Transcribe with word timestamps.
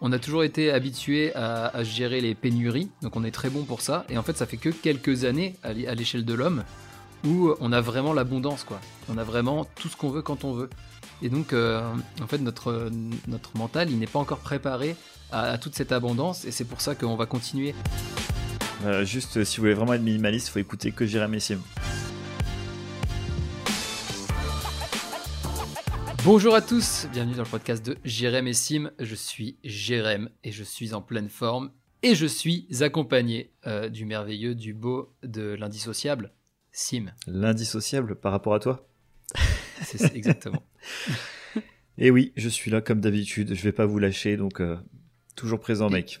on 0.00 0.12
a 0.12 0.18
toujours 0.18 0.44
été 0.44 0.70
habitué 0.70 1.34
à, 1.34 1.82
gérer 1.82 2.20
les 2.20 2.34
pénuries, 2.34 2.88
donc 3.02 3.16
on 3.16 3.24
est 3.24 3.30
très 3.30 3.50
bon 3.50 3.64
pour 3.64 3.80
ça. 3.80 4.04
Et 4.08 4.18
en 4.18 4.22
fait, 4.22 4.36
ça 4.36 4.46
fait 4.46 4.56
que 4.56 4.68
quelques 4.68 5.24
années 5.24 5.56
à 5.62 5.94
l'échelle 5.94 6.24
de 6.24 6.34
l'homme 6.34 6.64
où 7.24 7.54
on 7.60 7.72
a 7.72 7.80
vraiment 7.80 8.12
l'abondance, 8.12 8.64
quoi. 8.64 8.80
On 9.08 9.18
a 9.18 9.24
vraiment 9.24 9.64
tout 9.64 9.88
ce 9.88 9.96
qu'on 9.96 10.10
veut 10.10 10.22
quand 10.22 10.44
on 10.44 10.52
veut. 10.52 10.70
Et 11.22 11.28
donc, 11.28 11.52
euh, 11.52 11.80
en 12.22 12.26
fait, 12.26 12.38
notre, 12.38 12.90
notre 13.26 13.56
mental, 13.56 13.90
il 13.90 13.98
n'est 13.98 14.06
pas 14.06 14.18
encore 14.18 14.38
préparé 14.38 14.96
à, 15.32 15.58
toute 15.58 15.74
cette 15.74 15.92
abondance, 15.92 16.44
et 16.44 16.50
c'est 16.50 16.64
pour 16.64 16.80
ça 16.80 16.94
qu'on 16.94 17.16
va 17.16 17.26
continuer. 17.26 17.74
Euh, 18.84 19.04
juste, 19.04 19.42
si 19.44 19.56
vous 19.56 19.62
voulez 19.62 19.74
vraiment 19.74 19.94
être 19.94 20.02
minimaliste, 20.02 20.48
il 20.48 20.50
faut 20.52 20.58
écouter 20.58 20.92
que 20.92 21.06
Jérémy 21.06 21.40
Sim. 21.40 21.58
Bonjour 26.26 26.56
à 26.56 26.60
tous, 26.60 27.06
bienvenue 27.12 27.36
dans 27.36 27.44
le 27.44 27.48
podcast 27.48 27.86
de 27.86 27.98
Jérém 28.02 28.48
et 28.48 28.52
Sim. 28.52 28.90
Je 28.98 29.14
suis 29.14 29.58
Jérém 29.62 30.28
et 30.42 30.50
je 30.50 30.64
suis 30.64 30.92
en 30.92 31.00
pleine 31.00 31.28
forme 31.28 31.70
et 32.02 32.16
je 32.16 32.26
suis 32.26 32.66
accompagné 32.80 33.52
euh, 33.68 33.88
du 33.88 34.06
merveilleux, 34.06 34.56
du 34.56 34.74
beau, 34.74 35.14
de 35.22 35.54
l'indissociable 35.54 36.32
Sim. 36.72 37.12
L'indissociable 37.28 38.16
par 38.16 38.32
rapport 38.32 38.54
à 38.54 38.58
toi 38.58 38.88
C'est 39.82 40.16
exactement. 40.16 40.64
et 41.96 42.10
oui, 42.10 42.32
je 42.34 42.48
suis 42.48 42.72
là 42.72 42.80
comme 42.80 43.00
d'habitude, 43.00 43.54
je 43.54 43.62
vais 43.62 43.70
pas 43.70 43.86
vous 43.86 44.00
lâcher 44.00 44.36
donc 44.36 44.60
euh, 44.60 44.76
toujours 45.36 45.60
présent 45.60 45.90
mec. 45.90 46.18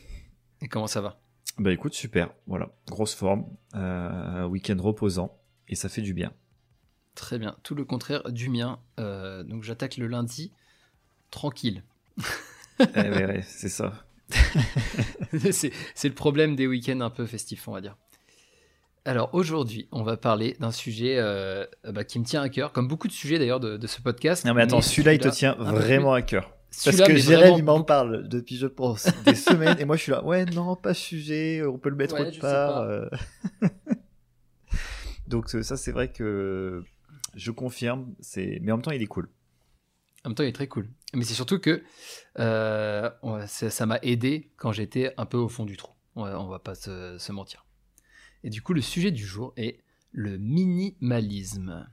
Et 0.62 0.68
comment 0.68 0.86
ça 0.86 1.00
va? 1.00 1.20
Bah 1.58 1.72
écoute, 1.72 1.94
super, 1.94 2.32
voilà, 2.46 2.70
grosse 2.86 3.16
forme, 3.16 3.44
euh, 3.74 4.46
week-end 4.46 4.76
reposant 4.78 5.36
et 5.66 5.74
ça 5.74 5.88
fait 5.88 6.02
du 6.02 6.14
bien. 6.14 6.32
Très 7.16 7.38
bien, 7.38 7.56
tout 7.62 7.74
le 7.74 7.84
contraire 7.84 8.30
du 8.30 8.50
mien. 8.50 8.78
Euh, 9.00 9.42
donc 9.42 9.64
j'attaque 9.64 9.96
le 9.96 10.06
lundi 10.06 10.52
tranquille. 11.30 11.82
eh 12.78 13.40
c'est 13.42 13.70
ça. 13.70 14.04
c'est 15.50 15.72
le 16.04 16.14
problème 16.14 16.54
des 16.56 16.66
week-ends 16.66 17.00
un 17.00 17.10
peu 17.10 17.24
festifs, 17.26 17.66
on 17.68 17.72
va 17.72 17.80
dire. 17.80 17.96
Alors 19.06 19.30
aujourd'hui, 19.32 19.88
on 19.92 20.02
va 20.02 20.18
parler 20.18 20.56
d'un 20.60 20.72
sujet 20.72 21.16
euh, 21.16 21.64
bah, 21.84 22.04
qui 22.04 22.18
me 22.18 22.24
tient 22.24 22.42
à 22.42 22.50
cœur, 22.50 22.72
comme 22.72 22.86
beaucoup 22.86 23.08
de 23.08 23.12
sujets 23.12 23.38
d'ailleurs 23.38 23.60
de, 23.60 23.86
ce 23.86 24.02
podcast. 24.02 24.44
Non 24.44 24.52
mais 24.52 24.62
attends, 24.62 24.82
celui-là 24.82 25.14
il 25.14 25.18
te 25.18 25.28
tient 25.28 25.54
vraiment 25.54 26.12
à 26.12 26.20
cœur. 26.20 26.52
Parce 26.84 27.00
que 27.00 27.16
Jérémy 27.16 27.62
m'en 27.62 27.82
parle 27.82 28.28
depuis, 28.28 28.56
je 28.58 28.66
pense, 28.66 29.08
des 29.24 29.34
semaines, 29.36 29.80
et 29.80 29.86
moi 29.86 29.96
je 29.96 30.02
suis 30.02 30.12
là, 30.12 30.22
ouais, 30.22 30.44
non, 30.44 30.76
pas 30.76 30.92
sujet, 30.92 31.62
on 31.64 31.78
peut 31.78 31.88
le 31.88 31.96
mettre 31.96 32.20
autre 32.20 32.38
part. 32.40 32.82
Euh. 32.82 33.06
Donc 35.28 35.48
ça, 35.48 35.76
c'est 35.76 35.92
vrai 35.92 36.12
que 36.12 36.84
je 37.36 37.50
confirme. 37.50 38.14
C'est, 38.20 38.58
mais 38.62 38.72
en 38.72 38.76
même 38.76 38.82
temps, 38.82 38.90
il 38.90 39.02
est 39.02 39.06
cool. 39.06 39.28
En 40.24 40.30
même 40.30 40.34
temps, 40.34 40.42
il 40.42 40.48
est 40.48 40.52
très 40.52 40.66
cool. 40.66 40.88
Mais 41.14 41.24
c'est 41.24 41.34
surtout 41.34 41.60
que 41.60 41.84
euh, 42.38 43.10
ça 43.46 43.86
m'a 43.86 43.98
aidé 44.02 44.50
quand 44.56 44.72
j'étais 44.72 45.14
un 45.16 45.26
peu 45.26 45.36
au 45.36 45.48
fond 45.48 45.64
du 45.64 45.76
trou. 45.76 45.92
On 46.16 46.24
va, 46.24 46.44
va 46.44 46.58
pas 46.58 46.74
se, 46.74 47.32
mentir. 47.32 47.64
Et 48.42 48.50
du 48.50 48.62
coup, 48.62 48.72
le 48.72 48.80
sujet 48.80 49.12
du 49.12 49.24
jour 49.24 49.52
est 49.56 49.80
le 50.10 50.38
minimalisme. 50.38 51.88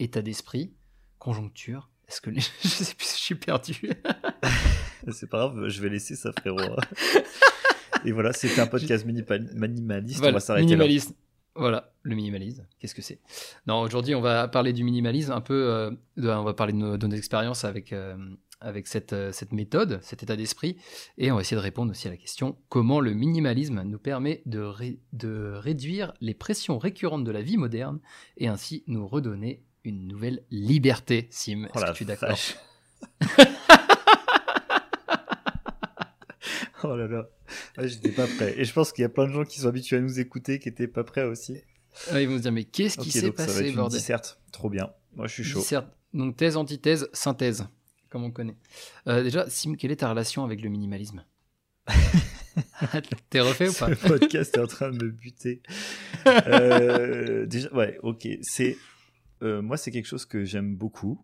État 0.00 0.22
d'esprit, 0.22 0.74
conjoncture. 1.18 1.90
Est-ce 2.08 2.20
que 2.20 2.34
je 2.34 2.40
sais 2.40 2.94
plus, 2.94 3.06
je 3.06 3.20
suis 3.20 3.34
perdu. 3.34 3.74
c'est 5.12 5.28
pas 5.28 5.48
grave, 5.48 5.68
je 5.68 5.82
vais 5.82 5.90
laisser 5.90 6.16
ça, 6.16 6.32
frérot. 6.32 6.58
Et 8.04 8.12
voilà, 8.12 8.32
c'était 8.32 8.60
un 8.60 8.66
podcast 8.66 9.04
minimaliste. 9.04 10.24
on 10.24 10.32
va 10.32 10.40
s'arrêter 10.40 10.76
là. 10.76 10.86
Voilà, 11.58 11.92
le 12.02 12.14
minimalisme, 12.14 12.64
qu'est-ce 12.78 12.94
que 12.94 13.02
c'est? 13.02 13.18
Non, 13.66 13.80
aujourd'hui, 13.80 14.14
on 14.14 14.20
va 14.20 14.46
parler 14.46 14.72
du 14.72 14.84
minimalisme, 14.84 15.32
un 15.32 15.40
peu, 15.40 15.54
euh, 15.54 15.90
on 16.16 16.44
va 16.44 16.54
parler 16.54 16.72
de 16.72 16.78
nos, 16.78 17.16
expériences 17.16 17.64
avec, 17.64 17.92
euh, 17.92 18.16
avec 18.60 18.86
cette, 18.86 19.12
euh, 19.12 19.32
cette 19.32 19.52
méthode, 19.52 19.98
cet 20.00 20.22
état 20.22 20.36
d'esprit, 20.36 20.76
et 21.18 21.32
on 21.32 21.34
va 21.34 21.40
essayer 21.40 21.56
de 21.56 21.62
répondre 21.62 21.90
aussi 21.90 22.06
à 22.06 22.12
la 22.12 22.16
question 22.16 22.56
comment 22.68 23.00
le 23.00 23.12
minimalisme 23.12 23.82
nous 23.82 23.98
permet 23.98 24.42
de, 24.46 24.70
de 25.12 25.52
réduire 25.56 26.12
les 26.20 26.34
pressions 26.34 26.78
récurrentes 26.78 27.24
de 27.24 27.32
la 27.32 27.42
vie 27.42 27.56
moderne 27.56 27.98
et 28.36 28.46
ainsi 28.46 28.84
nous 28.86 29.08
redonner 29.08 29.64
une 29.82 30.06
nouvelle 30.06 30.44
liberté. 30.52 31.26
Sim, 31.30 31.64
est-ce 31.74 31.84
oh 31.84 31.92
que 31.92 31.96
tu 31.96 32.04
es 32.04 32.06
d'accord? 32.06 32.38
Oh 36.90 36.96
là 36.96 37.06
là, 37.06 37.28
j'étais 37.86 38.12
pas 38.12 38.26
prêt. 38.26 38.54
Et 38.56 38.64
je 38.64 38.72
pense 38.72 38.92
qu'il 38.92 39.02
y 39.02 39.04
a 39.04 39.10
plein 39.10 39.26
de 39.26 39.32
gens 39.32 39.44
qui 39.44 39.60
sont 39.60 39.68
habitués 39.68 39.96
à 39.96 40.00
nous 40.00 40.20
écouter 40.20 40.58
qui 40.58 40.70
étaient 40.70 40.88
pas 40.88 41.04
prêts 41.04 41.24
aussi. 41.24 41.58
Ah, 42.10 42.20
ils 42.20 42.28
vont 42.28 42.38
se 42.38 42.42
dire 42.42 42.52
mais 42.52 42.64
qu'est-ce 42.64 42.96
qui 42.96 43.10
s'est 43.10 43.30
passé, 43.30 43.70
une 43.70 43.88
disserte. 43.88 44.40
Trop 44.52 44.70
bien. 44.70 44.90
Moi 45.14 45.26
je 45.26 45.34
suis 45.34 45.44
chaud. 45.44 45.62
Donc 46.14 46.36
thèse, 46.36 46.56
antithèse, 46.56 47.10
synthèse, 47.12 47.66
comme 48.08 48.24
on 48.24 48.30
connaît. 48.30 48.56
Euh, 49.06 49.22
déjà, 49.22 49.50
Sim, 49.50 49.74
quelle 49.74 49.90
est 49.90 49.96
ta 49.96 50.08
relation 50.08 50.44
avec 50.44 50.62
le 50.62 50.70
minimalisme 50.70 51.24
T'es 53.28 53.40
refait 53.40 53.68
ou 53.68 53.74
pas 53.74 53.88
Le 53.90 53.96
podcast 53.96 54.56
est 54.56 54.60
en 54.60 54.66
train 54.66 54.90
de 54.90 55.04
me 55.04 55.10
buter. 55.10 55.62
Euh, 56.26 57.44
déjà, 57.44 57.70
ouais, 57.74 57.98
ok. 58.02 58.26
C'est 58.40 58.78
euh, 59.42 59.60
moi, 59.60 59.76
c'est 59.76 59.90
quelque 59.90 60.06
chose 60.06 60.24
que 60.24 60.44
j'aime 60.44 60.74
beaucoup. 60.74 61.22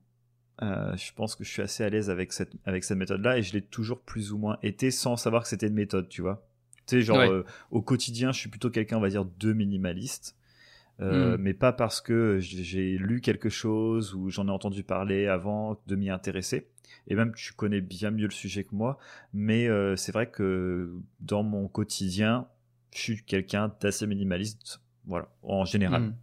Euh, 0.62 0.96
je 0.96 1.12
pense 1.12 1.34
que 1.34 1.42
je 1.42 1.50
suis 1.50 1.62
assez 1.62 1.82
à 1.82 1.90
l'aise 1.90 2.10
avec 2.10 2.32
cette, 2.32 2.52
avec 2.64 2.84
cette 2.84 2.98
méthode-là 2.98 3.38
et 3.38 3.42
je 3.42 3.52
l'ai 3.52 3.62
toujours 3.62 4.00
plus 4.00 4.32
ou 4.32 4.38
moins 4.38 4.58
été 4.62 4.90
sans 4.90 5.16
savoir 5.16 5.42
que 5.42 5.48
c'était 5.48 5.66
une 5.66 5.74
méthode, 5.74 6.08
tu 6.08 6.22
vois. 6.22 6.46
Tu 6.86 6.96
sais, 6.96 7.02
genre, 7.02 7.18
euh, 7.18 7.44
au 7.70 7.82
quotidien, 7.82 8.30
je 8.30 8.38
suis 8.38 8.50
plutôt 8.50 8.70
quelqu'un, 8.70 8.98
on 8.98 9.00
va 9.00 9.08
dire, 9.08 9.24
de 9.24 9.52
minimaliste. 9.52 10.36
Euh, 11.00 11.36
hmm. 11.36 11.40
Mais 11.40 11.54
pas 11.54 11.72
parce 11.72 12.00
que 12.00 12.38
j'ai 12.38 12.96
lu 12.98 13.20
quelque 13.20 13.48
chose 13.48 14.14
ou 14.14 14.30
j'en 14.30 14.46
ai 14.46 14.50
entendu 14.50 14.84
parler 14.84 15.26
avant 15.26 15.80
de 15.86 15.96
m'y 15.96 16.08
intéresser. 16.08 16.68
Et 17.08 17.16
même, 17.16 17.34
tu 17.34 17.52
connais 17.52 17.80
bien 17.80 18.10
mieux 18.12 18.26
le 18.26 18.32
sujet 18.32 18.62
que 18.64 18.74
moi. 18.74 18.98
Mais 19.32 19.68
c'est 19.96 20.12
vrai 20.12 20.30
que 20.30 20.94
dans 21.20 21.42
mon 21.42 21.66
quotidien, 21.66 22.46
je 22.94 23.00
suis 23.00 23.24
quelqu'un 23.24 23.74
d'assez 23.80 24.06
minimaliste, 24.06 24.80
voilà, 25.04 25.28
en 25.42 25.64
général. 25.64 26.02
Hmm. 26.02 26.14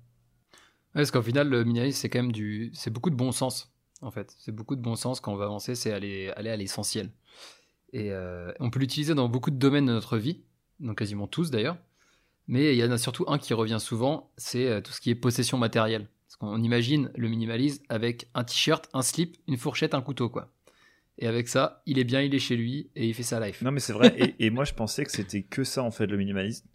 parce 0.93 1.11
qu'au 1.11 1.21
final, 1.21 1.49
le 1.49 1.65
minimalisme, 1.65 1.99
c'est 1.99 2.09
quand 2.09 2.21
même 2.21 2.31
du. 2.31 2.71
C'est 2.73 2.91
beaucoup 2.91 3.09
de 3.09 3.15
bon 3.15 3.33
sens 3.33 3.70
en 4.01 4.11
fait. 4.11 4.35
C'est 4.37 4.53
beaucoup 4.53 4.75
de 4.75 4.81
bon 4.81 4.95
sens 4.95 5.19
quand 5.19 5.33
on 5.33 5.37
va 5.37 5.45
avancer, 5.45 5.75
c'est 5.75 5.91
aller, 5.91 6.29
aller 6.35 6.49
à 6.49 6.55
l'essentiel. 6.55 7.09
Et 7.93 8.11
euh, 8.11 8.51
on 8.59 8.69
peut 8.69 8.79
l'utiliser 8.79 9.15
dans 9.15 9.29
beaucoup 9.29 9.51
de 9.51 9.57
domaines 9.57 9.85
de 9.85 9.91
notre 9.91 10.17
vie, 10.17 10.41
donc 10.79 10.97
quasiment 10.97 11.27
tous 11.27 11.51
d'ailleurs. 11.51 11.77
Mais 12.47 12.75
il 12.75 12.79
y 12.79 12.83
en 12.83 12.91
a 12.91 12.97
surtout 12.97 13.25
un 13.27 13.37
qui 13.37 13.53
revient 13.53 13.79
souvent, 13.79 14.31
c'est 14.37 14.67
euh, 14.67 14.81
tout 14.81 14.91
ce 14.91 15.01
qui 15.01 15.09
est 15.09 15.15
possession 15.15 15.57
matérielle. 15.57 16.07
Parce 16.27 16.37
qu'on 16.37 16.61
imagine 16.63 17.11
le 17.15 17.27
minimalisme 17.27 17.83
avec 17.89 18.27
un 18.33 18.43
t-shirt, 18.43 18.89
un 18.93 19.01
slip, 19.01 19.37
une 19.47 19.57
fourchette, 19.57 19.93
un 19.93 20.01
couteau, 20.01 20.29
quoi. 20.29 20.51
Et 21.17 21.27
avec 21.27 21.47
ça, 21.47 21.83
il 21.85 21.99
est 21.99 22.03
bien, 22.03 22.21
il 22.21 22.33
est 22.33 22.39
chez 22.39 22.55
lui 22.55 22.89
et 22.95 23.07
il 23.07 23.13
fait 23.13 23.23
sa 23.23 23.45
life. 23.45 23.61
Non, 23.61 23.71
mais 23.71 23.79
c'est 23.79 23.93
vrai. 23.93 24.35
et, 24.39 24.49
moi, 24.49 24.63
je 24.63 24.73
pensais 24.73 25.03
que 25.03 25.11
c'était 25.11 25.43
que 25.43 25.63
ça, 25.63 25.83
en 25.83 25.91
fait, 25.91 26.07
le 26.07 26.17
minimalisme. 26.17 26.67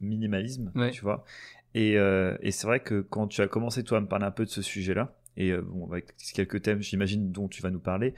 Minimalisme, 0.00 0.72
tu 0.92 1.02
vois. 1.02 1.24
Et, 1.74 1.96
euh, 1.96 2.36
et 2.40 2.50
c'est 2.50 2.66
vrai 2.66 2.80
que 2.80 3.00
quand 3.00 3.28
tu 3.28 3.42
as 3.42 3.48
commencé, 3.48 3.84
toi, 3.84 3.98
à 3.98 4.00
me 4.00 4.08
parler 4.08 4.24
un 4.24 4.30
peu 4.30 4.44
de 4.44 4.50
ce 4.50 4.62
sujet-là, 4.62 5.14
et 5.36 5.50
euh, 5.50 5.62
bon, 5.62 5.88
avec 5.90 6.16
quelques 6.34 6.62
thèmes, 6.62 6.82
j'imagine, 6.82 7.30
dont 7.30 7.48
tu 7.48 7.62
vas 7.62 7.70
nous 7.70 7.80
parler, 7.80 8.14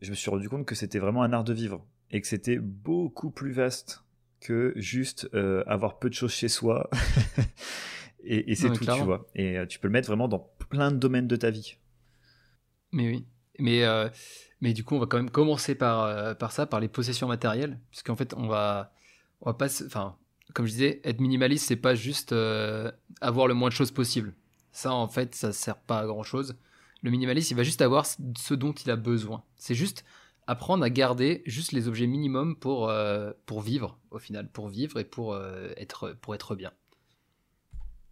je 0.00 0.10
me 0.10 0.14
suis 0.14 0.30
rendu 0.30 0.48
compte 0.48 0.66
que 0.66 0.74
c'était 0.74 0.98
vraiment 0.98 1.22
un 1.22 1.32
art 1.32 1.44
de 1.44 1.52
vivre 1.52 1.86
et 2.10 2.20
que 2.20 2.26
c'était 2.26 2.58
beaucoup 2.58 3.30
plus 3.30 3.52
vaste 3.52 4.04
que 4.40 4.72
juste 4.76 5.28
euh, 5.34 5.62
avoir 5.66 5.98
peu 5.98 6.08
de 6.08 6.14
choses 6.14 6.32
chez 6.32 6.48
soi. 6.48 6.88
et, 8.24 8.54
c'est 8.54 8.72
tout, 8.72 8.84
tu 8.84 9.02
vois. 9.02 9.28
Et 9.34 9.58
euh, 9.58 9.66
tu 9.66 9.78
peux 9.78 9.88
le 9.88 9.92
mettre 9.92 10.08
vraiment 10.08 10.28
dans 10.28 10.50
plein 10.70 10.90
de 10.90 10.96
domaines 10.96 11.28
de 11.28 11.36
ta 11.36 11.50
vie. 11.50 11.76
Mais 12.92 13.08
oui. 13.08 13.26
Mais, 13.58 13.84
mais 14.62 14.72
du 14.72 14.84
coup, 14.84 14.94
on 14.94 15.00
va 15.00 15.06
quand 15.06 15.18
même 15.18 15.28
commencer 15.28 15.74
par, 15.74 16.34
par 16.38 16.50
ça, 16.50 16.64
par 16.64 16.80
les 16.80 16.88
possessions 16.88 17.28
matérielles, 17.28 17.78
puisqu'en 17.90 18.16
fait, 18.16 18.32
on 18.32 18.48
va, 18.48 18.94
on 19.42 19.50
va 19.50 19.54
pas. 19.54 19.66
Enfin, 19.84 20.16
comme 20.54 20.64
je 20.64 20.72
disais, 20.72 21.00
être 21.04 21.20
minimaliste, 21.20 21.66
c'est 21.66 21.76
pas 21.76 21.94
juste 21.94 22.34
avoir 23.20 23.46
le 23.48 23.52
moins 23.52 23.68
de 23.68 23.74
choses 23.74 23.90
possible. 23.90 24.32
Ça, 24.72 24.92
en 24.92 25.08
fait, 25.08 25.34
ça 25.34 25.52
sert 25.52 25.78
pas 25.78 26.00
à 26.00 26.06
grand 26.06 26.22
chose. 26.22 26.56
Le 27.02 27.10
minimaliste, 27.10 27.50
il 27.50 27.56
va 27.56 27.62
juste 27.62 27.82
avoir 27.82 28.06
ce 28.06 28.54
dont 28.54 28.72
il 28.72 28.90
a 28.90 28.96
besoin. 28.96 29.42
C'est 29.56 29.74
juste 29.74 30.04
apprendre 30.46 30.84
à 30.84 30.90
garder 30.90 31.42
juste 31.46 31.72
les 31.72 31.88
objets 31.88 32.06
minimums 32.06 32.56
pour, 32.56 32.88
euh, 32.88 33.32
pour 33.46 33.60
vivre, 33.60 33.98
au 34.10 34.18
final, 34.18 34.50
pour 34.50 34.68
vivre 34.68 34.98
et 34.98 35.04
pour, 35.04 35.32
euh, 35.32 35.70
être, 35.76 36.16
pour 36.20 36.34
être 36.34 36.54
bien. 36.54 36.72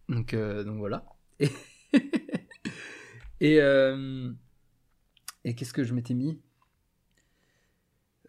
Donc, 0.07 0.33
euh, 0.33 0.63
donc 0.63 0.77
voilà. 0.77 1.05
et 3.41 3.59
et 5.45 5.55
qu'est-ce 5.55 5.73
que 5.73 5.83
je 5.83 5.93
m'étais 5.93 6.13
mis? 6.13 6.39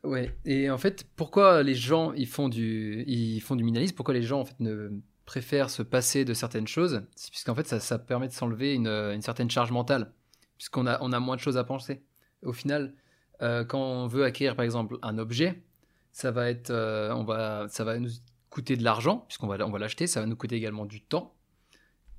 Ouais, 0.02 0.34
et 0.46 0.70
en 0.70 0.78
fait, 0.78 1.06
pourquoi 1.16 1.62
les 1.62 1.74
gens 1.74 2.12
ils 2.14 2.26
font 2.26 2.48
du, 2.48 3.04
ils 3.06 3.40
font 3.40 3.54
du 3.54 3.64
minimalisme? 3.64 3.94
Pourquoi 3.94 4.14
les 4.14 4.22
gens 4.22 4.40
en 4.40 4.44
fait 4.46 4.58
ne 4.60 4.90
préfère 5.30 5.70
se 5.70 5.84
passer 5.84 6.24
de 6.24 6.34
certaines 6.34 6.66
choses, 6.66 7.02
puisqu'en 7.30 7.54
fait, 7.54 7.64
ça, 7.64 7.98
permet 8.00 8.26
de 8.26 8.32
s'enlever 8.32 8.74
une, 8.74 9.22
certaine 9.22 9.48
charge 9.48 9.70
mentale, 9.70 10.12
puisqu'on 10.56 10.88
a, 10.88 10.98
on 11.02 11.12
a 11.12 11.20
moins 11.20 11.36
de 11.36 11.40
choses 11.40 11.56
à 11.56 11.62
penser. 11.62 12.02
Au 12.42 12.52
final, 12.52 12.94
euh, 13.40 13.64
quand 13.64 13.78
on 13.80 14.08
veut 14.08 14.24
acquérir, 14.24 14.56
par 14.56 14.64
exemple, 14.64 14.98
un 15.02 15.18
objet, 15.18 15.62
ça 16.10 16.32
va, 16.32 16.50
être, 16.50 16.70
euh, 16.70 17.14
on 17.14 17.22
va, 17.22 17.68
ça 17.68 17.84
va 17.84 18.00
nous 18.00 18.10
coûter 18.48 18.76
de 18.76 18.82
l'argent, 18.82 19.18
puisqu'on 19.28 19.46
va, 19.46 19.64
on 19.64 19.70
va 19.70 19.78
l'acheter, 19.78 20.08
ça 20.08 20.18
va 20.18 20.26
nous 20.26 20.34
coûter 20.34 20.56
également 20.56 20.84
du 20.84 21.00
temps, 21.00 21.36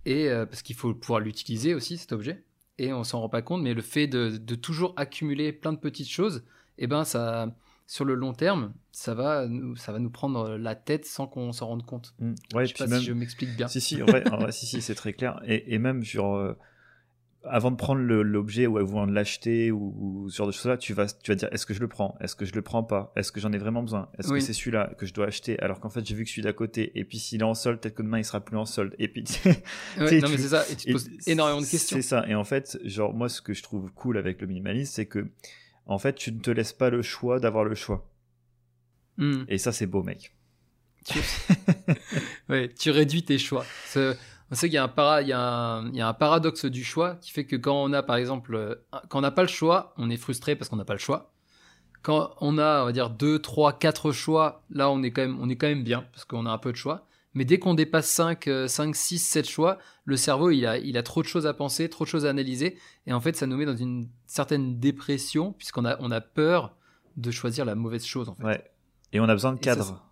et 0.05 0.29
euh, 0.29 0.45
parce 0.45 0.61
qu'il 0.61 0.77
faut 0.77 0.93
pouvoir 0.93 1.19
l'utiliser 1.19 1.73
aussi, 1.75 1.97
cet 1.97 2.13
objet, 2.13 2.45
et 2.77 2.93
on 2.93 3.03
s'en 3.03 3.19
rend 3.19 3.27
pas 3.27 3.41
compte, 3.41 3.61
mais 3.61 3.73
le 3.73 3.81
fait 3.81 4.07
de, 4.07 4.37
toujours 4.55 4.93
accumuler 4.95 5.51
plein 5.51 5.73
de 5.73 5.79
petites 5.79 6.09
choses, 6.09 6.45
eh 6.77 6.87
ben, 6.87 7.03
ça, 7.03 7.53
sur 7.91 8.05
le 8.05 8.15
long 8.15 8.31
terme, 8.31 8.71
ça 8.93 9.13
va, 9.13 9.47
nous, 9.49 9.75
ça 9.75 9.91
va 9.91 9.99
nous 9.99 10.09
prendre 10.09 10.55
la 10.55 10.75
tête 10.75 11.05
sans 11.05 11.27
qu'on 11.27 11.51
s'en 11.51 11.67
rende 11.67 11.85
compte. 11.85 12.13
Mm. 12.19 12.35
Ouais, 12.53 12.65
je 12.65 12.73
sais 12.73 12.85
pas 12.87 12.99
si 12.99 13.03
je 13.03 13.11
m'explique 13.11 13.53
bien. 13.57 13.67
Si, 13.67 13.81
si, 13.81 14.01
en 14.01 14.05
vrai, 14.05 14.23
si, 14.51 14.65
si, 14.65 14.81
c'est 14.81 14.95
très 14.95 15.11
clair. 15.11 15.41
Et, 15.45 15.73
et 15.73 15.77
même, 15.77 16.01
genre, 16.01 16.37
euh, 16.37 16.53
avant 17.43 17.69
de 17.69 17.75
prendre 17.75 17.99
l'objet 17.99 18.65
ou 18.65 18.77
avant 18.77 19.07
de 19.07 19.11
l'acheter 19.11 19.73
ou, 19.73 20.25
ce 20.29 20.37
genre 20.37 20.47
de 20.47 20.53
choses-là, 20.53 20.77
tu 20.77 20.93
vas, 20.93 21.07
tu 21.07 21.31
vas 21.31 21.35
dire 21.35 21.49
est-ce 21.51 21.65
que 21.65 21.73
je 21.73 21.81
le 21.81 21.89
prends? 21.89 22.15
Est-ce 22.21 22.33
que 22.33 22.45
je 22.45 22.53
le 22.53 22.61
prends 22.61 22.81
pas? 22.81 23.11
Est-ce 23.17 23.33
que 23.33 23.41
j'en 23.41 23.51
ai 23.51 23.57
vraiment 23.57 23.83
besoin? 23.83 24.07
Est-ce 24.17 24.29
que 24.29 24.39
c'est 24.39 24.53
celui-là 24.53 24.93
que 24.97 25.05
je 25.05 25.13
dois 25.13 25.25
acheter? 25.25 25.59
Alors 25.59 25.81
qu'en 25.81 25.89
fait 25.89 26.05
j'ai 26.05 26.15
vu 26.15 26.23
que 26.23 26.29
celui 26.29 26.43
d'à 26.43 26.53
côté 26.53 26.97
et 26.97 27.03
puis 27.03 27.19
s'il 27.19 27.41
est 27.41 27.43
en 27.43 27.55
solde, 27.55 27.81
peut-être 27.81 27.95
que 27.95 28.03
demain 28.03 28.19
il 28.19 28.25
sera 28.25 28.39
plus 28.39 28.55
en 28.55 28.65
solde 28.65 28.95
et 28.99 29.09
puis 29.09 29.25
ouais, 29.97 30.21
non 30.21 30.29
mais 30.29 30.37
c'est 30.37 30.49
ça 30.49 30.63
et 30.71 30.77
tu 30.77 30.93
poses 30.93 31.09
énormément 31.27 31.59
de 31.59 31.65
questions. 31.65 31.97
C'est 31.97 32.03
ça 32.03 32.25
et 32.25 32.35
en 32.35 32.45
fait 32.45 32.79
genre 32.85 33.13
moi 33.13 33.27
ce 33.27 33.41
que 33.41 33.53
je 33.53 33.63
trouve 33.63 33.91
cool 33.91 34.17
avec 34.17 34.39
le 34.39 34.47
minimalisme 34.47 34.93
c'est 34.93 35.07
que 35.07 35.27
en 35.85 35.97
fait 35.97 36.15
tu 36.15 36.31
ne 36.31 36.39
te 36.39 36.51
laisses 36.51 36.73
pas 36.73 36.89
le 36.89 37.01
choix 37.01 37.39
d'avoir 37.39 37.63
le 37.63 37.75
choix. 37.75 38.07
Hmm. 39.17 39.43
Et 39.47 39.57
ça 39.57 39.71
c'est 39.71 39.87
beau 39.87 40.03
mec. 40.03 40.35
Tu... 41.05 41.19
ouais, 42.49 42.69
tu 42.73 42.91
réduis 42.91 43.23
tes 43.23 43.37
choix. 43.37 43.65
On 44.51 44.55
sait 44.55 44.67
qu'il 44.67 44.75
y, 44.75 44.77
a 44.77 44.83
un 44.83 44.89
para, 44.89 45.21
il, 45.21 45.29
y 45.29 45.33
a 45.33 45.39
un, 45.39 45.87
il 45.89 45.95
y 45.95 46.01
a 46.01 46.07
un 46.09 46.13
paradoxe 46.13 46.65
du 46.65 46.83
choix 46.83 47.15
qui 47.15 47.31
fait 47.31 47.45
que 47.45 47.55
quand 47.55 47.83
on 47.83 47.93
a, 47.93 48.03
par 48.03 48.17
exemple, 48.17 48.83
quand 49.07 49.19
on 49.19 49.21
n'a 49.21 49.31
pas 49.31 49.43
le 49.43 49.47
choix, 49.47 49.93
on 49.97 50.09
est 50.09 50.17
frustré 50.17 50.57
parce 50.57 50.69
qu'on 50.69 50.75
n'a 50.75 50.83
pas 50.83 50.93
le 50.93 50.99
choix. 50.99 51.31
Quand 52.01 52.35
on 52.41 52.57
a, 52.57 52.81
on 52.81 52.85
va 52.85 52.91
dire, 52.91 53.09
2, 53.11 53.39
3, 53.39 53.79
4 53.79 54.11
choix, 54.11 54.63
là, 54.69 54.89
on 54.89 55.03
est 55.03 55.11
quand 55.11 55.21
même, 55.21 55.39
on 55.39 55.47
est 55.47 55.55
quand 55.55 55.67
même 55.67 55.85
bien 55.85 56.05
parce 56.11 56.25
qu'on 56.25 56.45
a 56.45 56.51
un 56.51 56.57
peu 56.57 56.73
de 56.73 56.77
choix. 56.77 57.07
Mais 57.33 57.45
dès 57.45 57.59
qu'on 57.59 57.73
dépasse 57.73 58.07
5, 58.07 58.49
5, 58.67 58.95
6, 58.95 59.19
7 59.19 59.49
choix, 59.49 59.77
le 60.03 60.17
cerveau, 60.17 60.49
il 60.49 60.65
a, 60.65 60.77
il 60.77 60.97
a 60.97 61.03
trop 61.03 61.21
de 61.21 61.27
choses 61.27 61.47
à 61.47 61.53
penser, 61.53 61.89
trop 61.89 62.03
de 62.03 62.09
choses 62.09 62.25
à 62.25 62.29
analyser. 62.29 62.77
Et 63.07 63.13
en 63.13 63.21
fait, 63.21 63.35
ça 63.35 63.47
nous 63.47 63.55
met 63.55 63.65
dans 63.65 63.75
une 63.75 64.09
certaine 64.25 64.79
dépression 64.79 65.53
puisqu'on 65.53 65.85
a, 65.85 65.97
on 66.01 66.11
a 66.11 66.19
peur 66.19 66.75
de 67.17 67.31
choisir 67.31 67.65
la 67.65 67.75
mauvaise 67.75 68.05
chose. 68.05 68.29
En 68.29 68.35
fait. 68.35 68.43
Ouais. 68.43 68.71
Et 69.13 69.19
on 69.19 69.25
a 69.25 69.33
besoin 69.33 69.53
de 69.53 69.59
cadre. 69.59 70.03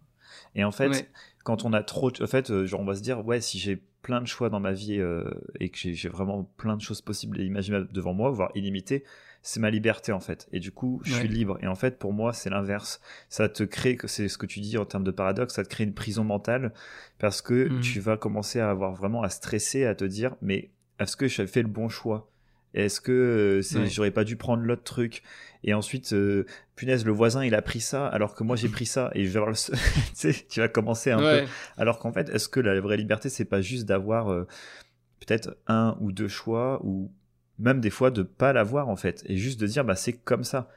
Et, 0.56 0.64
en 0.64 0.72
fait, 0.72 1.12
quand 1.44 1.64
on 1.64 1.74
a 1.74 1.84
trop, 1.84 2.12
en 2.22 2.28
fait, 2.28 2.50
euh, 2.50 2.66
genre, 2.66 2.82
on 2.82 2.86
va 2.86 2.96
se 2.96 3.02
dire, 3.02 3.26
ouais, 3.26 3.40
si 3.40 3.60
j'ai 3.60 3.76
plein 4.02 4.22
de 4.22 4.28
choix 4.28 4.50
dans 4.50 4.60
ma 4.60 4.72
vie 4.72 5.00
euh, 5.00 5.30
et 5.60 5.70
que 5.70 5.78
j'ai 5.78 6.10
vraiment 6.10 6.44
plein 6.58 6.76
de 6.76 6.82
choses 6.82 7.02
possibles 7.02 7.40
et 7.40 7.46
imaginables 7.46 7.92
devant 7.92 8.14
moi, 8.14 8.32
voire 8.32 8.52
illimitées, 8.56 9.04
c'est 9.42 9.60
ma 9.60 9.70
liberté 9.70 10.12
en 10.12 10.20
fait. 10.20 10.48
Et 10.52 10.60
du 10.60 10.72
coup, 10.72 11.02
je 11.04 11.14
suis 11.14 11.28
libre. 11.28 11.58
Et 11.62 11.68
en 11.68 11.76
fait, 11.76 11.98
pour 11.98 12.14
moi, 12.14 12.34
c'est 12.34 12.50
l'inverse. 12.50 13.02
Ça 13.30 13.50
te 13.50 13.64
crée, 13.64 13.98
c'est 14.06 14.28
ce 14.28 14.38
que 14.38 14.46
tu 14.46 14.60
dis 14.60 14.78
en 14.78 14.86
termes 14.86 15.04
de 15.04 15.12
paradoxe, 15.12 15.56
ça 15.56 15.64
te 15.64 15.70
crée 15.70 15.84
une 15.84 15.94
prison 15.94 16.24
mentale 16.24 16.74
parce 17.18 17.42
que 17.42 17.70
mmh. 17.70 17.82
tu 17.82 18.00
vas 18.00 18.18
commencer 18.18 18.60
à 18.60 18.70
avoir 18.70 18.94
vraiment 18.94 19.24
à 19.24 19.30
stresser, 19.30 19.86
à 19.86 19.96
te 19.96 20.06
dire, 20.06 20.36
mais 20.42 20.72
est-ce 21.00 21.16
que 21.16 21.28
j'ai 21.28 21.48
fait 21.48 21.62
le 21.62 21.70
bon 21.70 21.90
choix? 21.90 22.30
Est-ce 22.74 23.02
que 23.02 23.12
euh, 23.12 23.88
j'aurais 23.88 24.12
pas 24.12 24.24
dû 24.24 24.36
prendre 24.36 24.64
l'autre 24.64 24.84
truc? 24.84 25.24
Et 25.64 25.74
ensuite, 25.74 26.14
euh, 26.14 26.46
punaise, 26.76 27.04
le 27.04 27.12
voisin 27.12 27.44
il 27.44 27.56
a 27.56 27.62
pris 27.62 27.82
ça 27.82 28.08
alors 28.08 28.36
que 28.36 28.44
moi 28.44 28.56
j'ai 28.56 28.70
pris 28.70 28.86
ça 28.86 29.10
et 29.16 29.26
je 29.26 29.30
vais 29.30 29.38
avoir 29.38 29.50
le... 29.50 29.56
tu 29.56 29.74
sais, 30.14 30.46
tu 30.48 30.60
vas 30.60 30.68
commencer 30.68 31.12
un 31.12 31.18
peu. 31.18 31.46
Alors 31.78 32.00
qu'en 32.00 32.12
fait, 32.12 32.30
est-ce 32.30 32.48
que 32.48 32.60
la 32.60 32.80
vraie 32.80 32.98
liberté 32.98 33.30
c'est 33.30 33.46
pas 33.46 33.62
juste 33.62 33.86
d'avoir 33.86 34.32
euh, 34.32 34.48
peut-être 35.20 35.58
un 35.68 35.98
ou 36.00 36.12
deux 36.12 36.28
choix 36.28 36.80
ou 36.84 37.12
même 37.60 37.82
des 37.82 37.90
fois 37.90 38.12
de 38.12 38.24
pas 38.24 38.54
l'avoir 38.54 38.90
en 38.90 38.96
fait 38.96 39.24
et 39.26 39.38
juste 39.38 39.60
de 39.60 39.68
dire 39.68 39.86
bah 39.86 39.96
c'est 39.96 40.14
comme 40.14 40.44
ça. 40.44 40.70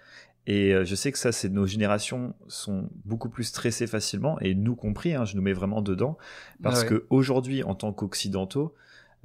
Et 0.49 0.75
je 0.85 0.95
sais 0.97 1.13
que 1.13 1.19
ça, 1.19 1.31
c'est 1.31 1.49
nos 1.49 1.67
générations 1.67 2.35
sont 2.49 2.91
beaucoup 3.05 3.29
plus 3.29 3.45
stressées 3.45 3.87
facilement 3.87 4.41
et 4.41 4.57
nous 4.57 4.75
compris. 4.75 5.15
Hein, 5.15 5.25
je 5.25 5.37
nous 5.37 5.43
mets 5.43 5.53
vraiment 5.53 5.83
dedans 5.83 6.19
parce 6.65 6.83
que 6.83 7.07
aujourd'hui, 7.11 7.63
en 7.63 7.77
tant 7.77 7.93
qu'occidentaux, 7.93 8.75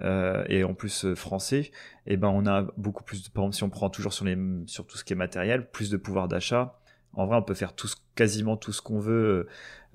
euh, 0.01 0.43
et 0.47 0.63
en 0.63 0.75
plus 0.75 1.05
euh, 1.05 1.15
français, 1.15 1.59
et 1.59 1.71
eh 2.05 2.17
ben 2.17 2.27
on 2.27 2.45
a 2.45 2.67
beaucoup 2.77 3.03
plus 3.03 3.23
de, 3.23 3.29
par 3.29 3.45
exemple 3.45 3.55
si 3.55 3.63
on 3.63 3.69
prend 3.71 3.89
toujours 3.89 4.13
sur 4.13 4.25
les 4.25 4.37
sur 4.67 4.85
tout 4.85 4.95
ce 4.95 5.03
qui 5.03 5.13
est 5.13 5.15
matériel, 5.15 5.71
plus 5.71 5.89
de 5.89 5.97
pouvoir 5.97 6.27
d'achat. 6.27 6.79
En 7.13 7.25
vrai, 7.25 7.35
on 7.35 7.41
peut 7.41 7.55
faire 7.55 7.73
tout 7.73 7.87
quasiment 8.13 8.57
tout 8.57 8.71
ce 8.71 8.83
qu'on 8.83 8.99
veut 8.99 9.47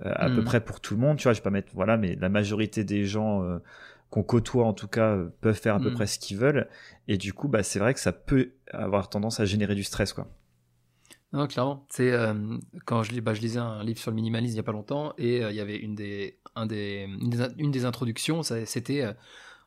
euh, 0.05 0.13
à 0.17 0.27
peu 0.27 0.41
mm. 0.41 0.45
près 0.45 0.61
pour 0.61 0.81
tout 0.81 0.95
le 0.95 1.01
monde. 1.01 1.19
Tu 1.19 1.25
vois, 1.25 1.35
je 1.35 1.39
vais 1.39 1.45
pas 1.45 1.51
mettre 1.51 1.71
voilà, 1.73 1.97
mais 1.97 2.17
la 2.17 2.29
majorité 2.29 2.83
des 2.83 3.05
gens 3.05 3.61
qu'on 4.13 4.23
côtoie 4.23 4.67
en 4.67 4.75
tout 4.75 4.87
cas 4.87 5.19
peuvent 5.41 5.59
faire 5.59 5.75
à 5.75 5.81
peu 5.81 5.91
mm. 5.91 5.95
près 5.95 6.07
ce 6.07 6.19
qu'ils 6.19 6.37
veulent. 6.37 6.69
Et 7.09 7.17
du 7.17 7.33
coup, 7.33 7.49
bah 7.49 7.63
c'est 7.63 7.79
vrai 7.79 7.95
que 7.95 8.01
ça 8.01 8.13
peut 8.13 8.53
avoir 8.71 9.09
tendance 9.09 9.41
à 9.41 9.45
générer 9.45 9.75
du 9.75 9.83
stress, 9.83 10.13
quoi. 10.13 10.29
Non, 11.33 11.47
clairement. 11.47 11.87
C'est 11.89 12.13
quand 12.85 13.03
je, 13.03 13.19
bah, 13.21 13.33
je 13.33 13.41
lisais 13.41 13.59
un 13.59 13.83
livre 13.83 13.99
sur 13.99 14.11
le 14.11 14.17
minimalisme 14.17 14.53
il 14.53 14.57
y 14.59 14.61
a 14.61 14.65
pas 14.65 14.73
longtemps 14.73 15.15
et 15.17 15.39
il 15.39 15.55
y 15.55 15.61
avait 15.61 15.79
une 15.79 15.95
des, 15.95 16.39
un 16.55 16.67
des, 16.67 17.09
une 17.09 17.31
des, 17.31 17.39
une 17.57 17.71
des 17.71 17.87
introductions, 17.87 18.43
c'était 18.43 19.03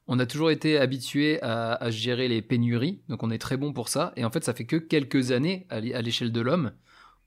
on 0.08 0.20
a 0.20 0.26
toujours 0.26 0.52
été 0.52 0.78
habitué 0.78 1.42
à, 1.42 1.90
gérer 1.90 2.28
les 2.28 2.42
pénuries, 2.42 3.02
donc 3.10 3.24
on 3.24 3.32
est 3.32 3.40
très 3.40 3.58
bon 3.58 3.74
pour 3.74 3.90
ça. 3.90 4.14
Et 4.16 4.24
en 4.24 4.30
fait, 4.30 4.44
ça 4.44 4.54
fait 4.54 4.66
que 4.66 4.76
quelques 4.76 5.32
années 5.32 5.66
à 5.70 5.80
l'échelle 5.80 6.32
de 6.32 6.42
l'homme 6.42 6.72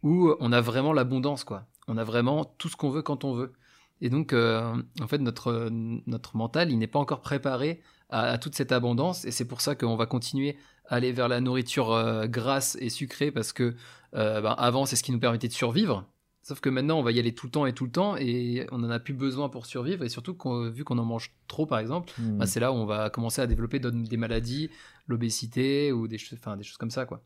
où 0.05 0.33
on 0.39 0.53
a 0.53 0.61
vraiment 0.61 0.93
l'abondance, 0.93 1.43
quoi. 1.43 1.67
On 1.89 1.97
a 1.97 2.05
vraiment 2.05 2.45
tout 2.45 2.69
ce 2.69 2.77
qu'on 2.77 2.91
veut 2.91 3.03
quand 3.03 3.25
on 3.25 3.35
veut. 3.35 3.53
Et 4.01 4.11
donc, 4.11 4.33
euh, 4.33 4.81
en 5.01 5.07
fait, 5.09 5.19
notre, 5.19 5.69
notre 5.71 6.37
mental, 6.37 6.71
il 6.71 6.79
n'est 6.79 6.87
pas 6.87 6.99
encore 6.99 7.21
préparé 7.21 7.81
à, 8.11 8.39
toute 8.39 8.55
cette 8.55 8.73
abondance. 8.73 9.25
Et 9.25 9.31
c'est 9.31 9.45
pour 9.45 9.61
ça 9.61 9.75
qu'on 9.75 9.97
va 9.97 10.07
continuer 10.07 10.57
à 10.87 10.97
aller 10.97 11.13
vers 11.13 11.29
la 11.29 11.41
nourriture 11.41 11.93
euh, 11.93 12.27
grasse 12.27 12.77
et 12.81 12.89
sucrée 12.89 13.31
parce 13.31 13.53
que 13.53 13.75
euh, 14.15 14.41
ben, 14.41 14.55
avant, 14.59 14.87
c'est 14.87 14.97
ce 14.97 15.03
qui 15.03 15.13
nous 15.13 15.21
permettait 15.21 15.49
de 15.49 15.53
survivre. 15.53 16.07
Sauf 16.43 16.61
que 16.61 16.71
maintenant, 16.71 16.99
on 16.99 17.03
va 17.03 17.13
y 17.13 17.19
aller 17.19 17.35
tout 17.35 17.47
le 17.47 17.51
temps 17.51 17.67
et 17.67 17.75
tout 17.75 17.85
le 17.85 17.91
temps 17.91 18.17
et 18.17 18.67
on 18.73 18.79
n'en 18.79 18.89
a 18.89 18.99
plus 18.99 19.13
besoin 19.13 19.51
pour 19.51 19.67
survivre. 19.67 20.03
Et 20.05 20.09
surtout, 20.09 20.35
vu 20.73 20.83
qu'on 20.83 20.97
en 20.97 21.05
mange 21.05 21.35
trop, 21.47 21.67
par 21.67 21.79
exemple, 21.79 22.11
bah, 22.19 22.45
hmm. 22.45 22.47
c'est 22.47 22.61
là 22.61 22.73
où 22.73 22.77
on 22.77 22.87
va 22.87 23.11
commencer 23.11 23.43
à 23.43 23.47
développer 23.47 23.81
des 23.81 24.17
maladies, 24.17 24.71
l'obésité 25.09 25.93
ou 25.93 26.09
des, 26.09 26.17
enfin, 26.33 26.57
des 26.57 26.65
choses 26.65 26.79
comme 26.79 26.91
ça. 26.91 27.05
quoi. 27.05 27.23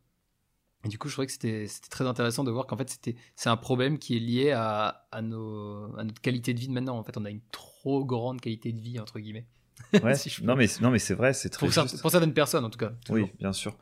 Et 0.85 0.89
du 0.89 0.99
coup, 0.99 1.09
je 1.09 1.15
trouvais 1.15 1.27
que 1.27 1.33
c'était 1.33 1.67
très 1.91 2.07
intéressant 2.07 2.43
de 2.43 2.51
voir 2.51 2.67
qu'en 2.67 2.77
fait, 2.77 2.99
c'est 3.37 3.49
un 3.49 3.57
problème 3.57 3.99
qui 3.99 4.17
est 4.17 4.21
lié 4.21 4.51
à, 4.51 5.07
à, 5.13 5.23
nos, 5.23 5.97
à 5.97 6.05
notre 6.05 6.21
qualité 6.21 6.55
de 6.55 6.59
vie 6.59 6.69
de 6.69 6.73
maintenant. 6.73 6.99
En 6.99 7.05
fait, 7.05 7.17
on 7.17 7.25
a 7.25 7.31
une 7.31 7.41
trop 7.53 8.05
grande 8.05 8.41
qualité 8.41 8.73
de 8.73 8.81
vie, 8.81 8.99
entre 8.99 9.19
guillemets. 9.19 9.47
Ouais. 9.93 10.15
non 10.43 10.55
mais 10.55 10.67
non 10.81 10.91
mais 10.91 10.99
c'est 10.99 11.13
vrai, 11.13 11.35
c'est 11.35 11.49
très 11.51 11.67
pour, 11.67 11.85
pour, 12.01 12.11
certaines 12.11 12.33
personnes 12.33 12.65
en 12.65 12.71
tout 12.71 12.79
cas. 12.79 12.93
Oui, 13.11 13.31
bien 13.39 13.53
sûr. 13.53 13.77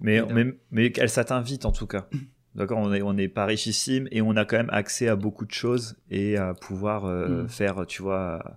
Mais 0.00 0.20
mais, 0.22 0.46
mais 0.70 0.92
elle 0.96 1.08
ça 1.08 1.24
t'invite 1.24 1.64
en 1.64 1.72
tout 1.72 1.86
cas. 1.86 2.08
D'accord, 2.54 2.78
on 2.78 2.92
est 2.92 3.02
on 3.02 3.14
n'est 3.14 3.28
pas 3.28 3.46
richissime 3.46 4.08
et 4.10 4.20
on 4.20 4.36
a 4.36 4.44
quand 4.44 4.56
même 4.56 4.70
accès 4.70 5.08
à 5.08 5.16
beaucoup 5.16 5.46
de 5.46 5.52
choses 5.52 5.96
et 6.10 6.36
à 6.36 6.54
pouvoir 6.54 7.06
euh, 7.06 7.44
mm. 7.44 7.48
faire, 7.48 7.86
tu 7.86 8.02
vois. 8.02 8.56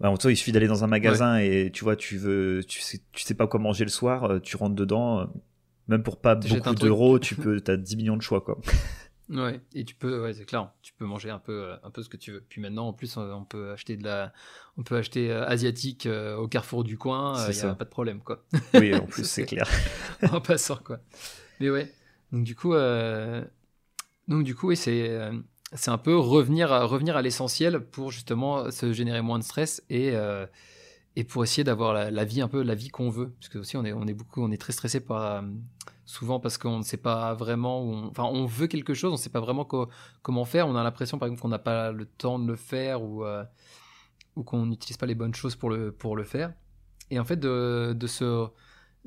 Bah, 0.00 0.10
en 0.10 0.16
tout 0.16 0.28
il 0.28 0.36
suffit 0.36 0.52
d'aller 0.52 0.68
dans 0.68 0.84
un 0.84 0.88
magasin 0.88 1.38
et 1.38 1.70
tu 1.72 1.84
vois, 1.84 1.96
tu 1.96 2.18
veux, 2.18 2.62
tu 2.66 2.80
sais, 2.80 3.00
tu 3.12 3.22
sais 3.22 3.34
pas 3.34 3.46
quoi 3.46 3.60
manger 3.60 3.84
le 3.84 3.90
soir, 3.90 4.24
euh, 4.24 4.40
tu 4.40 4.56
rentres 4.56 4.74
dedans, 4.74 5.20
euh, 5.20 5.24
même 5.88 6.02
pour 6.02 6.20
pas 6.20 6.34
beaucoup 6.34 6.74
d'euros, 6.74 7.18
tu 7.18 7.34
peux, 7.36 7.60
t'as 7.60 7.76
10 7.76 7.96
millions 7.96 8.16
de 8.16 8.22
choix 8.22 8.40
quoi. 8.40 8.58
Ouais, 9.28 9.60
et 9.74 9.84
tu 9.84 9.96
peux, 9.96 10.22
ouais, 10.22 10.34
c'est 10.34 10.44
clair, 10.44 10.70
tu 10.82 10.92
peux 10.92 11.04
manger 11.04 11.30
un 11.30 11.40
peu, 11.40 11.72
un 11.82 11.90
peu 11.90 12.04
ce 12.04 12.08
que 12.08 12.16
tu 12.16 12.30
veux. 12.30 12.44
Puis 12.48 12.60
maintenant, 12.60 12.86
en 12.86 12.92
plus, 12.92 13.16
on 13.16 13.44
peut 13.44 13.72
acheter 13.72 13.96
de 13.96 14.04
la, 14.04 14.32
on 14.76 14.84
peut 14.84 14.96
acheter 14.96 15.32
asiatique 15.32 16.08
au 16.38 16.46
carrefour 16.46 16.84
du 16.84 16.96
coin, 16.96 17.34
il 17.50 17.60
a 17.60 17.74
pas 17.74 17.84
de 17.84 17.90
problème, 17.90 18.20
quoi. 18.20 18.44
Oui, 18.74 18.94
en 18.94 19.00
plus, 19.06 19.24
c'est 19.24 19.44
clair. 19.44 19.68
en 20.30 20.40
passant, 20.40 20.76
quoi. 20.76 21.00
Mais 21.58 21.70
ouais, 21.70 21.92
donc 22.32 22.44
du 22.44 22.54
coup, 22.54 22.74
euh, 22.74 23.44
donc 24.28 24.44
du 24.44 24.54
coup, 24.54 24.68
oui, 24.68 24.76
c'est 24.76 25.08
euh, 25.08 25.32
c'est 25.72 25.90
un 25.90 25.98
peu 25.98 26.16
revenir 26.16 26.72
à, 26.72 26.84
revenir 26.84 27.16
à 27.16 27.22
l'essentiel 27.22 27.80
pour 27.80 28.10
justement 28.10 28.70
se 28.70 28.92
générer 28.92 29.22
moins 29.22 29.38
de 29.38 29.44
stress 29.44 29.82
et 29.90 30.10
euh, 30.14 30.46
et 31.16 31.24
pour 31.24 31.44
essayer 31.44 31.64
d'avoir 31.64 31.94
la, 31.94 32.24
vie 32.24 32.42
un 32.42 32.48
peu 32.48 32.62
la 32.62 32.74
vie 32.74 32.88
qu'on 32.88 33.08
veut 33.08 33.30
parce 33.40 33.48
que 33.48 33.58
aussi 33.58 33.76
on 33.76 33.84
est 33.84 33.92
on 33.92 34.06
est 34.06 34.14
beaucoup 34.14 34.42
on 34.42 34.50
est 34.50 34.60
très 34.60 34.74
stressé 34.74 35.00
par 35.00 35.42
souvent 36.06 36.40
parce 36.40 36.56
qu'on 36.56 36.78
ne 36.78 36.82
sait 36.82 36.96
pas 36.96 37.34
vraiment 37.34 37.82
on, 37.82 38.06
enfin 38.06 38.24
on 38.24 38.46
veut 38.46 38.68
quelque 38.68 38.94
chose 38.94 39.10
on 39.10 39.16
ne 39.16 39.20
sait 39.20 39.30
pas 39.30 39.40
vraiment 39.40 39.68
comment 40.22 40.44
faire. 40.44 40.66
On 40.68 40.76
a 40.76 40.82
l'impression 40.82 41.18
par 41.18 41.26
exemple 41.26 41.42
qu'on 41.42 41.48
n'a 41.48 41.58
pas 41.58 41.92
le 41.92 42.06
temps 42.06 42.38
de 42.38 42.46
le 42.46 42.56
faire 42.56 43.02
ou 43.02 43.24
ou 44.36 44.42
qu'on 44.42 44.66
n'utilise 44.66 44.96
pas 44.96 45.06
les 45.06 45.14
bonnes 45.14 45.34
choses 45.34 45.56
pour 45.56 45.70
le 45.70 45.92
pour 45.92 46.16
le 46.16 46.24
faire. 46.24 46.52
Et 47.10 47.18
en 47.18 47.24
fait 47.24 47.38
de, 47.38 47.94
de 47.96 48.06
se 48.06 48.48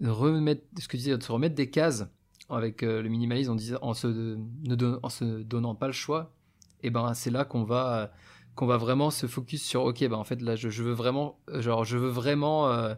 remettre 0.02 0.64
ce 0.78 0.88
que 0.88 0.98
je 0.98 1.04
disais 1.04 1.18
de 1.18 1.24
se 1.24 1.32
remettre 1.32 1.56
des 1.56 1.70
cases 1.70 2.08
avec 2.50 2.84
euh, 2.84 3.02
le 3.02 3.10
minimalisme 3.10 3.52
en, 3.52 3.56
disant, 3.56 3.78
en, 3.82 3.94
se, 3.94 4.08
ne 4.08 5.00
en 5.04 5.10
se 5.10 5.44
donnant 5.44 5.76
pas 5.76 5.88
le 5.88 5.94
choix, 5.94 6.34
et 6.82 6.90
ben 6.90 7.14
c'est 7.14 7.30
là 7.30 7.46
qu'on 7.46 7.64
va 7.64 8.12
qu'on 8.56 8.66
va 8.66 8.78
vraiment 8.78 9.10
se 9.12 9.28
focus 9.28 9.64
sur 9.64 9.84
ok 9.84 10.00
ben 10.08 10.14
en 10.14 10.24
fait 10.24 10.42
là 10.42 10.56
je, 10.56 10.68
veux 10.68 10.92
vraiment 10.92 11.40
genre 11.48 11.86
je 11.86 11.98
veux 11.98 12.10
vraiment 12.10 12.70
euh, 12.70 12.96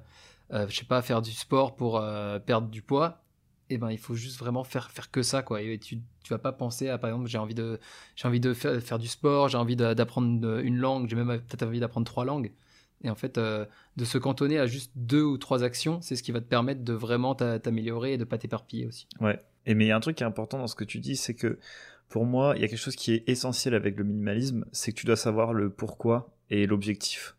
euh, 0.53 0.67
je 0.70 0.75
sais 0.75 0.86
pas 0.86 1.01
faire 1.01 1.22
du 1.22 1.31
sport 1.31 1.75
pour 1.75 2.03
perdre 2.46 2.70
du 2.70 2.81
poids 2.81 3.21
et 3.72 3.78
ben 3.78 3.90
il 3.90 3.98
faut 3.98 4.16
juste 4.16 4.38
vraiment 4.40 4.63
faire 4.63 4.92
faire 4.92 5.10
que 5.12 5.24
ça 5.24 5.42
quoi 5.42 5.62
et 5.62 5.80
tu 5.80 6.00
tu 6.24 6.30
vas 6.30 6.38
pas 6.38 6.51
penser 6.51 6.90
à 6.90 6.98
par 6.98 7.10
exemple 7.10 7.28
j'ai 7.28 7.38
envie 7.38 7.56
de 7.56 7.80
j'ai 8.16 8.28
envie 8.28 8.40
de 8.40 8.54
faire, 8.54 8.82
faire 8.82 9.00
du 9.00 9.08
sport 9.08 9.48
j'ai 9.48 9.58
envie 9.58 9.75
d'apprendre 9.75 10.60
une 10.60 10.78
langue 10.78 11.08
j'ai 11.10 11.16
même 11.16 11.40
peut-être 11.42 11.63
envie 11.63 11.80
d'apprendre 11.80 12.06
trois 12.06 12.25
langues 12.25 12.51
et 13.04 13.10
en 13.10 13.16
fait, 13.16 13.38
euh, 13.38 13.66
de 13.98 14.06
se 14.06 14.18
cantonner 14.18 14.60
à 14.60 14.68
juste 14.68 14.92
deux 14.96 15.24
ou 15.24 15.38
trois 15.38 15.63
actions, 15.63 16.01
c'est 16.01 16.16
ce 16.16 16.24
qui 16.24 16.32
va 16.32 16.40
te 16.40 16.46
permettre 16.46 16.84
de 16.84 16.94
vraiment 16.94 17.36
t'améliorer 17.36 18.13
et 18.13 18.18
de 18.18 18.24
pas 18.24 18.38
t'éparpiller 18.38 18.88
aussi. 18.88 19.08
Ouais. 19.20 19.40
Et 19.66 19.74
mais 19.75 19.86
il 19.86 19.88
y 19.88 19.92
a 19.92 19.96
un 19.96 20.00
truc 20.00 20.18
qui 20.18 20.24
est 20.24 20.28
important 20.28 20.58
dans 20.58 20.68
ce 20.68 20.75
que 20.75 20.84
tu 20.84 21.00
dis, 21.00 21.16
c'est 21.16 21.34
que 21.34 21.60
pour 22.10 22.25
moi, 22.25 22.54
il 22.56 22.62
y 22.62 22.66
a 22.66 22.68
quelque 22.68 22.80
chose 22.80 22.96
qui 22.96 23.13
est 23.13 23.24
essentiel 23.28 23.74
avec 23.74 23.98
le 23.98 24.04
minimalisme, 24.04 24.66
c'est 24.72 24.92
que 24.92 25.00
tu 25.00 25.06
dois 25.06 25.16
savoir 25.16 25.54
le 25.54 25.70
pourquoi 25.70 26.36
et 26.50 26.66
l'objectif. 26.68 27.36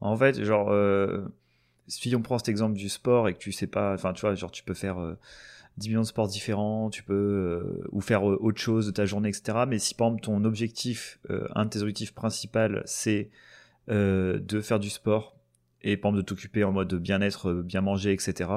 En 0.00 0.16
fait, 0.16 0.42
genre, 0.44 0.70
euh, 0.70 1.24
si 1.88 2.14
on 2.14 2.22
prend 2.22 2.38
cet 2.38 2.48
exemple 2.48 2.76
du 2.76 2.88
sport 2.88 3.28
et 3.28 3.34
que 3.34 3.38
tu 3.38 3.52
sais 3.52 3.66
pas, 3.66 3.94
enfin, 3.94 4.12
tu 4.12 4.22
vois, 4.22 4.34
genre, 4.34 4.50
tu 4.50 4.62
peux 4.62 4.74
faire. 4.74 4.98
Euh, 5.00 5.18
10 5.78 5.88
millions 5.88 6.02
de 6.02 6.06
sports 6.06 6.28
différents, 6.28 6.90
tu 6.90 7.02
peux 7.02 7.14
euh, 7.14 7.88
ou 7.92 8.00
faire 8.00 8.28
euh, 8.28 8.36
autre 8.40 8.60
chose 8.60 8.86
de 8.86 8.90
ta 8.90 9.06
journée, 9.06 9.28
etc. 9.28 9.58
Mais 9.66 9.78
si 9.78 9.94
par 9.94 10.08
exemple 10.08 10.22
ton 10.22 10.44
objectif, 10.44 11.18
euh, 11.30 11.48
un 11.54 11.64
de 11.64 11.70
tes 11.70 11.80
objectifs 11.80 12.12
principaux, 12.12 12.58
c'est 12.84 13.30
de 13.88 14.60
faire 14.62 14.78
du 14.78 14.90
sport 14.90 15.36
et 15.82 15.96
par 15.96 16.10
exemple 16.10 16.22
de 16.22 16.26
t'occuper 16.26 16.62
en 16.62 16.72
mode 16.72 16.94
bien-être, 16.94 17.52
bien 17.52 17.80
manger, 17.80 18.12
etc. 18.12 18.48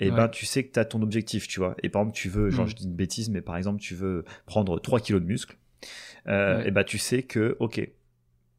Et 0.00 0.10
ben 0.10 0.28
tu 0.28 0.46
sais 0.46 0.64
que 0.64 0.72
tu 0.72 0.80
as 0.80 0.86
ton 0.86 1.02
objectif, 1.02 1.46
tu 1.46 1.60
vois. 1.60 1.76
Et 1.82 1.90
par 1.90 2.02
exemple 2.02 2.16
tu 2.16 2.28
veux, 2.30 2.50
genre 2.50 2.64
mm. 2.64 2.70
je 2.70 2.76
dis 2.76 2.84
une 2.84 2.96
bêtise, 2.96 3.28
mais 3.28 3.42
par 3.42 3.56
exemple 3.56 3.80
tu 3.80 3.94
veux 3.94 4.24
prendre 4.46 4.80
3 4.80 5.00
kilos 5.00 5.20
de 5.20 5.26
muscle, 5.26 5.56
et 6.26 6.70
ben 6.70 6.84
tu 6.84 6.96
sais 6.96 7.24
que 7.24 7.56
ok, 7.60 7.86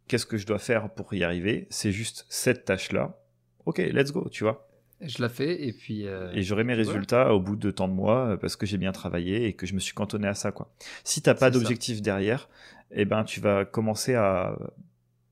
qu'est-ce 0.08 0.28
que 0.28 0.38
je 0.38 0.46
dois 0.46 0.60
faire 0.60 0.94
pour 0.94 1.12
y 1.16 1.24
arriver? 1.24 1.66
C'est 1.72 1.92
juste 1.92 2.28
cette 2.30 2.66
tâche-là. 2.66 3.20
Ok, 3.66 3.80
let's 3.80 4.12
go, 4.12 4.28
tu 4.30 4.44
vois. 4.44 4.68
Je 5.02 5.22
la 5.22 5.30
fais 5.30 5.68
et 5.68 5.74
puis. 5.74 6.08
Euh, 6.08 6.32
et 6.34 6.42
j'aurai 6.42 6.64
mes 6.64 6.74
résultats 6.74 7.34
au 7.34 7.40
bout 7.40 7.56
de 7.56 7.70
tant 7.70 7.88
de 7.88 7.94
mois 7.94 8.30
euh, 8.30 8.38
parce 8.38 8.56
que 8.56 8.66
j'ai 8.66 8.78
bien 8.78 8.94
travaillé 8.94 9.46
et 9.46 9.54
que 9.54 9.66
je 9.66 9.74
me 9.74 9.80
suis 9.80 9.94
cantonné 9.94 10.28
à 10.28 10.34
ça, 10.34 10.52
quoi. 10.52 10.74
Si 11.04 11.22
t'as 11.22 11.34
pas 11.34 11.50
d'objectif 11.50 12.02
derrière, 12.02 12.50
eh 12.92 13.04
ben 13.04 13.24
tu 13.24 13.42
vas 13.42 13.66
commencer 13.66 14.16
à, 14.16 14.58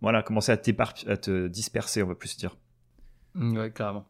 voilà, 0.01 0.21
commencer 0.21 0.51
à, 0.51 0.55
à 0.55 1.17
te 1.17 1.47
disperser, 1.47 2.03
on 2.03 2.07
va 2.07 2.15
plus 2.15 2.35
dire. 2.35 2.57
Mmh, 3.35 3.57
ouais, 3.57 3.71
carrément. 3.71 4.05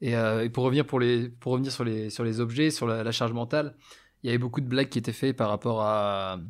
Et, 0.00 0.16
euh, 0.16 0.44
et, 0.44 0.50
pour 0.50 0.64
revenir 0.64 0.86
pour 0.86 0.98
les, 0.98 1.28
pour 1.28 1.52
revenir 1.52 1.70
sur 1.70 1.84
les, 1.84 2.10
sur 2.10 2.24
les 2.24 2.40
objets, 2.40 2.70
sur 2.70 2.86
la, 2.86 3.12
charge 3.12 3.32
mentale, 3.32 3.76
il 4.22 4.26
y 4.26 4.30
avait 4.30 4.38
beaucoup 4.38 4.60
de 4.60 4.68
blagues 4.68 4.88
qui 4.88 4.98
étaient 4.98 5.12
faites 5.12 5.36
par 5.36 5.50
rapport 5.50 5.82
à, 5.82 6.40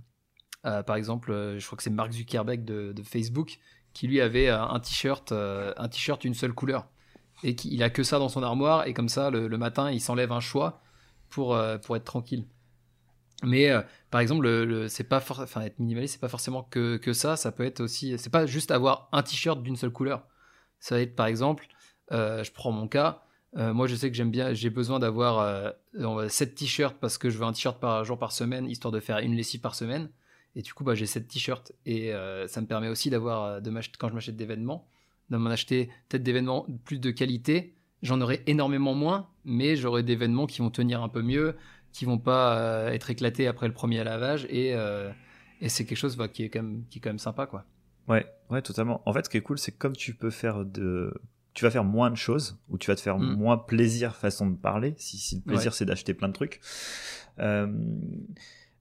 par 0.63 0.97
exemple, 0.97 1.31
je 1.59 1.65
crois 1.65 1.77
que 1.77 1.83
c'est 1.83 1.91
Mark 1.91 2.13
Zuckerberg 2.13 2.65
de, 2.65 2.93
de, 2.93 3.03
Facebook 3.03 3.59
qui 3.99 4.07
lui 4.07 4.21
avait 4.21 4.49
un 4.49 4.79
t-shirt, 4.79 5.33
un 5.33 5.89
t-shirt 5.89 6.25
une 6.25 6.35
seule 6.35 6.53
couleur 6.53 6.87
et 7.43 7.57
qu'il 7.57 7.83
a 7.83 7.91
que 7.91 8.05
ça 8.05 8.21
dans 8.21 8.29
son 8.29 8.45
armoire 8.45 8.87
et 8.87 8.95
comme 8.95 9.09
ça 9.09 9.29
le, 9.31 9.49
matin 9.59 9.91
il 9.91 10.01
s'enlève 10.01 10.31
un 10.31 10.39
choix 10.39 10.81
pour, 11.31 11.57
euh, 11.57 11.79
pour 11.79 11.97
être 11.97 12.05
tranquille. 12.05 12.47
Mais 13.43 13.71
euh, 13.71 13.83
par 14.13 14.21
exemple, 14.21 14.49
le, 14.49 14.87
c'est 14.87 15.03
pas 15.03 15.19
enfin 15.19 15.63
être 15.63 15.81
minimaliste, 15.81 16.15
c'est 16.15 16.21
pas 16.21 16.29
forcément 16.29 16.63
que, 16.63 16.97
que, 16.97 17.13
ça. 17.13 17.37
Ça 17.37 17.51
peut 17.51 17.65
être 17.65 17.81
aussi, 17.81 18.17
c'est 18.19 18.31
pas 18.31 18.47
juste 18.47 18.71
avoir 18.71 19.09
un 19.11 19.23
t-shirt 19.23 19.63
d'une 19.63 19.77
seule 19.77 19.91
couleur. 19.91 20.29
Ça 20.79 20.95
va 20.95 21.01
être 21.01 21.17
par 21.17 21.27
exemple, 21.27 21.67
euh, 22.13 22.45
je 22.45 22.53
prends 22.53 22.71
mon 22.71 22.87
cas. 22.87 23.25
moi, 23.55 23.89
je 23.89 23.97
sais 23.97 24.11
que 24.11 24.17
j'aime 24.17 24.31
bien, 24.31 24.55
j'ai 24.55 24.71
besoin 24.71 25.01
d'avoir 25.01 25.73
7 26.29 26.55
t-shirts 26.55 26.99
parce 27.01 27.19
que 27.19 27.31
je 27.31 27.39
veux 27.39 27.45
un 27.45 27.53
t-shirt 27.53 27.81
par 27.81 28.05
jour 28.05 28.17
par 28.17 28.31
semaine, 28.31 28.69
histoire 28.71 28.93
de 28.93 29.01
faire 29.01 29.19
une 29.19 29.35
lessive 29.35 29.61
par 29.61 29.75
semaine. 29.75 30.09
Et 30.57 30.63
du 30.63 30.75
coup, 30.75 30.85
bah, 30.85 30.95
j'ai 30.95 31.07
7 31.07 31.29
t-shirts 31.29 31.73
et 31.87 32.13
ça 32.47 32.61
me 32.61 32.67
permet 32.67 32.89
aussi 32.89 33.11
d'avoir, 33.11 33.63
de 33.63 33.71
quand 33.99 34.09
je 34.09 34.15
m'achète 34.15 34.37
des 34.37 34.47
vêtements, 34.47 34.89
d'en 35.31 35.45
acheter 35.47 35.91
peut-être 36.09 36.23
d'événements 36.23 36.67
plus 36.85 36.99
de 36.99 37.11
qualité. 37.11 37.75
J'en 38.03 38.21
aurai 38.21 38.43
énormément 38.47 38.95
moins, 38.95 39.29
mais 39.45 39.77
j'aurai 39.77 40.03
des 40.03 40.13
événements 40.13 40.47
qui 40.47 40.61
vont 40.61 40.71
tenir 40.71 41.03
un 41.03 41.09
peu 41.09 41.23
mieux, 41.23 41.57
qui 41.93 42.05
vont 42.05 42.19
pas 42.19 42.59
euh, 42.59 42.91
être 42.91 43.11
éclatés 43.11 43.47
après 43.47 43.67
le 43.67 43.75
premier 43.75 44.05
lavage, 44.05 44.47
et, 44.51 44.75
euh, 44.75 45.11
et 45.61 45.69
c'est 45.69 45.85
quelque 45.85 45.99
chose 45.99 46.17
bah, 46.17 46.29
qui, 46.29 46.45
est 46.45 46.49
quand 46.49 46.63
même, 46.63 46.85
qui 46.91 46.99
est 46.99 47.01
quand 47.01 47.11
même 47.11 47.19
sympa. 47.19 47.47
quoi. 47.47 47.65
Ouais, 48.07 48.27
ouais, 48.51 48.63
totalement. 48.63 49.03
En 49.05 49.13
fait, 49.13 49.25
ce 49.25 49.31
qui 49.31 49.37
est 49.37 49.43
cool, 49.43 49.59
c'est 49.59 49.73
comme 49.73 49.97
tu 49.97 50.15
peux 50.15 50.31
faire 50.31 50.65
de. 50.65 51.13
Tu 51.55 51.65
vas 51.65 51.73
faire 51.73 51.85
moins 51.85 52.11
de 52.11 52.17
choses, 52.17 52.57
ou 52.69 52.79
tu 52.79 52.89
vas 52.89 52.95
te 52.95 53.01
faire 53.01 53.19
mm. 53.19 53.35
moins 53.35 53.59
plaisir 53.59 54.15
façon 54.15 54.49
de 54.49 54.57
parler, 54.57 54.95
si, 54.97 55.19
si 55.19 55.35
le 55.37 55.43
plaisir 55.43 55.75
c'est 55.75 55.85
d'acheter 55.85 56.15
plein 56.15 56.29
de 56.29 56.33
trucs. 56.33 56.61
Euh, 57.41 57.67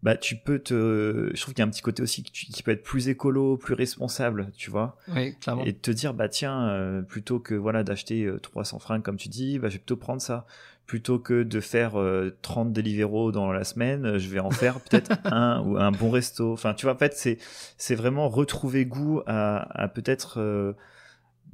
bah 0.03 0.15
tu 0.15 0.35
peux 0.35 0.59
te 0.59 1.31
je 1.33 1.41
trouve 1.41 1.53
qu'il 1.55 1.61
y 1.61 1.65
a 1.65 1.67
un 1.67 1.71
petit 1.71 1.81
côté 1.81 2.03
aussi 2.03 2.21
qui, 2.21 2.61
peut 2.61 2.71
être 2.71 2.83
plus 2.83 3.09
écolo 3.09 3.57
plus 3.57 3.73
responsable 3.73 4.51
tu 4.55 4.69
vois. 4.69 4.95
Oui 5.13 5.35
clairement. 5.39 5.65
Et 5.65 5.73
te 5.73 5.89
dire 5.89 6.13
bah 6.13 6.29
tiens 6.29 6.69
euh, 6.69 7.01
plutôt 7.01 7.39
que 7.39 7.55
voilà 7.55 7.83
d'acheter 7.83 8.29
300 8.41 8.77
euh, 8.77 8.79
fringues 8.79 9.01
comme 9.01 9.17
tu 9.17 9.27
dis 9.29 9.57
bah 9.57 9.69
je 9.69 9.73
vais 9.73 9.79
plutôt 9.79 9.97
prendre 9.97 10.21
ça. 10.21 10.45
Plutôt 10.85 11.19
que 11.19 11.43
de 11.43 11.59
faire 11.59 11.93
30 12.41 12.67
euh, 12.67 12.71
Deliveroo 12.71 13.31
dans 13.31 13.51
la 13.51 13.63
semaine 13.63 14.17
je 14.17 14.29
vais 14.29 14.39
en 14.39 14.51
faire 14.51 14.79
peut-être 14.79 15.11
un 15.25 15.61
ou 15.61 15.77
un 15.77 15.91
bon 15.91 16.11
resto. 16.11 16.53
Enfin 16.53 16.75
tu 16.75 16.85
vois 16.85 16.93
en 16.93 16.97
fait 16.97 17.13
c'est 17.15 17.39
c'est 17.77 17.95
vraiment 17.95 18.29
retrouver 18.29 18.85
goût 18.85 19.21
à, 19.25 19.81
à 19.81 19.87
peut-être 19.87 20.75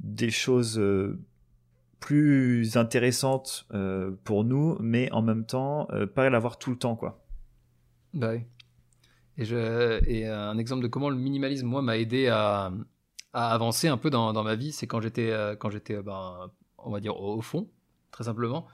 des 0.00 0.30
choses 0.30 0.80
plus 1.98 2.76
intéressantes 2.76 3.66
pour 4.24 4.44
nous 4.44 4.76
mais 4.80 5.10
en 5.12 5.22
même 5.22 5.46
temps 5.46 5.88
pas 6.14 6.28
l'avoir 6.28 6.58
tout 6.58 6.70
le 6.70 6.76
temps 6.76 6.94
quoi 6.94 7.23
bah. 8.14 8.34
Et, 9.36 9.44
je, 9.44 10.02
et 10.08 10.26
un 10.26 10.58
exemple 10.58 10.82
de 10.82 10.88
comment 10.88 11.10
le 11.10 11.16
minimalisme, 11.16 11.66
moi, 11.66 11.82
m'a 11.82 11.98
aidé 11.98 12.28
à, 12.28 12.72
à, 13.34 13.52
avancer 13.52 13.88
un 13.88 13.98
peu 13.98 14.10
dans, 14.10 14.32
dans 14.32 14.44
ma 14.44 14.54
vie, 14.54 14.72
c'est 14.72 14.86
quand 14.86 15.00
j'étais, 15.00 15.30
euh, 15.30 15.56
quand 15.56 15.70
j'étais, 15.70 16.00
ben, 16.02 16.50
on 16.78 16.90
va 16.90 17.00
dire, 17.00 17.20
au, 17.20 17.40
fond, 17.42 17.68
très 18.10 18.24
simplement. 18.24 18.66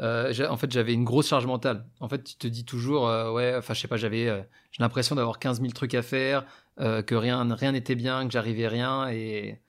Euh, 0.00 0.32
en 0.48 0.56
fait, 0.56 0.72
j'avais 0.72 0.94
une 0.94 1.04
grosse 1.04 1.28
charge 1.28 1.46
mentale. 1.46 1.86
En 2.00 2.08
fait, 2.08 2.24
tu 2.24 2.34
te 2.36 2.46
dis 2.48 2.64
toujours, 2.64 3.08
euh, 3.08 3.30
ouais, 3.30 3.54
enfin, 3.56 3.74
je 3.74 3.80
sais 3.80 3.88
pas, 3.88 3.98
j'avais, 3.98 4.26
j'ai 4.72 4.82
l'impression 4.82 5.14
d'avoir 5.14 5.38
15 5.38 5.60
000 5.60 5.72
trucs 5.72 5.94
à 5.94 6.02
faire, 6.02 6.46
que 6.78 7.14
rien, 7.14 7.54
rien 7.54 7.72
n'était 7.72 7.94
bien, 7.94 8.26
que 8.26 8.32
j'arrivais 8.32 8.66
rien, 8.68 9.08
et, 9.10 9.60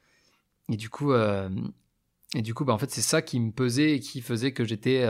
et 0.70 0.78
du 0.78 0.90
coup, 0.90 1.14
et 1.14 2.42
du 2.42 2.54
coup, 2.54 2.66
bah, 2.66 2.74
en 2.74 2.78
fait, 2.78 2.90
c'est 2.92 3.02
ça 3.02 3.22
qui 3.22 3.40
me 3.40 3.52
pesait 3.52 3.96
et 3.96 4.00
qui 4.00 4.22
faisait 4.22 4.54
que 4.54 4.64
j'étais, 4.64 5.02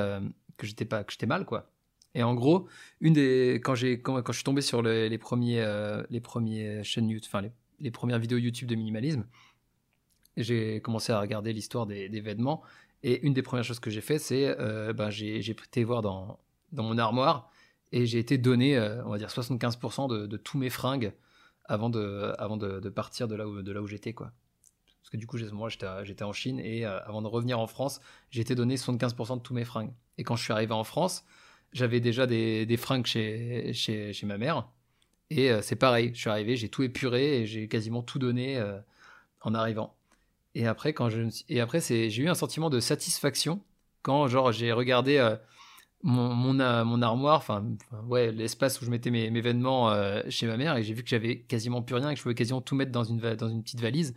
que 0.58 0.84
pas, 0.86 1.04
que 1.04 1.12
j'étais 1.12 1.28
mal, 1.28 1.46
quoi. 1.46 1.73
Et 2.16 2.24
en 2.24 2.36
gros, 2.36 2.68
une 3.02 3.14
des 3.14 3.60
quand 3.64 3.76
j'ai 3.76 4.02
quand, 4.02 4.22
quand, 4.22 4.32
je 4.32 4.38
suis 4.38 4.44
tombé 4.44 4.62
sur 4.62 4.82
les 4.82 5.18
premiers 5.18 5.62
euh, 5.62 6.04
les 6.10 6.22
premiers 6.22 6.84
chaînes 6.84 7.10
YouTube, 7.10 7.30
enfin 7.34 7.50
les, 7.80 7.92
premières 7.92 8.20
vidéos 8.20 8.38
YouTube 8.38 8.68
de 8.68 8.76
minimalisme, 8.76 9.26
j'ai 10.38 10.80
commencé 10.82 11.12
à 11.12 11.20
regarder 11.20 11.54
l'histoire 11.54 11.86
des, 11.86 12.22
vêtements. 12.22 12.62
Et 13.04 13.26
une 13.26 13.34
des 13.34 13.42
premières 13.42 13.66
choses 13.66 13.80
que 13.80 13.90
j'ai 13.90 14.02
fait, 14.02 14.20
c'est 14.20 14.46
euh, 14.60 14.94
ben, 14.94 15.10
j'ai 15.10 15.38
été 15.40 15.84
voir 15.84 16.02
dans 16.02 16.40
dans 16.72 16.84
mon 16.84 16.98
armoire 16.98 17.52
et 17.92 18.06
j'ai 18.06 18.20
été 18.20 18.38
donné, 18.38 18.78
euh, 18.78 19.04
on 19.06 19.10
va 19.10 19.18
dire 19.18 19.30
75% 19.30 20.10
de, 20.10 20.26
de, 20.26 20.38
tous 20.38 20.58
mes 20.58 20.70
fringues 20.70 21.14
avant 21.66 21.90
de 21.90 22.34
avant 22.40 22.58
de, 22.58 22.90
partir 22.90 23.28
de 23.28 23.36
là 23.36 23.48
où 23.48 23.62
de 23.62 23.72
là 23.72 23.82
où 23.82 23.88
j'étais 23.88 24.14
quoi. 24.14 24.32
Parce 25.02 25.10
que 25.10 25.18
du 25.18 25.28
coup, 25.28 25.38
moi, 25.52 25.70
j'étais 25.70 26.24
en 26.24 26.32
Chine 26.32 26.60
et 26.60 26.86
avant 26.86 27.22
de 27.22 27.28
revenir 27.28 27.60
en 27.60 27.68
France, 27.68 28.00
j'ai 28.30 28.42
été 28.42 28.56
donné 28.56 28.76
75% 28.78 29.38
de 29.38 29.42
tous 29.42 29.54
mes 29.54 29.66
fringues. 29.66 29.92
Et 30.18 30.24
quand 30.24 30.38
je 30.38 30.44
suis 30.44 30.54
arrivé 30.54 30.74
en 30.74 30.86
France, 30.86 31.26
j'avais 31.74 32.00
déjà 32.00 32.28
des, 32.28 32.66
des 32.66 32.78
fringues 32.78 33.06
chez, 33.06 33.74
chez, 33.74 34.26
ma 34.26 34.38
mère. 34.38 34.68
Et 35.30 35.52
euh, 35.52 35.62
c'est 35.62 35.76
pareil, 35.76 36.12
je 36.14 36.20
suis 36.20 36.30
arrivé, 36.30 36.56
j'ai 36.56 36.70
tout 36.70 36.84
épuré 36.84 37.42
et 37.42 37.46
j'ai 37.46 37.68
quasiment 37.68 38.04
tout 38.04 38.20
donné 38.20 38.58
euh, 38.58 38.78
en 39.42 39.54
arrivant. 39.54 39.96
Et 40.56 40.68
après, 40.68 40.94
quand 40.94 41.10
je, 41.10 41.22
et 41.50 41.60
après 41.60 41.82
c'est, 41.82 42.10
j'ai 42.10 42.24
eu 42.24 42.30
un 42.30 42.36
sentiment 42.36 42.70
de 42.70 42.80
satisfaction 42.80 43.62
quand 44.04 44.28
genre 44.28 44.52
j'ai 44.52 44.72
regardé 44.72 45.18
euh, 45.18 45.36
mon, 46.04 46.34
mon, 46.34 46.54
mon, 46.86 47.02
armoire, 47.02 47.38
enfin 47.38 47.66
ouais, 48.08 48.32
l'espace 48.32 48.82
où 48.82 48.86
je 48.86 48.92
mettais 48.92 49.10
mes, 49.10 49.32
mes 49.32 49.42
vêtements 49.42 49.92
chez 50.30 50.46
ma 50.48 50.58
mère 50.58 50.76
et 50.76 50.84
j'ai 50.84 50.94
vu 50.94 51.02
que 51.02 51.10
j'avais 51.10 51.40
quasiment 51.40 51.82
plus 51.82 51.96
rien 51.96 52.10
et 52.10 52.14
que 52.14 52.18
je 52.18 52.24
pouvais 52.24 52.36
quasiment 52.36 52.62
tout 52.62 52.76
mettre 52.76 52.92
dans 52.92 53.06
une, 53.06 53.20
dans 53.20 53.50
une 53.50 53.64
petite 53.64 53.80
valise. 53.80 54.14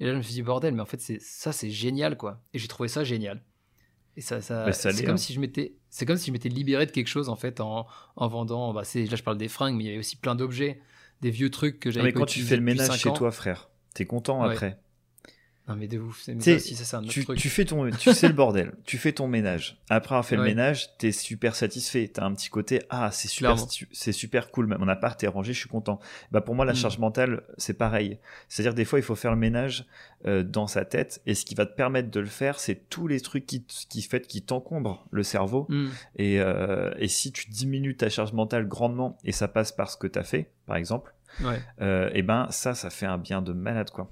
Et 0.00 0.06
là, 0.06 0.12
je 0.12 0.16
me 0.16 0.22
suis 0.22 0.34
dit, 0.34 0.42
bordel, 0.42 0.74
mais 0.74 0.82
en 0.82 0.86
fait, 0.86 1.00
c'est, 1.00 1.20
ça, 1.20 1.52
c'est 1.52 1.70
génial, 1.70 2.16
quoi. 2.16 2.40
Et 2.54 2.58
j'ai 2.58 2.68
trouvé 2.68 2.88
ça 2.88 3.04
génial. 3.04 3.42
Et 4.18 4.20
ça, 4.20 4.40
ça, 4.40 4.72
c'est 4.72 5.04
comme 5.04 5.14
hein. 5.14 5.16
si 5.16 5.32
je 5.32 5.38
m'étais, 5.38 5.74
c'est 5.90 6.04
comme 6.04 6.16
si 6.16 6.26
je 6.26 6.32
m'étais 6.32 6.48
libéré 6.48 6.86
de 6.86 6.90
quelque 6.90 7.06
chose 7.06 7.28
en 7.28 7.36
fait 7.36 7.60
en, 7.60 7.86
en 8.16 8.26
vendant. 8.26 8.74
Bah, 8.74 8.82
là, 8.82 9.16
je 9.16 9.22
parle 9.22 9.38
des 9.38 9.46
fringues, 9.46 9.76
mais 9.76 9.84
il 9.84 9.86
y 9.86 9.90
avait 9.90 10.00
aussi 10.00 10.16
plein 10.16 10.34
d'objets, 10.34 10.80
des 11.20 11.30
vieux 11.30 11.50
trucs 11.50 11.78
que 11.78 11.92
j'avais. 11.92 12.06
Mais 12.06 12.12
quand 12.12 12.26
tu 12.26 12.42
fais 12.42 12.56
le 12.56 12.62
ménage 12.62 12.98
chez 12.98 13.12
toi, 13.12 13.30
frère, 13.30 13.70
t'es 13.94 14.06
content 14.06 14.42
après. 14.42 14.76
Non 15.68 15.76
mais 15.76 15.86
de 15.86 15.98
ouf, 15.98 16.22
c'est 16.22 16.62
ça, 16.62 17.02
tu, 17.06 17.26
tu 17.26 17.50
fais 17.50 17.66
ton, 17.66 17.90
tu 17.90 18.14
sais 18.14 18.28
le 18.28 18.34
bordel, 18.34 18.72
tu 18.86 18.96
fais 18.96 19.12
ton 19.12 19.28
ménage. 19.28 19.78
Après 19.90 20.14
avoir 20.14 20.24
fait 20.24 20.36
le 20.36 20.42
ménage, 20.42 20.96
t'es 20.96 21.12
super 21.12 21.54
satisfait. 21.54 22.10
T'as 22.12 22.24
un 22.24 22.32
petit 22.32 22.48
côté, 22.48 22.80
ah 22.88 23.10
c'est 23.12 23.28
super, 23.28 23.56
c'est 23.92 24.12
super 24.12 24.50
cool. 24.50 24.66
Mon 24.66 24.88
appart 24.88 25.22
est 25.22 25.28
rangé, 25.28 25.52
je 25.52 25.58
suis 25.58 25.68
content. 25.68 26.00
Bah 26.32 26.40
pour 26.40 26.54
moi 26.54 26.64
la 26.64 26.72
mm. 26.72 26.76
charge 26.76 26.98
mentale 26.98 27.42
c'est 27.58 27.74
pareil. 27.74 28.18
C'est-à-dire 28.48 28.72
des 28.72 28.86
fois 28.86 28.98
il 28.98 29.02
faut 29.02 29.14
faire 29.14 29.30
le 29.30 29.36
ménage 29.36 29.84
euh, 30.26 30.42
dans 30.42 30.66
sa 30.66 30.86
tête 30.86 31.20
et 31.26 31.34
ce 31.34 31.44
qui 31.44 31.54
va 31.54 31.66
te 31.66 31.74
permettre 31.74 32.10
de 32.10 32.20
le 32.20 32.26
faire, 32.26 32.60
c'est 32.60 32.88
tous 32.88 33.06
les 33.06 33.20
trucs 33.20 33.44
qui 33.44 33.66
qui 33.66 34.00
fait 34.00 34.26
qui 34.26 34.40
t'encombrent 34.40 35.06
le 35.10 35.22
cerveau. 35.22 35.66
Mm. 35.68 35.88
Et 36.16 36.40
euh, 36.40 36.94
et 36.98 37.08
si 37.08 37.30
tu 37.30 37.50
diminues 37.50 37.94
ta 37.94 38.08
charge 38.08 38.32
mentale 38.32 38.66
grandement 38.66 39.18
et 39.22 39.32
ça 39.32 39.48
passe 39.48 39.72
par 39.72 39.90
ce 39.90 39.98
que 39.98 40.06
t'as 40.06 40.22
fait, 40.22 40.50
par 40.64 40.76
exemple, 40.76 41.14
ouais. 41.42 41.60
euh, 41.82 42.08
et 42.14 42.22
ben 42.22 42.46
ça 42.50 42.74
ça 42.74 42.88
fait 42.88 43.06
un 43.06 43.18
bien 43.18 43.42
de 43.42 43.52
malade 43.52 43.90
quoi. 43.90 44.10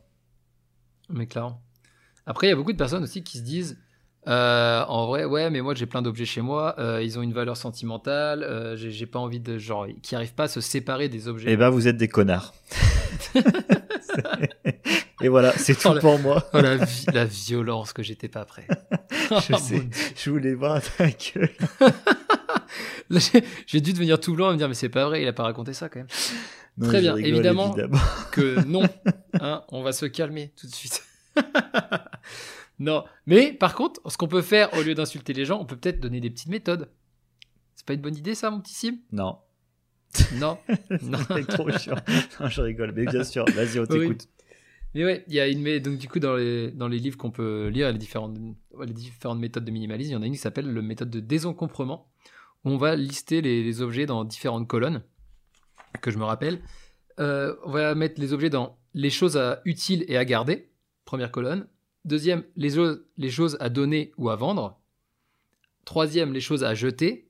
Mais 1.09 1.27
clairement. 1.27 1.61
Après, 2.27 2.49
il 2.49 2.51
y 2.51 2.53
a 2.53 2.57
beaucoup 2.57 2.73
de 2.73 2.79
personnes 2.79 3.03
aussi 3.05 3.23
qui 3.23 3.39
se 3.39 3.43
disent 3.43 3.79
euh, 4.29 4.85
en 4.89 5.07
vrai, 5.07 5.25
ouais, 5.25 5.51
mais 5.51 5.61
moi 5.61 5.75
j'ai 5.75 5.87
plein 5.87 6.03
d'objets 6.03 6.25
chez 6.25 6.41
moi, 6.41 6.75
euh, 6.79 7.01
ils 7.01 7.17
ont 7.17 7.23
une 7.23 7.33
valeur 7.33 7.57
sentimentale, 7.57 8.43
euh, 8.43 8.77
j'ai 8.77 9.07
pas 9.07 9.21
envie 9.21 9.39
de. 9.39 9.57
genre, 9.57 9.87
qui 10.03 10.17
arrivent 10.17 10.35
pas 10.35 10.45
à 10.45 10.49
se 10.49 10.61
séparer 10.61 11.09
des 11.09 11.29
objets. 11.29 11.53
Eh 11.53 11.57
ben, 11.57 11.71
vous 11.71 11.87
êtes 11.87 11.97
des 11.97 12.09
connards. 12.09 12.53
Et 15.23 15.29
voilà, 15.29 15.53
c'est 15.53 15.75
tout 15.75 15.89
oh, 15.89 15.99
pour 15.99 16.19
moi. 16.19 16.49
Oh, 16.53 16.61
la, 16.61 16.77
la, 17.13 17.25
violence 17.25 17.93
que 17.93 18.03
j'étais 18.03 18.29
pas 18.29 18.45
prêt. 18.45 18.67
je 19.11 19.55
oh, 19.55 19.59
sais, 19.59 19.89
je 20.15 20.31
voulais 20.31 20.55
voir 20.55 20.81
ta 20.83 21.09
gueule. 21.09 21.51
j'ai 23.67 23.81
dû 23.81 23.93
devenir 23.93 24.21
tout 24.21 24.35
blanc 24.35 24.51
et 24.51 24.53
me 24.53 24.59
dire, 24.59 24.69
mais 24.69 24.75
c'est 24.75 24.89
pas 24.89 25.07
vrai, 25.07 25.23
il 25.23 25.29
a 25.29 25.33
pas 25.33 25.45
raconté 25.45 25.73
ça 25.73 25.89
quand 25.89 26.01
même. 26.01 26.09
Très 26.83 27.01
bien, 27.01 27.17
évidemment, 27.17 27.75
que 28.33 28.63
non, 28.67 28.83
hein, 29.41 29.65
on 29.71 29.83
va 29.83 29.93
se 29.93 30.05
calmer 30.05 30.53
tout 30.61 30.67
de 30.67 30.75
suite. 30.75 31.03
non, 32.79 33.05
mais 33.25 33.53
par 33.53 33.75
contre, 33.75 34.01
ce 34.11 34.19
qu'on 34.19 34.29
peut 34.29 34.43
faire, 34.43 34.73
au 34.75 34.83
lieu 34.83 34.95
d'insulter 34.95 35.33
les 35.33 35.47
gens, 35.47 35.59
on 35.59 35.65
peut 35.65 35.77
peut-être 35.77 36.01
donner 36.01 36.21
des 36.21 36.29
petites 36.29 36.51
méthodes. 36.51 36.91
C'est 37.75 37.87
pas 37.87 37.95
une 37.95 38.03
bonne 38.03 38.17
idée, 38.17 38.35
ça, 38.35 38.51
mon 38.51 38.61
petit 38.61 38.75
Sim? 38.75 38.99
Non. 39.13 39.39
Non. 40.39 40.59
non. 41.03 41.19
C'est 41.29 41.47
trop 41.47 41.71
chiant. 41.71 41.97
Non, 42.41 42.49
je 42.49 42.61
rigole, 42.61 42.93
mais 42.95 43.05
bien 43.05 43.25
sûr. 43.25 43.45
Vas-y, 43.55 43.79
on 43.79 43.83
Oui. 43.85 44.01
t'écoute. 44.01 44.29
Mais 44.95 45.05
ouais, 45.05 45.25
il 45.29 45.35
y 45.35 45.41
a 45.41 45.49
une 45.49 45.79
donc 45.81 45.99
du 45.99 46.09
coup 46.09 46.21
dans 46.21 46.37
les 46.37 46.71
dans 46.71 46.89
les 46.89 46.99
livres 46.99 47.19
qu'on 47.19 47.31
peut 47.31 47.69
lire 47.69 47.93
les 47.93 47.99
différentes 47.99 48.39
les 48.81 48.95
différentes 48.95 49.39
méthodes 49.39 49.65
de 49.65 49.71
minimalisme, 49.71 50.11
il 50.11 50.15
y 50.15 50.17
en 50.17 50.23
a 50.23 50.27
une 50.27 50.33
qui 50.33 50.39
s'appelle 50.39 50.73
le 50.73 50.81
méthode 50.81 51.11
de 51.11 51.21
désencombrement 51.21 52.09
où 52.65 52.71
on 52.71 52.79
va 52.79 52.97
lister 52.97 53.43
les, 53.43 53.63
les 53.63 53.83
objets 53.83 54.07
dans 54.07 54.25
différentes 54.25 54.67
colonnes 54.67 55.03
que 56.01 56.11
je 56.11 56.17
me 56.19 56.25
rappelle. 56.25 56.61
Euh, 57.21 57.55
on 57.65 57.73
va 57.73 57.95
mettre 57.95 58.21
les 58.21 58.33
objets 58.33 58.49
dans 58.49 58.79
les 58.95 59.11
choses 59.11 59.37
à 59.37 59.61
utiles 59.67 60.05
et 60.09 60.17
à 60.17 60.25
garder, 60.25 60.71
première 61.05 61.31
colonne. 61.31 61.67
Deuxième, 62.07 62.45
les 62.57 62.71
choses 63.31 63.57
à 63.61 63.69
donner 63.69 64.13
ou 64.17 64.31
à 64.31 64.37
vendre. 64.37 64.81
Troisième, 65.85 66.33
les 66.33 66.41
choses 66.41 66.65
à 66.65 66.75
jeter. 66.75 67.26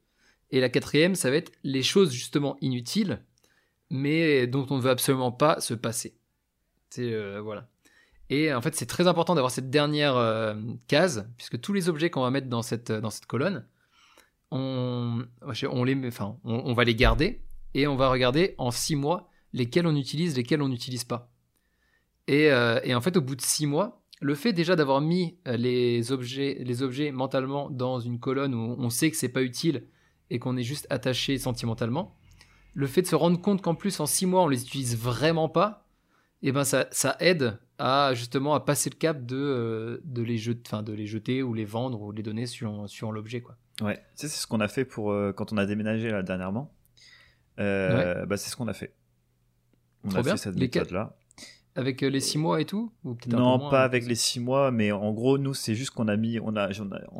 Et 0.50 0.60
la 0.60 0.68
quatrième, 0.68 1.14
ça 1.14 1.30
va 1.30 1.36
être 1.36 1.52
les 1.64 1.82
choses 1.82 2.12
justement 2.12 2.56
inutiles, 2.60 3.22
mais 3.90 4.46
dont 4.46 4.66
on 4.70 4.76
ne 4.76 4.82
veut 4.82 4.90
absolument 4.90 5.32
pas 5.32 5.60
se 5.60 5.74
passer. 5.74 6.16
Euh, 6.98 7.40
voilà. 7.42 7.68
Et 8.28 8.52
en 8.52 8.60
fait, 8.60 8.74
c'est 8.74 8.86
très 8.86 9.06
important 9.06 9.34
d'avoir 9.34 9.50
cette 9.50 9.70
dernière 9.70 10.16
euh, 10.16 10.54
case, 10.88 11.30
puisque 11.36 11.60
tous 11.60 11.72
les 11.72 11.88
objets 11.88 12.10
qu'on 12.10 12.22
va 12.22 12.30
mettre 12.30 12.48
dans 12.48 12.62
cette, 12.62 12.90
dans 12.90 13.10
cette 13.10 13.26
colonne, 13.26 13.66
on, 14.50 15.24
les, 15.84 16.06
enfin, 16.06 16.38
on, 16.44 16.72
va 16.72 16.84
les 16.84 16.94
garder 16.94 17.42
et 17.74 17.86
on 17.86 17.96
va 17.96 18.08
regarder 18.08 18.54
en 18.58 18.70
six 18.70 18.94
mois 18.94 19.28
lesquels 19.52 19.86
on 19.86 19.96
utilise, 19.96 20.36
lesquels 20.36 20.62
on 20.62 20.68
n'utilise 20.68 21.04
pas. 21.04 21.30
Et, 22.28 22.50
euh, 22.50 22.80
et 22.84 22.94
en 22.94 23.00
fait, 23.00 23.16
au 23.16 23.20
bout 23.20 23.36
de 23.36 23.42
six 23.42 23.66
mois, 23.66 24.02
le 24.20 24.34
fait 24.34 24.52
déjà 24.52 24.76
d'avoir 24.76 25.00
mis 25.00 25.36
les 25.44 26.10
objets, 26.10 26.56
les 26.60 26.82
objets 26.82 27.10
mentalement 27.12 27.70
dans 27.70 28.00
une 28.00 28.18
colonne 28.18 28.54
où 28.54 28.76
on 28.78 28.88
sait 28.88 29.10
que 29.10 29.16
c'est 29.16 29.28
pas 29.28 29.42
utile 29.42 29.86
et 30.30 30.38
qu'on 30.38 30.56
est 30.56 30.62
juste 30.62 30.86
attaché 30.90 31.38
sentimentalement, 31.38 32.16
le 32.74 32.86
fait 32.86 33.02
de 33.02 33.06
se 33.06 33.14
rendre 33.14 33.40
compte 33.40 33.62
qu'en 33.62 33.74
plus 33.74 34.00
en 34.00 34.06
six 34.06 34.26
mois 34.26 34.42
on 34.42 34.48
les 34.48 34.62
utilise 34.62 34.96
vraiment 34.96 35.48
pas, 35.48 35.86
et 36.42 36.52
ben 36.52 36.64
ça, 36.64 36.86
ça 36.90 37.16
aide 37.20 37.58
à 37.78 38.12
justement 38.14 38.54
à 38.54 38.60
passer 38.60 38.90
le 38.90 38.96
cap 38.96 39.24
de, 39.26 39.36
euh, 39.36 40.00
de, 40.04 40.22
les, 40.22 40.38
jeter, 40.38 40.62
enfin, 40.66 40.82
de 40.82 40.92
les 40.92 41.06
jeter 41.06 41.42
ou 41.42 41.52
les 41.54 41.64
vendre 41.64 42.00
ou 42.00 42.12
les 42.12 42.22
donner 42.22 42.46
sur, 42.46 42.88
sur 42.88 43.12
l'objet. 43.12 43.40
quoi. 43.40 43.56
Ouais, 43.82 44.02
c'est 44.14 44.28
ce 44.28 44.46
qu'on 44.46 44.60
a 44.60 44.68
fait 44.68 44.84
pour 44.84 45.10
euh, 45.12 45.32
quand 45.32 45.52
on 45.52 45.56
a 45.58 45.66
déménagé 45.66 46.10
là 46.10 46.22
dernièrement. 46.22 46.72
Euh, 47.58 48.26
bah, 48.26 48.36
c'est 48.36 48.50
ce 48.50 48.56
qu'on 48.56 48.68
a 48.68 48.72
fait. 48.74 48.94
On 50.04 50.08
Trop 50.08 50.18
a 50.18 50.22
bien. 50.22 50.32
fait 50.32 50.42
cette 50.42 50.56
Les 50.58 50.68
quatre- 50.70 50.84
méthode-là. 50.84 51.16
Avec 51.76 52.02
euh, 52.02 52.08
les 52.08 52.20
six 52.20 52.38
mois 52.38 52.60
et 52.60 52.64
tout 52.64 52.90
ou 53.04 53.16
Non, 53.28 53.58
moins, 53.58 53.70
pas 53.70 53.82
hein. 53.82 53.84
avec 53.84 54.06
les 54.06 54.14
six 54.14 54.40
mois, 54.40 54.70
mais 54.70 54.92
en 54.92 55.12
gros, 55.12 55.36
nous, 55.38 55.54
c'est 55.54 55.74
juste 55.74 55.90
qu'on 55.90 56.08
a 56.08 56.16
mis, 56.16 56.40
on 56.40 56.56
a, 56.56 56.70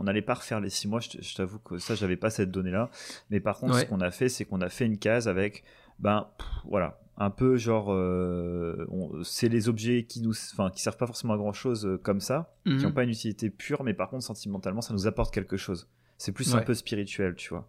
n'allait 0.03 0.23
pas 0.23 0.35
refaire 0.35 0.61
les 0.61 0.71
six 0.71 0.89
mois. 0.89 1.01
Je, 1.01 1.35
t'avoue 1.35 1.59
que 1.59 1.79
ça, 1.79 1.95
j'avais 1.95 2.17
pas 2.17 2.31
cette 2.31 2.51
donnée-là. 2.51 2.91
Mais 3.31 3.41
par 3.41 3.59
contre, 3.59 3.79
ce 3.79 3.85
qu'on 3.85 4.01
a 4.01 4.11
fait, 4.11 4.29
c'est 4.29 4.45
qu'on 4.47 4.61
a 4.63 4.69
fait 4.69 4.87
une 4.87 4.99
case 4.99 5.29
avec, 5.29 5.63
ben, 5.99 6.27
pff, 6.39 6.47
voilà, 6.69 6.99
un 7.19 7.31
peu 7.31 7.57
genre, 7.57 7.93
euh, 7.93 8.87
c'est 9.25 9.49
les 9.49 9.69
objets 9.69 10.05
qui 10.05 10.21
nous, 10.23 10.33
enfin, 10.53 10.71
qui 10.71 10.81
servent 10.83 10.97
pas 10.97 11.07
forcément 11.07 11.35
à 11.35 11.37
grand 11.37 11.53
chose 11.53 11.99
comme 12.03 12.21
ça, 12.21 12.55
Mhm. 12.65 12.79
qui 12.79 12.85
n'ont 12.85 12.93
pas 12.93 13.05
une 13.05 13.11
utilité 13.11 13.51
pure, 13.51 13.85
mais 13.85 13.95
par 13.95 14.09
contre, 14.09 14.25
sentimentalement, 14.25 14.81
ça 14.81 14.95
nous 14.95 15.07
apporte 15.07 15.33
quelque 15.35 15.57
chose. 15.57 15.89
C'est 16.19 16.33
plus 16.33 16.55
un 16.55 16.63
peu 16.63 16.73
spirituel, 16.75 17.35
tu 17.35 17.51
vois. 17.51 17.69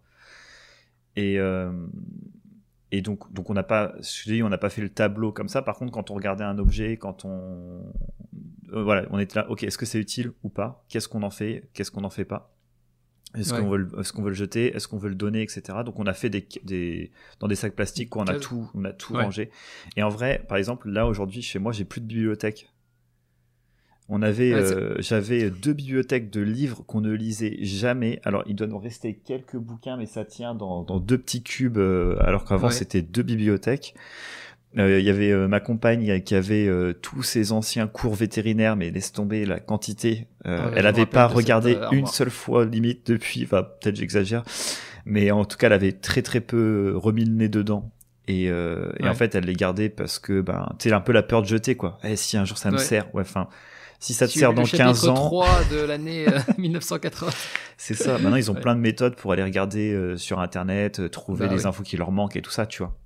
Et, 1.16 1.38
euh, 1.38 1.70
et 2.90 3.02
donc, 3.02 3.32
donc 3.32 3.50
on 3.50 3.54
n'a 3.54 3.62
pas, 3.62 3.94
je 4.00 4.32
dis, 4.32 4.42
on 4.42 4.48
n'a 4.48 4.58
pas 4.58 4.70
fait 4.70 4.80
le 4.82 4.88
tableau 4.88 5.30
comme 5.32 5.48
ça. 5.48 5.62
Par 5.62 5.76
contre, 5.76 5.92
quand 5.92 6.10
on 6.10 6.14
regardait 6.14 6.44
un 6.44 6.58
objet, 6.58 6.96
quand 6.96 7.24
on, 7.24 7.82
euh, 8.72 8.82
voilà, 8.82 9.06
on 9.10 9.18
était 9.18 9.38
là, 9.38 9.50
ok, 9.50 9.62
est-ce 9.64 9.76
que 9.78 9.86
c'est 9.86 9.98
utile 9.98 10.32
ou 10.42 10.48
pas? 10.48 10.84
Qu'est-ce 10.88 11.08
qu'on 11.08 11.22
en 11.22 11.30
fait? 11.30 11.68
Qu'est-ce 11.74 11.90
qu'on 11.90 12.00
n'en 12.02 12.10
fait 12.10 12.24
pas? 12.24 12.54
Est-ce 13.36 13.52
Ouais. 13.52 13.60
qu'on 13.60 13.68
veut, 13.68 13.76
le- 13.76 14.00
est-ce 14.00 14.12
qu'on 14.14 14.22
veut 14.22 14.30
le 14.30 14.34
jeter? 14.34 14.74
Est-ce 14.74 14.88
qu'on 14.88 14.96
veut 14.96 15.10
le 15.10 15.14
donner, 15.14 15.42
etc. 15.42 15.60
Donc, 15.84 15.98
on 16.00 16.06
a 16.06 16.14
fait 16.14 16.30
des, 16.30 16.48
des 16.64 17.10
dans 17.40 17.46
des 17.48 17.56
sacs 17.56 17.74
plastiques, 17.74 18.08
quoi. 18.08 18.22
On 18.22 18.26
a 18.26 18.38
tout, 18.38 18.70
on 18.74 18.84
a 18.86 18.92
tout 18.94 19.14
Ouais. 19.14 19.22
rangé. 19.22 19.50
Et 19.96 20.02
en 20.02 20.08
vrai, 20.08 20.44
par 20.48 20.56
exemple, 20.56 20.88
là 20.88 21.06
aujourd'hui, 21.06 21.42
chez 21.42 21.58
moi, 21.58 21.72
j'ai 21.72 21.84
plus 21.84 22.00
de 22.00 22.06
bibliothèque. 22.06 22.70
On 24.10 24.22
avait, 24.22 24.54
Ouais, 24.54 24.60
euh, 24.72 24.94
j'avais 25.00 25.50
deux 25.50 25.74
bibliothèques 25.74 26.30
de 26.30 26.40
livres 26.40 26.82
qu'on 26.86 27.00
ne 27.02 27.12
lisait 27.12 27.58
jamais. 27.60 28.20
Alors, 28.24 28.42
il 28.46 28.54
doit 28.56 28.66
nous 28.66 28.78
rester 28.78 29.14
quelques 29.14 29.56
bouquins, 29.56 29.96
mais 29.98 30.06
ça 30.06 30.24
tient 30.24 30.54
dans, 30.54 30.82
dans 30.82 30.98
deux 30.98 31.18
petits 31.18 31.42
cubes, 31.42 31.76
euh, 31.78 32.16
alors 32.20 32.44
qu'avant 32.44 32.68
Ouais. 32.68 32.72
c'était 32.72 33.02
deux 33.02 33.22
bibliothèques. 33.22 33.94
Euh, 34.78 34.98
Il 35.00 35.04
y 35.04 35.10
avait 35.10 35.30
euh, 35.30 35.46
ma 35.48 35.60
compagne 35.60 36.20
qui 36.22 36.34
avait 36.34 36.66
euh, 36.68 36.92
tous 36.92 37.22
ses 37.22 37.52
anciens 37.52 37.86
cours 37.86 38.14
vétérinaires, 38.14 38.76
mais 38.76 38.90
laisse 38.90 39.12
tomber 39.12 39.44
la 39.46 39.60
quantité. 39.60 40.26
Euh, 40.46 40.58
Ah 40.60 40.66
ouais, 40.68 40.72
elle 40.76 40.82
me 40.84 40.88
avait 40.88 41.00
rappelle 41.02 41.06
pas 41.08 41.28
cette, 41.28 41.36
regardé 41.36 41.78
une 41.92 42.06
seule 42.06 42.30
fois 42.30 42.64
limite 42.64 43.10
depuis. 43.10 43.44
Enfin, 43.44 43.62
peut-être 43.62 43.96
j'exagère, 43.96 44.42
mais 45.04 45.30
en 45.30 45.44
tout 45.44 45.56
cas, 45.58 45.66
elle 45.68 45.72
avait 45.74 45.92
très 45.92 46.22
très 46.22 46.40
peu 46.40 46.92
remis 46.96 47.24
le 47.24 47.32
nez 47.32 47.48
dedans. 47.48 47.90
Et, 48.26 48.50
euh, 48.50 48.90
et 49.00 49.08
en 49.08 49.14
fait, 49.14 49.34
elle 49.34 49.44
les 49.44 49.54
gardait 49.54 49.88
parce 49.88 50.18
que, 50.18 50.42
ben, 50.42 50.68
tu 50.78 50.88
sais, 50.90 50.94
un 50.94 51.00
peu 51.00 51.12
la 51.12 51.22
peur 51.22 51.40
de 51.40 51.46
jeter, 51.46 51.76
quoi. 51.76 51.98
Eh, 52.04 52.14
si 52.16 52.36
un 52.36 52.44
jour 52.44 52.58
ça 52.58 52.70
me 52.70 52.76
sert, 52.76 53.14
ouais, 53.14 53.22
enfin, 53.22 53.48
si 53.98 54.14
ça 54.14 54.26
te 54.28 54.32
sert 54.32 54.52
dans 54.54 54.64
chapitre 54.64 54.84
15 54.86 55.08
ans, 55.08 55.14
3 55.14 55.64
de 55.72 55.80
l'année 55.80 56.28
euh, 56.28 56.38
1980. 56.58 57.30
c'est 57.76 57.94
ça. 57.94 58.12
Maintenant, 58.18 58.36
ils 58.36 58.50
ont 58.50 58.54
Ouais. 58.54 58.60
plein 58.60 58.74
de 58.74 58.80
méthodes 58.80 59.16
pour 59.16 59.32
aller 59.32 59.42
regarder 59.42 59.92
euh, 59.92 60.16
sur 60.16 60.40
Internet, 60.40 61.00
euh, 61.00 61.08
trouver 61.08 61.46
Bah 61.46 61.52
les 61.54 61.62
oui. 61.62 61.66
infos 61.68 61.82
qui 61.82 61.96
leur 61.96 62.12
manquent 62.12 62.36
et 62.36 62.42
tout 62.42 62.50
ça, 62.50 62.66
tu 62.66 62.78
vois. 62.82 62.96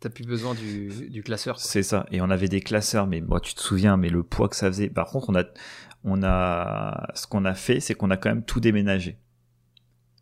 T'as 0.00 0.10
plus 0.10 0.24
besoin 0.24 0.54
du, 0.54 1.08
du 1.10 1.22
classeur. 1.22 1.58
C'est 1.58 1.82
ça. 1.82 2.06
Et 2.12 2.20
on 2.20 2.30
avait 2.30 2.48
des 2.48 2.60
classeurs, 2.60 3.06
mais 3.08 3.20
moi, 3.20 3.40
tu 3.40 3.54
te 3.54 3.60
souviens, 3.60 3.96
mais 3.96 4.08
le 4.10 4.22
poids 4.22 4.48
que 4.48 4.54
ça 4.56 4.68
faisait. 4.68 4.88
Par 4.88 5.06
contre, 5.08 5.28
on 5.30 5.34
a, 5.36 5.44
on 6.04 6.22
a, 6.22 7.08
ce 7.14 7.26
qu'on 7.26 7.44
a 7.44 7.54
fait, 7.54 7.80
c'est 7.80 7.94
qu'on 7.94 8.10
a 8.10 8.16
quand 8.16 8.28
même 8.28 8.44
tout 8.44 8.60
déménagé. 8.60 9.18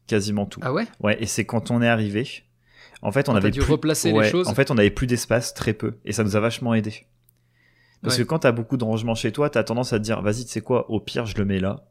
Quasiment 0.07 0.47
tout. 0.47 0.61
Ah 0.62 0.73
ouais? 0.73 0.87
Ouais. 1.01 1.17
Et 1.23 1.27
c'est 1.27 1.45
quand 1.45 1.71
on 1.71 1.83
est 1.83 1.89
arrivé. 1.89 2.27
En 3.03 3.12
fait, 3.12 3.29
on 3.29 3.33
Quand 3.33 3.37
avait 3.39 3.49
t'as 3.51 3.55
dû 3.55 3.61
plus- 3.61 3.73
replacer 3.73 4.12
les 4.12 4.31
choses 4.31 4.49
En 4.49 4.55
fait, 4.55 4.71
on 4.71 4.79
avait 4.79 4.91
plus 4.91 5.07
d'espace, 5.07 5.53
très 5.53 5.75
peu. 5.75 5.97
Et 6.07 6.12
ça 6.12 6.25
nous 6.25 6.37
a 6.37 6.41
vachement 6.41 6.73
aidé. 6.75 7.05
Parce 8.03 8.17
Ouais. 8.19 8.25
que 8.25 8.29
quand 8.29 8.41
t'as 8.41 8.53
beaucoup 8.53 8.77
de 8.77 8.85
rangement 8.85 9.15
chez 9.15 9.33
toi, 9.33 9.51
t'as 9.51 9.65
tendance 9.65 9.93
à 9.93 9.99
te 9.99 10.05
dire, 10.05 10.21
vas-y, 10.23 10.45
tu 10.45 10.51
sais 10.51 10.61
quoi, 10.61 10.91
au 10.91 11.01
pire, 11.01 11.27
je 11.27 11.37
le 11.39 11.45
mets 11.45 11.61
là. 11.61 11.85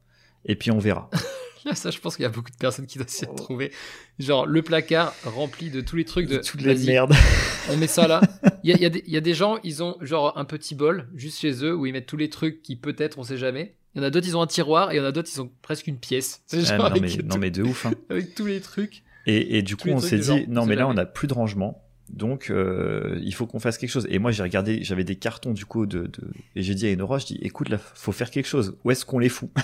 Et 0.45 0.55
puis 0.55 0.71
on 0.71 0.77
verra. 0.79 1.09
Ça, 1.73 1.89
je 1.89 1.97
pense 1.99 2.15
qu'il 2.15 2.21
y 2.21 2.25
a 2.27 2.29
beaucoup 2.29 2.51
de 2.51 2.57
personnes 2.57 2.85
qui 2.85 2.99
doivent 2.99 3.09
s'y 3.09 3.25
retrouver. 3.25 3.71
Genre, 4.19 4.45
le 4.45 4.61
placard 4.61 5.15
rempli 5.23 5.71
de 5.71 5.81
tous 5.81 5.95
les 5.95 6.05
trucs 6.05 6.29
de. 6.29 6.37
Toutes 6.37 6.61
les 6.61 6.75
merdes. 6.85 7.13
On 7.71 7.77
met 7.77 7.87
ça 7.87 8.07
là. 8.07 8.21
Il 8.63 8.69
y 8.69 8.73
a, 8.73 8.75
il 8.77 8.83
y 8.83 8.85
a 8.85 8.89
des- 8.89 9.03
il 9.07 9.11
y 9.11 9.17
a 9.17 9.21
des 9.21 9.33
gens, 9.33 9.57
ils 9.63 9.81
ont 9.81 9.97
genre 9.99 10.37
un 10.37 10.45
petit 10.45 10.75
bol 10.75 11.07
juste 11.15 11.39
chez 11.39 11.65
eux 11.65 11.75
où 11.75 11.87
ils 11.87 11.91
mettent 11.91 12.05
tous 12.05 12.17
les 12.17 12.29
trucs 12.29 12.61
qui 12.61 12.75
peut-être, 12.75 13.17
on 13.17 13.23
sait 13.23 13.37
jamais. 13.37 13.73
Il 13.95 13.97
y 13.97 14.01
en 14.01 14.07
a 14.07 14.11
d'autres, 14.11 14.27
ils 14.27 14.37
ont 14.37 14.43
un 14.43 14.47
tiroir 14.47 14.91
et 14.91 14.95
il 14.95 14.97
y 14.99 15.01
en 15.01 15.05
a 15.05 15.11
d'autres, 15.11 15.29
ils 15.33 15.41
ont 15.41 15.49
presque 15.63 15.87
une 15.87 15.97
pièce. 15.97 16.43
C'est 16.45 16.59
Ah, 16.69 16.77
genre 16.77 16.91
mais 16.93 16.99
non, 16.99 17.07
mais, 17.07 17.23
non, 17.23 17.37
mais 17.39 17.49
de 17.49 17.63
ouf. 17.63 17.87
hein. 17.87 17.93
avec 18.11 18.35
tous 18.35 18.45
les 18.45 18.61
trucs. 18.61 19.01
Et, 19.25 19.57
et 19.57 19.63
du 19.63 19.75
coup, 19.75 19.89
on 19.89 19.97
s'est 19.99 20.17
dit, 20.19 20.23
genre, 20.23 20.37
non, 20.47 20.61
on 20.61 20.65
mais 20.67 20.75
là, 20.75 20.87
on 20.87 20.93
n'a 20.93 21.05
plus 21.07 21.27
de 21.27 21.33
rangement. 21.33 21.81
Donc, 22.09 22.49
euh, 22.49 23.19
il 23.23 23.33
faut 23.33 23.47
qu'on 23.47 23.59
fasse 23.59 23.77
quelque 23.77 23.89
chose. 23.89 24.07
Et 24.09 24.19
moi, 24.19 24.31
j'ai 24.31 24.43
regardé, 24.43 24.83
j'avais 24.83 25.03
des 25.03 25.15
cartons, 25.15 25.53
du 25.53 25.65
coup, 25.65 25.85
de, 25.85 26.03
de... 26.03 26.21
et 26.55 26.61
j'ai 26.61 26.75
dit 26.75 26.87
à 26.87 26.93
Enora, 26.93 27.17
je 27.17 27.25
dis, 27.25 27.39
écoute, 27.41 27.69
là, 27.69 27.77
faut 27.77 28.11
faire 28.11 28.29
quelque 28.29 28.47
chose. 28.47 28.77
Où 28.83 28.91
est-ce 28.91 29.05
qu'on 29.05 29.19
les 29.19 29.29
fout? 29.29 29.49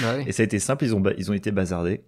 Bah 0.00 0.14
oui. 0.16 0.24
Et 0.28 0.32
ça 0.32 0.42
a 0.42 0.44
été 0.44 0.60
simple, 0.60 0.84
ils 0.84 0.94
ont, 0.94 1.02
ils 1.18 1.28
ont 1.32 1.34
été 1.34 1.50
bazardés. 1.50 2.04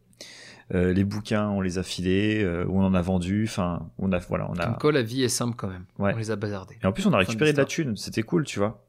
Euh, 0.72 0.92
les 0.92 1.04
bouquins, 1.04 1.48
on 1.48 1.60
les 1.60 1.78
a 1.78 1.82
filés, 1.82 2.42
euh, 2.42 2.64
on 2.70 2.82
en 2.84 2.94
a 2.94 3.02
vendu. 3.02 3.46
Enfin, 3.48 3.90
on 3.98 4.12
a, 4.12 4.18
voilà, 4.18 4.48
on 4.48 4.54
a. 4.54 4.64
Comme 4.64 4.78
quoi, 4.78 4.92
la 4.92 5.02
vie 5.02 5.22
est 5.22 5.28
simple 5.28 5.56
quand 5.56 5.68
même. 5.68 5.84
Ouais. 5.98 6.12
On 6.14 6.16
les 6.16 6.30
a 6.30 6.36
bazardés. 6.36 6.78
Et 6.82 6.86
en 6.86 6.92
plus, 6.92 7.04
on 7.06 7.12
a 7.12 7.18
récupéré 7.18 7.52
de 7.52 7.58
la 7.58 7.64
thune. 7.64 7.96
C'était 7.96 8.22
cool, 8.22 8.44
tu 8.44 8.60
vois. 8.60 8.86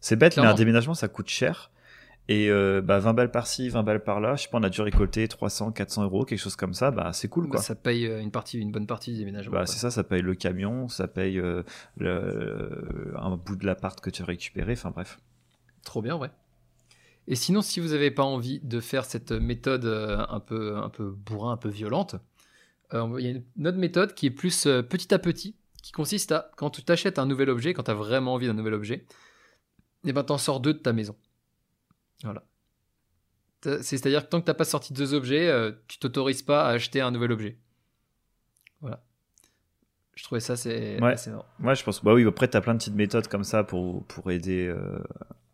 C'est 0.00 0.16
bête, 0.16 0.36
mais 0.36 0.46
un 0.46 0.54
déménagement, 0.54 0.94
ça 0.94 1.08
coûte 1.08 1.28
cher. 1.28 1.70
Et 2.32 2.48
euh, 2.48 2.80
bah, 2.80 2.98
20 2.98 3.12
balles 3.12 3.30
par-ci, 3.30 3.68
20 3.68 3.82
balles 3.82 4.02
par-là. 4.02 4.36
Je 4.36 4.44
sais 4.44 4.48
pas, 4.48 4.56
on 4.56 4.62
a 4.62 4.70
dû 4.70 4.80
récolter 4.80 5.28
300, 5.28 5.72
400 5.72 6.04
euros, 6.04 6.24
quelque 6.24 6.38
chose 6.38 6.56
comme 6.56 6.72
ça. 6.72 6.90
Bah, 6.90 7.12
c'est 7.12 7.28
cool, 7.28 7.46
quoi. 7.46 7.60
Ça 7.60 7.74
paye 7.74 8.06
euh, 8.06 8.22
une 8.22 8.30
partie, 8.30 8.58
une 8.58 8.72
bonne 8.72 8.86
partie 8.86 9.12
du 9.12 9.18
déménagement. 9.18 9.52
Bah, 9.52 9.66
c'est 9.66 9.78
ça, 9.78 9.90
ça 9.90 10.02
paye 10.02 10.22
le 10.22 10.34
camion, 10.34 10.88
ça 10.88 11.08
paye 11.08 11.38
euh, 11.38 11.62
le, 11.98 13.12
un 13.18 13.36
bout 13.36 13.56
de 13.56 13.66
l'appart 13.66 14.00
que 14.00 14.08
tu 14.08 14.22
as 14.22 14.24
récupéré. 14.24 14.72
Enfin, 14.72 14.90
bref. 14.90 15.20
Trop 15.84 16.00
bien, 16.00 16.16
ouais. 16.16 16.30
Et 17.28 17.34
sinon, 17.34 17.60
si 17.60 17.80
vous 17.80 17.88
n'avez 17.88 18.10
pas 18.10 18.22
envie 18.22 18.60
de 18.60 18.80
faire 18.80 19.04
cette 19.04 19.32
méthode 19.32 19.84
un 19.84 20.40
peu, 20.40 20.76
un 20.76 20.88
peu 20.88 21.10
bourrin, 21.10 21.52
un 21.52 21.56
peu 21.58 21.68
violente, 21.68 22.16
il 22.92 23.20
y 23.20 23.28
a 23.28 23.40
une 23.56 23.66
autre 23.66 23.78
méthode 23.78 24.14
qui 24.14 24.26
est 24.26 24.30
plus 24.30 24.64
petit 24.88 25.12
à 25.12 25.18
petit, 25.18 25.54
qui 25.82 25.92
consiste 25.92 26.32
à, 26.32 26.50
quand 26.56 26.70
tu 26.70 26.82
t'achètes 26.82 27.18
un 27.18 27.26
nouvel 27.26 27.50
objet, 27.50 27.74
quand 27.74 27.84
tu 27.84 27.90
as 27.90 27.94
vraiment 27.94 28.34
envie 28.34 28.46
d'un 28.46 28.54
nouvel 28.54 28.74
objet, 28.74 29.06
et 30.04 30.12
ben 30.12 30.24
t'en 30.24 30.38
sors 30.38 30.60
deux 30.60 30.72
de 30.72 30.78
ta 30.78 30.92
maison. 30.92 31.14
Voilà. 32.24 32.42
C'est-à-dire 33.80 34.24
que 34.24 34.28
tant 34.28 34.40
que 34.40 34.46
t'as 34.46 34.54
pas 34.54 34.64
sorti 34.64 34.92
deux 34.92 35.14
objets, 35.14 35.48
euh, 35.48 35.70
tu 35.86 35.98
t'autorises 35.98 36.42
pas 36.42 36.66
à 36.66 36.70
acheter 36.72 37.00
un 37.00 37.10
nouvel 37.12 37.30
objet. 37.30 37.58
Voilà. 38.80 39.02
Je 40.16 40.24
trouvais 40.24 40.40
ça 40.40 40.56
c'est 40.56 41.00
Ouais. 41.00 41.12
assez 41.12 41.30
marrant. 41.30 41.46
Je 41.74 41.82
pense. 41.84 42.02
Bah 42.04 42.12
oui, 42.12 42.26
après, 42.26 42.48
t'as 42.48 42.60
plein 42.60 42.74
de 42.74 42.78
petites 42.78 42.94
méthodes 42.96 43.28
comme 43.28 43.44
ça 43.44 43.62
pour, 43.64 44.04
pour 44.06 44.30
aider. 44.32 44.66
euh, 44.66 44.98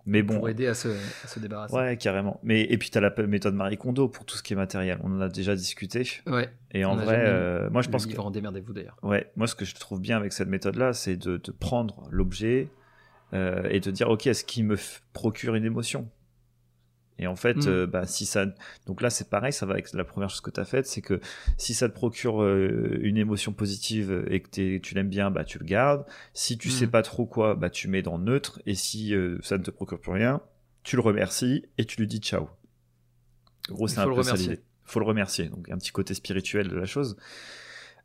Mais 0.07 0.23
bon. 0.23 0.37
pour 0.39 0.49
aider 0.49 0.67
à 0.67 0.73
se, 0.75 0.89
à 0.89 1.29
se 1.29 1.39
débarrasser. 1.39 1.75
Ouais, 1.77 1.99
carrément. 1.99 2.41
Mais 2.43 2.63
et 2.63 2.79
puis 2.79 2.89
t'as 2.89 3.01
la 3.01 3.13
méthode 3.27 3.55
Marie 3.55 3.77
Kondo 3.77 4.09
pour 4.09 4.25
tout 4.25 4.37
ce 4.39 4.43
qui 4.43 4.55
est 4.55 4.57
matériel. 4.57 4.99
On 5.05 5.13
en 5.13 5.21
a 5.21 5.29
déjà 5.29 5.55
discuté. 5.55 6.03
Ouais. 6.27 6.49
Et 6.73 6.87
en 6.87 6.97
vrai, 6.97 7.25
euh, 7.27 7.69
moi 7.71 7.83
je 7.83 7.91
pense 7.91 8.07
que 8.07 8.17
en 8.19 8.31
démerdez-vous 8.31 8.73
d'ailleurs. 8.73 8.97
ouais, 9.03 9.31
moi 9.37 9.47
ce 9.47 9.55
que 9.55 9.67
je 9.67 9.75
trouve 9.75 10.01
bien 10.01 10.17
avec 10.17 10.33
cette 10.33 10.49
méthode-là, 10.49 10.95
c'est 10.95 11.17
de, 11.17 11.37
de 11.37 11.53
prendre 11.53 12.09
l'objet 12.11 12.69
euh, 13.35 13.69
et 13.71 13.81
de 13.81 13.91
dire 13.91 14.09
ok, 14.09 14.27
est-ce 14.29 14.45
qu'il 14.45 14.65
me 14.65 14.77
procure 15.13 15.55
une 15.57 15.65
émotion? 15.67 16.11
Et 17.19 17.27
en 17.27 17.35
fait, 17.37 17.57
Mm. 17.57 17.69
euh, 17.69 17.87
bah, 17.87 18.07
si 18.07 18.27
ça, 18.27 18.47
donc 18.87 19.03
là 19.03 19.11
c'est 19.11 19.29
pareil, 19.29 19.53
ça 19.53 19.67
va 19.67 19.73
avec 19.73 19.93
la 19.93 20.05
première 20.05 20.31
chose 20.31 20.41
que 20.41 20.51
tu 20.51 20.61
as 20.61 20.65
faite, 20.65 20.87
c'est 20.87 21.01
que 21.01 21.21
si 21.57 21.75
ça 21.75 21.89
te 21.89 21.95
procure 21.95 22.43
euh, 22.43 22.99
une 23.03 23.17
émotion 23.17 23.53
positive 23.53 24.25
et 24.31 24.41
que 24.41 24.79
tu 24.79 24.95
l'aimes 24.95 25.09
bien, 25.09 25.31
bah 25.31 25.45
tu 25.45 25.59
le 25.59 25.65
gardes. 25.65 26.05
Si 26.33 26.59
tu 26.59 26.69
Mm. 26.69 26.71
sais 26.71 26.87
pas 26.87 27.03
trop 27.03 27.27
quoi, 27.27 27.55
bah 27.57 27.71
tu 27.71 27.89
mets 27.89 28.03
dans 28.03 28.19
neutre. 28.19 28.61
Et 28.67 28.75
si 28.75 29.15
euh, 29.15 29.39
ça 29.43 29.59
ne 29.59 29.63
te 29.65 29.71
procure 29.73 30.01
plus 30.01 30.13
rien, 30.13 30.41
tu 30.85 30.95
le 30.97 31.03
remercies 31.03 31.65
et 31.77 31.85
tu 31.85 31.99
lui 32.01 32.07
dis 32.07 32.19
ciao. 32.19 32.49
En 33.71 33.75
gros, 33.75 33.89
c'est 33.89 33.99
un 33.99 34.05
faut 34.05 34.11
le 34.11 34.17
peu 34.17 34.23
ça 34.23 34.31
remercier. 34.33 34.51
l'idée. 34.53 34.63
Faut 34.85 35.01
le 35.01 35.07
remercier. 35.07 35.49
Donc 35.49 35.69
un 35.71 35.77
petit 35.77 35.91
côté 35.93 36.15
spirituel 36.15 36.69
de 36.69 36.77
la 36.77 36.87
chose. 36.87 37.17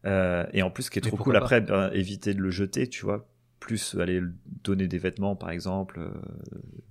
Euh, 0.06 0.46
et 0.52 0.62
en 0.64 0.70
plus, 0.70 0.84
ce 0.84 0.92
qui 0.92 1.00
est 1.00 1.02
trop 1.02 1.16
cool 1.16 1.38
après, 1.38 1.62
ben, 1.62 1.90
éviter 1.94 2.34
de 2.34 2.42
le 2.42 2.50
jeter, 2.50 2.90
tu 2.90 3.06
vois. 3.06 3.30
Plus 3.66 3.96
aller 4.00 4.20
le 4.20 4.34
donner 4.64 4.88
des 4.88 4.98
vêtements, 4.98 5.36
par 5.36 5.50
exemple. 5.52 6.00
euh, 6.00 6.10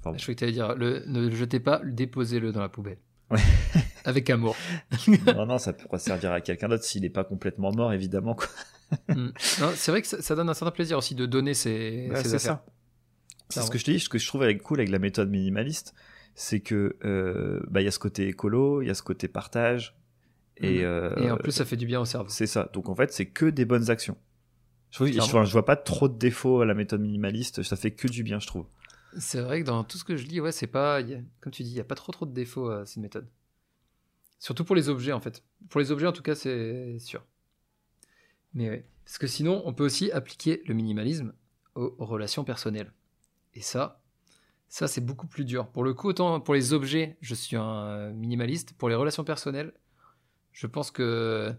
enfin, 0.01 0.17
Je 0.17 0.23
croyais 0.23 0.35
que 0.35 0.39
tu 0.39 0.45
allais 0.45 0.53
dire 0.53 0.75
le, 0.75 1.05
ne 1.07 1.29
le 1.29 1.35
jetez 1.35 1.61
pas, 1.61 1.81
déposez-le 1.85 2.51
dans 2.53 2.61
la 2.61 2.69
poubelle. 2.71 2.99
Ouais. 3.31 3.39
Avec 4.05 4.29
amour. 4.31 4.57
non, 5.37 5.47
non, 5.47 5.59
ça 5.59 5.73
pourra 5.75 5.99
servir 5.99 6.33
à 6.33 6.41
quelqu'un 6.41 6.69
d'autre 6.69 6.85
s'il 6.85 7.03
n'est 7.03 7.11
pas 7.11 7.25
complètement 7.25 7.73
mort, 7.73 7.93
évidemment. 7.93 8.37
Mm. 9.09 9.29
C'est 9.39 9.91
vrai 9.91 10.03
que 10.03 10.07
ça, 10.07 10.21
ça 10.21 10.35
donne 10.35 10.51
un 10.51 10.55
certain 10.55 10.71
plaisir 10.71 10.99
aussi 10.99 11.15
de 11.15 11.25
donner 11.25 11.55
ses, 11.55 12.11
c'est 12.15 12.27
affaires. 12.27 12.39
ça. 12.41 12.67
C'est 13.49 13.63
ce 13.63 13.71
que 13.71 13.79
je 13.79 13.85
te 13.87 13.91
dis, 13.91 13.99
ce 13.99 14.11
que 14.11 14.19
je 14.19 14.27
trouve 14.27 14.43
avec, 14.43 14.63
cool 14.63 14.81
avec 14.81 14.91
la 14.91 14.99
méthode 14.99 15.31
minimaliste, 15.31 15.95
c'est 16.35 16.61
que 16.61 16.97
euh, 17.03 17.61
bah, 17.71 17.81
il 17.81 17.85
y 17.85 17.89
a 17.89 17.91
ce 17.91 17.99
côté 17.99 18.29
écolo, 18.29 18.83
il 18.83 18.89
y 18.89 18.91
a 18.91 18.95
ce 18.95 19.03
côté 19.03 19.29
partage, 19.29 19.97
et, 20.59 20.81
Mhm. 20.81 20.85
euh, 20.85 21.15
Et 21.17 21.31
en 21.31 21.39
plus, 21.39 21.53
ça 21.53 21.65
fait 21.65 21.77
du 21.79 21.87
bien 21.87 22.03
au 22.03 22.05
cerveau. 22.05 22.29
c'est 22.29 22.47
ça. 22.47 22.69
Donc 22.75 22.91
en 22.91 22.95
fait, 22.95 23.11
c'est 23.15 23.25
que 23.25 23.47
des 23.47 23.65
bonnes 23.65 23.89
actions. 23.89 24.19
Je, 24.93 24.97
trouve, 24.99 25.09
je, 25.09 25.13
Clairement. 25.15 25.41
enfin, 25.41 25.45
je 25.45 25.53
vois 25.53 25.65
pas 25.65 25.77
trop 25.77 26.09
de 26.09 26.17
défauts 26.19 26.61
à 26.61 26.67
la 26.67 26.75
méthode 26.75 27.01
minimaliste, 27.01 27.63
ça 27.65 27.77
fait 27.77 27.91
que 27.93 28.07
du 28.09 28.23
bien, 28.23 28.39
je 28.39 28.47
trouve. 28.47 28.67
C'est 29.19 29.41
vrai 29.41 29.61
que 29.63 29.67
dans 29.67 29.85
tout 29.85 29.99
ce 29.99 30.05
que 30.05 30.17
je 30.17 30.27
lis, 30.27 30.41
ouais, 30.41 30.53
c'est 30.53 30.67
pas, 30.67 31.01
il 31.01 31.11
y 31.11 31.15
a- 31.15 31.21
comme 31.41 31.53
tu 31.53 31.63
dis, 31.65 31.71
il 31.71 31.77
y 31.77 31.81
a 31.81 31.85
pas 31.85 31.95
trop 31.95 32.13
trop 32.13 32.27
de 32.27 32.33
défauts 32.33 32.69
à 32.71 32.87
cette 32.87 32.99
méthode. 33.03 33.29
Surtout 34.39 34.65
pour 34.65 34.77
les 34.77 34.89
objets 34.89 35.13
en 35.13 35.21
fait. 35.21 35.43
Pour 35.69 35.81
les 35.81 35.91
objets 35.93 36.07
en 36.07 36.13
tout 36.13 36.23
cas, 36.23 36.35
c'est 36.35 36.99
sûr. 36.99 37.25
Mais 38.55 38.69
ouais. 38.71 38.87
Parce 39.05 39.19
que 39.19 39.27
sinon, 39.27 39.63
on 39.67 39.73
peut 39.73 39.85
aussi 39.85 40.11
appliquer 40.13 40.63
le 40.67 40.75
minimalisme 40.75 41.33
aux 41.75 41.95
relations 42.05 42.45
personnelles. 42.45 42.93
Et 43.55 43.61
ça, 43.63 44.01
ça 44.69 44.89
c'est 44.89 45.01
beaucoup 45.01 45.27
plus 45.27 45.45
dur. 45.45 45.69
Pour 45.69 45.85
le 45.85 45.95
coup, 45.95 46.09
autant 46.09 46.41
pour 46.41 46.55
les 46.55 46.73
objets, 46.73 47.17
je 47.21 47.35
suis 47.35 47.57
un 47.57 48.11
minimaliste. 48.11 48.75
Pour 48.75 48.89
les 48.89 48.95
relations 48.95 49.25
personnelles, 49.25 49.73
je 50.53 50.67
pense 50.67 50.91
que 50.91 51.55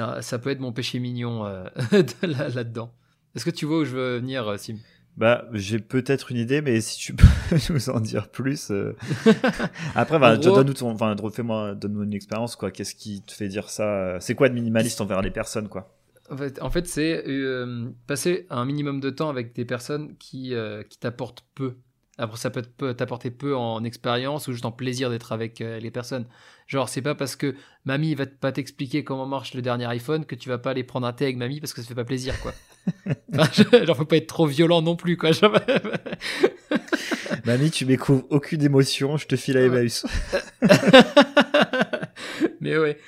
un- 0.00 0.20
ça 0.22 0.38
peut 0.38 0.50
être 0.50 0.60
mon 0.60 0.72
péché 0.72 0.98
mignon 0.98 1.44
euh, 1.46 1.64
de 1.92 2.26
là- 2.26 2.48
là-dedans. 2.48 2.92
Est-ce 3.34 3.44
que 3.44 3.50
tu 3.50 3.66
vois 3.66 3.78
où 3.78 3.84
je 3.84 3.94
veux 3.96 4.18
venir, 4.18 4.46
euh, 4.48 4.56
Sim? 4.56 4.76
Bah, 5.16 5.44
j'ai 5.52 5.80
peut-être 5.80 6.30
une 6.30 6.36
idée, 6.38 6.62
mais 6.62 6.80
si 6.80 6.96
tu 6.98 7.14
peux 7.14 7.26
nous 7.70 7.90
en 7.90 8.00
dire 8.00 8.28
plus. 8.28 8.70
euh. 8.70 8.96
Après, 9.94 10.18
bah, 10.18 10.36
donne-nous 10.36 10.74
ton, 10.74 10.90
enfin, 10.90 11.14
fais-moi, 11.32 11.74
donne-nous 11.74 12.04
une 12.04 12.14
expérience, 12.14 12.56
quoi. 12.56 12.70
Qu'est-ce 12.70 12.94
qui 12.94 13.22
te 13.22 13.32
fait 13.32 13.48
dire 13.48 13.68
ça 13.68 14.18
C'est 14.20 14.34
quoi 14.34 14.48
de 14.48 14.54
minimaliste 14.54 15.00
envers 15.00 15.20
les 15.22 15.30
personnes, 15.30 15.68
quoi? 15.68 15.96
En 16.30 16.36
fait, 16.36 16.62
en 16.62 16.70
fait 16.70 16.86
c'est 16.86 17.24
euh, 17.26 17.90
passer 18.06 18.46
un 18.50 18.64
minimum 18.64 19.00
de 19.00 19.10
temps 19.10 19.28
avec 19.30 19.52
des 19.52 19.64
personnes 19.64 20.16
qui, 20.18 20.54
euh, 20.54 20.84
qui 20.84 20.96
t'apportent 20.98 21.44
peu. 21.56 21.74
Après, 22.20 22.36
ça 22.36 22.50
peut 22.50 22.62
te- 22.62 22.92
t'apporter 22.92 23.30
peu 23.30 23.56
en 23.56 23.82
expérience 23.82 24.46
ou 24.46 24.52
juste 24.52 24.66
en 24.66 24.72
plaisir 24.72 25.08
d'être 25.08 25.32
avec 25.32 25.62
euh, 25.62 25.80
les 25.80 25.90
personnes. 25.90 26.26
Genre, 26.66 26.86
c'est 26.88 27.00
pas 27.00 27.14
parce 27.14 27.34
que 27.34 27.54
mamie 27.86 28.14
va 28.14 28.26
pas 28.26 28.52
t'expliquer 28.52 29.04
comment 29.04 29.24
marche 29.26 29.54
le 29.54 29.62
dernier 29.62 29.86
iPhone 29.86 30.26
que 30.26 30.34
tu 30.34 30.50
vas 30.50 30.58
pas 30.58 30.72
aller 30.72 30.84
prendre 30.84 31.06
un 31.06 31.14
thé 31.14 31.24
avec 31.24 31.38
mamie 31.38 31.60
parce 31.60 31.72
que 31.72 31.80
ça 31.80 31.88
fait 31.88 31.94
pas 31.94 32.04
plaisir, 32.04 32.38
quoi. 32.42 32.52
Enfin, 33.34 33.84
genre, 33.84 33.96
faut 33.96 34.04
pas 34.04 34.16
être 34.16 34.26
trop 34.26 34.46
violent 34.46 34.82
non 34.82 34.96
plus, 34.96 35.16
quoi. 35.16 35.30
Mamie, 37.46 37.70
tu 37.70 37.86
m'écouvres 37.86 38.24
aucune 38.30 38.62
émotion, 38.62 39.16
je 39.16 39.26
te 39.26 39.36
file 39.36 39.56
à. 39.56 39.62
Emmaüs. 39.62 40.04
Mais 42.60 42.76
ouais. 42.76 42.98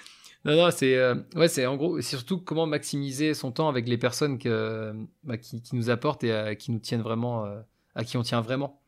Non, 0.45 0.57
non, 0.57 0.71
c'est 0.71 0.97
euh, 0.97 1.15
ouais, 1.37 1.49
c'est 1.49 1.67
en 1.67 1.77
gros, 1.77 2.01
c'est 2.01 2.17
surtout 2.17 2.39
comment 2.39 2.67
maximiser 2.67 3.35
son 3.35 3.53
temps 3.53 3.69
avec 3.69 3.87
les 3.89 3.99
personnes 3.99 4.39
que, 4.39 4.93
bah, 5.23 5.37
qui, 5.37 5.63
qui 5.63 5.77
nous 5.77 5.91
apportent 5.91 6.25
et 6.25 6.57
qui 6.59 6.73
nous 6.73 6.81
tiennent 6.81 7.03
vraiment, 7.03 7.45
euh, 7.45 7.61
à 7.95 8.05
qui 8.05 8.17
on 8.17 8.23
tient 8.23 8.41
vraiment. 8.41 8.82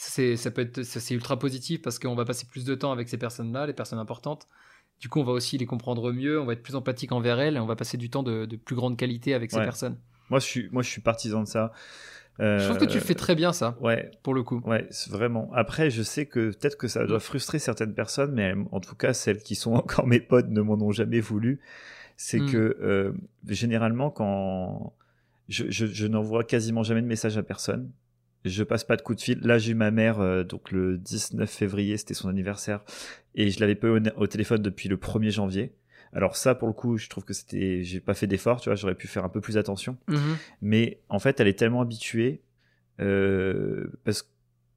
C'est, 0.00 0.36
ça 0.36 0.52
peut 0.52 0.62
être, 0.62 0.84
ça, 0.84 1.00
c'est 1.00 1.12
ultra 1.14 1.36
positif 1.40 1.82
parce 1.82 1.98
qu'on 1.98 2.14
va 2.14 2.24
passer 2.24 2.46
plus 2.46 2.64
de 2.64 2.74
temps 2.76 2.92
avec 2.92 3.08
ces 3.08 3.18
personnes-là, 3.18 3.66
les 3.66 3.72
personnes 3.72 3.98
importantes. 3.98 4.46
Du 5.00 5.08
coup, 5.08 5.18
on 5.20 5.24
va 5.24 5.32
aussi 5.32 5.58
les 5.58 5.66
comprendre 5.66 6.12
mieux, 6.12 6.40
on 6.40 6.44
va 6.44 6.52
être 6.52 6.62
plus 6.62 6.76
empathique 6.76 7.10
envers 7.10 7.40
elles 7.40 7.56
et 7.56 7.58
on 7.60 7.66
va 7.66 7.74
passer 7.74 7.96
du 7.96 8.08
temps 8.08 8.22
de, 8.22 8.46
de 8.46 8.56
plus 8.56 8.76
grande 8.76 8.96
qualité 8.96 9.34
avec 9.34 9.50
ces 9.50 9.58
Ouais. 9.58 9.64
personnes. 9.64 9.98
Moi, 10.30 10.38
je 10.38 10.44
suis, 10.44 10.68
moi, 10.70 10.82
je 10.82 10.88
suis 10.88 11.00
partisan 11.00 11.42
de 11.42 11.48
ça. 11.48 11.72
Euh, 12.38 12.60
Je 12.60 12.64
trouve 12.66 12.78
que 12.78 12.84
tu 12.84 12.98
le 12.98 13.02
fais 13.04 13.16
très 13.16 13.34
bien, 13.34 13.52
ça, 13.52 13.76
Ouais, 13.80 14.12
pour 14.22 14.34
le 14.34 14.44
coup. 14.44 14.60
ouais, 14.66 14.88
vraiment. 15.10 15.50
Après, 15.52 15.90
je 15.90 16.02
sais 16.04 16.26
que 16.26 16.50
peut-être 16.50 16.76
que 16.76 16.86
ça 16.86 17.04
doit 17.04 17.18
frustrer 17.18 17.58
certaines 17.58 17.94
personnes, 17.94 18.32
mais 18.34 18.54
en 18.70 18.78
tout 18.78 18.94
cas, 18.94 19.12
celles 19.12 19.42
qui 19.42 19.56
sont 19.56 19.72
encore 19.74 20.06
mes 20.06 20.20
potes 20.20 20.48
ne 20.48 20.60
m'en 20.60 20.74
ont 20.74 20.92
jamais 20.92 21.18
voulu. 21.20 21.60
C'est 22.16 22.38
Mm. 22.40 22.46
que 22.52 22.76
euh, 22.80 23.12
généralement, 23.48 24.10
quand 24.10 24.92
je, 25.48 25.64
je, 25.70 25.86
je 25.86 26.06
n'envoie 26.06 26.44
quasiment 26.44 26.84
jamais 26.84 27.02
de 27.02 27.06
message 27.08 27.36
à 27.36 27.42
personne, 27.42 27.90
je 28.44 28.62
passe 28.62 28.84
pas 28.84 28.96
de 28.96 29.02
coup 29.02 29.14
de 29.14 29.20
fil. 29.20 29.38
Là, 29.42 29.58
j'ai 29.58 29.72
eu 29.72 29.74
ma 29.74 29.90
mère, 29.90 30.20
euh, 30.20 30.44
donc 30.44 30.70
le 30.70 30.98
19 30.98 31.50
février, 31.50 31.96
c'était 31.96 32.14
son 32.14 32.28
anniversaire, 32.28 32.80
et 33.34 33.50
je 33.50 33.60
l'avais 33.60 33.74
pas 33.74 33.88
eu 33.88 33.90
au, 33.90 34.00
au 34.16 34.26
téléphone 34.26 34.62
depuis 34.62 34.88
le 34.88 34.96
1er 34.96 35.30
janvier. 35.30 35.72
Alors 36.12 36.36
ça, 36.36 36.54
pour 36.54 36.68
le 36.68 36.74
coup, 36.74 36.96
je 36.96 37.08
trouve 37.08 37.24
que 37.24 37.34
c'était, 37.34 37.82
j'ai 37.82 38.00
pas 38.00 38.14
fait 38.14 38.26
d'effort, 38.26 38.60
tu 38.60 38.68
vois, 38.68 38.76
j'aurais 38.76 38.94
pu 38.94 39.06
faire 39.06 39.24
un 39.24 39.28
peu 39.28 39.40
plus 39.40 39.56
attention. 39.56 39.96
Mhm. 40.08 40.36
Mais 40.62 41.00
en 41.08 41.18
fait, 41.18 41.40
elle 41.40 41.48
est 41.48 41.58
tellement 41.58 41.82
habituée 41.82 42.42
euh, 43.00 43.88
parce 44.04 44.30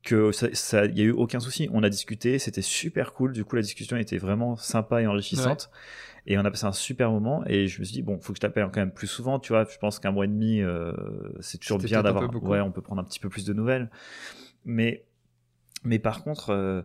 que 0.03 0.31
ça, 0.31 0.47
ça, 0.53 0.85
y 0.85 1.01
a 1.01 1.03
eu 1.03 1.11
aucun 1.11 1.39
souci. 1.39 1.69
On 1.71 1.83
a 1.83 1.89
discuté, 1.89 2.39
c'était 2.39 2.61
super 2.61 3.13
cool. 3.13 3.33
Du 3.33 3.45
coup, 3.45 3.55
la 3.55 3.61
discussion 3.61 3.97
était 3.97 4.17
vraiment 4.17 4.55
sympa 4.57 5.01
et 5.01 5.07
enrichissante. 5.07 5.69
Et 6.27 6.37
on 6.37 6.45
a 6.45 6.51
passé 6.51 6.65
un 6.65 6.71
super 6.71 7.11
moment. 7.11 7.43
Et 7.47 7.67
je 7.67 7.79
me 7.79 7.85
suis 7.85 7.93
dit 7.93 8.01
bon, 8.01 8.19
faut 8.19 8.33
que 8.33 8.37
je 8.37 8.41
t'appelle 8.41 8.65
quand 8.65 8.79
même 8.81 8.91
plus 8.91 9.07
souvent. 9.07 9.39
Tu 9.39 9.53
vois, 9.53 9.65
je 9.65 9.77
pense 9.77 9.99
qu'un 9.99 10.11
mois 10.11 10.25
et 10.25 10.27
demi, 10.27 10.61
euh, 10.61 10.91
c'est 11.39 11.57
toujours 11.59 11.79
bien 11.87 11.97
d'avoir. 12.03 12.23
Ouais, 12.49 12.61
on 12.61 12.71
peut 12.71 12.81
prendre 12.81 13.01
un 13.01 13.05
petit 13.05 13.19
peu 13.19 13.29
plus 13.29 13.45
de 13.45 13.53
nouvelles. 13.53 13.89
Mais, 14.65 15.03
mais 15.83 15.99
par 15.99 16.23
contre. 16.23 16.49
euh, 16.51 16.81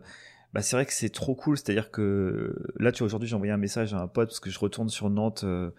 bah 0.53 0.61
c'est 0.61 0.77
vrai 0.77 0.85
que 0.85 0.93
c'est 0.93 1.09
trop 1.09 1.35
cool, 1.35 1.57
c'est-à-dire 1.57 1.91
que 1.91 2.55
là, 2.79 2.93
tu 2.93 2.99
vois, 2.99 3.07
aujourd'hui, 3.07 3.27
j'ai 3.27 3.35
envoyé 3.35 3.51
un 3.51 3.57
message 3.57 3.93
à 3.93 3.99
un 3.99 4.07
pote 4.07 4.29
parce 4.29 4.39
que 4.39 4.49
je 4.49 4.57
retourne 4.57 4.87
sur 4.87 5.09
Nantes 5.09 5.43
euh, 5.43 5.71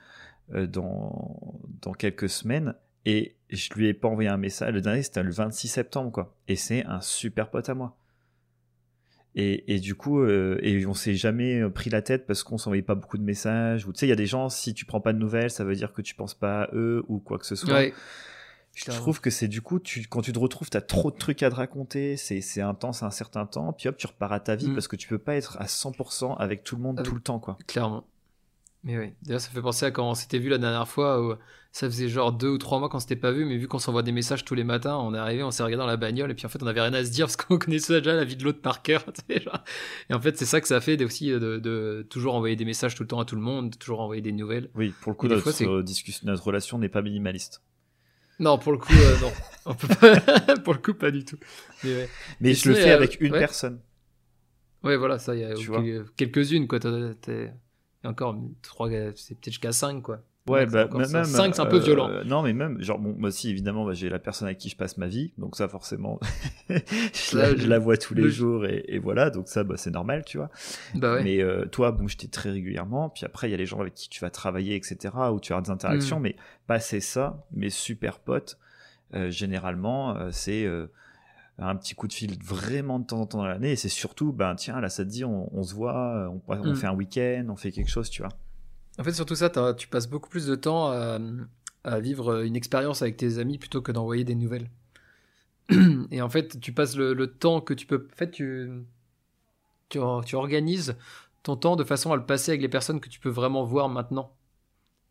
euh, 0.54 0.66
dans, 0.66 1.58
dans 1.80 1.92
quelques 1.94 2.28
semaines 2.28 2.74
et 3.06 3.34
je 3.48 3.72
lui 3.72 3.88
ai 3.88 3.94
pas 3.94 4.08
envoyé 4.08 4.28
un 4.28 4.36
message. 4.36 4.74
Le 4.74 4.82
dernier, 4.82 5.02
c'était 5.02 5.22
le 5.22 5.30
26 5.32 5.68
septembre, 5.68 6.12
quoi. 6.12 6.34
Et 6.48 6.54
c'est 6.54 6.84
un 6.84 7.00
super 7.00 7.48
pote 7.50 7.66
à 7.70 7.74
moi. 7.74 7.96
Et, 9.40 9.72
et 9.72 9.78
du 9.78 9.94
coup, 9.94 10.20
euh, 10.20 10.58
et 10.62 10.84
on 10.84 10.94
s'est 10.94 11.14
jamais 11.14 11.62
pris 11.70 11.90
la 11.90 12.02
tête 12.02 12.26
parce 12.26 12.42
qu'on 12.42 12.58
s'envoyait 12.58 12.82
pas 12.82 12.96
beaucoup 12.96 13.18
de 13.18 13.22
messages. 13.22 13.86
Ou 13.86 13.92
tu 13.92 14.00
sais, 14.00 14.06
il 14.06 14.08
y 14.08 14.12
a 14.12 14.16
des 14.16 14.26
gens, 14.26 14.48
si 14.48 14.74
tu 14.74 14.84
prends 14.84 15.00
pas 15.00 15.12
de 15.12 15.18
nouvelles, 15.18 15.50
ça 15.50 15.62
veut 15.64 15.76
dire 15.76 15.92
que 15.92 16.02
tu 16.02 16.14
penses 16.16 16.34
pas 16.34 16.62
à 16.64 16.74
eux 16.74 17.04
ou 17.06 17.18
quoi 17.20 17.38
que 17.38 17.46
ce 17.46 17.54
soit. 17.54 17.72
Ouais. 17.72 17.94
Je 18.74 18.84
trouve 18.90 19.20
que 19.20 19.30
c'est 19.30 19.48
du 19.48 19.60
coup, 19.60 19.78
tu, 19.80 20.06
quand 20.08 20.22
tu 20.22 20.32
te 20.32 20.38
retrouves, 20.38 20.70
t'as 20.70 20.80
trop 20.80 21.10
de 21.10 21.16
trucs 21.16 21.42
à 21.42 21.50
te 21.50 21.54
raconter, 21.56 22.16
c'est, 22.16 22.40
c'est 22.40 22.60
intense 22.60 23.02
à 23.02 23.06
un 23.06 23.10
certain 23.10 23.44
temps, 23.46 23.72
puis 23.72 23.88
hop, 23.88 23.96
tu 23.96 24.06
repars 24.06 24.32
à 24.32 24.38
ta 24.40 24.54
vie 24.54 24.68
Mm. 24.70 24.74
parce 24.74 24.86
que 24.86 24.94
tu 24.96 25.08
peux 25.08 25.18
pas 25.18 25.34
être 25.34 25.56
à 25.60 25.66
100% 25.66 26.36
avec 26.38 26.62
tout 26.62 26.76
le 26.76 26.82
monde 26.82 26.98
Avec- 27.00 27.08
tout 27.08 27.14
le 27.16 27.20
temps, 27.20 27.40
quoi. 27.40 27.58
Clairement. 27.66 28.04
Mais 28.84 28.96
oui. 28.96 29.12
D'ailleurs, 29.22 29.40
ça 29.40 29.50
fait 29.50 29.60
penser 29.60 29.86
à 29.86 29.90
quand 29.90 30.08
on 30.08 30.14
s'était 30.14 30.38
vu 30.38 30.48
la 30.48 30.58
dernière 30.58 30.86
fois 30.86 31.22
où 31.22 31.34
ça 31.72 31.86
faisait 31.88 32.08
genre 32.08 32.32
deux 32.32 32.48
ou 32.48 32.58
trois 32.58 32.78
mois 32.78 32.88
qu'on 32.88 33.00
s'était 33.00 33.16
pas 33.16 33.32
vu, 33.32 33.44
mais 33.44 33.56
vu 33.56 33.68
qu'on 33.68 33.78
s'envoie 33.78 34.02
des 34.02 34.12
messages 34.12 34.44
tous 34.44 34.54
les 34.54 34.64
matins, 34.64 34.96
on 34.96 35.14
est 35.14 35.18
arrivé, 35.18 35.42
on 35.42 35.50
s'est 35.50 35.62
regardé 35.62 35.82
dans 35.82 35.86
la 35.86 35.96
bagnole 35.96 36.30
et 36.30 36.34
puis 36.34 36.46
en 36.46 36.48
fait 36.48 36.62
on 36.62 36.66
avait 36.66 36.80
rien 36.80 36.94
à 36.94 37.04
se 37.04 37.10
dire 37.10 37.26
parce 37.26 37.36
qu'on 37.36 37.58
connaissait 37.58 38.00
déjà 38.00 38.14
la 38.14 38.24
vie 38.24 38.36
de 38.36 38.44
l'autre 38.44 38.60
par 38.60 38.82
cœur. 38.82 39.04
genre. 39.28 39.64
Et 40.08 40.14
en 40.14 40.20
fait, 40.20 40.36
c'est 40.38 40.46
ça 40.46 40.60
que 40.60 40.68
ça 40.68 40.80
fait 40.80 41.02
aussi 41.04 41.30
de, 41.30 41.58
de 41.58 42.06
toujours 42.08 42.34
envoyer 42.34 42.56
des 42.56 42.64
messages 42.64 42.94
tout 42.94 43.02
le 43.02 43.08
temps 43.08 43.20
à 43.20 43.24
tout 43.24 43.36
le 43.36 43.42
monde, 43.42 43.76
toujours 43.78 44.00
envoyer 44.00 44.22
des 44.22 44.32
nouvelles. 44.32 44.70
Oui, 44.74 44.94
pour 45.00 45.12
le 45.12 45.16
coup, 45.16 45.28
notre, 45.28 45.50
fois, 45.50 45.68
euh, 45.68 45.82
discussion, 45.82 46.26
notre 46.26 46.44
relation 46.44 46.78
n'est 46.78 46.88
pas 46.88 47.02
minimaliste. 47.02 47.62
Non, 48.40 48.56
pour 48.56 48.72
le 48.72 48.78
coup, 48.78 48.92
euh, 48.92 49.20
non. 49.20 49.32
On 49.66 49.74
peut 49.74 49.88
pas... 49.88 50.56
pour 50.64 50.72
le 50.72 50.78
coup, 50.78 50.94
pas 50.94 51.10
du 51.10 51.24
tout. 51.24 51.38
Mais 51.82 51.94
ouais. 51.94 52.08
Mais 52.40 52.50
Et 52.50 52.54
je 52.54 52.68
le 52.68 52.74
fais 52.76 52.92
euh, 52.92 52.96
avec 52.96 53.20
une 53.20 53.32
ouais. 53.32 53.38
personne. 53.38 53.80
Ouais, 54.84 54.96
voilà, 54.96 55.18
ça, 55.18 55.34
il 55.34 55.40
y 55.40 55.44
a 55.44 55.54
quelques-unes, 56.16 56.68
quoi. 56.68 56.78
Et 58.04 58.06
encore, 58.06 58.36
trois, 58.62 58.88
c'est 59.16 59.34
peut-être 59.34 59.46
jusqu'à 59.52 59.72
5, 59.72 60.02
quoi. 60.02 60.20
Ouais, 60.46 60.64
bah, 60.64 60.86
encore 60.86 61.00
même. 61.00 61.08
ça. 61.08 61.24
Cinq, 61.24 61.54
c'est 61.54 61.60
un 61.60 61.66
peu 61.66 61.76
euh, 61.76 61.80
violent. 61.80 62.08
Non, 62.24 62.40
mais 62.42 62.54
même, 62.54 62.80
genre, 62.82 62.98
bon, 62.98 63.14
moi 63.18 63.28
aussi, 63.28 63.50
évidemment, 63.50 63.84
bah, 63.84 63.92
j'ai 63.92 64.08
la 64.08 64.18
personne 64.18 64.46
avec 64.46 64.56
qui 64.56 64.70
je 64.70 64.76
passe 64.76 64.96
ma 64.96 65.06
vie, 65.06 65.32
donc 65.36 65.56
ça, 65.56 65.68
forcément, 65.68 66.18
je, 66.70 67.36
la, 67.36 67.54
je 67.54 67.66
la 67.66 67.78
vois 67.78 67.98
tous 67.98 68.14
les 68.14 68.22
le- 68.22 68.30
jours 68.30 68.64
et, 68.64 68.82
et 68.88 68.98
voilà, 68.98 69.28
donc 69.28 69.48
ça, 69.48 69.62
bah, 69.62 69.74
c'est 69.76 69.90
normal, 69.90 70.24
tu 70.24 70.38
vois. 70.38 70.48
Bah 70.94 71.14
ouais. 71.14 71.22
Mais 71.24 71.42
euh, 71.42 71.66
toi, 71.66 71.92
bon, 71.92 72.08
je 72.08 72.16
t'ai 72.16 72.28
très 72.28 72.50
régulièrement. 72.50 73.10
Puis 73.10 73.26
après, 73.26 73.48
il 73.48 73.50
y 73.50 73.54
a 73.54 73.58
les 73.58 73.66
gens 73.66 73.80
avec 73.80 73.92
qui 73.94 74.08
tu 74.08 74.20
vas 74.20 74.30
travailler, 74.30 74.74
etc., 74.74 74.96
où 75.32 75.38
tu 75.40 75.52
as 75.52 75.60
des 75.60 75.68
Mm. 75.70 75.72
interactions. 75.74 76.18
Mais 76.20 76.34
passer 76.66 77.00
ça, 77.00 77.44
mes 77.52 77.68
super 77.70 78.18
potes, 78.18 78.58
euh, 79.14 79.30
généralement, 79.30 80.16
c'est 80.32 80.66
un 81.58 81.74
petit 81.76 81.94
coup 81.94 82.06
de 82.08 82.12
fil 82.12 82.36
vraiment 82.42 82.98
de 83.00 83.06
temps 83.06 83.20
en 83.20 83.26
temps 83.26 83.38
dans 83.38 83.46
l'année. 83.46 83.72
Et 83.72 83.76
c'est 83.76 83.88
surtout, 83.88 84.32
ben 84.32 84.54
tiens, 84.54 84.80
là, 84.80 84.88
ça 84.88 85.04
te 85.04 85.10
dit, 85.10 85.24
on, 85.24 85.48
on 85.56 85.62
se 85.62 85.74
voit, 85.74 86.30
on, 86.30 86.40
on 86.48 86.72
Mm. 86.72 86.74
fait 86.74 86.86
un 86.86 86.94
week-end, 86.94 87.46
on 87.48 87.56
fait 87.56 87.72
quelque 87.72 87.90
chose, 87.90 88.10
tu 88.10 88.22
vois. 88.22 88.30
En 88.98 89.04
fait, 89.04 89.12
surtout 89.12 89.34
ça, 89.34 89.50
tu 89.76 89.88
passes 89.88 90.08
beaucoup 90.08 90.28
plus 90.28 90.46
de 90.46 90.54
temps 90.54 90.90
à, 90.90 91.18
à 91.84 92.00
vivre 92.00 92.42
une 92.42 92.56
expérience 92.56 93.02
avec 93.02 93.16
tes 93.16 93.38
amis 93.38 93.58
plutôt 93.58 93.80
que 93.82 93.92
d'envoyer 93.92 94.24
des 94.24 94.34
nouvelles. 94.34 94.68
Et 96.10 96.22
en 96.22 96.28
fait, 96.28 96.58
tu 96.60 96.72
passes 96.72 96.96
le, 96.96 97.12
le 97.14 97.26
temps 97.28 97.60
que 97.60 97.74
tu 97.74 97.86
peux. 97.86 98.08
En 98.12 98.16
fait, 98.16 98.30
tu. 98.30 98.70
tu, 99.88 99.98
tu 100.26 100.36
organises 100.36 100.96
ton 101.42 101.56
temps 101.56 101.76
de 101.76 101.84
façon 101.84 102.12
à 102.12 102.16
le 102.16 102.24
passer 102.26 102.50
avec 102.52 102.62
les 102.62 102.68
personnes 102.68 103.00
que 103.00 103.08
tu 103.08 103.20
peux 103.20 103.28
vraiment 103.30 103.64
voir 103.64 103.88
maintenant. 103.88 104.32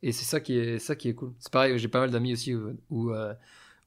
Et 0.04 0.12
c'est 0.12 0.26
ça 0.26 0.40
qui 0.40 0.58
est 0.58 0.80
ça 0.80 0.96
qui 0.96 1.10
est 1.10 1.16
cool. 1.16 1.34
C'est 1.40 1.52
pareil, 1.52 1.78
j'ai 1.80 1.88
pas 1.88 2.00
mal 2.00 2.12
d'amis 2.12 2.34
aussi 2.34 2.54
où, 2.54 2.76
où 2.90 3.12
euh, 3.12 3.34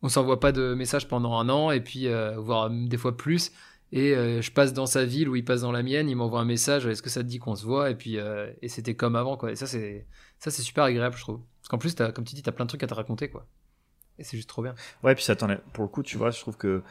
on 0.03 0.09
s'envoie 0.09 0.41
pas 0.41 0.53
de 0.53 0.75
messages 0.75 1.09
pendant 1.09 1.39
un 1.39 1.49
an 1.49 1.71
et 1.71 1.81
puis 1.81 2.09
euh, 2.09 2.39
voire 2.39 2.71
des 2.71 2.97
fois 2.97 3.17
plus. 3.17 3.53
Et 3.93 4.15
euh, 4.15 4.41
je 4.41 4.53
passe 4.53 4.73
dans 4.73 4.87
sa 4.87 5.05
ville 5.05 5.29
ou 5.29 5.37
il 5.37 5.45
passe 5.45 5.63
dans 5.63 5.73
la 5.73 5.83
mienne, 5.83 6.09
il 6.09 6.15
m'envoie 6.15 6.41
un 6.41 6.45
message. 6.45 6.87
Est-ce 6.87 7.03
que 7.03 7.11
ça 7.11 7.23
te 7.23 7.29
dit 7.29 7.39
qu'on 7.39 7.57
se 7.57 7.65
voit? 7.65 7.91
Et 7.91 7.95
puis 7.95 8.17
et 8.17 8.69
c'était 8.69 8.95
comme 8.95 9.17
avant 9.17 9.37
quoi. 9.37 9.53
Et 9.53 9.57
ça 9.57 9.67
c'est 9.67 10.07
ça 10.39 10.51
c'est 10.51 10.63
super 10.63 10.85
agréable 10.85 11.17
je 11.17 11.23
trouve. 11.23 11.41
Parce 11.61 11.69
qu'en 11.69 11.79
plus 11.79 11.95
as, 12.01 12.13
comme 12.13 12.25
tu 12.25 12.35
dis 12.35 12.43
t'as 12.43 12.53
plein 12.53 12.65
de 12.65 12.69
trucs 12.69 12.83
à 12.83 12.87
te 12.87 12.95
raconter 12.95 13.29
quoi. 13.29 13.47
Et 14.19 14.25
c'est 14.25 14.37
juste 14.37 14.49
trop 14.49 14.63
bien. 14.63 14.75
Ouais 15.03 15.15
puis 15.15 15.25
ça 15.25 15.35
pour 15.35 15.85
le 15.85 15.89
coup 15.89 16.03
tu 16.03 16.17
vois 16.17 16.31
je 16.31 16.41
trouve 16.41 16.57
que 16.57 16.83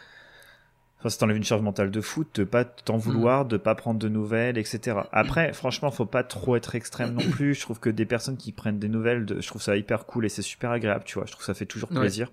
Enfin, 1.00 1.10
ça 1.10 1.20
t'enlève 1.20 1.38
une 1.38 1.46
charge 1.46 1.62
mentale 1.62 1.92
de 1.92 2.02
foot, 2.02 2.28
de 2.36 2.44
pas 2.44 2.66
t'en 2.66 2.98
mm. 2.98 3.00
vouloir, 3.00 3.46
de 3.46 3.56
pas 3.56 3.74
prendre 3.74 4.00
de 4.00 4.10
nouvelles, 4.10 4.58
etc. 4.58 4.98
Après, 5.14 5.54
franchement, 5.54 5.92
faut 5.92 6.06
pas 6.06 6.24
trop 6.24 6.58
être 6.58 6.76
extrême 6.76 7.14
non 7.14 7.22
plus. 7.32 7.56
Je 7.56 7.62
trouve 7.62 7.80
que 7.80 7.90
des 7.90 8.06
personnes 8.06 8.36
qui 8.36 8.52
prennent 8.52 8.80
des 8.80 8.90
nouvelles, 8.90 9.26
de, 9.26 9.40
je 9.40 9.48
trouve 9.48 9.62
ça 9.62 9.78
hyper 9.78 10.06
cool 10.06 10.26
et 10.26 10.30
c'est 10.30 10.42
super 10.42 10.72
agréable, 10.72 11.06
tu 11.06 11.16
vois. 11.16 11.26
Je 11.26 11.32
trouve 11.32 11.40
que 11.40 11.46
ça 11.46 11.54
fait 11.54 11.66
toujours 11.66 11.90
plaisir. 11.90 12.32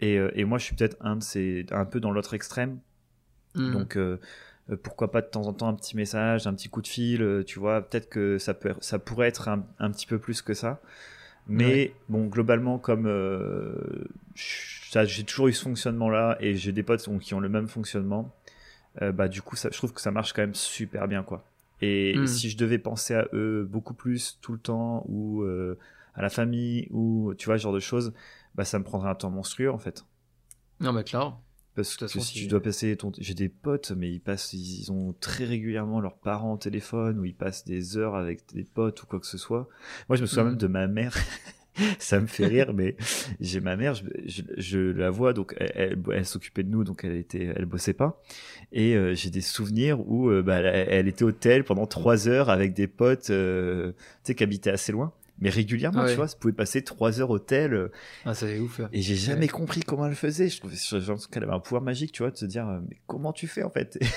Et, 0.00 0.18
euh, 0.18 0.30
et, 0.34 0.44
moi, 0.44 0.58
je 0.58 0.64
suis 0.64 0.74
peut-être 0.74 0.96
un 1.00 1.16
de 1.16 1.22
ces, 1.22 1.66
un 1.70 1.84
peu 1.84 2.00
dans 2.00 2.10
l'autre 2.10 2.34
extrême. 2.34 2.78
Mm. 3.54 3.72
Donc, 3.72 3.96
euh, 3.96 4.18
euh, 4.70 4.76
pourquoi 4.82 5.10
pas 5.10 5.20
de 5.20 5.28
temps 5.28 5.46
en 5.46 5.52
temps 5.52 5.68
un 5.68 5.74
petit 5.74 5.96
message, 5.96 6.46
un 6.46 6.54
petit 6.54 6.68
coup 6.68 6.82
de 6.82 6.88
fil, 6.88 7.44
tu 7.46 7.58
vois. 7.58 7.82
Peut-être 7.82 8.08
que 8.08 8.38
ça 8.38 8.54
peut, 8.54 8.74
ça 8.80 8.98
pourrait 8.98 9.28
être 9.28 9.48
un, 9.48 9.64
un, 9.78 9.90
petit 9.90 10.06
peu 10.06 10.18
plus 10.18 10.42
que 10.42 10.54
ça. 10.54 10.80
Mais 11.46 11.92
bon, 12.08 12.26
globalement, 12.26 12.78
comme 12.78 13.06
j'ai 14.34 15.24
toujours 15.24 15.48
eu 15.48 15.52
ce 15.52 15.62
fonctionnement-là 15.62 16.38
et 16.40 16.54
j'ai 16.54 16.72
des 16.72 16.82
potes 16.82 17.06
qui 17.20 17.34
ont 17.34 17.40
le 17.40 17.50
même 17.50 17.68
fonctionnement. 17.68 18.34
Euh, 19.02 19.12
bah 19.12 19.28
du 19.28 19.42
coup, 19.42 19.56
ça, 19.56 19.68
je 19.70 19.76
trouve 19.76 19.92
que 19.92 20.00
ça 20.00 20.10
marche 20.10 20.32
quand 20.32 20.40
même 20.40 20.54
super 20.54 21.06
bien, 21.06 21.22
quoi. 21.22 21.44
Et 21.82 22.16
hmm. 22.16 22.26
si 22.26 22.48
je 22.48 22.56
devais 22.56 22.78
penser 22.78 23.14
à 23.14 23.26
eux 23.34 23.68
beaucoup 23.68 23.92
plus 23.92 24.38
tout 24.40 24.52
le 24.52 24.58
temps 24.58 25.04
ou 25.06 25.44
à 26.14 26.22
la 26.22 26.30
famille 26.30 26.88
ou 26.90 27.34
tu 27.36 27.46
vois 27.46 27.58
ce 27.58 27.62
genre 27.62 27.72
de 27.72 27.80
choses, 27.80 28.14
bah 28.54 28.64
ça 28.64 28.78
me 28.78 28.84
prendrait 28.84 29.10
un 29.10 29.14
temps 29.14 29.30
monstrueux 29.30 29.70
en 29.70 29.78
fait. 29.78 30.04
Non 30.80 30.92
mais 30.92 31.04
clair. 31.04 31.36
Parce 31.74 31.96
que 31.96 32.06
si 32.06 32.34
tu 32.34 32.46
dois 32.46 32.62
passer 32.62 32.96
ton, 32.96 33.10
j'ai 33.18 33.34
des 33.34 33.48
potes, 33.48 33.90
mais 33.96 34.08
ils 34.08 34.20
passent, 34.20 34.52
ils 34.52 34.92
ont 34.92 35.12
très 35.18 35.44
régulièrement 35.44 36.00
leurs 36.00 36.16
parents 36.16 36.52
au 36.52 36.56
téléphone 36.56 37.18
ou 37.18 37.24
ils 37.24 37.34
passent 37.34 37.64
des 37.64 37.96
heures 37.96 38.14
avec 38.14 38.42
des 38.54 38.62
potes 38.62 39.02
ou 39.02 39.06
quoi 39.06 39.18
que 39.18 39.26
ce 39.26 39.38
soit. 39.38 39.68
Moi, 40.08 40.16
je 40.16 40.22
me 40.22 40.26
souviens 40.26 40.44
même 40.44 40.56
de 40.56 40.68
ma 40.68 40.86
mère. 40.86 41.16
ça 41.98 42.20
me 42.20 42.26
fait 42.26 42.46
rire, 42.46 42.72
mais 42.72 42.96
j'ai 43.40 43.60
ma 43.60 43.74
mère, 43.74 43.94
je, 43.94 44.04
je, 44.56 44.78
la 44.78 45.10
vois, 45.10 45.32
donc 45.32 45.56
elle, 45.58 45.98
elle, 46.12 46.24
s'occupait 46.24 46.62
de 46.62 46.68
nous, 46.68 46.84
donc 46.84 47.02
elle 47.02 47.16
était, 47.16 47.52
elle 47.56 47.64
bossait 47.64 47.94
pas, 47.94 48.22
et 48.70 48.94
euh, 48.94 49.14
j'ai 49.14 49.30
des 49.30 49.40
souvenirs 49.40 49.98
où 50.08 50.30
euh, 50.30 50.42
bah, 50.42 50.58
elle, 50.58 51.08
était 51.08 51.24
au 51.24 51.32
tel 51.32 51.64
pendant 51.64 51.86
trois 51.86 52.28
heures 52.28 52.48
avec 52.48 52.74
des 52.74 52.86
potes, 52.86 53.30
euh, 53.30 53.90
tu 53.90 53.98
sais, 54.22 54.34
qui 54.34 54.44
habitaient 54.44 54.70
assez 54.70 54.92
loin 54.92 55.12
mais 55.38 55.50
régulièrement, 55.50 56.06
tu 56.06 56.14
vois, 56.14 56.28
ça 56.28 56.36
pouvait 56.36 56.52
passer 56.52 56.82
trois 56.82 57.20
heures 57.20 57.30
au 57.30 57.38
tel. 57.38 57.74
Euh, 57.74 57.92
ah, 58.24 58.34
c'est 58.34 58.58
ouf. 58.60 58.80
Et 58.92 59.02
j'ai 59.02 59.16
jamais 59.16 59.48
compris 59.48 59.80
comment 59.80 60.06
elle 60.06 60.14
faisait. 60.14 60.48
Je 60.48 60.58
trouvais 60.58 60.76
qu'elle 61.30 61.42
avait 61.42 61.52
un 61.52 61.60
pouvoir 61.60 61.82
magique, 61.82 62.12
tu 62.12 62.22
vois, 62.22 62.30
de 62.30 62.36
se 62.36 62.46
dire, 62.46 62.68
euh, 62.68 62.78
mais 62.88 62.96
comment 63.06 63.32
tu 63.32 63.46
fais 63.46 63.62
en 63.62 63.70
fait? 63.70 63.98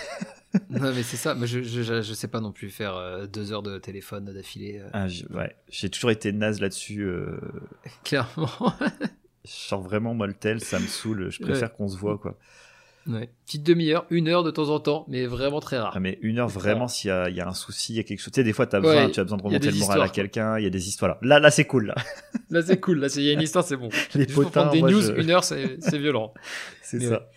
Non, 0.69 0.93
mais 0.93 1.03
c'est 1.03 1.17
ça. 1.17 1.35
Mais 1.35 1.45
je, 1.45 1.61
je, 1.61 1.83
je, 1.83 2.13
sais 2.13 2.29
pas 2.29 2.39
non 2.39 2.53
plus 2.53 2.69
faire 2.69 2.95
euh, 2.95 3.27
deux 3.27 3.51
heures 3.51 3.61
de 3.61 3.77
téléphone 3.77 4.33
d'affilée. 4.33 4.81
Ah, 4.93 5.05
ouais, 5.31 5.55
j'ai 5.69 5.89
toujours 5.89 6.09
été 6.09 6.31
naze 6.31 6.61
là-dessus. 6.61 7.07
Clairement. 8.05 8.49
Genre 9.43 9.81
vraiment, 9.81 10.13
moi, 10.13 10.25
le 10.25 10.33
tel, 10.33 10.61
ça 10.61 10.79
me 10.79 10.87
saoule. 10.87 11.29
Je 11.29 11.41
préfère 11.41 11.73
qu'on 11.73 11.89
se 11.89 11.97
voit, 11.97 12.17
quoi. 12.17 12.39
Ouais. 13.07 13.29
Petite 13.45 13.63
demi-heure, 13.63 14.05
une 14.09 14.27
heure 14.27 14.43
de 14.43 14.51
temps 14.51 14.69
en 14.69 14.79
temps, 14.79 15.05
mais 15.07 15.25
vraiment 15.25 15.59
très 15.59 15.77
rare. 15.77 15.93
Ah, 15.95 15.99
mais 15.99 16.19
une 16.21 16.39
heure 16.39 16.49
vraiment 16.49 16.87
s'il 16.87 17.09
y 17.09 17.11
a, 17.11 17.29
y 17.29 17.39
a, 17.39 17.47
un 17.47 17.53
souci, 17.53 17.93
il 17.93 17.95
y 17.95 17.99
a 17.99 18.03
quelque 18.03 18.19
chose. 18.19 18.33
Tu 18.33 18.41
sais, 18.41 18.43
des 18.43 18.53
fois, 18.53 18.67
as 18.73 18.79
besoin, 18.79 19.09
tu 19.09 19.19
as 19.19 19.23
besoin 19.23 19.37
de 19.37 19.43
remonter 19.43 19.71
le 19.71 19.77
moral 19.77 20.01
à 20.01 20.09
quelqu'un, 20.09 20.57
il 20.57 20.63
y 20.63 20.67
a 20.67 20.69
des 20.69 20.87
histoires. 20.87 21.17
Là, 21.21 21.39
là, 21.39 21.49
c'est 21.49 21.65
cool. 21.65 21.87
Là, 21.87 21.95
là 22.49 22.61
c'est 22.61 22.79
cool. 22.79 22.99
Là, 22.99 23.07
il 23.15 23.23
y 23.23 23.29
a 23.29 23.33
une 23.33 23.41
histoire, 23.41 23.63
c'est 23.63 23.77
bon. 23.77 23.89
Les 24.15 24.25
potins, 24.25 24.69
des 24.69 24.81
news, 24.81 25.09
une 25.11 25.29
heure, 25.29 25.43
c'est 25.43 25.77
violent. 25.93 26.33
c'est 26.81 26.99
ça. 26.99 27.29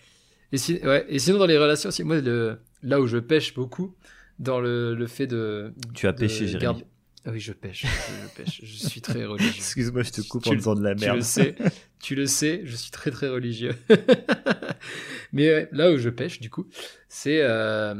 Et, 0.51 0.57
si, 0.57 0.81
sinon, 1.17 1.39
dans 1.39 1.45
les 1.45 1.57
relations, 1.57 1.89
moi, 2.03 2.19
le, 2.19 2.59
là 2.83 2.99
où 2.99 3.07
je 3.07 3.17
pêche 3.17 3.53
beaucoup, 3.53 3.95
dans 4.39 4.59
le, 4.59 4.95
le 4.95 5.07
fait 5.07 5.27
de. 5.27 5.73
Tu 5.93 6.07
as 6.07 6.13
pêché, 6.13 6.47
Jérémy. 6.47 6.83
Ah 7.25 7.29
oui, 7.31 7.39
je 7.39 7.53
pêche, 7.53 7.85
je 7.85 8.35
pêche. 8.35 8.61
Je 8.63 8.87
suis 8.87 9.01
très 9.01 9.25
religieux. 9.25 9.51
Excuse-moi, 9.55 10.01
je 10.03 10.11
te 10.11 10.21
coupe 10.21 10.47
en 10.47 10.55
disant 10.55 10.75
de 10.75 10.83
la 10.83 10.95
merde. 10.95 11.11
Tu 11.11 11.15
le 11.15 11.21
sais, 11.21 11.55
tu 11.99 12.15
le 12.15 12.25
sais, 12.25 12.61
je 12.65 12.75
suis 12.75 12.91
très 12.91 13.11
très 13.11 13.29
religieux. 13.29 13.75
Mais 15.33 15.69
là 15.71 15.91
où 15.91 15.97
je 15.97 16.09
pêche, 16.09 16.39
du 16.39 16.49
coup, 16.49 16.67
c'est 17.07 17.41
euh, 17.41 17.93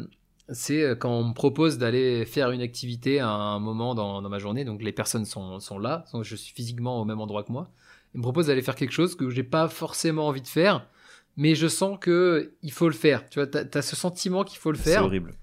c'est 0.50 0.82
euh, 0.84 0.96
quand 0.96 1.12
on 1.12 1.24
me 1.24 1.34
propose 1.34 1.78
d'aller 1.78 2.26
faire 2.26 2.52
une 2.52 2.62
activité 2.62 3.20
à 3.20 3.30
un 3.30 3.60
moment 3.60 3.96
dans, 3.96 4.22
dans 4.22 4.30
ma 4.30 4.40
journée. 4.40 4.66
Donc 4.66 4.82
les 4.82 4.92
personnes 4.92 5.26
sont, 5.26 5.60
sont 5.60 5.80
là, 5.80 6.06
je 6.22 6.36
suis 6.36 6.54
physiquement 6.54 7.00
au 7.00 7.06
même 7.06 7.20
endroit 7.20 7.44
que 7.44 7.52
moi. 7.52 7.72
Ils 8.14 8.18
me 8.18 8.24
proposent 8.24 8.48
d'aller 8.48 8.62
faire 8.62 8.76
quelque 8.76 8.92
chose 8.92 9.16
que 9.16 9.30
j'ai 9.30 9.44
pas 9.44 9.70
forcément 9.70 10.28
envie 10.28 10.42
de 10.42 10.48
faire, 10.48 10.88
mais 11.38 11.56
je 11.56 11.68
sens 11.68 11.98
que 12.00 12.54
il 12.62 12.72
faut 12.72 12.88
le 12.88 12.94
faire. 12.94 13.30
Tu 13.30 13.40
vois, 13.40 13.48
t'as 13.48 13.64
as 13.80 13.82
ce 13.82 13.96
sentiment 13.96 14.44
qu'il 14.44 14.60
faut 14.60 14.72
le 14.72 14.78
faire. 14.78 15.00
C'est 15.00 15.06
horrible. 15.06 15.36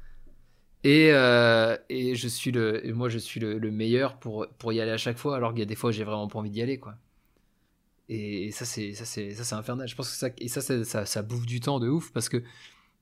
Et, 0.88 1.10
euh, 1.12 1.76
et 1.90 2.14
je 2.14 2.28
suis 2.28 2.50
le, 2.50 2.80
moi 2.94 3.10
je 3.10 3.18
suis 3.18 3.40
le, 3.40 3.70
meilleur 3.70 4.18
pour, 4.18 4.46
pour 4.58 4.72
y 4.72 4.80
aller 4.80 4.90
à 4.90 4.96
chaque 4.96 5.18
fois, 5.18 5.36
alors 5.36 5.50
qu'il 5.50 5.58
y 5.58 5.62
a 5.62 5.66
des 5.66 5.74
fois 5.74 5.92
j'ai 5.92 6.02
vraiment 6.02 6.28
pas 6.28 6.38
envie 6.38 6.48
d'y 6.48 6.62
aller, 6.62 6.78
quoi. 6.78 6.94
Et, 8.08 8.50
ça 8.52 8.64
c'est 8.64 8.94
ça 8.94 9.04
c'est 9.04 9.34
ça 9.34 9.44
c'est 9.44 9.54
infernal. 9.54 9.86
Je 9.86 9.94
pense 9.94 10.10
que 10.10 10.16
ça 10.16 10.30
et 10.38 10.48
ça, 10.48 10.62
ça, 10.62 11.04
ça 11.04 11.22
bouffe 11.22 11.44
du 11.44 11.60
temps 11.60 11.78
de 11.78 11.88
ouf 11.90 12.10
parce 12.12 12.30
que 12.30 12.42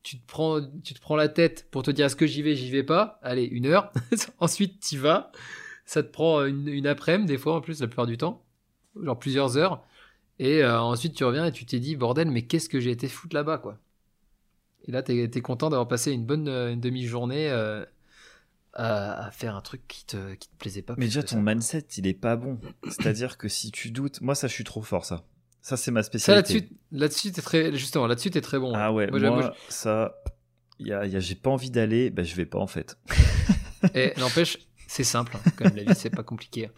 tu 0.02 0.18
te 0.18 0.26
prends 0.26 0.60
tu 0.82 0.94
te 0.94 1.00
prends 1.00 1.14
la 1.14 1.28
tête 1.28 1.68
pour 1.70 1.84
te 1.84 1.92
dire 1.92 2.06
est-ce 2.06 2.16
que 2.16 2.26
j'y 2.26 2.42
vais 2.42 2.56
j'y 2.56 2.72
vais 2.72 2.82
pas? 2.82 3.20
Allez 3.22 3.44
une 3.44 3.66
heure. 3.66 3.92
Ensuite 4.40 4.80
tu 4.80 4.98
vas. 4.98 5.30
Ça 5.84 6.02
te 6.02 6.10
prend 6.10 6.44
une, 6.44 6.66
une 6.66 6.88
après-midi 6.88 7.28
des 7.28 7.38
fois 7.38 7.54
en 7.54 7.60
plus 7.60 7.80
la 7.80 7.86
plupart 7.86 8.06
du 8.06 8.18
temps, 8.18 8.44
genre 9.00 9.18
plusieurs 9.18 9.56
heures. 9.58 9.84
Et 10.40 10.64
euh, 10.64 10.80
ensuite 10.80 11.14
tu 11.14 11.24
reviens 11.24 11.46
et 11.46 11.52
tu 11.52 11.66
t'es 11.66 11.78
dit 11.78 11.96
bordel 11.96 12.30
mais 12.32 12.42
qu'est-ce 12.42 12.68
que 12.68 12.80
j'ai 12.80 12.90
été 12.90 13.08
foutre 13.08 13.36
là-bas 13.36 13.58
quoi. 13.58 13.78
Et 14.88 14.92
là, 14.92 15.02
tu 15.02 15.12
es, 15.12 15.40
content 15.40 15.70
d'avoir 15.70 15.88
passé 15.88 16.12
une 16.12 16.24
bonne 16.24 16.48
euh, 16.48 16.72
une 16.72 16.80
demi-journée 16.80 17.50
euh, 17.50 17.84
à, 18.72 19.30
faire 19.32 19.56
un 19.56 19.60
truc 19.60 19.82
qui 19.88 20.04
te, 20.06 20.34
qui 20.34 20.48
te 20.48 20.56
plaisait 20.56 20.82
pas. 20.82 20.94
Mais 20.96 21.06
déjà, 21.06 21.22
ton 21.22 21.40
mindset, 21.40 21.86
il 21.96 22.06
est 22.06 22.14
pas 22.14 22.36
bon. 22.36 22.58
C'est-à-dire 22.84 23.38
que 23.38 23.48
si 23.48 23.70
tu 23.70 23.90
doutes, 23.90 24.20
moi, 24.20 24.34
ça, 24.34 24.48
je 24.48 24.52
suis 24.52 24.64
trop 24.64 24.82
fort, 24.82 25.04
ça. 25.04 25.24
Ça, 25.60 25.76
c'est 25.76 25.90
ma 25.90 26.04
spécialité. 26.04 26.68
là-dessus, 26.92 27.32
là 27.32 27.42
très, 27.42 27.72
justement, 27.76 28.06
là-dessus, 28.06 28.30
t'es 28.30 28.40
très 28.40 28.58
bon. 28.58 28.72
Ah 28.76 28.92
ouais, 28.92 29.10
moi, 29.10 29.54
ça, 29.68 30.14
y 30.78 30.92
a, 30.92 31.04
y 31.06 31.16
a, 31.16 31.20
j'ai 31.20 31.34
pas 31.34 31.50
envie 31.50 31.70
d'aller, 31.70 32.10
ben, 32.10 32.24
je 32.24 32.36
vais 32.36 32.46
pas, 32.46 32.58
en 32.58 32.68
fait. 32.68 32.96
Et 33.94 34.12
n'empêche, 34.18 34.58
c'est 34.86 35.04
simple, 35.04 35.36
hein, 35.36 35.50
comme 35.56 35.74
la 35.74 35.82
vie, 35.82 35.94
c'est 35.96 36.10
pas 36.10 36.22
compliqué. 36.22 36.70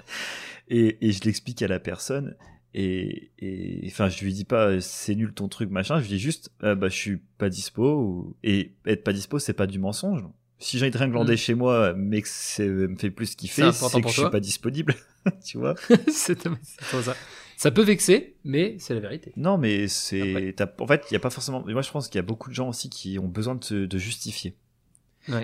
Et, 0.68 1.06
et 1.06 1.12
je 1.12 1.22
l'explique 1.24 1.60
à 1.62 1.68
la 1.68 1.80
personne, 1.80 2.34
et, 2.74 3.30
et 3.38 3.82
enfin 3.86 4.08
je 4.08 4.22
lui 4.24 4.32
dis 4.32 4.44
pas 4.44 4.80
c'est 4.80 5.14
nul 5.14 5.32
ton 5.32 5.48
truc 5.48 5.70
machin. 5.70 5.96
Je 5.98 6.02
lui 6.02 6.08
dis 6.10 6.18
juste 6.18 6.50
euh, 6.62 6.74
bah 6.74 6.88
je 6.88 6.94
suis 6.94 7.16
pas 7.38 7.48
dispo 7.48 8.36
et 8.42 8.72
être 8.86 9.04
pas 9.04 9.12
dispo 9.12 9.38
c'est 9.38 9.54
pas 9.54 9.66
du 9.66 9.78
mensonge. 9.78 10.22
Si 10.58 10.76
j'ai 10.76 10.84
envie 10.84 10.90
de 10.90 10.98
rien 10.98 11.08
glander 11.08 11.34
mm. 11.34 11.38
chez 11.38 11.54
moi 11.54 11.94
mais 11.96 12.20
que 12.20 12.28
ça 12.28 12.64
me 12.64 12.96
fait 12.96 13.10
plus 13.10 13.34
kiffer 13.34 13.72
c'est 13.72 14.00
que 14.00 14.08
je 14.08 14.20
suis 14.20 14.30
pas 14.30 14.40
disponible 14.40 14.94
tu 15.44 15.58
vois. 15.58 15.74
C'est 16.08 16.42
ça. 16.42 17.14
Ça 17.56 17.70
peut 17.70 17.82
vexer 17.82 18.36
mais 18.44 18.76
c'est 18.78 18.94
la 18.94 19.00
vérité. 19.00 19.32
Non 19.36 19.56
mais 19.56 19.88
c'est 19.88 20.54
en 20.78 20.86
fait 20.86 21.06
il 21.10 21.14
y 21.14 21.16
a 21.16 21.20
pas 21.20 21.30
forcément 21.30 21.64
moi 21.66 21.82
je 21.82 21.90
pense 21.90 22.08
qu'il 22.08 22.18
y 22.18 22.20
a 22.20 22.26
beaucoup 22.26 22.50
de 22.50 22.54
gens 22.54 22.68
aussi 22.68 22.90
qui 22.90 23.18
ont 23.18 23.28
besoin 23.28 23.54
de, 23.54 23.86
de 23.86 23.98
justifier. 23.98 24.54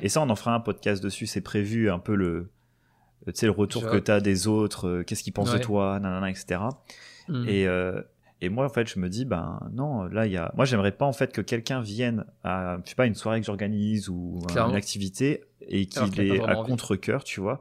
Et 0.02 0.08
ça 0.08 0.20
on 0.20 0.30
en 0.30 0.36
fera 0.36 0.54
un 0.54 0.60
podcast 0.60 1.02
dessus 1.02 1.26
c'est 1.26 1.40
prévu 1.40 1.90
un 1.90 1.98
peu 1.98 2.14
le 2.14 2.50
tu 3.26 3.32
sais 3.34 3.46
le 3.46 3.52
retour 3.52 3.88
que 3.88 3.96
tu 3.96 4.10
as 4.10 4.20
des 4.20 4.46
autres 4.46 4.88
euh, 4.88 5.02
qu'est-ce 5.02 5.22
qu'ils 5.22 5.32
pensent 5.32 5.52
de 5.52 5.58
toi 5.58 5.98
nanana 5.98 6.28
etc 6.28 6.60
Mm. 7.28 7.48
Et, 7.48 7.66
euh, 7.66 8.00
et 8.40 8.48
moi, 8.48 8.66
en 8.66 8.68
fait, 8.68 8.88
je 8.88 8.98
me 8.98 9.08
dis, 9.08 9.24
ben 9.24 9.60
non, 9.72 10.04
là, 10.04 10.26
il 10.26 10.32
y 10.32 10.36
a. 10.36 10.52
Moi, 10.56 10.64
j'aimerais 10.64 10.92
pas 10.92 11.06
en 11.06 11.12
fait 11.12 11.32
que 11.32 11.40
quelqu'un 11.40 11.80
vienne 11.80 12.24
à, 12.42 12.78
je 12.84 12.90
sais 12.90 12.96
pas, 12.96 13.06
une 13.06 13.14
soirée 13.14 13.40
que 13.40 13.46
j'organise 13.46 14.08
ou 14.08 14.40
une 14.50 14.74
activité 14.74 15.44
et 15.66 15.86
qu'il 15.86 16.20
est 16.20 16.40
à 16.42 16.54
contre-cœur, 16.56 17.24
tu 17.24 17.40
vois. 17.40 17.60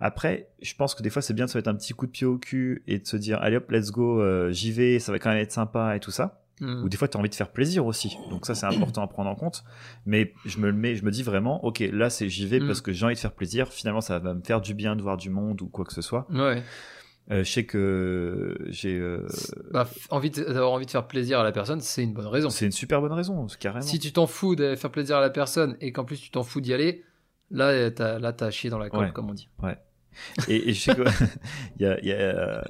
Après, 0.00 0.48
je 0.62 0.74
pense 0.74 0.94
que 0.94 1.02
des 1.02 1.10
fois, 1.10 1.22
c'est 1.22 1.34
bien 1.34 1.46
de 1.46 1.50
se 1.50 1.58
mettre 1.58 1.68
un 1.68 1.74
petit 1.74 1.92
coup 1.92 2.06
de 2.06 2.12
pied 2.12 2.26
au 2.26 2.38
cul 2.38 2.82
et 2.86 2.98
de 2.98 3.06
se 3.06 3.16
dire, 3.16 3.40
allez 3.42 3.56
hop, 3.56 3.70
let's 3.70 3.90
go, 3.90 4.20
euh, 4.20 4.50
j'y 4.52 4.70
vais, 4.70 5.00
ça 5.00 5.10
va 5.10 5.18
quand 5.18 5.30
même 5.30 5.38
être 5.38 5.52
sympa 5.52 5.96
et 5.96 6.00
tout 6.00 6.12
ça. 6.12 6.40
Mm. 6.60 6.84
Ou 6.84 6.88
des 6.88 6.96
fois, 6.96 7.08
tu 7.08 7.16
as 7.16 7.20
envie 7.20 7.28
de 7.28 7.34
faire 7.34 7.50
plaisir 7.50 7.86
aussi. 7.86 8.16
Donc 8.30 8.46
ça, 8.46 8.54
c'est 8.54 8.66
important 8.66 9.02
à 9.02 9.08
prendre 9.08 9.30
en 9.30 9.34
compte. 9.34 9.64
Mais 10.06 10.32
je 10.44 10.58
me 10.58 10.66
le 10.66 10.72
mets, 10.72 10.94
je 10.94 11.04
me 11.04 11.10
dis 11.10 11.22
vraiment, 11.22 11.64
ok, 11.64 11.80
là, 11.92 12.10
c'est 12.10 12.28
j'y 12.28 12.46
vais 12.46 12.60
mm. 12.60 12.66
parce 12.66 12.80
que 12.80 12.92
j'ai 12.92 13.04
envie 13.06 13.14
de 13.14 13.20
faire 13.20 13.32
plaisir. 13.32 13.68
Finalement, 13.68 14.00
ça 14.00 14.18
va 14.18 14.34
me 14.34 14.42
faire 14.42 14.60
du 14.60 14.74
bien 14.74 14.96
de 14.96 15.02
voir 15.02 15.16
du 15.16 15.30
monde 15.30 15.62
ou 15.62 15.68
quoi 15.68 15.84
que 15.84 15.92
ce 15.92 16.02
soit. 16.02 16.26
Ouais. 16.30 16.62
Euh, 17.30 17.44
je 17.44 17.50
sais 17.50 17.64
que 17.64 18.56
j'ai 18.68 18.98
euh, 18.98 19.26
bah, 19.70 19.88
envie 20.10 20.30
d'avoir 20.30 20.72
envie 20.72 20.86
de 20.86 20.90
faire 20.90 21.06
plaisir 21.06 21.40
à 21.40 21.44
la 21.44 21.52
personne, 21.52 21.80
c'est 21.80 22.02
une 22.02 22.14
bonne 22.14 22.26
raison. 22.26 22.48
C'est 22.48 22.66
une 22.66 22.72
super 22.72 23.00
bonne 23.00 23.12
raison, 23.12 23.46
carrément. 23.60 23.84
Si 23.84 23.98
tu 23.98 24.12
t'en 24.12 24.26
fous 24.26 24.56
de 24.56 24.74
faire 24.76 24.90
plaisir 24.90 25.18
à 25.18 25.20
la 25.20 25.30
personne 25.30 25.76
et 25.80 25.92
qu'en 25.92 26.04
plus 26.04 26.20
tu 26.20 26.30
t'en 26.30 26.42
fous 26.42 26.60
d'y 26.60 26.72
aller, 26.72 27.04
là 27.50 27.90
t'as 27.90 28.18
là 28.18 28.32
t'as 28.32 28.50
chié 28.50 28.70
dans 28.70 28.78
la 28.78 28.88
colle, 28.88 29.12
comme 29.12 29.28
on 29.28 29.34
dit. 29.34 29.48
Ouais. 29.62 29.76
Et, 30.48 30.72
je 30.72 30.80
sais 30.80 30.96
que 30.96 31.04
il 31.78 31.82
y 31.82 31.86
a, 31.86 32.00
y 32.04 32.10
a 32.10 32.16
euh, 32.16 32.62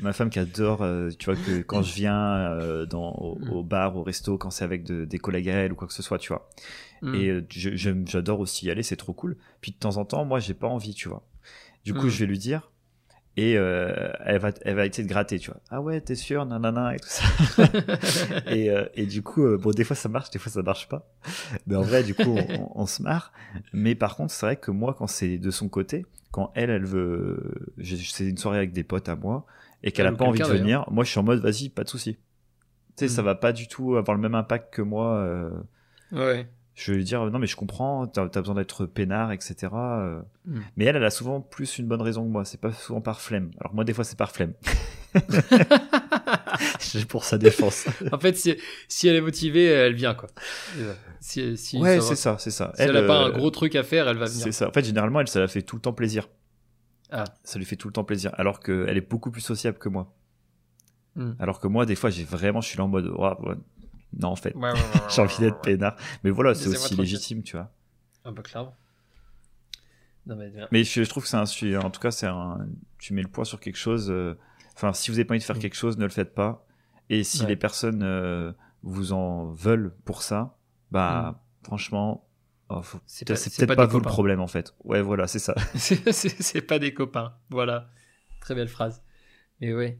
ma 0.00 0.12
femme 0.12 0.30
qui 0.30 0.38
adore, 0.38 0.86
tu 1.18 1.24
vois 1.24 1.34
que 1.34 1.62
quand 1.62 1.82
je 1.82 1.94
viens 1.94 2.86
dans 2.86 3.12
au, 3.14 3.64
bar, 3.64 3.96
au 3.96 4.02
resto, 4.02 4.38
quand 4.38 4.50
c'est 4.50 4.64
avec 4.64 4.84
de, 4.84 5.04
des 5.04 5.18
collègues 5.18 5.48
à 5.48 5.54
elle 5.54 5.72
ou 5.72 5.74
quoi 5.74 5.88
que 5.88 5.94
ce 5.94 6.02
soit, 6.02 6.18
tu 6.18 6.28
vois. 6.28 6.48
Mm. 7.02 7.14
Et 7.14 7.28
euh, 7.28 7.46
j'adore 8.06 8.40
aussi 8.40 8.66
y 8.66 8.70
aller, 8.70 8.82
c'est 8.82 8.96
trop 8.96 9.12
cool. 9.12 9.36
Puis 9.60 9.72
de 9.72 9.76
temps 9.76 9.96
en 9.96 10.04
temps, 10.04 10.24
moi, 10.24 10.38
j'ai 10.38 10.54
pas 10.54 10.68
envie, 10.68 10.94
tu 10.94 11.08
vois. 11.08 11.26
Du 11.84 11.94
coup, 11.94 12.06
Mm. 12.06 12.10
je 12.10 12.18
vais 12.20 12.26
lui 12.26 12.38
dire. 12.38 12.71
Et 13.38 13.56
euh, 13.56 14.10
elle, 14.26 14.38
va, 14.38 14.50
elle 14.62 14.76
va 14.76 14.84
essayer 14.86 15.04
de 15.04 15.08
gratter, 15.08 15.38
tu 15.38 15.50
vois. 15.50 15.60
Ah 15.70 15.80
ouais, 15.80 16.00
t'es 16.02 16.14
sûr, 16.14 16.44
nanana, 16.44 16.94
et 16.94 16.98
tout 16.98 17.08
ça. 17.08 17.24
et, 18.46 18.70
euh, 18.70 18.84
et 18.94 19.06
du 19.06 19.22
coup, 19.22 19.44
euh, 19.44 19.56
bon, 19.56 19.70
des 19.70 19.84
fois 19.84 19.96
ça 19.96 20.08
marche, 20.10 20.30
des 20.30 20.38
fois 20.38 20.52
ça 20.52 20.62
marche 20.62 20.86
pas. 20.88 21.08
Mais 21.66 21.76
en 21.76 21.82
vrai, 21.82 22.02
du 22.04 22.14
coup, 22.14 22.30
on, 22.30 22.50
on- 22.76 22.82
on 22.82 22.86
se 22.86 23.02
marre. 23.02 23.32
Mais 23.72 23.94
par 23.94 24.16
contre, 24.16 24.32
c'est 24.32 24.44
vrai 24.46 24.56
que 24.56 24.70
moi, 24.70 24.94
quand 24.98 25.06
c'est 25.06 25.38
de 25.38 25.50
son 25.50 25.68
côté, 25.70 26.04
quand 26.30 26.52
elle, 26.54 26.70
elle 26.70 26.84
veut. 26.84 27.74
C'est 27.84 28.26
une 28.28 28.36
soirée 28.38 28.58
avec 28.58 28.72
des 28.72 28.84
potes 28.84 29.08
à 29.08 29.16
moi, 29.16 29.46
et 29.82 29.92
qu'elle 29.92 30.06
Elle 30.06 30.12
a 30.14 30.16
pas 30.16 30.24
envie 30.26 30.40
de 30.40 30.44
venir, 30.46 30.84
moi, 30.90 31.04
je 31.04 31.10
suis 31.10 31.18
en 31.18 31.22
mode, 31.24 31.40
vas-y, 31.40 31.70
pas 31.70 31.84
de 31.84 31.88
souci. 31.88 32.16
Tu 32.96 33.06
sais, 33.06 33.08
ça 33.08 33.22
Mm. 33.22 33.24
va 33.24 33.34
pas 33.34 33.52
du 33.52 33.66
tout 33.68 33.96
avoir 33.96 34.14
le 34.16 34.22
même 34.22 34.34
impact 34.34 34.74
que 34.74 34.82
moi. 34.82 35.16
euh, 35.16 35.50
ouais. 36.12 36.46
Je 36.74 36.90
vais 36.90 36.98
lui 36.98 37.04
dire, 37.04 37.24
non, 37.30 37.38
mais 37.38 37.46
je 37.46 37.56
comprends, 37.56 38.06
t'as 38.06 38.22
as 38.22 38.40
besoin 38.40 38.54
d'être 38.54 38.86
peinard, 38.86 39.32
etc. 39.32 39.68
euh. 39.74 40.22
Mm. 40.46 40.60
Mais 40.76 40.84
elle, 40.86 40.96
elle 40.96 41.04
a 41.04 41.10
souvent 41.10 41.40
plus 41.40 41.78
une 41.78 41.86
bonne 41.86 42.00
raison 42.00 42.24
que 42.24 42.30
moi. 42.30 42.44
C'est 42.44 42.60
pas 42.60 42.72
souvent 42.72 43.00
par 43.00 43.20
flemme. 43.20 43.50
Alors 43.60 43.74
moi, 43.74 43.84
des 43.84 43.92
fois, 43.92 44.04
c'est 44.04 44.16
par 44.16 44.32
flemme. 44.32 44.54
C'est 46.78 47.06
pour 47.06 47.24
sa 47.24 47.38
défense. 47.38 47.86
En 48.12 48.18
fait, 48.18 48.36
si, 48.36 48.56
si 48.88 49.08
elle 49.08 49.16
est 49.16 49.20
motivée, 49.20 49.64
elle 49.64 49.94
vient 49.94 50.14
quoi. 50.14 50.28
Si, 51.20 51.56
si, 51.56 51.78
ouais, 51.78 52.00
c'est 52.00 52.16
ça, 52.16 52.36
c'est 52.38 52.50
ça. 52.50 52.72
Si 52.76 52.82
elle 52.82 52.92
n'a 52.92 53.02
pas 53.02 53.24
un 53.24 53.28
euh, 53.28 53.32
gros 53.32 53.50
truc 53.50 53.74
à 53.76 53.82
faire, 53.82 54.08
elle 54.08 54.16
va 54.16 54.26
venir. 54.26 54.42
C'est 54.42 54.52
ça. 54.52 54.68
En 54.68 54.72
fait, 54.72 54.84
généralement, 54.84 55.20
elle, 55.20 55.28
ça 55.28 55.40
la 55.40 55.48
fait 55.48 55.62
tout 55.62 55.76
le 55.76 55.82
temps 55.82 55.92
plaisir. 55.92 56.28
Ah. 57.10 57.24
Ça 57.44 57.58
lui 57.58 57.64
fait 57.64 57.76
tout 57.76 57.88
le 57.88 57.92
temps 57.92 58.04
plaisir. 58.04 58.32
Alors 58.34 58.60
qu'elle 58.60 58.96
est 58.96 59.08
beaucoup 59.08 59.30
plus 59.30 59.40
sociable 59.40 59.78
que 59.78 59.88
moi. 59.88 60.14
Hmm. 61.14 61.32
Alors 61.38 61.60
que 61.60 61.68
moi, 61.68 61.86
des 61.86 61.94
fois, 61.94 62.10
j'ai 62.10 62.24
vraiment, 62.24 62.60
je 62.60 62.68
suis 62.68 62.78
là 62.78 62.84
en 62.84 62.88
mode, 62.88 63.06
Ouah, 63.06 63.40
ouais, 63.42 63.54
non, 64.18 64.28
en 64.28 64.36
fait, 64.36 64.54
Ouais, 64.54 64.62
ouais, 64.62 64.72
ouais, 64.72 64.78
ouais, 64.78 65.00
j'ai 65.14 65.22
envie 65.22 65.38
d'être 65.38 65.60
peinard. 65.60 65.96
Mais 66.24 66.30
voilà, 66.30 66.54
c'est 66.54 66.68
aussi 66.68 66.94
légitime, 66.96 67.42
tu 67.42 67.56
vois. 67.56 67.70
Un 68.24 68.32
peu 68.32 68.42
clairement. 68.42 68.74
Non, 70.26 70.36
mais. 70.36 70.52
Mais 70.70 70.84
je, 70.84 71.02
je 71.02 71.08
trouve 71.08 71.24
que 71.24 71.28
c'est 71.28 71.36
un 71.36 71.46
sujet. 71.46 71.76
En 71.76 71.90
tout 71.90 72.00
cas, 72.00 72.10
c'est 72.12 72.26
un. 72.26 72.58
Tu 72.98 73.12
mets 73.14 73.22
le 73.22 73.28
poids 73.28 73.44
sur 73.44 73.58
quelque 73.60 73.76
chose. 73.78 74.10
euh, 74.10 74.38
Enfin, 74.76 74.92
si 74.92 75.10
vous 75.10 75.16
avez 75.18 75.24
pas 75.24 75.34
envie 75.34 75.40
de 75.40 75.44
faire 75.44 75.56
Mm. 75.56 75.60
quelque 75.60 75.74
chose, 75.76 75.98
ne 75.98 76.04
le 76.04 76.10
faites 76.10 76.34
pas. 76.34 76.64
Et 77.10 77.24
si 77.24 77.44
les 77.46 77.56
personnes 77.56 78.02
euh, 78.02 78.52
vous 78.82 79.12
en 79.12 79.50
veulent 79.50 79.92
pour 80.04 80.22
ça, 80.22 80.56
bah, 80.92 81.42
franchement, 81.64 82.26
oh, 82.70 82.80
faut- 82.82 83.00
C'est 83.06 83.24
peut-être 83.26 83.74
pas 83.76 83.86
vous 83.86 83.98
le 83.98 84.04
problème 84.04 84.40
en 84.40 84.46
fait. 84.46 84.74
Ouais, 84.84 85.02
voilà, 85.02 85.26
c'est 85.26 85.38
ça. 85.40 85.54
C'est- 85.74 86.62
pas 86.62 86.78
des 86.78 86.94
copains. 86.94 87.34
Voilà. 87.50 87.88
Très 88.40 88.54
belle 88.54 88.68
phrase. 88.68 89.02
Et 89.60 89.74
ouais. 89.74 89.98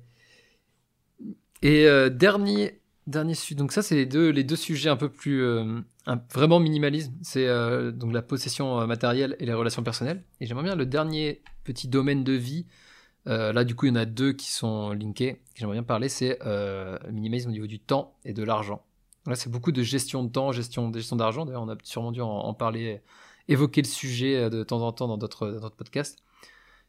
Et 1.63 1.87
euh, 1.87 2.09
dernier, 2.09 2.81
dernier 3.07 3.35
sujet. 3.35 3.55
Donc 3.55 3.73
ça, 3.73 3.83
c'est 3.83 3.95
les 3.95 4.07
deux, 4.07 4.31
les 4.31 4.45
deux 4.45 4.57
sujets 4.57 4.91
un 4.91 4.97
peu 4.97 5.09
plus 5.09 5.43
euh, 5.43 5.81
vraiment 6.33 6.61
minimalisme. 6.61 7.13
C'est 7.23 7.47
euh, 7.47 7.91
donc 7.91 8.13
la 8.13 8.23
possession 8.23 8.81
euh, 8.81 8.87
matérielle 8.87 9.37
et 9.41 9.47
les 9.47 9.55
relations 9.55 9.83
personnelles. 9.83 10.23
Et 10.41 10.47
j'aimerais 10.47 10.65
bien 10.65 10.77
le 10.77 10.87
dernier 10.87 11.43
petit 11.65 11.89
domaine 11.89 12.25
de 12.25 12.33
vie. 12.33 12.67
là, 13.27 13.65
du 13.65 13.75
coup, 13.75 13.87
il 13.87 13.91
y 13.91 13.93
en 13.93 13.97
a 13.97 14.05
deux 14.05 14.33
qui 14.33 14.51
sont 14.51 14.91
linkés. 14.91 15.43
J'aimerais 15.55 15.77
bien 15.77 15.83
parler. 15.83 16.09
C'est 16.09 16.39
minimalisme 17.11 17.51
au 17.51 17.53
niveau 17.53 17.67
du 17.67 17.79
temps 17.79 18.17
et 18.25 18.33
de 18.33 18.43
l'argent. 18.43 18.85
Là, 19.27 19.37
c'est 19.37 19.51
beaucoup 19.51 19.71
de 19.71 19.83
gestion 19.83 20.25
de 20.25 20.29
temps, 20.31 20.51
gestion, 20.51 20.93
gestion 20.93 21.17
d'argent. 21.17 21.47
D'ailleurs, 21.47 21.63
on 21.63 21.69
a 21.69 21.77
sûrement 21.85 22.11
dû 22.11 22.21
en, 22.21 22.55
parler, 22.55 23.01
évoquer 23.47 23.83
le 23.83 23.87
sujet 23.87 24.51
de 24.51 24.65
temps 24.65 24.83
en 24.83 24.93
temps 24.93 25.07
dans 25.07 25.19
d'autres 25.19 25.71
podcasts. 25.77 26.19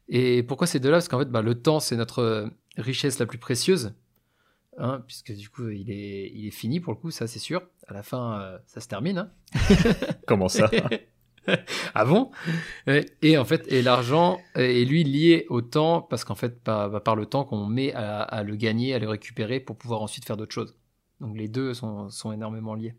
Et 0.08 0.42
pourquoi 0.42 0.66
ces 0.66 0.80
deux-là? 0.80 0.96
Parce 0.96 1.08
qu'en 1.08 1.20
fait, 1.20 1.30
bah, 1.30 1.42
le 1.42 1.54
temps, 1.54 1.78
c'est 1.78 1.96
notre 1.96 2.50
richesse 2.76 3.20
la 3.20 3.26
plus 3.26 3.38
précieuse, 3.38 3.94
hein, 4.78 5.02
puisque 5.06 5.32
du 5.32 5.48
coup, 5.48 5.68
il 5.68 5.90
est, 5.90 6.30
il 6.34 6.46
est 6.46 6.50
fini 6.50 6.80
pour 6.80 6.92
le 6.92 6.98
coup, 6.98 7.10
ça 7.10 7.26
c'est 7.26 7.38
sûr. 7.38 7.62
À 7.86 7.94
la 7.94 8.02
fin, 8.02 8.40
euh, 8.40 8.58
ça 8.66 8.80
se 8.80 8.88
termine. 8.88 9.18
hein. 9.18 9.30
Comment 10.26 10.48
ça? 10.48 10.70
Ah 11.94 12.06
bon? 12.06 12.30
Et, 12.86 13.04
et 13.20 13.36
en 13.36 13.44
fait, 13.44 13.70
et 13.70 13.82
l'argent 13.82 14.40
est 14.54 14.86
lui 14.86 15.04
lié 15.04 15.44
au 15.50 15.60
temps, 15.60 16.00
parce 16.00 16.24
qu'en 16.24 16.34
fait, 16.34 16.62
par, 16.62 16.88
bah, 16.88 17.00
par 17.00 17.16
le 17.16 17.26
temps 17.26 17.44
qu'on 17.44 17.66
met 17.66 17.92
à, 17.92 18.22
à 18.22 18.42
le 18.42 18.56
gagner, 18.56 18.94
à 18.94 18.98
le 18.98 19.06
récupérer 19.06 19.60
pour 19.60 19.76
pouvoir 19.76 20.00
ensuite 20.00 20.24
faire 20.24 20.38
d'autres 20.38 20.54
choses. 20.54 20.74
Donc 21.20 21.36
les 21.36 21.48
deux 21.48 21.74
sont, 21.74 22.08
sont 22.08 22.32
énormément 22.32 22.74
liés. 22.74 22.94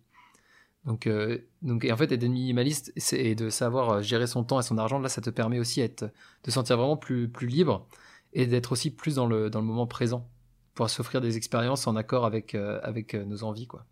Donc, 0.86 1.08
euh, 1.08 1.40
donc 1.64 1.84
et 1.86 1.92
en 1.92 1.98
fait, 1.98 2.12
être 2.12 2.24
minimaliste 2.24 2.94
et 3.14 3.34
de 3.34 3.50
savoir 3.50 3.90
euh, 3.90 4.02
gérer 4.04 4.28
son 4.28 4.44
temps 4.44 4.60
et 4.60 4.64
son 4.64 4.78
argent, 4.78 5.00
là, 5.00 5.10
ça 5.10 5.22
te 5.22 5.32
permet 5.32 5.58
aussi 5.58 5.82
être, 5.82 6.06
de 6.44 6.52
sentir 6.52 6.78
vraiment 6.78 6.98
plus, 6.98 7.28
plus 7.28 7.48
libre 7.48 7.88
et 8.34 8.46
d'être 8.46 8.72
aussi 8.74 8.92
plus 8.92 9.16
dans 9.16 9.26
le, 9.26 9.50
dans 9.50 9.60
le 9.60 9.66
moment 9.66 9.88
présent, 9.88 10.30
pour 10.76 10.90
s'offrir 10.90 11.22
des 11.22 11.38
expériences 11.38 11.88
en 11.88 11.96
accord 11.96 12.26
avec, 12.26 12.54
euh, 12.54 12.80
avec 12.84 13.16
euh, 13.16 13.24
nos 13.24 13.44
envies. 13.44 13.66
Quoi. 13.66 13.86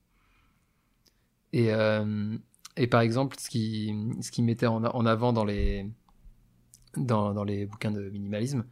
Et, 1.53 1.73
euh, 1.73 2.37
et 2.75 2.87
par 2.87 3.01
exemple, 3.01 3.37
ce 3.39 3.49
qui, 3.49 3.95
ce 4.21 4.31
qui 4.31 4.43
mettait 4.43 4.67
en, 4.67 4.83
en 4.83 5.05
avant 5.05 5.31
dans 5.31 5.45
les, 5.45 5.89
dans, 6.97 7.33
dans 7.33 7.45
les 7.45 7.65
bouquins 7.65 7.91
de 7.91 8.09
minimalisme, 8.09 8.65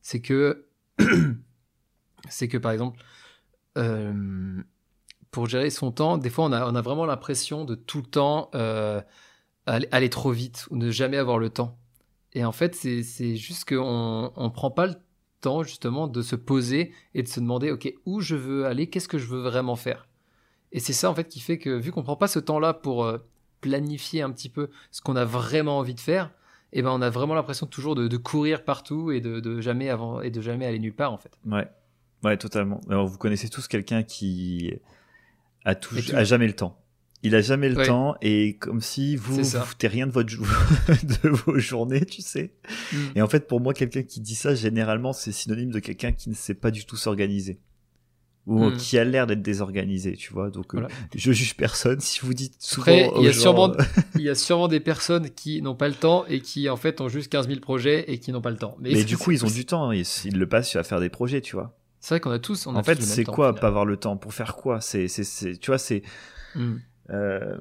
c'est 0.00 0.20
que, 0.20 0.68
c'est 2.28 2.48
que 2.48 2.56
par 2.56 2.72
exemple, 2.72 3.02
pour 5.30 5.46
gérer 5.46 5.68
son 5.68 5.92
temps, 5.92 6.16
des 6.16 6.30
fois 6.30 6.46
on 6.46 6.52
a, 6.52 6.70
on 6.70 6.74
a 6.74 6.80
vraiment 6.80 7.04
l'impression 7.04 7.66
de 7.66 7.74
tout 7.74 7.98
le 7.98 8.06
temps 8.06 8.50
aller, 9.66 10.10
trop 10.10 10.30
vite 10.30 10.66
ou 10.70 10.76
ne 10.76 10.90
jamais 10.90 11.18
avoir 11.18 11.38
le 11.38 11.50
temps. 11.50 11.78
Et 12.32 12.44
en 12.44 12.52
fait, 12.52 12.74
c'est 12.74 13.36
juste 13.36 13.68
qu'on 13.68 14.32
ne 14.34 14.48
prend 14.48 14.70
pas 14.70 14.86
le 14.86 14.94
temps 15.40 15.62
justement 15.62 16.08
de 16.08 16.22
se 16.22 16.36
poser 16.36 16.92
et 17.14 17.22
de 17.22 17.28
se 17.28 17.40
demander, 17.40 17.70
ok, 17.70 17.92
où 18.06 18.20
je 18.20 18.36
veux 18.36 18.66
aller, 18.66 18.88
qu'est-ce 18.88 19.08
que 19.08 19.18
je 19.18 19.26
veux 19.26 19.40
vraiment 19.40 19.76
faire? 19.76 20.08
Et 20.72 20.80
c'est 20.80 20.92
ça 20.92 21.10
en 21.10 21.14
fait 21.14 21.28
qui 21.28 21.40
fait 21.40 21.58
que 21.58 21.70
vu 21.70 21.92
qu'on 21.92 22.02
prend 22.02 22.16
pas 22.16 22.28
ce 22.28 22.38
temps-là 22.38 22.74
pour 22.74 23.04
euh, 23.04 23.18
planifier 23.60 24.22
un 24.22 24.30
petit 24.30 24.48
peu 24.48 24.70
ce 24.90 25.00
qu'on 25.00 25.16
a 25.16 25.24
vraiment 25.24 25.78
envie 25.78 25.94
de 25.94 26.00
faire, 26.00 26.30
et 26.72 26.82
ben 26.82 26.90
on 26.90 27.00
a 27.00 27.10
vraiment 27.10 27.34
l'impression 27.34 27.66
toujours 27.66 27.94
de, 27.94 28.08
de 28.08 28.16
courir 28.16 28.64
partout 28.64 29.12
et 29.12 29.20
de, 29.20 29.40
de 29.40 29.60
jamais 29.60 29.88
avant 29.88 30.20
et 30.20 30.30
de 30.30 30.40
jamais 30.40 30.66
aller 30.66 30.78
nulle 30.78 30.94
part 30.94 31.12
en 31.12 31.18
fait. 31.18 31.38
Ouais, 31.46 31.68
ouais, 32.24 32.36
totalement. 32.36 32.80
Alors, 32.90 33.06
vous 33.06 33.18
connaissez 33.18 33.48
tous 33.48 33.68
quelqu'un 33.68 34.02
qui 34.02 34.72
a, 35.64 35.74
tout. 35.74 35.96
a 36.12 36.24
jamais 36.24 36.46
le 36.46 36.54
temps. 36.54 36.76
Il 37.22 37.34
a 37.34 37.40
jamais 37.40 37.68
le 37.68 37.76
Ouais. 37.76 37.86
temps 37.86 38.14
et 38.20 38.56
comme 38.58 38.80
si 38.80 39.16
vous 39.16 39.36
vous 39.42 39.44
foutez 39.60 39.88
rien 39.88 40.06
de 40.06 40.12
votre 40.12 40.28
de 41.22 41.28
vos 41.28 41.58
journées, 41.58 42.04
tu 42.04 42.22
sais. 42.22 42.52
Et 43.14 43.22
en 43.22 43.26
fait, 43.28 43.46
pour 43.48 43.60
moi, 43.60 43.72
quelqu'un 43.74 44.02
qui 44.02 44.20
dit 44.20 44.34
ça, 44.34 44.54
généralement, 44.54 45.12
c'est 45.12 45.32
synonyme 45.32 45.70
de 45.70 45.78
quelqu'un 45.80 46.12
qui 46.12 46.28
ne 46.28 46.34
sait 46.34 46.54
pas 46.54 46.70
du 46.70 46.84
tout 46.84 46.96
s'organiser. 46.96 47.58
Ou 48.46 48.66
Mm. 48.70 48.76
qui 48.76 48.96
a 48.96 49.02
l'air 49.04 49.26
d'être 49.26 49.42
désorganisé, 49.42 50.14
tu 50.14 50.32
vois. 50.32 50.50
Donc, 50.50 50.76
euh, 50.76 50.86
je 51.16 51.32
juge 51.32 51.56
personne. 51.56 51.98
Si 51.98 52.20
vous 52.20 52.32
dites 52.32 52.54
souvent 52.60 52.82
Après, 52.82 53.10
il 53.18 53.24
y 53.24 53.28
a 53.28 53.32
gens, 53.32 53.40
sûrement- 53.40 53.72
euh, 53.72 53.82
Il 54.14 54.20
y 54.22 54.28
a 54.28 54.36
sûrement 54.36 54.68
des 54.68 54.78
personnes 54.78 55.30
qui 55.30 55.60
n'ont 55.62 55.74
pas 55.74 55.88
le 55.88 55.94
temps 55.94 56.24
et 56.28 56.40
qui 56.40 56.68
en 56.68 56.76
fait 56.76 57.00
ont 57.00 57.08
juste 57.08 57.28
15 57.32 57.48
000 57.48 57.58
projets 57.58 58.04
et 58.12 58.18
qui 58.20 58.30
n'ont 58.30 58.40
pas 58.42 58.50
le 58.50 58.56
temps. 58.56 58.76
Mais 58.78 59.02
du 59.02 59.16
coup, 59.16 59.32
ils 59.32 59.44
ont 59.44 59.50
du 59.50 59.66
temps. 59.66 59.90
Ils, 59.90 60.06
ils 60.26 60.38
le 60.38 60.48
passent 60.48 60.76
à 60.76 60.84
faire 60.84 61.00
des 61.00 61.08
projets, 61.10 61.40
tu 61.40 61.56
vois. 61.56 61.76
C'est 61.98 62.10
vrai 62.14 62.20
qu'on 62.20 62.30
a 62.30 62.38
tous. 62.38 62.68
On 62.68 62.76
a 62.76 62.78
En 62.78 62.82
tous 62.82 62.86
fait, 62.86 63.02
c'est 63.02 63.24
quoi 63.24 63.52
pas 63.52 63.66
avoir 63.66 63.84
le 63.84 63.96
temps? 63.96 64.16
Pour 64.16 64.32
faire 64.32 64.54
quoi? 64.54 64.80
C'est, 64.80 65.08
c'est, 65.08 65.24
c'est, 65.24 65.56
tu 65.56 65.72
vois, 65.72 65.78
c'est. 65.78 66.02
Mm. 66.54 66.76
Euh, 67.10 67.56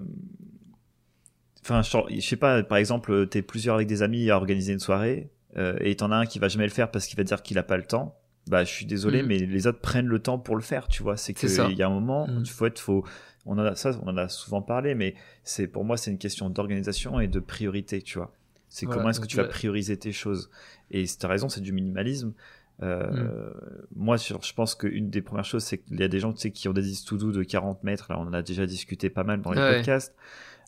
Enfin, 1.61 1.81
je 1.81 2.19
sais 2.19 2.35
pas, 2.35 2.61
par 2.61 2.77
exemple, 2.77 3.27
t'es 3.27 3.41
plusieurs 3.41 3.75
avec 3.75 3.87
des 3.87 4.03
amis 4.03 4.29
à 4.29 4.37
organiser 4.37 4.73
une 4.73 4.79
soirée, 4.79 5.31
euh, 5.57 5.75
et 5.81 5.95
t'en 5.95 6.11
as 6.11 6.15
un 6.17 6.25
qui 6.27 6.37
va 6.37 6.47
jamais 6.47 6.65
le 6.65 6.71
faire 6.71 6.91
parce 6.91 7.07
qu'il 7.07 7.17
va 7.17 7.23
dire 7.23 7.41
qu'il 7.41 7.57
a 7.57 7.63
pas 7.63 7.77
le 7.77 7.83
temps. 7.83 8.15
Bah, 8.47 8.63
je 8.63 8.71
suis 8.71 8.85
désolé, 8.85 9.23
Mm. 9.23 9.25
mais 9.25 9.39
les 9.39 9.65
autres 9.65 9.79
prennent 9.79 10.05
le 10.05 10.19
temps 10.19 10.37
pour 10.37 10.55
le 10.55 10.61
faire, 10.61 10.87
tu 10.87 11.01
vois. 11.01 11.17
C'est 11.17 11.33
qu'il 11.33 11.49
y 11.49 11.81
a 11.81 11.87
un 11.87 11.89
moment, 11.89 12.27
il 12.27 12.47
faut 12.47 12.67
être, 12.67 12.79
faut, 12.79 13.03
on 13.47 13.53
en 13.57 13.65
a, 13.65 13.75
ça, 13.75 13.91
on 14.03 14.09
en 14.09 14.17
a 14.17 14.29
souvent 14.29 14.61
parlé, 14.61 14.93
mais 14.93 15.15
c'est, 15.43 15.65
pour 15.67 15.83
moi, 15.83 15.97
c'est 15.97 16.11
une 16.11 16.19
question 16.19 16.51
d'organisation 16.51 17.19
et 17.19 17.27
de 17.27 17.39
priorité, 17.39 18.03
tu 18.03 18.19
vois. 18.19 18.31
C'est 18.69 18.85
Voilà, 18.85 18.99
comment 18.99 19.09
est-ce 19.09 19.19
que 19.21 19.25
tu 19.25 19.37
vas 19.37 19.45
prioriser 19.45 19.97
tes 19.97 20.11
choses. 20.11 20.51
Et 20.91 21.05
t'as 21.17 21.27
raison, 21.29 21.49
c'est 21.49 21.61
du 21.61 21.71
minimalisme. 21.71 22.33
Euh, 22.81 23.09
Mm. 23.09 23.51
Moi, 23.95 24.17
je, 24.17 24.33
je 24.41 24.53
pense 24.53 24.75
qu'une 24.75 25.09
des 25.09 25.21
premières 25.21 25.45
choses, 25.45 25.63
c'est 25.63 25.77
qu'il 25.77 25.99
y 25.99 26.03
a 26.03 26.07
des 26.07 26.19
gens 26.19 26.33
tu 26.33 26.39
sais, 26.39 26.51
qui 26.51 26.67
ont 26.67 26.73
des 26.73 26.81
listes 26.81 27.07
to-do 27.07 27.31
de 27.31 27.43
40 27.43 27.83
mètres. 27.83 28.07
Là, 28.09 28.19
on 28.19 28.23
en 28.27 28.33
a 28.33 28.41
déjà 28.41 28.65
discuté 28.65 29.09
pas 29.09 29.23
mal 29.23 29.41
dans 29.41 29.51
les 29.51 29.61
Ouais. 29.61 29.75
podcasts. 29.77 30.13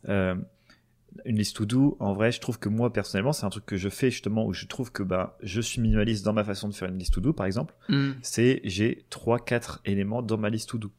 Euh, 0.07 0.35
une 1.25 1.37
liste 1.37 1.55
to-do, 1.57 1.97
en 1.99 2.13
vrai, 2.13 2.31
je 2.31 2.39
trouve 2.39 2.59
que 2.59 2.69
moi, 2.69 2.93
personnellement, 2.93 3.33
c'est 3.33 3.45
un 3.45 3.49
truc 3.49 3.65
que 3.65 3.75
je 3.75 3.89
fais 3.89 4.11
justement 4.11 4.45
où 4.45 4.53
je 4.53 4.65
trouve 4.67 4.91
que 4.91 5.03
bah, 5.03 5.37
je 5.41 5.59
suis 5.59 5.81
minimaliste 5.81 6.23
dans 6.23 6.33
ma 6.33 6.43
façon 6.43 6.69
de 6.69 6.73
faire 6.75 6.87
une 6.89 6.97
liste 6.97 7.13
to-do, 7.15 7.33
par 7.33 7.45
exemple. 7.45 7.73
Mm. 7.89 8.11
C'est 8.21 8.61
j'ai 8.63 9.05
3-4 9.09 9.79
éléments 9.85 10.21
dans 10.21 10.37
ma 10.37 10.49
liste 10.49 10.69
to-do. 10.69 10.91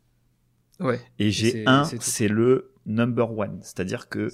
Ouais. 0.80 1.00
Et 1.18 1.30
j'ai 1.30 1.64
un, 1.66 1.84
c'est 1.84 2.28
le 2.28 2.72
number 2.86 3.36
one. 3.36 3.58
C'est-à-dire 3.62 4.08
que 4.08 4.28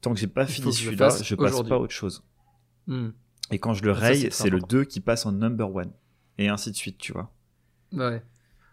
tant 0.00 0.12
que 0.14 0.20
j'ai 0.20 0.26
pas 0.26 0.46
fini 0.46 0.72
celui-là, 0.72 1.08
je 1.22 1.34
passe 1.34 1.62
pas 1.62 1.74
à 1.74 1.78
autre 1.78 1.92
chose. 1.92 2.22
Mm. 2.86 3.08
Et 3.50 3.58
quand 3.58 3.74
je 3.74 3.82
le 3.84 3.90
Ah, 3.90 3.94
raye, 3.94 4.28
c'est 4.30 4.50
le 4.50 4.56
important. 4.58 4.76
2 4.78 4.84
qui 4.84 5.00
passe 5.00 5.26
en 5.26 5.32
number 5.32 5.74
one. 5.74 5.90
Et 6.38 6.48
ainsi 6.48 6.70
de 6.70 6.76
suite, 6.76 6.98
tu 6.98 7.12
vois. 7.12 7.30
Ouais. 7.92 8.22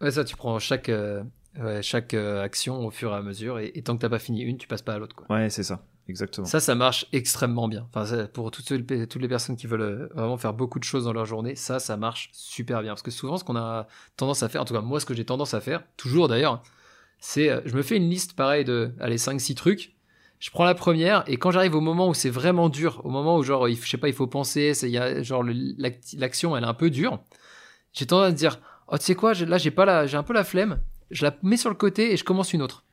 Ouais, 0.01 0.11
ça, 0.11 0.23
tu 0.23 0.35
prends 0.35 0.59
chaque, 0.59 0.89
euh, 0.89 1.23
ouais, 1.59 1.81
chaque 1.81 2.13
euh, 2.13 2.43
action 2.43 2.85
au 2.85 2.91
fur 2.91 3.11
et 3.11 3.15
à 3.15 3.21
mesure, 3.21 3.59
et, 3.59 3.71
et 3.75 3.81
tant 3.81 3.95
que 3.95 4.01
t'as 4.01 4.09
pas 4.09 4.19
fini 4.19 4.41
une, 4.41 4.57
tu 4.57 4.67
passes 4.67 4.81
pas 4.81 4.93
à 4.93 4.97
l'autre. 4.99 5.15
quoi. 5.15 5.25
Ouais, 5.35 5.49
c'est 5.49 5.63
ça. 5.63 5.83
Exactement. 6.07 6.47
Ça, 6.47 6.59
ça 6.59 6.73
marche 6.73 7.05
extrêmement 7.13 7.67
bien. 7.67 7.85
Enfin, 7.89 8.05
ça, 8.05 8.27
pour 8.27 8.49
toutes, 8.49 8.65
toutes 8.65 9.21
les 9.21 9.27
personnes 9.27 9.55
qui 9.55 9.67
veulent 9.67 9.81
euh, 9.81 10.07
vraiment 10.15 10.37
faire 10.37 10.53
beaucoup 10.53 10.79
de 10.79 10.83
choses 10.83 11.03
dans 11.03 11.13
leur 11.13 11.25
journée, 11.25 11.55
ça, 11.55 11.79
ça 11.79 11.97
marche 11.97 12.29
super 12.33 12.81
bien. 12.81 12.93
Parce 12.93 13.03
que 13.03 13.11
souvent, 13.11 13.37
ce 13.37 13.43
qu'on 13.43 13.55
a 13.55 13.87
tendance 14.17 14.41
à 14.41 14.49
faire, 14.49 14.61
en 14.61 14.65
tout 14.65 14.73
cas, 14.73 14.81
moi, 14.81 14.99
ce 14.99 15.05
que 15.05 15.13
j'ai 15.13 15.25
tendance 15.25 15.53
à 15.53 15.61
faire, 15.61 15.83
toujours 15.97 16.27
d'ailleurs, 16.27 16.63
c'est 17.19 17.49
euh, 17.49 17.61
je 17.65 17.75
me 17.75 17.83
fais 17.83 17.97
une 17.97 18.09
liste 18.09 18.33
pareil 18.33 18.65
de, 18.65 18.91
allez, 18.99 19.17
5-6 19.17 19.53
trucs, 19.55 19.93
je 20.39 20.49
prends 20.51 20.63
la 20.63 20.73
première 20.73 21.23
et 21.27 21.37
quand 21.37 21.51
j'arrive 21.51 21.75
au 21.75 21.81
moment 21.81 22.07
où 22.07 22.13
c'est 22.13 22.29
vraiment 22.29 22.69
dur, 22.69 23.01
au 23.03 23.09
moment 23.09 23.37
où 23.37 23.43
genre, 23.43 23.67
je 23.67 23.75
sais 23.75 23.97
pas, 23.97 24.07
il 24.07 24.13
faut 24.13 24.25
penser, 24.25 24.71
il 24.83 24.89
y 24.89 24.97
a, 24.97 25.21
genre 25.21 25.43
l'action 26.17 26.55
elle 26.55 26.63
est 26.63 26.67
un 26.67 26.73
peu 26.73 26.89
dure, 26.89 27.19
j'ai 27.93 28.05
tendance 28.05 28.27
à 28.27 28.31
dire, 28.31 28.59
oh 28.87 28.97
tu 28.97 29.05
sais 29.05 29.15
quoi, 29.15 29.33
là 29.33 29.57
j'ai 29.57 29.71
pas 29.71 29.85
la, 29.85 30.07
j'ai 30.07 30.17
un 30.17 30.23
peu 30.23 30.33
la 30.33 30.43
flemme, 30.43 30.79
je 31.11 31.25
la 31.25 31.35
mets 31.43 31.57
sur 31.57 31.69
le 31.69 31.75
côté 31.75 32.13
et 32.13 32.17
je 32.17 32.23
commence 32.23 32.53
une 32.53 32.61
autre. 32.61 32.85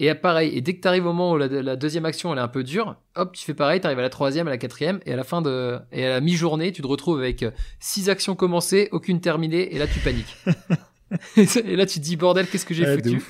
Et 0.00 0.12
pareil, 0.14 0.56
et 0.56 0.60
dès 0.60 0.74
que 0.74 0.80
tu 0.80 0.88
arrives 0.88 1.06
au 1.06 1.12
moment 1.12 1.32
où 1.32 1.36
la, 1.36 1.76
deuxième 1.76 2.04
action 2.04 2.32
elle 2.32 2.38
est 2.38 2.42
un 2.42 2.48
peu 2.48 2.64
dure, 2.64 2.96
hop, 3.14 3.32
tu 3.32 3.44
fais 3.44 3.54
pareil, 3.54 3.80
tu 3.80 3.86
arrives 3.86 4.00
à 4.00 4.02
la 4.02 4.10
troisième, 4.10 4.48
à 4.48 4.50
la 4.50 4.58
quatrième, 4.58 5.00
et 5.06 5.12
à 5.12 5.16
la 5.16 5.22
fin 5.22 5.40
de, 5.40 5.78
et 5.92 6.04
à 6.04 6.10
la 6.10 6.20
mi-journée, 6.20 6.72
tu 6.72 6.82
te 6.82 6.86
retrouves 6.86 7.18
avec 7.18 7.44
six 7.78 8.10
actions 8.10 8.34
commencées, 8.34 8.88
aucune 8.90 9.20
terminée, 9.20 9.72
et 9.74 9.78
là 9.78 9.86
tu 9.86 10.00
paniques. 10.00 10.36
et 11.36 11.76
là 11.76 11.86
tu 11.86 12.00
te 12.00 12.04
dis 12.04 12.16
bordel, 12.16 12.48
qu'est-ce 12.48 12.66
que 12.66 12.74
j'ai 12.74 12.86
foutu? 12.86 13.22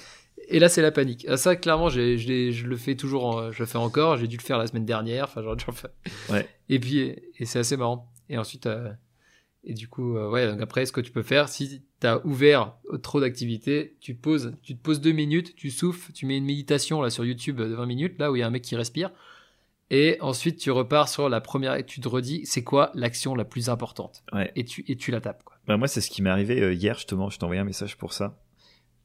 et 0.48 0.58
là, 0.58 0.68
c'est 0.68 0.82
la 0.82 0.90
panique. 0.90 1.26
Ah, 1.28 1.36
ça, 1.36 1.56
clairement, 1.56 1.88
je 1.88 2.66
le 2.66 2.76
fais 2.76 2.94
toujours, 2.94 3.52
je 3.52 3.60
le 3.60 3.66
fais 3.66 3.78
encore. 3.78 4.16
J'ai 4.16 4.26
dû 4.26 4.36
le 4.36 4.42
faire 4.42 4.58
la 4.58 4.66
semaine 4.66 4.84
dernière. 4.84 5.24
Enfin, 5.24 5.42
genre, 5.42 5.56
ouais. 6.30 6.48
Et 6.68 6.78
puis, 6.78 6.98
et 7.38 7.44
c'est 7.44 7.58
assez 7.58 7.76
marrant. 7.76 8.10
Et 8.28 8.38
ensuite, 8.38 8.66
euh, 8.66 8.90
et 9.66 9.74
du 9.74 9.88
coup, 9.88 10.16
euh, 10.16 10.30
ouais, 10.30 10.46
donc 10.46 10.60
après, 10.60 10.84
ce 10.86 10.92
que 10.92 11.00
tu 11.00 11.10
peux 11.10 11.22
faire, 11.22 11.48
si 11.48 11.82
tu 12.00 12.06
as 12.06 12.24
ouvert 12.26 12.74
trop 13.02 13.20
d'activités, 13.20 13.96
tu 14.00 14.14
poses, 14.14 14.52
tu 14.62 14.76
te 14.76 14.82
poses 14.82 15.00
deux 15.00 15.12
minutes, 15.12 15.54
tu 15.56 15.70
souffles, 15.70 16.12
tu 16.12 16.26
mets 16.26 16.36
une 16.36 16.44
méditation 16.44 17.00
là 17.00 17.10
sur 17.10 17.24
YouTube 17.24 17.56
de 17.56 17.74
20 17.74 17.86
minutes, 17.86 18.18
là 18.18 18.30
où 18.30 18.36
il 18.36 18.40
y 18.40 18.42
a 18.42 18.46
un 18.46 18.50
mec 18.50 18.62
qui 18.62 18.76
respire. 18.76 19.10
Et 19.90 20.18
ensuite, 20.20 20.58
tu 20.58 20.70
repars 20.70 21.08
sur 21.08 21.28
la 21.28 21.40
première 21.40 21.74
et 21.76 21.84
tu 21.84 22.00
te 22.00 22.08
redis, 22.08 22.46
c'est 22.46 22.64
quoi 22.64 22.90
l'action 22.94 23.34
la 23.34 23.44
plus 23.44 23.68
importante? 23.68 24.22
Ouais. 24.32 24.50
et, 24.56 24.64
tu, 24.64 24.84
et 24.88 24.96
tu 24.96 25.10
la 25.10 25.20
tapes. 25.20 25.42
Quoi. 25.44 25.56
Bah 25.66 25.76
moi, 25.76 25.88
c'est 25.88 26.00
ce 26.00 26.10
qui 26.10 26.20
m'est 26.20 26.30
arrivé 26.30 26.60
euh, 26.60 26.74
hier, 26.74 26.96
justement. 26.96 27.30
Je 27.30 27.38
t'ai 27.38 27.44
envoyé 27.44 27.60
un 27.60 27.64
message 27.64 27.96
pour 27.96 28.12
ça. 28.12 28.38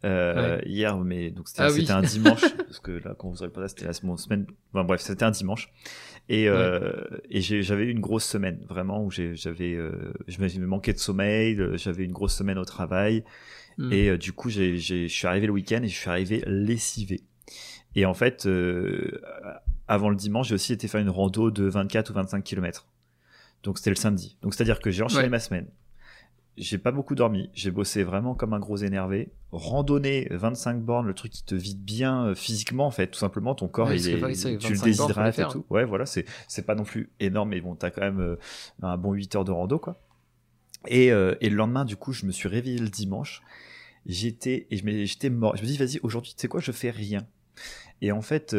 Euh, 0.06 0.62
hier, 0.66 0.98
mais 0.98 1.30
donc 1.30 1.50
c'était 1.50 1.64
ah 1.90 1.98
un 1.98 2.02
dimanche 2.02 2.42
parce 2.58 2.80
que 2.80 2.92
là 2.92 3.16
quand 3.18 3.30
vous 3.30 3.44
aurez 3.44 3.52
pas 3.52 3.68
c'était 3.68 3.86
la 3.86 3.92
semaine. 3.92 4.48
Enfin, 4.74 4.86
bref, 4.86 5.02
c'était 5.02 5.26
un 5.26 5.32
dimanche 5.32 5.74
et 6.30 6.48
euh, 6.48 6.92
et 7.32 7.42
j'avais 7.42 7.86
eu 7.86 7.90
une 7.90 8.00
grosse 8.00 8.24
semaine 8.24 8.60
vraiment 8.70 9.04
où 9.04 9.10
j'avais 9.10 9.74
euh, 9.74 10.14
je 10.28 10.40
me 10.40 10.66
manqué 10.68 10.94
de 10.94 11.00
sommeil, 11.00 11.60
euh, 11.60 11.76
j'avais 11.76 12.06
une 12.06 12.12
grosse 12.12 12.36
semaine 12.36 12.60
au 12.60 12.66
travail 12.66 13.24
hmm. 13.80 13.92
et 13.92 14.18
du 14.18 14.32
coup 14.32 14.52
j'ai 14.52 14.78
je 14.78 15.08
suis 15.08 15.28
arrivé 15.28 15.48
le 15.48 15.54
week-end 15.54 15.82
et 15.82 15.88
je 15.88 15.96
suis 15.96 16.10
arrivé 16.10 16.44
lessivé. 16.46 17.22
Et 17.96 18.06
en 18.06 18.14
fait, 18.14 18.48
avant 19.88 20.10
le 20.10 20.16
dimanche, 20.16 20.50
j'ai 20.50 20.54
aussi 20.54 20.74
été 20.74 20.88
faire 20.88 21.02
une 21.02 21.10
rando 21.10 21.50
de 21.50 21.64
24 21.64 22.12
ou 22.12 22.14
25 22.14 22.44
km. 22.44 22.86
Donc 23.64 23.80
c'était 23.80 23.90
le 23.90 23.96
samedi. 23.96 24.38
Donc 24.44 24.54
c'est-à-dire 24.54 24.80
que 24.80 24.92
j'ai 24.92 25.02
enchaîné 25.02 25.30
ma 25.30 25.40
semaine 25.40 25.66
j'ai 26.60 26.78
pas 26.78 26.92
beaucoup 26.92 27.16
dormi. 27.16 27.50
J'ai 27.54 27.72
bossé 27.72 28.04
vraiment 28.04 28.36
comme 28.36 28.54
un 28.54 28.60
gros 28.60 28.78
énervé. 28.78 29.32
Randonnée 29.52 30.28
25 30.30 30.82
bornes, 30.82 31.08
le 31.08 31.14
truc 31.14 31.32
qui 31.32 31.44
te 31.44 31.56
vide 31.56 31.82
bien 31.82 32.28
euh, 32.28 32.36
physiquement, 32.36 32.86
en 32.86 32.92
fait, 32.92 33.08
tout 33.08 33.20
simplement. 33.20 33.56
Ton 33.56 33.68
corps, 33.68 33.92
il 33.92 34.08
est, 34.08 34.58
tu 34.58 34.74
le 34.74 34.80
déshydrates 34.80 35.40
et 35.40 35.48
tout. 35.50 35.66
Ouais, 35.70 35.86
voilà, 35.86 36.06
c'est, 36.06 36.26
c'est 36.48 36.66
pas 36.66 36.76
non 36.76 36.84
plus 36.84 37.10
énorme, 37.20 37.50
mais 37.50 37.62
bon, 37.62 37.76
t'as 37.76 37.90
quand 37.90 38.02
même 38.02 38.20
euh, 38.20 38.36
un 38.82 38.98
bon 38.98 39.14
8 39.14 39.36
heures 39.38 39.46
de 39.46 39.52
rando, 39.52 39.80
quoi. 39.80 40.02
Et, 40.88 41.12
euh, 41.12 41.36
et 41.42 41.50
le 41.50 41.56
lendemain, 41.56 41.86
du 41.86 41.96
coup, 41.96 42.12
je 42.14 42.26
me 42.26 42.32
suis 42.32 42.50
réveillé 42.50 42.78
le 42.78 42.90
dimanche. 42.90 43.42
J'étais, 44.06 44.68
et 44.70 45.06
j'étais 45.06 45.30
mort. 45.30 45.56
Je 45.56 45.62
me 45.62 45.68
dis, 45.68 45.78
vas-y, 45.78 46.00
aujourd'hui, 46.04 46.34
tu 46.36 46.42
sais 46.42 46.48
quoi, 46.48 46.60
je 46.60 46.72
fais 46.72 46.90
rien. 46.90 47.26
Et 48.02 48.12
en 48.12 48.22
fait, 48.22 48.54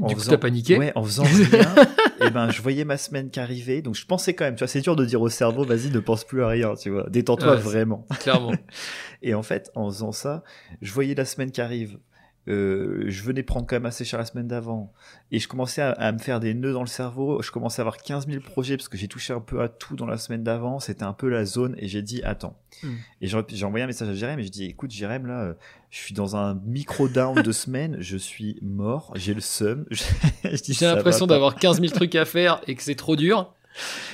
en 0.00 0.06
du 0.06 0.16
coup, 0.16 0.22
t'as 0.22 0.38
paniqué 0.38 0.78
Ouais, 0.78 0.92
en 0.94 1.04
faisant 1.04 1.24
rien, 1.24 1.74
et 2.20 2.26
eh 2.26 2.30
ben, 2.30 2.50
je 2.50 2.62
voyais 2.62 2.84
ma 2.84 2.96
semaine 2.96 3.30
qui 3.30 3.40
arrivait, 3.40 3.82
donc 3.82 3.94
je 3.94 4.06
pensais 4.06 4.34
quand 4.34 4.44
même, 4.44 4.54
tu 4.54 4.60
vois, 4.60 4.68
c'est 4.68 4.80
dur 4.80 4.96
de 4.96 5.04
dire 5.04 5.20
au 5.20 5.28
cerveau, 5.28 5.64
vas-y, 5.64 5.90
ne 5.90 5.98
pense 5.98 6.24
plus 6.24 6.42
à 6.42 6.48
rien, 6.48 6.74
tu 6.74 6.90
vois, 6.90 7.06
détends-toi 7.10 7.56
vraiment. 7.56 8.06
Clairement. 8.20 8.52
et 9.22 9.34
en 9.34 9.42
fait, 9.42 9.70
en 9.74 9.88
faisant 9.88 10.12
ça, 10.12 10.44
je 10.80 10.92
voyais 10.92 11.14
la 11.14 11.24
semaine 11.24 11.50
qui 11.50 11.60
arrive, 11.60 11.98
euh, 12.46 13.04
je 13.06 13.22
venais 13.22 13.42
prendre 13.42 13.66
quand 13.66 13.76
même 13.76 13.86
assez 13.86 14.04
cher 14.04 14.18
la 14.18 14.26
semaine 14.26 14.46
d'avant 14.46 14.92
et 15.30 15.38
je 15.38 15.48
commençais 15.48 15.80
à, 15.80 16.12
me 16.12 16.18
faire 16.18 16.40
des 16.40 16.52
nœuds 16.52 16.74
dans 16.74 16.82
le 16.82 16.86
cerveau. 16.86 17.40
Je 17.40 17.50
commençais 17.50 17.80
à 17.80 17.84
avoir 17.84 17.96
15 17.96 18.26
000 18.26 18.40
projets 18.42 18.76
parce 18.76 18.88
que 18.88 18.98
j'ai 18.98 19.08
touché 19.08 19.32
un 19.32 19.40
peu 19.40 19.62
à 19.62 19.68
tout 19.68 19.96
dans 19.96 20.06
la 20.06 20.18
semaine 20.18 20.42
d'avant. 20.42 20.78
C'était 20.78 21.04
un 21.04 21.14
peu 21.14 21.28
la 21.28 21.46
zone 21.46 21.74
et 21.78 21.88
j'ai 21.88 22.02
dit 22.02 22.22
attends. 22.22 22.60
Hmm. 22.82 22.96
Et 23.22 23.28
j'ai 23.28 23.64
envoyé 23.64 23.84
un 23.84 23.86
message 23.86 24.08
à 24.08 24.14
Jérém 24.14 24.38
et 24.38 24.42
je 24.42 24.50
dis 24.50 24.64
écoute 24.64 24.90
Jérém 24.90 25.26
là, 25.26 25.54
je 25.94 26.00
suis 26.00 26.14
dans 26.14 26.34
un 26.34 26.54
micro 26.64 27.08
down 27.08 27.40
de 27.40 27.52
semaine, 27.52 27.98
je 28.00 28.16
suis 28.16 28.58
mort, 28.62 29.12
j'ai 29.14 29.32
le 29.32 29.40
seum. 29.40 29.86
j'ai 30.42 30.86
l'impression 30.86 31.28
d'avoir 31.28 31.54
15 31.54 31.80
000 31.80 31.92
trucs 31.92 32.16
à 32.16 32.24
faire 32.24 32.60
et 32.66 32.74
que 32.74 32.82
c'est 32.82 32.96
trop 32.96 33.14
dur. 33.14 33.54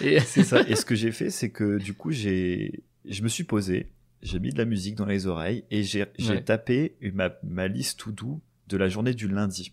Et 0.03 0.20
c'est 0.26 0.45
ça. 0.45 0.61
Et 0.68 0.76
ce 0.76 0.85
que 0.85 0.95
j'ai 0.95 1.11
fait, 1.11 1.31
c'est 1.31 1.49
que 1.49 1.78
du 1.78 1.95
coup 1.95 2.11
j'ai, 2.11 2.83
je 3.09 3.22
me 3.22 3.28
suis 3.28 3.45
posé 3.45 3.89
j'ai 4.20 4.39
mis 4.41 4.51
de 4.51 4.59
la 4.59 4.66
musique 4.66 4.95
dans 4.95 5.07
les 5.07 5.26
oreilles 5.26 5.64
et 5.70 5.83
j'ai 5.83 6.05
tapé 6.45 6.97
ma, 7.14 7.31
ma 7.43 7.66
liste 7.66 7.99
tout 7.99 8.12
doux 8.12 8.43
de 8.68 8.76
la 8.76 8.91
journée 8.91 9.14
du 9.14 9.26
lundi. 9.26 9.72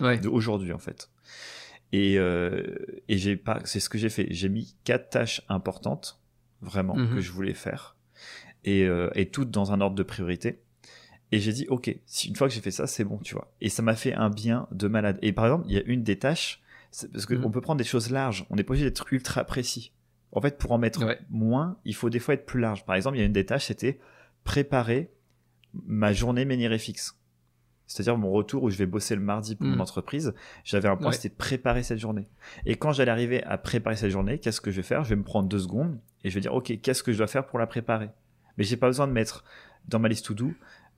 Ouais. 0.00 0.18
De 0.18 0.28
aujourd'hui, 0.28 0.72
en 0.72 0.78
fait. 0.78 1.10
Et, 1.92 2.18
euh, 2.18 2.62
et 3.08 3.18
j'ai 3.18 3.36
pas, 3.36 3.60
c'est 3.64 3.80
ce 3.80 3.90
que 3.90 3.98
j'ai 3.98 4.08
fait. 4.08 4.28
J'ai 4.30 4.48
mis 4.48 4.74
quatre 4.84 5.10
tâches 5.10 5.42
importantes, 5.50 6.18
vraiment, 6.62 6.94
que 6.94 7.00
mhm. 7.00 7.20
je 7.20 7.30
voulais 7.32 7.52
faire. 7.52 7.93
Et, 8.64 8.84
euh, 8.84 9.10
et 9.14 9.30
toutes 9.30 9.50
dans 9.50 9.72
un 9.72 9.80
ordre 9.80 9.96
de 9.96 10.02
priorité. 10.02 10.60
Et 11.32 11.40
j'ai 11.40 11.52
dit, 11.52 11.66
ok, 11.68 11.94
si 12.06 12.28
une 12.28 12.36
fois 12.36 12.48
que 12.48 12.54
j'ai 12.54 12.60
fait 12.60 12.70
ça, 12.70 12.86
c'est 12.86 13.04
bon, 13.04 13.18
tu 13.18 13.34
vois. 13.34 13.52
Et 13.60 13.68
ça 13.68 13.82
m'a 13.82 13.96
fait 13.96 14.14
un 14.14 14.30
bien 14.30 14.68
de 14.70 14.88
malade. 14.88 15.18
Et 15.22 15.32
par 15.32 15.46
exemple, 15.46 15.64
il 15.68 15.74
y 15.74 15.78
a 15.78 15.82
une 15.84 16.02
des 16.02 16.18
tâches, 16.18 16.62
parce 17.12 17.26
qu'on 17.26 17.34
mhm. 17.34 17.50
peut 17.50 17.60
prendre 17.60 17.78
des 17.78 17.84
choses 17.84 18.10
larges, 18.10 18.46
on 18.50 18.56
n'est 18.56 18.62
pas 18.62 18.72
obligé 18.72 18.84
d'être 18.86 19.12
ultra 19.12 19.44
précis. 19.44 19.92
En 20.32 20.40
fait, 20.40 20.58
pour 20.58 20.72
en 20.72 20.78
mettre 20.78 21.04
moins, 21.30 21.76
il 21.84 21.94
faut 21.94 22.10
des 22.10 22.18
fois 22.18 22.34
être 22.34 22.46
plus 22.46 22.60
large. 22.60 22.84
Par 22.84 22.96
exemple, 22.96 23.16
il 23.16 23.20
y 23.20 23.22
a 23.22 23.26
une 23.26 23.32
des 23.32 23.46
tâches, 23.46 23.66
c'était 23.66 23.98
préparer 24.42 25.10
ma 25.72 26.12
journée 26.12 26.44
Ménirefix. 26.44 27.16
C'est-à-dire 27.86 28.16
mon 28.16 28.30
retour 28.30 28.62
où 28.62 28.70
je 28.70 28.76
vais 28.76 28.86
bosser 28.86 29.14
le 29.14 29.20
mardi 29.20 29.56
pour 29.56 29.66
mon 29.66 29.76
hmm. 29.76 29.80
entreprise. 29.80 30.34
J'avais 30.64 30.88
un 30.88 30.96
point, 30.96 31.12
c'était 31.12 31.34
préparer 31.34 31.82
cette 31.82 31.98
journée. 31.98 32.28
Et 32.64 32.76
quand 32.76 32.92
j'allais 32.92 33.10
arriver 33.10 33.44
à 33.44 33.58
préparer 33.58 33.96
cette 33.96 34.10
journée, 34.10 34.38
qu'est-ce 34.38 34.60
que 34.60 34.70
je 34.70 34.76
vais 34.76 34.82
faire? 34.82 35.04
Je 35.04 35.10
vais 35.10 35.16
me 35.16 35.24
prendre 35.24 35.48
deux 35.48 35.58
secondes 35.58 35.98
et 36.22 36.30
je 36.30 36.34
vais 36.34 36.40
dire, 36.40 36.54
OK, 36.54 36.80
qu'est-ce 36.80 37.02
que 37.02 37.12
je 37.12 37.18
dois 37.18 37.26
faire 37.26 37.46
pour 37.46 37.58
la 37.58 37.66
préparer? 37.66 38.10
Mais 38.58 38.64
j'ai 38.64 38.76
pas 38.76 38.86
besoin 38.86 39.06
de 39.06 39.12
mettre 39.12 39.44
dans 39.88 39.98
ma 39.98 40.08
liste 40.08 40.26
to 40.26 40.34
do 40.34 40.52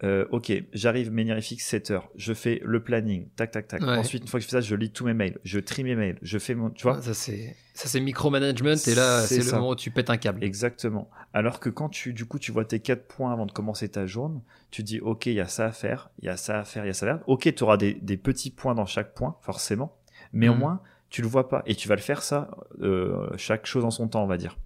euh, 0.05 0.27
ok, 0.31 0.53
j'arrive 0.75 1.11
Ménirifix 1.11 1.59
7 1.59 1.91
heures, 1.91 2.11
je 2.17 2.35
fais 2.35 2.61
le 2.63 2.83
planning, 2.83 3.29
tac 3.35 3.51
tac 3.51 3.67
tac. 3.67 3.83
Ensuite, 3.83 4.25
une 4.25 4.29
fois 4.29 4.39
que 4.39 4.45
je 4.45 4.51
fais 4.51 4.57
ça, 4.57 4.61
je 4.61 4.75
lis 4.75 4.91
tous 4.91 5.07
mes 5.07 5.15
mails, 5.15 5.39
je 5.43 5.59
trie 5.59 5.85
mes 5.85 5.97
mails, 5.97 6.19
je 6.21 6.39
fais 6.39 6.55
mon, 6.55 6.69
tu 6.69 6.83
vois. 6.83 7.01
Ça 7.01 7.15
c'est, 7.15 7.57
ça 7.73 7.89
c'est 7.89 8.01
micromanagement 8.01 8.75
et 8.87 8.95
là 8.95 9.23
c'est 9.23 9.39
le 9.39 9.51
moment 9.53 9.71
où 9.71 9.75
tu 9.75 9.91
pètes 9.91 10.11
un 10.11 10.19
câble. 10.19 10.45
Exactement. 10.45 11.09
Alors 11.33 11.61
que 11.61 11.71
quand 11.71 11.89
tu, 11.89 12.13
du 12.13 12.27
coup, 12.27 12.39
tu 12.39 12.53
vois 12.53 12.67
tes 12.67 12.81
quatre 12.81 13.07
points 13.07 13.33
avant 13.33 13.47
de 13.47 13.53
commencer 13.53 13.89
ta 13.89 14.05
journée, 14.05 14.41
tu 14.71 14.83
dis 14.83 15.01
ok, 15.01 15.27
il 15.27 15.35
y 15.35 15.41
a 15.41 15.49
ça 15.49 15.65
à 15.65 15.73
faire, 15.73 16.11
il 16.21 16.27
y 16.27 16.29
a 16.29 16.37
ça 16.37 16.61
à 16.61 16.65
faire, 16.65 16.85
il 16.85 16.89
y 16.89 16.91
a 16.91 16.95
ça 16.95 17.07
à 17.07 17.17
faire. 17.17 17.25
Ok, 17.27 17.55
tu 17.55 17.65
auras 17.65 17.79
des, 17.79 17.95
des, 17.95 18.19
petits 18.19 18.51
points 18.51 18.75
dans 18.75 18.87
chaque 18.87 19.15
point, 19.15 19.37
forcément, 19.41 19.97
mais 20.35 20.51
au 20.51 20.55
mhm. 20.55 20.61
moins 20.61 20.81
tu 21.09 21.23
le 21.23 21.29
vois 21.29 21.49
pas 21.49 21.63
et 21.65 21.75
tu 21.75 21.89
vas 21.89 21.95
le 21.95 22.03
faire 22.03 22.23
ça, 22.23 22.51
euh, 22.83 23.29
chaque 23.37 23.65
chose 23.65 23.85
en 23.87 23.91
son 23.91 24.09
temps, 24.09 24.23
on 24.23 24.27
va 24.27 24.37
dire. 24.37 24.59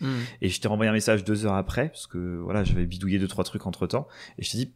Mm. 0.00 0.08
Et 0.42 0.48
je 0.48 0.60
t'ai 0.60 0.68
renvoyé 0.68 0.88
un 0.88 0.92
message 0.92 1.24
deux 1.24 1.46
heures 1.46 1.54
après, 1.54 1.88
parce 1.88 2.06
que 2.06 2.38
voilà, 2.38 2.64
j'avais 2.64 2.86
bidouillé 2.86 3.18
deux 3.18 3.28
trois 3.28 3.44
trucs 3.44 3.66
entre 3.66 3.86
temps, 3.86 4.08
et 4.38 4.42
je 4.42 4.50
t'ai 4.50 4.58
dit, 4.58 4.72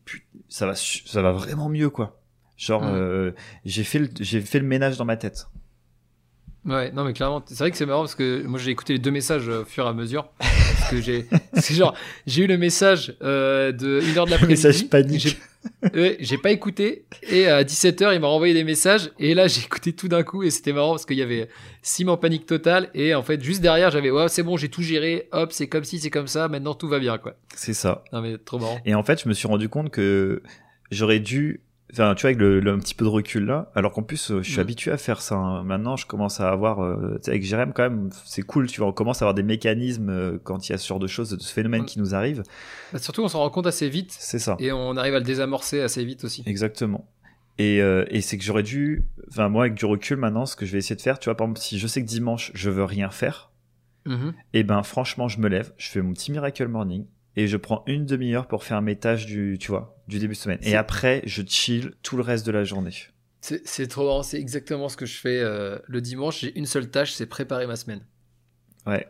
ça 0.48 0.66
va, 0.66 0.74
ça 0.74 1.22
va 1.22 1.32
vraiment 1.32 1.68
mieux 1.68 1.90
quoi. 1.90 2.20
Genre, 2.56 2.84
euh, 2.84 3.32
j'ai 3.64 3.84
fait 3.84 3.98
le, 3.98 4.08
j'ai 4.20 4.40
fait 4.40 4.60
le 4.60 4.66
ménage 4.66 4.96
dans 4.96 5.04
ma 5.04 5.16
tête. 5.16 5.48
Ouais, 6.64 6.92
non 6.92 7.04
mais 7.04 7.12
clairement, 7.12 7.42
c'est 7.46 7.58
vrai 7.58 7.70
que 7.70 7.76
c'est 7.76 7.84
marrant 7.84 8.02
parce 8.02 8.14
que 8.14 8.42
moi 8.46 8.58
j'ai 8.58 8.70
écouté 8.70 8.94
les 8.94 8.98
deux 8.98 9.10
messages 9.10 9.48
euh, 9.48 9.62
au 9.62 9.64
fur 9.64 9.84
et 9.84 9.88
à 9.88 9.92
mesure. 9.92 10.30
Parce 10.84 10.96
que 10.96 11.00
j'ai, 11.00 11.26
c'est 11.54 11.74
genre, 11.74 11.94
j'ai 12.26 12.44
eu 12.44 12.46
le 12.46 12.58
message 12.58 13.14
euh, 13.22 13.72
de 13.72 14.02
une 14.02 14.18
heure 14.18 14.26
de 14.26 14.30
l'après-midi. 14.30 14.66
message 14.66 14.88
panique. 14.88 15.38
Ouais, 15.94 16.18
j'ai 16.20 16.36
pas 16.36 16.50
écouté 16.50 17.06
et 17.30 17.46
à 17.46 17.64
17h 17.64 18.12
il 18.12 18.20
m'a 18.20 18.26
renvoyé 18.26 18.52
des 18.52 18.64
messages 18.64 19.10
et 19.18 19.32
là 19.32 19.48
j'ai 19.48 19.62
écouté 19.62 19.94
tout 19.94 20.08
d'un 20.08 20.22
coup 20.22 20.42
et 20.42 20.50
c'était 20.50 20.74
marrant 20.74 20.90
parce 20.90 21.06
qu'il 21.06 21.16
y 21.16 21.22
avait 21.22 21.48
Sim 21.80 22.08
en 22.08 22.18
panique 22.18 22.44
totale 22.44 22.90
et 22.92 23.14
en 23.14 23.22
fait 23.22 23.42
juste 23.42 23.62
derrière 23.62 23.90
j'avais 23.90 24.10
ouais 24.10 24.28
c'est 24.28 24.42
bon 24.42 24.58
j'ai 24.58 24.68
tout 24.68 24.82
géré 24.82 25.26
hop 25.32 25.52
c'est 25.52 25.66
comme 25.66 25.84
si 25.84 25.98
c'est 25.98 26.10
comme 26.10 26.26
ça 26.26 26.48
maintenant 26.48 26.74
tout 26.74 26.86
va 26.86 26.98
bien 26.98 27.16
quoi. 27.16 27.36
C'est 27.54 27.72
ça. 27.72 28.04
Non 28.12 28.20
mais 28.20 28.36
trop 28.36 28.58
marrant. 28.58 28.78
Et 28.84 28.94
en 28.94 29.02
fait 29.02 29.22
je 29.22 29.26
me 29.26 29.32
suis 29.32 29.48
rendu 29.48 29.70
compte 29.70 29.90
que 29.90 30.42
j'aurais 30.90 31.20
dû 31.20 31.62
Enfin, 31.94 32.16
tu 32.16 32.22
vois, 32.22 32.30
avec 32.30 32.40
le, 32.40 32.60
un 32.66 32.78
petit 32.80 32.94
peu 32.94 33.04
de 33.04 33.10
recul 33.10 33.44
là, 33.44 33.70
alors 33.76 33.92
qu'en 33.92 34.02
plus, 34.02 34.32
euh, 34.32 34.42
je 34.42 34.50
suis 34.50 34.58
mm. 34.58 34.60
habitué 34.60 34.90
à 34.90 34.96
faire 34.96 35.20
ça. 35.20 35.36
Hein. 35.36 35.62
Maintenant, 35.62 35.94
je 35.94 36.06
commence 36.06 36.40
à 36.40 36.50
avoir, 36.50 36.82
euh, 36.82 37.20
avec 37.28 37.44
Jérém 37.44 37.72
quand 37.72 37.84
même, 37.84 38.10
c'est 38.24 38.42
cool, 38.42 38.66
tu 38.66 38.80
vois, 38.80 38.88
on 38.88 38.92
commence 38.92 39.22
à 39.22 39.26
avoir 39.26 39.34
des 39.34 39.44
mécanismes 39.44 40.10
euh, 40.10 40.38
quand 40.42 40.68
il 40.68 40.72
y 40.72 40.74
a 40.74 40.78
ce 40.78 40.88
genre 40.88 40.98
de 40.98 41.06
choses, 41.06 41.30
de 41.30 41.40
ce 41.40 41.52
phénomène 41.52 41.82
mm. 41.82 41.86
qui 41.86 42.00
nous 42.00 42.12
arrive. 42.12 42.42
Bah, 42.92 42.98
surtout, 42.98 43.22
on 43.22 43.28
s'en 43.28 43.38
rend 43.38 43.50
compte 43.50 43.68
assez 43.68 43.88
vite. 43.88 44.12
C'est 44.18 44.40
ça. 44.40 44.56
Et 44.58 44.72
on 44.72 44.96
arrive 44.96 45.14
à 45.14 45.20
le 45.20 45.24
désamorcer 45.24 45.82
assez 45.82 46.04
vite 46.04 46.24
aussi. 46.24 46.42
Exactement. 46.46 47.06
Et, 47.58 47.76
et 47.76 48.20
c'est 48.20 48.36
que 48.36 48.42
j'aurais 48.42 48.64
dû, 48.64 49.04
enfin, 49.28 49.48
moi, 49.48 49.62
avec 49.62 49.74
du 49.74 49.84
recul 49.84 50.16
maintenant, 50.16 50.44
ce 50.44 50.56
que 50.56 50.66
je 50.66 50.72
vais 50.72 50.78
essayer 50.78 50.96
de 50.96 51.00
faire, 51.00 51.20
tu 51.20 51.26
vois, 51.26 51.36
par 51.36 51.46
exemple, 51.46 51.60
si 51.60 51.78
je 51.78 51.86
sais 51.86 52.02
que 52.02 52.08
dimanche, 52.08 52.50
je 52.52 52.68
veux 52.68 52.82
rien 52.82 53.10
faire, 53.10 53.52
mm-hmm. 54.06 54.30
et 54.30 54.34
eh 54.54 54.62
ben, 54.64 54.82
franchement, 54.82 55.28
je 55.28 55.38
me 55.38 55.46
lève, 55.48 55.72
je 55.76 55.88
fais 55.88 56.02
mon 56.02 56.12
petit 56.12 56.32
miracle 56.32 56.66
morning, 56.66 57.06
et 57.36 57.46
je 57.46 57.56
prends 57.56 57.82
une 57.86 58.06
demi-heure 58.06 58.46
pour 58.46 58.64
faire 58.64 58.82
mes 58.82 58.96
tâches 58.96 59.26
du, 59.26 59.56
tu 59.58 59.68
vois, 59.70 59.96
du 60.08 60.18
début 60.18 60.34
de 60.34 60.38
semaine. 60.38 60.58
Et 60.62 60.76
après, 60.76 61.22
je 61.24 61.42
chill 61.46 61.92
tout 62.02 62.16
le 62.16 62.22
reste 62.22 62.46
de 62.46 62.52
la 62.52 62.64
journée. 62.64 62.94
C'est 63.40 63.88
trop 63.88 64.06
marrant, 64.06 64.22
c'est 64.22 64.40
exactement 64.40 64.88
ce 64.88 64.96
que 64.96 65.04
je 65.04 65.18
fais 65.18 65.38
euh, 65.40 65.78
le 65.86 66.00
dimanche. 66.00 66.40
J'ai 66.40 66.58
une 66.58 66.64
seule 66.64 66.90
tâche, 66.90 67.12
c'est 67.12 67.26
préparer 67.26 67.66
ma 67.66 67.76
semaine. 67.76 68.00
Ouais. 68.86 69.06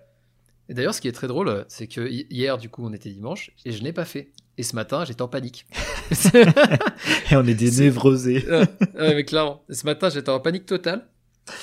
Et 0.69 0.75
d'ailleurs, 0.75 0.95
ce 0.95 1.01
qui 1.01 1.09
est 1.09 1.13
très 1.13 1.29
drôle, 1.29 1.65
c'est 1.69 1.87
que 1.87 2.09
hier, 2.09 2.59
du 2.59 2.69
coup, 2.69 2.85
on 2.85 2.93
était 2.93 3.11
dimanche 3.11 3.53
et 3.65 3.71
je 3.71 3.83
n'ai 3.83 3.93
pas 3.93 4.05
fait. 4.05 4.33
Et 4.57 4.63
ce 4.63 4.75
matin, 4.75 5.05
j'étais 5.05 5.23
en 5.23 5.29
panique. 5.29 5.67
et 6.35 7.37
on 7.37 7.47
est 7.47 7.55
des 7.55 7.83
névrosés. 7.83 8.45
ouais, 8.49 9.15
mais 9.15 9.25
clairement. 9.25 9.63
Et 9.69 9.75
ce 9.75 9.85
matin, 9.85 10.09
j'étais 10.09 10.31
en 10.31 10.41
panique 10.41 10.67
totale. 10.67 11.07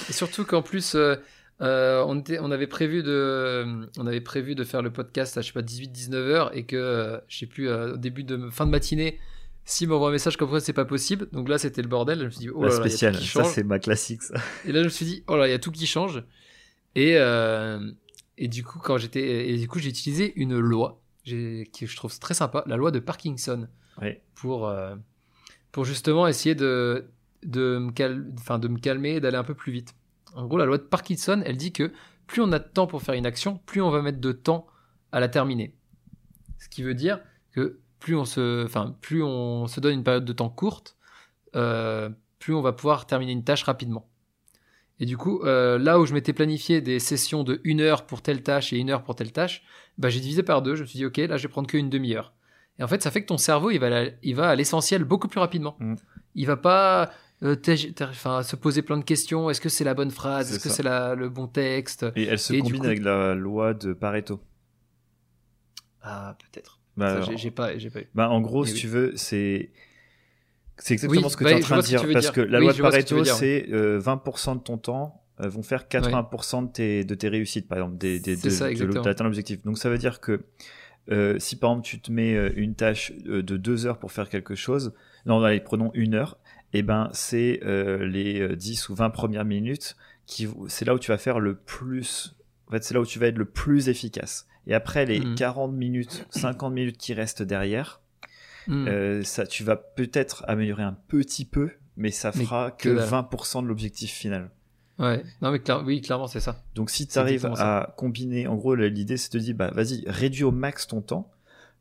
Et 0.09 0.14
surtout 0.14 0.45
qu'en 0.45 0.62
plus, 0.62 0.95
euh, 0.95 1.16
euh, 1.62 2.03
on, 2.07 2.20
était, 2.20 2.39
on, 2.39 2.49
avait 2.51 2.68
prévu 2.68 3.03
de, 3.03 3.88
on 3.97 4.07
avait 4.07 4.22
prévu 4.22 4.55
de 4.55 4.64
faire 4.64 4.82
le 4.82 4.91
podcast 4.91 5.38
à, 5.38 5.41
je 5.41 5.47
sais 5.47 5.53
pas, 5.53 5.62
18-19 5.62 6.16
heures 6.16 6.57
et 6.57 6.66
que, 6.66 6.76
euh, 6.76 7.18
je 7.28 7.38
sais 7.38 7.45
plus, 7.45 7.72
au 7.72 7.97
début 7.97 8.24
de 8.24 8.49
fin 8.49 8.66
de 8.66 8.72
matinée, 8.72 9.20
s'il 9.64 9.89
m'envoie 9.89 10.09
un 10.09 10.12
message 10.12 10.38
comme 10.38 10.49
quoi 10.49 10.59
c'est 10.59 10.74
pas 10.74 10.86
possible, 10.86 11.30
donc 11.32 11.47
là 11.47 11.59
c'était 11.59 11.84
le 11.84 11.88
bordel. 11.88 12.20
Je 12.20 12.26
me 12.26 12.30
suis 12.32 12.39
dit, 12.39 12.49
oh 12.49 12.64
là, 12.64 12.70
la 12.70 12.76
spéciale, 12.76 13.16
ça 13.16 13.43
c'est 13.43 13.64
ma 13.64 13.78
classique. 13.78 14.24
Ça. 14.24 14.36
Et 14.66 14.72
là 14.72 14.80
je 14.80 14.86
me 14.86 14.89
suis 14.89 15.05
dit, 15.05 15.24
oh 15.28 15.38
là, 15.38 15.47
il 15.47 15.51
y 15.51 15.53
a 15.53 15.59
tout 15.59 15.72
qui 15.72 15.86
change. 15.86 16.24
Et, 16.95 17.14
et 18.38 18.47
du 18.47 18.64
coup, 18.64 18.80
quand 18.80 18.97
j'étais, 18.97 19.49
et 19.49 19.57
du 19.57 19.68
coup, 19.68 19.80
j'ai 19.80 19.89
utilisé 19.89 20.34
une 20.36 20.57
loi 20.57 20.99
que 21.26 21.86
je 21.86 21.95
trouve 21.95 22.18
très 22.20 22.34
sympa, 22.34 22.64
la 22.66 22.76
loi 22.76 22.89
de 22.89 22.99
Parkinson, 22.99 23.68
pour, 24.34 24.74
pour 25.72 25.86
justement 25.86 26.28
essayer 26.28 26.55
de, 26.55 27.05
de 27.43 27.78
me, 27.78 28.34
enfin, 28.39 28.59
de 28.59 28.68
me 28.68 28.80
calmer 28.80 29.16
et 29.16 29.20
d'aller 29.20 29.38
un 29.38 29.43
peu 29.43 29.53
plus 29.53 29.72
vite. 29.72 29.93
En 30.36 30.45
gros, 30.47 30.57
la 30.57 30.65
loi 30.65 30.77
de 30.77 30.84
Parkinson, 30.84 31.41
elle 31.45 31.57
dit 31.57 31.71
que 31.71 31.91
plus 32.27 32.41
on 32.41 32.51
a 32.51 32.59
de 32.59 32.67
temps 32.67 32.88
pour 32.88 33.01
faire 33.01 33.15
une 33.15 33.25
action, 33.25 33.59
plus 33.65 33.82
on 33.82 33.89
va 33.89 34.01
mettre 34.01 34.19
de 34.19 34.32
temps 34.32 34.67
à 35.11 35.19
la 35.19 35.27
terminer. 35.27 35.75
Ce 36.59 36.69
qui 36.69 36.84
veut 36.84 36.93
dire 36.93 37.19
que 37.51 37.79
plus 37.99 38.15
on 38.15 38.25
se, 38.25 38.65
enfin, 38.65 38.95
plus 39.01 39.23
on 39.23 39.67
se 39.67 39.79
donne 39.79 39.95
une 39.95 40.03
période 40.03 40.25
de 40.25 40.34
temps 40.34 40.49
courte, 40.49 40.95
euh, 41.55 42.09
plus 42.39 42.53
on 42.53 42.61
va 42.61 42.73
pouvoir 42.73 43.05
terminer 43.05 43.32
une 43.32 43.43
tâche 43.43 43.63
rapidement. 43.63 44.07
Et 44.99 45.05
du 45.05 45.17
coup, 45.17 45.41
euh, 45.43 45.79
là 45.79 45.99
où 45.99 46.05
je 46.05 46.13
m'étais 46.13 46.32
planifié 46.32 46.79
des 46.79 46.99
sessions 46.99 47.43
de 47.43 47.59
une 47.63 47.82
heure 47.82 48.05
pour 48.05 48.21
telle 48.21 48.43
tâche 48.43 48.71
et 48.71 48.77
une 48.77 48.91
heure 48.91 49.03
pour 49.03 49.15
telle 49.15 49.32
tâche, 49.32 49.63
bah, 49.97 50.09
j'ai 50.09 50.19
divisé 50.19 50.43
par 50.43 50.61
deux. 50.61 50.75
Je 50.75 50.82
me 50.82 50.88
suis 50.88 50.97
dit, 50.97 51.05
ok, 51.05 51.17
là, 51.17 51.38
je 51.38 51.43
vais 51.43 51.51
prendre 51.51 51.67
qu'une 51.67 51.89
demi-heure. 51.89 52.34
Et 52.77 52.84
en 52.84 52.88
fait, 52.88 53.01
ça 53.01 53.11
fait 53.11 53.21
que 53.21 53.27
ton 53.27 53.38
cerveau, 53.38 53.71
il 53.71 53.79
va, 53.79 54.03
il 54.21 54.36
va 54.36 54.49
à 54.49 54.55
l'essentiel 54.55 55.03
beaucoup 55.03 55.27
plus 55.27 55.39
rapidement. 55.39 55.75
Mm. 55.79 55.95
Il 56.36 56.45
va 56.45 56.55
pas 56.55 57.11
euh, 57.43 57.55
se 57.55 58.55
poser 58.55 58.81
plein 58.81 58.97
de 58.97 59.03
questions. 59.03 59.49
Est-ce 59.49 59.61
que 59.61 59.69
c'est 59.69 59.83
la 59.83 59.93
bonne 59.93 60.11
phrase? 60.11 60.53
Est-ce 60.53 60.63
que 60.63 60.69
c'est 60.69 60.83
le 60.83 61.29
bon 61.29 61.47
texte? 61.47 62.05
Et 62.15 62.23
elle 62.23 62.39
se 62.39 62.53
combine 62.53 62.85
avec 62.85 63.03
la 63.03 63.33
loi 63.33 63.73
de 63.73 63.93
Pareto. 63.93 64.39
Ah, 66.03 66.37
peut-être. 66.39 66.79
Bah, 66.97 67.21
j'ai 67.35 67.51
pas, 67.51 67.67
pas 67.67 67.75
eu. 67.75 68.09
Bah, 68.13 68.29
en 68.29 68.41
gros, 68.41 68.65
si 68.65 68.73
tu 68.75 68.87
veux, 68.87 69.13
c'est. 69.15 69.71
C'est 70.77 70.95
exactement 70.95 71.29
ce 71.29 71.37
que 71.37 71.43
tu 71.43 71.49
es 71.51 71.55
en 71.55 71.59
train 71.59 71.77
de 71.77 71.83
dire. 71.83 72.03
Parce 72.11 72.31
que 72.31 72.41
la 72.41 72.59
loi 72.59 72.73
de 72.73 72.81
Pareto, 72.81 73.23
c'est 73.23 73.67
20% 73.69 73.71
euh, 73.71 74.55
de 74.55 74.59
ton 74.59 74.77
temps 74.77 75.23
euh, 75.39 75.47
vont 75.47 75.63
faire 75.63 75.85
80% 75.89 76.67
de, 76.67 76.71
tes, 76.71 77.03
de 77.03 77.15
tes 77.15 77.29
réussites, 77.29 77.67
par 77.67 77.79
exemple, 77.79 77.97
des, 77.97 78.19
des, 78.19 78.35
de, 78.35 78.85
d'atteindre 79.01 79.25
l'objectif. 79.25 79.63
Donc 79.63 79.77
ça 79.77 79.89
veut 79.89 79.97
dire 79.97 80.19
que 80.21 80.43
si 81.39 81.55
par 81.57 81.71
exemple 81.71 81.87
tu 81.87 81.99
te 81.99 82.11
mets 82.11 82.35
une 82.55 82.75
tâche 82.75 83.13
de 83.25 83.57
deux 83.57 83.85
heures 83.85 83.99
pour 83.99 84.11
faire 84.11 84.29
quelque 84.29 84.55
chose, 84.55 84.93
non, 85.25 85.43
allez, 85.43 85.59
prenons 85.59 85.91
une 85.93 86.15
heure, 86.15 86.37
eh 86.74 86.84
ben 86.84 87.09
c'est 87.13 87.59
euh, 87.63 88.05
les 88.05 88.55
10 88.55 88.89
euh, 88.89 88.93
ou 88.93 88.95
20 88.95 89.09
premières 89.09 89.45
minutes 89.45 89.95
qui 90.26 90.47
c'est 90.67 90.86
là 90.86 90.93
où 90.93 90.99
tu 90.99 91.11
vas 91.11 91.17
faire 91.17 91.39
le 91.39 91.55
plus 91.55 92.36
en 92.67 92.72
fait 92.72 92.84
c'est 92.84 92.93
là 92.93 93.01
où 93.01 93.05
tu 93.05 93.19
vas 93.19 93.28
être 93.28 93.38
le 93.38 93.45
plus 93.45 93.89
efficace. 93.89 94.47
Et 94.67 94.74
après 94.74 95.05
les 95.05 95.22
40 95.36 95.72
mmh. 95.72 95.76
minutes 95.76 96.28
50 96.30 96.74
minutes 96.74 96.97
qui 96.97 97.13
restent 97.13 97.41
derrière 97.41 97.99
mmh. 98.67 98.88
euh, 98.88 99.24
ça 99.24 99.47
tu 99.47 99.63
vas 99.63 99.76
peut-être 99.76 100.45
améliorer 100.47 100.84
un 100.84 100.97
petit 101.07 101.45
peu 101.45 101.72
mais 101.97 102.11
ça 102.11 102.32
fera 102.32 102.72
que, 102.72 102.89
20% 102.89 103.63
de 103.63 103.67
l'objectif 103.67 104.11
final. 104.11 104.49
Ouais. 104.97 105.24
Non 105.41 105.51
mais 105.51 105.61
oui 105.84 106.01
clairement 106.01 106.28
c'est 106.28 106.39
ça. 106.39 106.63
Donc 106.76 106.89
si 106.89 107.07
tu 107.07 107.17
arrives 107.17 107.45
à 107.57 107.93
combiner 107.97 108.47
en 108.47 108.55
gros 108.55 108.76
l'idée 108.76 109.17
c'est 109.17 109.34
de 109.34 109.39
dire 109.39 109.55
bah 109.55 109.72
vas-y 109.74 110.03
réduis 110.07 110.43
au 110.43 110.51
max 110.51 110.88
ton 110.88 111.01
temps 111.01 111.32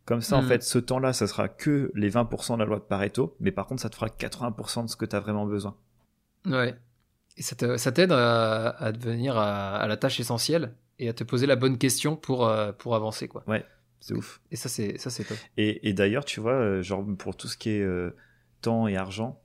comme 0.05 0.21
ça, 0.21 0.37
en 0.37 0.43
hmm. 0.43 0.49
fait, 0.49 0.63
ce 0.63 0.79
temps-là, 0.79 1.13
ça 1.13 1.27
sera 1.27 1.49
que 1.49 1.93
les 1.95 2.11
20% 2.11 2.55
de 2.55 2.59
la 2.59 2.65
loi 2.65 2.79
de 2.79 2.83
Pareto, 2.83 3.37
mais 3.41 3.53
par 3.53 3.67
contre, 3.67 3.83
ça 3.83 3.89
te 3.89 3.95
fera 3.95 4.09
80% 4.09 4.85
de 4.85 4.89
ce 4.89 4.97
que 4.97 5.05
tu 5.05 5.15
as 5.15 5.21
vraiment 5.21 5.47
besoin. 5.47 5.77
Ouais. 6.47 6.75
Et 7.37 7.43
ça 7.43 7.55
t'aide 7.93 8.13
à, 8.13 8.71
à, 8.71 8.93
devenir 8.93 9.39
à, 9.39 9.87
la 9.87 9.97
tâche 9.97 10.21
essentielle 10.21 10.75
et 10.99 11.09
à 11.09 11.13
te 11.13 11.25
poser 11.25 11.47
la 11.47 11.57
bonne 11.57 11.79
question 11.79 12.17
pour, 12.17 12.47
euh, 12.47 12.73
pour 12.73 12.95
avancer, 12.95 13.29
quoi. 13.29 13.45
Ouais, 13.47 13.65
c'est 14.01 14.15
ouf. 14.15 14.41
Et 14.51 14.57
ça, 14.57 14.69
c'est 14.69 15.25
top. 15.25 15.39
Et, 15.57 15.89
et 15.89 15.93
d'ailleurs, 15.93 16.25
tu 16.25 16.41
vois, 16.41 16.53
euh, 16.53 16.83
genre, 16.83 17.05
pour 17.19 17.37
tout 17.37 17.49
ce 17.49 17.57
qui 17.57 17.71
est 17.71 17.83
euh, 17.83 18.15
temps 18.61 18.89
et 18.89 18.97
argent, 18.97 19.41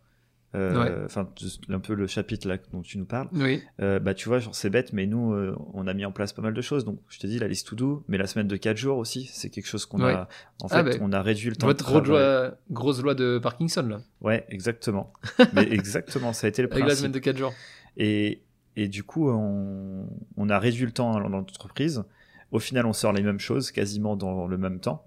euh, 0.56 1.06
enfin 1.06 1.30
un 1.70 1.80
peu 1.80 1.94
le 1.94 2.08
chapitre 2.08 2.48
là 2.48 2.58
dont 2.72 2.82
tu 2.82 2.98
nous 2.98 3.06
parles. 3.06 3.28
Oui. 3.34 3.62
Euh, 3.82 4.00
bah 4.00 4.14
tu 4.14 4.30
vois, 4.30 4.40
genre 4.40 4.56
c'est 4.56 4.70
bête, 4.70 4.94
mais 4.94 5.06
nous 5.06 5.34
euh, 5.34 5.56
on 5.74 5.88
a 5.88 5.94
mis 5.94 6.06
en 6.06 6.12
place 6.12 6.34
pas 6.34 6.42
mal 6.42 6.54
de 6.54 6.62
choses. 6.62 6.86
Donc 6.86 7.00
je 7.10 7.20
te 7.20 7.28
dis 7.28 7.40
la 7.40 7.48
liste 7.48 7.68
to 7.68 7.76
do, 7.76 8.04
mais 8.08 8.18
la 8.18 8.28
semaine 8.28 8.48
de 8.48 8.56
4 8.56 8.78
jours 8.78 8.98
aussi, 8.98 9.30
c'est 9.32 9.50
quelque 9.50 9.68
chose 9.68 9.86
qu'on 9.86 10.04
a. 10.04 10.28
En 10.62 10.68
ah, 10.70 10.84
fait, 10.84 11.00
on 11.02 11.12
a 11.12 11.22
réduit 11.22 11.50
le 11.50 11.56
temps. 11.56 11.68
Votre 11.68 11.86
grosse 11.86 12.08
loi, 12.08 12.58
grosse 12.72 13.02
loi 13.02 13.16
de 13.16 13.40
Parkinson 13.40 13.84
là. 13.88 14.02
Ouais, 14.22 14.46
exactement. 14.50 15.14
mais 15.54 15.64
exactement, 15.72 16.34
ça 16.34 16.48
a 16.48 16.50
été 16.50 16.62
le 16.62 16.68
principe. 16.68 16.86
Avec 16.86 16.92
la 16.92 16.98
semaine 16.98 17.12
de 17.12 17.20
4 17.20 17.38
jours. 17.38 17.54
Et 17.98 18.42
et 18.78 18.88
du 18.90 19.04
coup, 19.04 19.30
on, 19.30 20.08
on 20.36 20.50
a 20.50 20.60
réduit 20.60 20.86
le 20.86 20.92
temps 20.92 21.14
dans 21.14 21.30
l'entreprise. 21.30 22.04
Au 22.52 22.60
final, 22.60 22.86
on 22.86 22.94
sort 22.94 23.14
les 23.14 23.22
mêmes 23.22 23.40
choses 23.40 23.72
quasiment 23.72 24.18
dans 24.18 24.48
le 24.48 24.58
même 24.58 24.80
temps. 24.80 25.06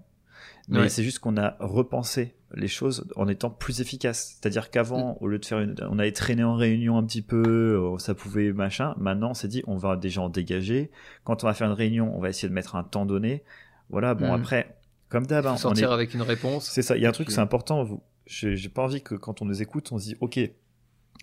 Mais 0.69 0.89
c'est 0.89 1.03
juste 1.03 1.19
qu'on 1.19 1.37
a 1.37 1.55
repensé 1.59 2.35
les 2.53 2.67
choses 2.67 3.05
en 3.15 3.27
étant 3.27 3.49
plus 3.49 3.81
efficace. 3.81 4.37
C'est-à-dire 4.39 4.69
qu'avant, 4.69 5.13
mm. 5.13 5.17
au 5.23 5.27
lieu 5.27 5.39
de 5.39 5.45
faire 5.45 5.59
une, 5.59 5.75
on 5.89 5.99
allait 5.99 6.11
traîner 6.11 6.43
en 6.43 6.55
réunion 6.55 6.97
un 6.97 7.03
petit 7.03 7.21
peu, 7.21 7.43
euh, 7.45 7.97
ça 7.97 8.13
pouvait 8.13 8.51
machin. 8.53 8.95
Maintenant, 8.97 9.31
on 9.31 9.33
s'est 9.33 9.47
dit, 9.47 9.63
on 9.67 9.77
va 9.77 9.95
déjà 9.95 10.21
en 10.21 10.29
dégager. 10.29 10.91
Quand 11.23 11.43
on 11.43 11.47
va 11.47 11.53
faire 11.53 11.67
une 11.67 11.73
réunion, 11.73 12.15
on 12.15 12.19
va 12.19 12.29
essayer 12.29 12.49
de 12.49 12.53
mettre 12.53 12.75
un 12.75 12.83
temps 12.83 13.05
donné. 13.05 13.43
Voilà. 13.89 14.15
Bon, 14.15 14.31
mm. 14.31 14.39
après, 14.39 14.79
comme 15.09 15.25
d'hab, 15.25 15.45
hein, 15.45 15.57
sortir 15.57 15.91
avec 15.91 16.13
une 16.13 16.21
réponse. 16.21 16.69
C'est 16.69 16.81
ça. 16.81 16.97
Il 16.97 17.03
y 17.03 17.05
a 17.05 17.09
un 17.09 17.13
truc, 17.13 17.31
c'est 17.31 17.41
important. 17.41 17.87
J'ai 18.25 18.69
pas 18.69 18.83
envie 18.83 19.01
que 19.01 19.15
quand 19.15 19.41
on 19.41 19.45
nous 19.45 19.61
écoute, 19.61 19.91
on 19.91 19.97
se 19.97 20.05
dit, 20.05 20.15
ok, 20.19 20.39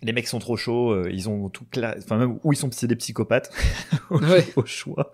les 0.02 0.12
mecs 0.12 0.28
sont 0.28 0.38
trop 0.38 0.56
chauds, 0.56 0.90
euh, 0.90 1.10
ils 1.10 1.28
ont 1.28 1.48
tout 1.48 1.64
clair, 1.64 1.94
enfin 1.98 2.18
même 2.18 2.38
où 2.44 2.52
ils 2.52 2.56
sont 2.56 2.70
c'est 2.70 2.86
des 2.86 2.96
psychopathes 2.96 3.50
au, 4.56 4.66
choix. 4.66 5.12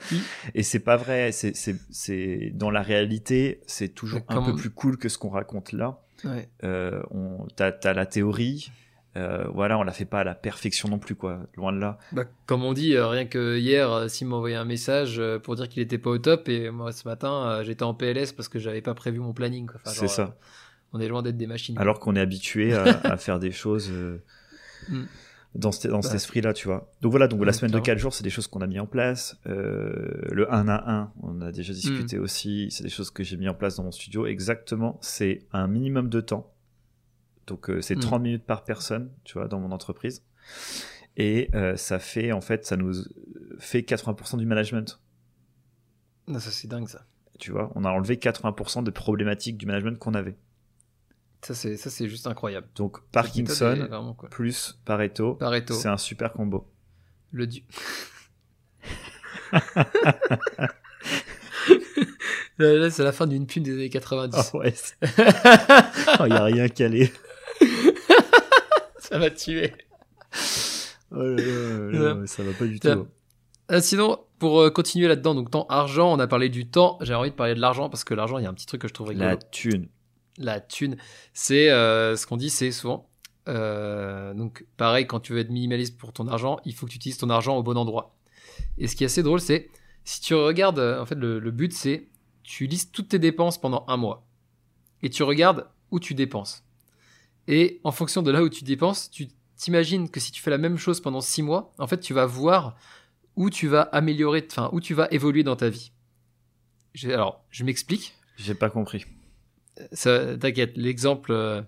Et 0.55 0.63
c'est 0.63 0.81
pas 0.81 0.97
vrai, 0.97 1.31
c'est 1.33 1.55
c'est 1.55 2.51
dans 2.55 2.71
la 2.71 2.83
réalité, 2.83 3.61
c'est 3.67 3.95
toujours 3.95 4.23
un 4.29 4.43
peu 4.43 4.55
plus 4.55 4.71
cool 4.71 4.97
que 4.97 5.09
ce 5.09 5.19
qu'on 5.19 5.31
raconte 5.31 5.73
là. 5.73 6.01
Ouais. 6.25 6.49
Euh, 6.65 7.03
on 7.11 7.47
t'as 7.57 7.73
as 7.85 7.93
la 7.93 8.07
théorie, 8.07 8.71
euh, 9.17 9.45
voilà, 9.53 9.79
on 9.79 9.83
la 9.83 9.93
fait 9.93 10.05
pas 10.05 10.21
à 10.21 10.25
la 10.25 10.35
perfection 10.35 10.89
non 10.89 10.99
plus 10.99 11.15
quoi, 11.15 11.41
loin 11.57 11.73
de 11.73 11.79
là. 11.79 11.99
Bah, 12.13 12.25
comme 12.47 12.65
on 12.65 12.73
dit, 12.73 12.95
euh, 12.95 13.07
rien 13.07 13.25
que 13.25 13.59
hier, 13.59 14.09
Sim 14.11 14.27
m'a 14.27 14.37
envoyé 14.37 14.57
un 14.57 14.65
message 14.65 15.23
pour 15.45 15.55
dire 15.55 15.69
qu'il 15.69 15.83
était 15.83 15.99
pas 15.99 16.11
au 16.11 16.19
top 16.19 16.49
et 16.49 16.71
moi 16.71 16.93
ce 16.93 17.07
matin 17.07 17.63
j'étais 17.63 17.85
en 17.85 17.95
PLS 17.95 18.33
parce 18.33 18.49
que 18.49 18.59
j'avais 18.59 18.83
pas 18.83 18.95
prévu 18.95 19.21
mon 19.21 19.33
planning. 19.33 19.69
c'est 19.85 20.09
ça. 20.09 20.37
On 20.93 21.01
est 21.01 21.09
loin 21.09 21.23
d'être 21.23 21.39
des 21.39 21.47
machines. 21.47 21.79
Alors 21.79 22.01
qu'on 22.01 22.17
est 22.17 22.21
habitué 22.21 22.75
à, 22.75 22.83
à, 23.05 23.17
faire 23.17 23.39
des 23.39 23.51
choses. 23.51 23.91
Mm. 24.89 25.03
dans, 25.55 25.73
cet, 25.73 25.91
dans 25.91 26.03
cet 26.03 26.15
esprit-là, 26.15 26.53
tu 26.53 26.69
vois. 26.69 26.91
Donc 27.01 27.11
voilà, 27.11 27.29
donc 27.29 27.45
la 27.45 27.53
semaine 27.53 27.73
de 27.73 27.79
4 27.79 27.99
jours, 27.99 28.15
c'est 28.15 28.25
des 28.25 28.31
choses 28.31 28.47
qu'on 28.47 28.61
a 28.61 28.67
mis 28.67 28.79
en 28.79 28.87
place. 28.87 29.37
Euh, 29.47 30.23
le 30.31 30.53
1 30.53 30.69
à 30.69 30.91
1, 30.91 31.13
on 31.23 31.41
a 31.41 31.53
déjà 31.53 31.73
discuté 31.73 32.19
mm. 32.19 32.23
aussi. 32.23 32.69
C'est 32.71 32.85
des 32.85 32.91
choses 32.91 33.11
que 33.11 33.23
j'ai 33.23 33.37
mis 33.37 33.49
en 33.49 33.55
place 33.55 33.77
dans 33.77 33.85
mon 33.85 33.93
studio. 33.93 34.27
Exactement, 34.27 34.99
c'est 35.03 35.47
un 35.53 35.67
minimum 35.67 36.09
de 36.09 36.21
temps. 36.21 36.53
Donc 37.47 37.71
euh, 37.71 37.81
c'est 37.81 37.97
30 37.97 38.21
mm. 38.21 38.23
minutes 38.23 38.45
par 38.45 38.65
personne, 38.65 39.11
tu 39.25 39.35
vois, 39.35 39.49
dans 39.49 39.61
mon 39.61 39.73
entreprise. 39.73 40.23
Et 41.17 41.51
euh, 41.55 41.77
ça 41.77 41.99
fait, 41.99 42.33
en 42.33 42.41
fait, 42.41 42.65
ça 42.65 42.77
nous 42.77 42.93
fait 43.59 43.81
80% 43.81 44.39
du 44.39 44.47
management. 44.47 45.01
ça 46.29 46.41
c'est 46.41 46.69
dingue 46.69 46.89
ça. 46.89 47.05
Tu 47.39 47.51
vois, 47.51 47.73
on 47.75 47.85
a 47.85 47.91
enlevé 47.91 48.17
80% 48.17 48.85
des 48.85 48.93
problématiques 48.93 49.57
du 49.57 49.67
management 49.67 49.99
qu'on 49.99 50.15
avait. 50.15 50.37
Ça, 51.43 51.55
c'est, 51.55 51.77
ça, 51.77 51.91
c'est 51.91 52.09
juste 52.09 52.27
incroyable. 52.29 52.69
Donc, 52.77 53.01
Parkinson 53.11 53.89
plus 54.31 54.79
Pareto, 54.85 55.35
Pareto. 55.35 55.75
c'est 55.75 55.89
un 55.89 55.97
super 55.97 56.33
combo. 56.33 56.69
Le 57.33 57.49
dieu. 57.49 57.63
là, 62.59 62.91
c'est 62.91 63.03
la 63.03 63.11
fin 63.11 63.27
d'une 63.27 63.47
pub 63.47 63.65
des 63.65 63.73
années 63.73 63.91
90. 63.91 64.53
Oh, 64.55 64.59
ouais. 64.59 64.73
oh, 66.21 66.27
y 66.27 66.33
a 66.33 66.45
rien 66.45 66.69
calé. 66.69 67.13
ça 68.99 69.19
m'a 69.19 69.31
tué. 69.31 69.73
Oh 71.11 71.23
là 71.23 72.15
là, 72.15 72.27
ça 72.27 72.45
va 72.45 72.53
pas 72.53 72.67
du 72.67 72.79
tout. 72.79 73.09
Ah, 73.69 73.81
sinon, 73.81 74.21
pour 74.39 74.61
euh, 74.61 74.71
continuer 74.71 75.09
là-dedans, 75.09 75.35
donc 75.35 75.51
temps, 75.51 75.67
argent, 75.69 76.13
on 76.13 76.21
a 76.21 76.29
parlé 76.29 76.49
du 76.49 76.69
temps. 76.69 76.99
J'ai 77.01 77.15
envie 77.15 77.31
de 77.31 77.35
parler 77.35 77.55
de 77.55 77.61
l'argent 77.61 77.89
parce 77.89 78.05
que 78.05 78.15
l'argent, 78.15 78.39
il 78.39 78.45
y 78.45 78.47
a 78.47 78.51
un 78.51 78.55
petit 78.55 78.67
truc 78.67 78.83
que 78.83 78.89
je 78.89 78.95
trouve 78.95 79.09
rigolo. 79.09 79.27
La 79.27 79.37
thune 79.37 79.89
la 80.39 80.61
thune, 80.61 80.97
c'est 81.35 81.71
euh, 81.71 82.17
ce 82.17 82.27
qu'on 82.27 82.37
dit, 82.37 82.51
c'est 82.51 82.73
souvent. 82.73 83.09
Euh, 83.49 84.35
donc, 84.35 84.65
pareil, 84.77 85.07
quand 85.07 85.21
tu 85.21 85.33
veux 85.33 85.41
être 85.41 85.51
minimaliste 85.51 85.99
pour 85.99 86.13
ton 86.13 86.29
argent, 86.29 86.59
il 86.65 86.75
faut 86.75 86.87
que 86.87 86.93
tu 86.93 86.97
utilises 86.97 87.19
ton 87.19 87.31
argent 87.31 87.57
au 87.57 87.63
bon 87.63 87.77
endroit. 87.77 88.15
Et 88.79 88.87
ce 88.87 88.97
qui 88.97 89.05
est 89.05 89.07
assez 89.07 89.23
drôle, 89.23 89.41
c'est 89.41 89.71
si 90.05 90.21
tu 90.21 90.35
regardes, 90.35 90.79
euh, 90.79 91.01
en 91.01 91.07
fait, 91.07 91.15
le, 91.15 91.51
but, 91.51 91.73
c'est 91.73 92.09
tu 92.43 92.67
listes 92.67 92.93
toutes 92.93 93.09
tes 93.09 93.19
dépenses 93.19 93.61
pendant 93.61 93.85
un 93.89 93.97
mois 93.97 94.27
et 95.03 95.11
tu 95.11 95.23
regardes 95.23 95.69
où 95.91 96.01
tu 96.01 96.15
dépenses. 96.15 96.65
Et 97.49 97.81
en 97.85 97.93
fonction 97.93 98.23
de 98.23 98.31
là 98.31 98.43
où 98.43 98.49
tu 98.49 98.65
dépenses, 98.65 99.11
tu 99.11 99.29
t'imagines 99.57 100.09
que 100.09 100.21
si 100.21 100.33
tu 100.33 100.43
fais 100.43 100.51
la 100.51 100.59
même 100.59 100.77
chose 100.77 101.01
pendant 101.01 101.21
six 101.21 101.43
mois, 101.43 101.73
en 101.79 101.87
fait, 101.87 102.01
tu 102.01 102.15
vas 102.15 102.27
voir 102.27 102.77
où 103.37 103.51
tu 103.51 103.69
vas 103.69 103.83
améliorer, 103.83 104.47
enfin, 104.51 104.71
où 104.73 104.81
tu 104.81 104.95
vas 104.95 105.09
évoluer 105.11 105.43
dans 105.43 105.57
ta 105.57 105.69
vie. 105.69 105.93
Alors, 107.05 107.45
je 107.51 107.65
m'explique. 107.65 108.15
J'ai 108.37 108.55
pas 108.55 108.71
compris. 108.71 109.05
T'inquiète, 110.41 110.77
l'exemple, 110.77 111.33
euh, 111.33 111.63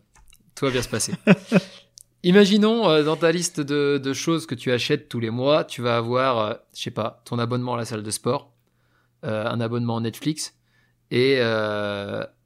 tout 0.55 0.65
va 0.65 0.71
bien 0.71 0.83
se 0.83 0.89
passer. 0.89 1.13
Imaginons 2.23 2.89
euh, 2.89 3.03
dans 3.03 3.17
ta 3.17 3.33
liste 3.33 3.61
de, 3.61 3.99
de, 3.99 4.13
choses 4.13 4.47
que 4.47 4.55
tu 4.55 4.73
achètes 4.73 5.09
tous 5.09 5.21
les 5.21 5.31
mois, 5.31 5.65
tu 5.65 5.83
vas 5.83 5.97
avoir, 5.97 6.39
euh, 6.39 6.55
je 6.75 6.83
sais 6.83 6.91
pas, 6.91 7.23
ton 7.25 7.39
abonnement 7.39 7.75
à 7.75 7.77
la 7.77 7.85
salle 7.85 8.03
de 8.03 8.11
sport, 8.11 8.53
un 9.23 9.59
abonnement 9.59 10.03
Netflix 10.03 10.55
et, 11.11 11.39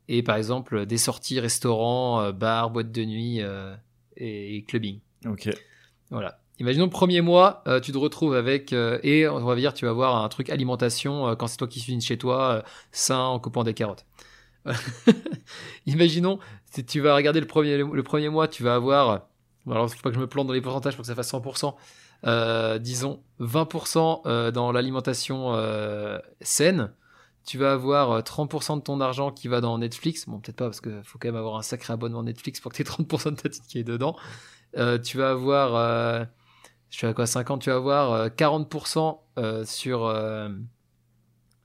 et 0.09 0.23
par 0.23 0.37
exemple 0.37 0.87
des 0.87 0.97
sorties 0.97 1.41
restaurants, 1.41 2.31
bars, 2.31 2.71
boîtes 2.71 2.93
de 2.93 3.05
nuit 3.05 3.41
et 4.17 4.65
clubbing. 4.69 5.01
Ok. 5.27 5.51
Voilà. 6.11 6.39
Imaginons 6.61 6.89
premier 6.89 7.21
mois, 7.21 7.63
euh, 7.69 7.79
tu 7.79 7.93
te 7.93 7.99
retrouves 7.99 8.35
avec, 8.35 8.73
euh, 8.73 8.99
et 9.05 9.29
on 9.29 9.45
va 9.45 9.55
dire, 9.55 9.75
tu 9.75 9.85
vas 9.85 9.93
avoir 9.93 10.17
un 10.25 10.29
truc 10.29 10.51
alimentation 10.51 11.29
euh, 11.29 11.35
quand 11.37 11.47
c'est 11.47 11.57
toi 11.57 11.69
qui 11.69 11.81
cuisines 11.81 12.01
chez 12.01 12.19
toi, 12.19 12.65
sain 12.91 13.21
en 13.21 13.39
coupant 13.39 13.63
des 13.63 13.75
carottes. 13.75 14.05
Imaginons, 15.87 16.39
si 16.71 16.85
tu 16.85 17.01
vas 17.01 17.15
regarder 17.15 17.41
le 17.41 17.47
premier, 17.47 17.79
le 17.79 18.03
premier 18.03 18.29
mois, 18.29 18.49
tu 18.49 18.63
vas 18.63 18.75
avoir, 18.75 19.29
alors 19.69 19.87
il 19.87 19.97
faut 19.97 20.03
pas 20.03 20.11
que 20.11 20.17
je 20.17 20.21
me 20.21 20.27
plante 20.27 20.47
dans 20.47 20.53
les 20.53 20.61
pourcentages 20.61 20.95
pour 20.97 21.03
que 21.03 21.07
ça 21.07 21.15
fasse 21.15 21.33
100%, 21.33 22.79
disons 22.81 23.23
20% 23.41 24.51
dans 24.51 24.73
l'alimentation 24.73 25.55
saine, 26.41 26.93
tu 27.47 27.57
vas 27.57 27.73
avoir 27.73 28.21
30% 28.21 28.77
de 28.77 28.83
ton 28.83 29.01
argent 29.01 29.31
qui 29.31 29.49
va 29.49 29.61
dans 29.61 29.79
Netflix, 29.79 30.27
bon 30.27 30.39
peut-être 30.39 30.57
pas 30.57 30.67
parce 30.67 30.81
qu'il 30.81 31.03
faut 31.05 31.19
quand 31.19 31.29
même 31.29 31.37
avoir 31.37 31.57
un 31.57 31.63
sacré 31.63 31.93
abonnement 31.93 32.23
Netflix 32.23 32.61
pour 32.61 32.73
que 32.73 32.77
tu 32.77 32.83
aies 32.83 32.85
30% 32.85 33.31
de 33.31 33.37
ta 33.37 33.49
tête 33.49 33.61
qui 33.67 33.79
est 33.79 33.85
dedans, 33.85 34.17
tu 35.03 35.17
vas 35.17 35.31
avoir 35.31 36.29
je 36.91 36.97
suis 36.97 37.07
à 37.07 37.15
quoi 37.15 37.27
50 37.27 37.63
tu 37.63 37.71
vas 37.71 37.79
voir 37.79 38.29
40% 38.29 38.99
euh, 39.39 39.43
euh, 39.43 39.65
sur 39.65 40.07
euh, 40.07 40.49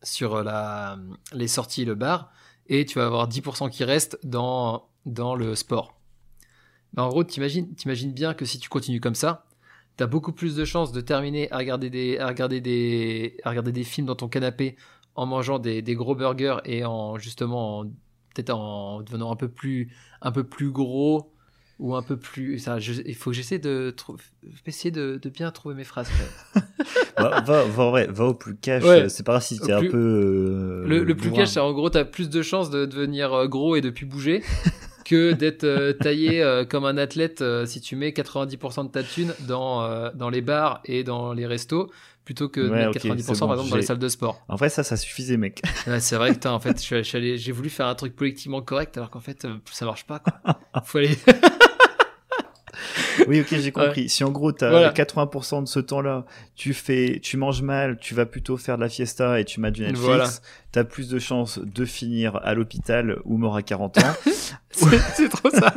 sur 0.02 0.44
la 0.44 0.98
les 1.32 1.48
sorties 1.48 1.86
le 1.86 1.96
bar 1.96 2.32
et 2.68 2.86
tu 2.86 3.00
vas 3.00 3.06
avoir 3.06 3.28
10% 3.28 3.70
qui 3.70 3.84
restent 3.84 4.20
dans 4.24 4.88
dans 5.06 5.36
le 5.36 5.56
sport. 5.56 6.00
en 6.98 7.10
gros, 7.10 7.24
t'imagines 7.24 7.74
t'imagines 7.76 8.14
bien 8.14 8.34
que 8.34 8.46
si 8.46 8.60
tu 8.60 8.70
continues 8.70 9.02
comme 9.02 9.16
ça, 9.16 9.46
tu 9.98 10.04
as 10.04 10.08
beaucoup 10.08 10.32
plus 10.32 10.56
de 10.56 10.66
chances 10.66 10.92
de 10.92 11.02
terminer 11.02 11.52
à 11.52 11.58
regarder 11.58 11.90
des 11.90 12.18
à 12.18 12.28
regarder 12.28 12.62
des 12.62 13.38
à 13.44 13.50
regarder 13.50 13.72
des 13.72 13.84
films 13.84 14.08
dans 14.08 14.16
ton 14.16 14.30
canapé 14.30 14.78
en 15.16 15.26
mangeant 15.26 15.60
des, 15.60 15.82
des 15.82 15.96
gros 15.96 16.16
burgers 16.16 16.58
et 16.66 16.86
en 16.86 17.18
justement 17.18 17.84
peut-être 18.34 18.52
en 18.52 19.02
devenant 19.02 19.32
un 19.32 19.36
peu 19.36 19.50
plus 19.50 19.92
un 20.22 20.32
peu 20.32 20.44
plus 20.44 20.72
gros 20.72 21.33
ou 21.80 21.96
un 21.96 22.02
peu 22.02 22.18
plus. 22.18 22.60
Ça, 22.60 22.78
il 22.80 23.16
faut 23.16 23.32
que 23.32 23.36
j'essaie 23.36 23.60
de 23.60 23.94
essayer 24.66 24.92
de, 24.92 25.20
de, 25.22 25.30
bien 25.30 25.52
trouver 25.52 25.76
mes 25.76 25.84
phrases. 25.84 26.10
va, 27.18 27.42
va, 27.42 27.64
va, 27.66 28.06
va, 28.08 28.26
au 28.26 28.34
plus 28.34 28.56
cash. 28.56 28.84
C'est 29.10 29.26
pas 29.26 29.34
grave 29.34 29.44
si 29.44 29.60
t'es 29.60 29.72
un 29.72 29.82
peu. 29.82 30.86
Euh, 30.86 30.88
le, 30.88 31.16
plus 31.16 31.32
cash, 31.32 31.50
c'est 31.50 31.60
en 31.60 31.74
gros, 31.74 31.90
t'as 31.90 32.06
plus 32.06 32.30
de 32.30 32.42
chances 32.42 32.70
de 32.70 32.86
devenir 32.86 33.34
euh, 33.34 33.48
gros 33.48 33.76
et 33.76 33.82
de 33.82 33.90
plus 33.90 34.06
bouger 34.06 34.44
que 35.06 35.34
d'être 35.34 35.64
euh, 35.64 35.94
taillé 35.94 36.64
comme 36.70 36.86
un 36.86 36.98
athlète 36.98 37.44
si 37.66 37.82
tu 37.82 37.96
mets 37.96 38.10
90% 38.10 38.86
de 38.86 38.92
ta 38.92 39.04
thune 39.04 39.34
dans, 39.48 40.12
dans 40.14 40.30
les 40.30 40.42
bars 40.42 40.82
et 40.86 41.04
dans 41.04 41.34
les 41.34 41.46
restos 41.46 41.92
plutôt 42.26 42.48
que 42.48 42.62
90% 42.62 43.40
par 43.40 43.54
exemple 43.54 43.70
dans 43.70 43.76
les 43.76 43.82
salles 43.82 44.00
de 44.00 44.08
sport. 44.08 44.42
En 44.48 44.58
fait, 44.58 44.70
ça, 44.70 44.84
ça 44.84 44.96
suffisait, 44.96 45.36
mec. 45.36 45.62
c'est 46.00 46.16
vrai 46.16 46.34
que 46.34 46.48
en 46.48 46.60
fait, 46.60 46.82
j'ai 46.82 47.52
voulu 47.52 47.70
faire 47.70 47.88
un 47.88 47.96
truc 47.96 48.16
politiquement 48.16 48.62
correct 48.62 48.96
alors 48.96 49.10
qu'en 49.10 49.20
fait, 49.20 49.46
ça 49.72 49.86
marche 49.86 50.06
pas. 50.06 50.20
Quoi. 50.20 50.84
Faut 50.86 51.00
aller. 51.00 51.18
oui, 53.28 53.42
ok, 53.42 53.48
j'ai 53.60 53.72
compris. 53.72 54.10
Si 54.10 54.24
en 54.24 54.32
gros, 54.32 54.52
tu 54.52 54.66
as 54.66 54.92
80% 54.92 55.64
de 55.64 55.68
ce 55.68 55.80
temps-là, 55.80 56.26
tu 56.56 56.74
fais, 56.74 57.20
tu 57.22 57.38
manges 57.38 57.62
mal, 57.62 57.98
tu 57.98 58.14
vas 58.14 58.26
plutôt 58.26 58.58
faire 58.58 58.78
de 58.78 58.82
la 58.84 58.90
fiesta 58.90 59.40
et 59.40 59.46
tu 59.46 59.60
m'as 59.60 59.72
du 59.72 59.82
Netflix, 59.82 60.42
tu 60.72 60.80
as 60.80 60.84
plus 60.84 61.10
de 61.10 61.20
chances 61.20 61.60
de 61.60 61.86
finir 61.86 62.38
à 62.44 62.54
l'hôpital 62.54 63.20
ou 63.26 63.38
mort 63.38 63.56
à 63.56 63.62
40 63.62 63.98
ans. 64.00 64.02
c'est 64.72 65.30
trop 65.30 65.50
ça. 65.50 65.74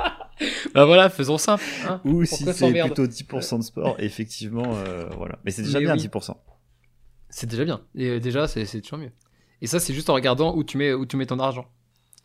bah 0.74 0.84
voilà, 0.84 1.08
faisons 1.08 1.38
simple. 1.38 1.64
Hein. 1.88 2.00
ou 2.04 2.24
si 2.24 2.44
c'est 2.44 2.72
plutôt 2.72 3.06
10% 3.06 3.58
de 3.58 3.62
sport, 3.62 3.96
effectivement, 3.98 4.76
euh, 4.86 5.06
voilà. 5.16 5.38
Mais 5.44 5.50
c'est 5.50 5.62
déjà 5.62 5.80
bien 5.80 5.94
10%. 5.94 6.34
C'est 7.28 7.48
déjà 7.48 7.64
bien. 7.64 7.80
Et 7.94 8.08
euh, 8.08 8.20
déjà, 8.20 8.46
c'est 8.46 8.80
toujours 8.80 8.98
mieux. 8.98 9.12
Et 9.62 9.66
ça, 9.66 9.80
c'est 9.80 9.94
juste 9.94 10.10
en 10.10 10.14
regardant 10.14 10.54
où 10.54 10.64
tu 10.64 10.76
mets, 10.78 10.92
où 10.92 11.06
tu 11.06 11.16
mets 11.16 11.26
ton 11.26 11.38
argent. 11.38 11.66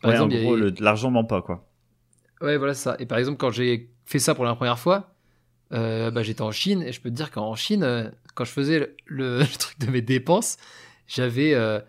Par 0.00 0.12
exemple, 0.12 0.34
en 0.34 0.42
gros, 0.42 0.56
l'argent 0.80 1.10
ment 1.10 1.24
pas, 1.24 1.42
quoi. 1.42 1.68
Ouais, 2.42 2.56
voilà 2.56 2.74
ça. 2.74 2.96
Et 2.98 3.06
par 3.06 3.18
exemple, 3.18 3.38
quand 3.38 3.50
j'ai 3.50 3.90
fait 4.04 4.18
ça 4.18 4.34
pour 4.34 4.44
la 4.44 4.54
première 4.54 4.78
fois, 4.78 5.14
euh, 5.72 6.10
bah, 6.10 6.22
j'étais 6.22 6.42
en 6.42 6.50
Chine 6.50 6.82
et 6.82 6.92
je 6.92 7.00
peux 7.00 7.08
te 7.08 7.14
dire 7.14 7.30
qu'en 7.30 7.54
Chine, 7.54 7.84
euh, 7.84 8.10
quand 8.34 8.44
je 8.44 8.50
faisais 8.50 8.94
le, 9.06 9.44
truc 9.58 9.78
de 9.78 9.86
mes 9.86 10.02
dépenses, 10.02 10.56
j'avais 11.06 11.54
euh, 11.54 11.80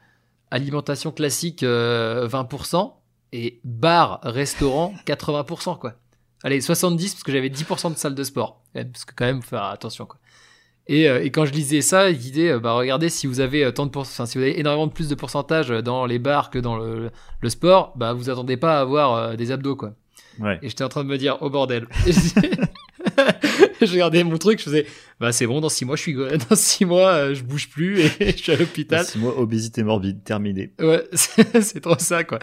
alimentation 0.52 1.12
classique 1.12 1.64
20% 1.64 2.94
et 3.32 3.60
bar, 3.64 4.20
restaurant 4.24 4.94
80%, 5.08 5.80
quoi. 5.80 5.96
Allez, 6.44 6.62
70 6.62 7.14
parce 7.14 7.24
que 7.24 7.32
j'avais 7.32 7.50
10% 7.50 7.94
de 7.94 7.98
salle 7.98 8.16
de 8.16 8.24
sport. 8.24 8.62
Parce 8.74 9.06
que 9.06 9.14
quand 9.16 9.26
même, 9.26 9.42
faut 9.42 9.50
faire 9.50 9.64
attention, 9.64 10.06
quoi. 10.06 10.20
Et, 10.88 11.04
et, 11.06 11.32
quand 11.32 11.46
je 11.46 11.54
lisais 11.54 11.80
ça, 11.80 12.10
il 12.10 12.18
disait, 12.18 12.60
bah 12.60 12.74
regardez, 12.74 13.08
si 13.08 13.26
vous 13.26 13.40
avez 13.40 13.74
tant 13.74 13.86
de 13.86 13.98
enfin, 13.98 14.26
si 14.26 14.38
vous 14.38 14.44
avez 14.44 14.60
énormément 14.60 14.86
de 14.88 14.92
plus 14.92 15.08
de 15.08 15.16
pourcentage 15.16 15.70
dans 15.70 16.06
les 16.06 16.20
bars 16.20 16.50
que 16.50 16.60
dans 16.60 16.76
le, 16.76 17.10
le 17.40 17.50
sport, 17.50 17.94
bah 17.96 18.12
vous 18.12 18.30
attendez 18.30 18.58
pas 18.58 18.80
à 18.80 18.82
avoir 18.82 19.38
des 19.38 19.52
abdos, 19.52 19.78
quoi. 19.78 19.94
Et 20.62 20.70
j'étais 20.70 20.84
en 20.84 20.90
train 20.90 21.04
de 21.04 21.10
me 21.10 21.18
dire, 21.18 21.38
oh 21.42 21.50
bordel. 21.50 21.88
je 23.82 23.92
regardais 23.92 24.24
mon 24.24 24.38
truc, 24.38 24.60
je 24.60 24.66
faisais, 24.66 24.86
bah 25.20 25.32
c'est 25.32 25.46
bon, 25.48 25.62
dans 25.62 25.70
six 25.70 25.86
mois, 25.86 25.96
je 25.96 26.02
suis, 26.02 26.16
dans 26.50 26.56
six 26.56 26.86
mois, 26.86 27.10
euh, 27.10 27.36
je 27.36 27.44
bouge 27.44 27.70
plus 27.70 28.02
et 28.02 28.10
je 28.20 28.38
suis 28.38 28.52
à 28.52 28.56
l'hôpital. 28.56 29.00
Dans 29.00 29.06
six 29.06 29.20
mois, 29.20 29.38
obésité 29.38 29.84
morbide, 29.84 30.24
terminé. 30.24 30.74
Ouais, 30.80 31.08
c'est 31.14 31.82
trop 31.82 31.98
ça, 32.00 32.24
quoi. 32.24 32.40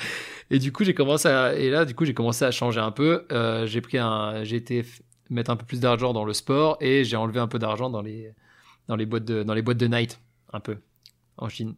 Et 0.50 0.58
du 0.58 0.72
coup, 0.72 0.84
j'ai 0.84 0.94
commencé 0.94 1.28
à, 1.28 1.54
et 1.54 1.70
là, 1.70 1.84
du 1.84 1.94
coup, 1.94 2.04
j'ai 2.04 2.14
commencé 2.14 2.44
à 2.44 2.50
changer 2.50 2.80
un 2.80 2.92
peu. 2.92 3.26
Euh, 3.32 3.66
j'ai 3.66 3.80
pris 3.80 3.98
un, 3.98 4.44
j'ai 4.44 4.56
été 4.56 4.84
mettre 5.30 5.50
un 5.50 5.56
peu 5.56 5.64
plus 5.64 5.80
d'argent 5.80 6.12
dans 6.12 6.24
le 6.24 6.32
sport 6.32 6.76
et 6.80 7.04
j'ai 7.04 7.16
enlevé 7.16 7.38
un 7.38 7.46
peu 7.46 7.58
d'argent 7.58 7.88
dans 7.88 8.02
les, 8.02 8.32
dans 8.88 8.96
les 8.96 9.06
boîtes 9.06 9.24
de, 9.24 9.42
dans 9.42 9.54
les 9.54 9.62
boîtes 9.62 9.78
de 9.78 9.86
night, 9.86 10.20
un 10.52 10.60
peu, 10.60 10.78
en 11.36 11.48
Chine. 11.48 11.74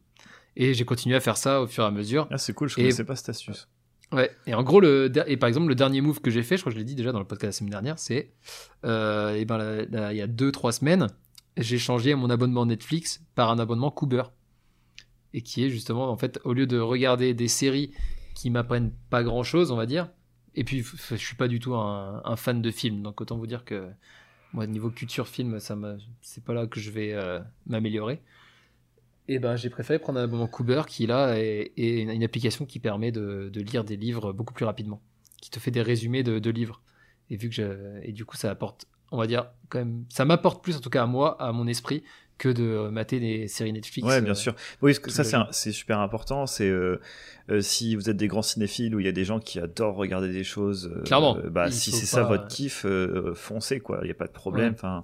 Et 0.57 0.75
j'ai 0.75 0.85
continué 0.85 1.17
à 1.17 1.21
faire 1.21 1.37
ça 1.37 1.63
au 1.63 1.67
fur 1.67 1.85
et 1.85 1.87
à 1.87 1.91
mesure. 1.91 2.27
Ah, 2.31 2.39
c'est 2.39 2.53
cool, 2.53 2.69
je 2.69 2.77
connaissais 2.77 3.05
pas 3.05 3.17
cette 3.17 3.31
astuce. 3.31 3.69
Ouais, 4.13 4.31
et 4.47 4.55
en 4.55 4.63
gros, 4.63 4.81
le, 4.81 5.11
et 5.27 5.37
par 5.39 5.49
exemple, 5.49 5.69
le 5.69 5.75
dernier 5.75 6.03
move 6.03 6.21
que 6.21 6.31
j'ai 6.31 6.43
fait, 6.43 6.57
je 6.57 6.63
crois 6.63 6.71
que 6.71 6.75
je 6.75 6.79
l'ai 6.79 6.85
dit 6.85 6.95
déjà 6.95 7.13
dans 7.13 7.19
le 7.19 7.25
podcast 7.25 7.47
la 7.47 7.53
semaine 7.53 7.71
dernière, 7.71 7.99
c'est, 7.99 8.33
euh, 8.85 9.35
et 9.35 9.47
ben, 9.47 9.87
il 10.11 10.17
y 10.17 10.21
a 10.21 10.27
2-3 10.27 10.73
semaines, 10.73 11.07
j'ai 11.57 11.79
changé 11.79 12.15
mon 12.15 12.29
abonnement 12.29 12.67
Netflix 12.67 13.23
par 13.35 13.51
un 13.51 13.59
abonnement 13.59 13.91
Cooper. 13.91 14.25
Et 15.35 15.41
qui 15.41 15.65
est 15.65 15.71
justement, 15.71 16.11
en 16.11 16.17
fait, 16.19 16.39
au 16.45 16.53
lieu 16.53 16.67
de 16.67 16.79
regarder 16.79 17.33
des 17.33 17.49
séries 17.49 17.91
qui 18.35 18.51
m'apprennent 18.51 18.93
pas 19.09 19.23
grand 19.23 19.43
chose, 19.43 19.71
on 19.71 19.77
va 19.77 19.87
dire, 19.87 20.11
et 20.55 20.65
puis 20.65 20.83
je 20.83 21.15
suis 21.17 21.37
pas 21.37 21.49
du 21.49 21.59
tout 21.59 21.75
un, 21.75 22.37
fan 22.37 22.61
de 22.61 22.71
films, 22.71 23.03
donc 23.03 23.21
autant 23.23 23.39
vous 23.39 23.47
dire 23.47 23.65
que 23.65 23.89
moi, 24.53 24.67
niveau 24.67 24.91
culture 24.91 25.27
film, 25.27 25.59
ça 25.59 25.79
c'est 26.21 26.45
pas 26.45 26.53
là 26.53 26.67
que 26.67 26.79
je 26.79 26.91
vais 26.91 27.15
euh, 27.15 27.41
m'améliorer. 27.67 28.21
Et 29.29 29.39
ben, 29.39 29.57
j'ai 29.57 29.71
préféré 29.71 29.99
prendre 29.99 30.19
un 30.19 30.25
abonnement 30.25 30.49
Cooper 30.49 30.83
qui 30.87 31.07
là 31.07 31.37
est, 31.37 31.73
une 31.77 32.25
application 32.25 32.67
qui 32.67 32.79
permet 32.79 33.13
de, 33.13 33.51
lire 33.55 33.85
des 33.85 33.97
livres 33.97 34.33
beaucoup 34.33 34.55
plus 34.55 34.65
rapidement, 34.65 35.01
qui 35.41 35.51
te 35.51 35.61
fait 35.61 35.71
des 35.71 35.83
résumés 35.83 36.23
de, 36.23 36.51
livres. 36.51 36.83
Et 37.31 37.37
vu 37.37 37.49
que 37.49 37.55
je, 37.55 38.01
et 38.03 38.13
du 38.13 38.25
coup, 38.25 38.37
ça 38.37 38.51
apporte, 38.51 38.87
on 39.11 39.17
va 39.17 39.27
dire 39.27 39.51
quand 39.69 39.79
même, 39.79 40.05
ça 40.09 40.25
m'apporte 40.25 40.63
plus 40.63 40.77
en 40.77 40.81
tout 40.81 40.91
cas 40.91 41.05
à 41.05 41.07
moi, 41.07 41.41
à 41.41 41.53
mon 41.53 41.67
esprit, 41.67 42.03
que 42.43 42.49
de 42.49 42.89
mater 42.89 43.21
des 43.21 43.47
séries 43.47 43.73
Netflix. 43.73 44.07
Ouais, 44.07 44.21
bien 44.21 44.33
euh, 44.33 44.35
sûr. 44.35 44.57
Oui, 44.81 44.95
ça 45.07 45.49
c'est 45.53 45.71
super 45.71 46.01
important. 46.01 46.47
C'est 46.47 46.69
euh, 46.69 47.01
euh, 47.51 47.61
si 47.61 47.95
vous 47.95 48.11
êtes 48.11 48.17
des 48.17 48.27
grands 48.27 48.43
cinéphiles 48.43 48.97
ou 48.97 49.01
il 49.01 49.07
y 49.07 49.09
a 49.09 49.13
des 49.13 49.25
gens 49.25 49.39
qui 49.39 49.61
adorent 49.61 49.95
regarder 49.95 50.33
des 50.33 50.43
choses. 50.43 50.93
Clairement. 51.05 51.39
bah, 51.51 51.71
si 51.71 51.93
c'est 51.93 52.07
ça 52.07 52.25
votre 52.25 52.49
kiff, 52.49 52.85
foncez 53.35 53.79
quoi. 53.79 54.01
Il 54.03 54.07
n'y 54.07 54.11
a 54.11 54.15
pas 54.15 54.27
de 54.27 54.33
problème. 54.33 54.73
Enfin. 54.75 55.03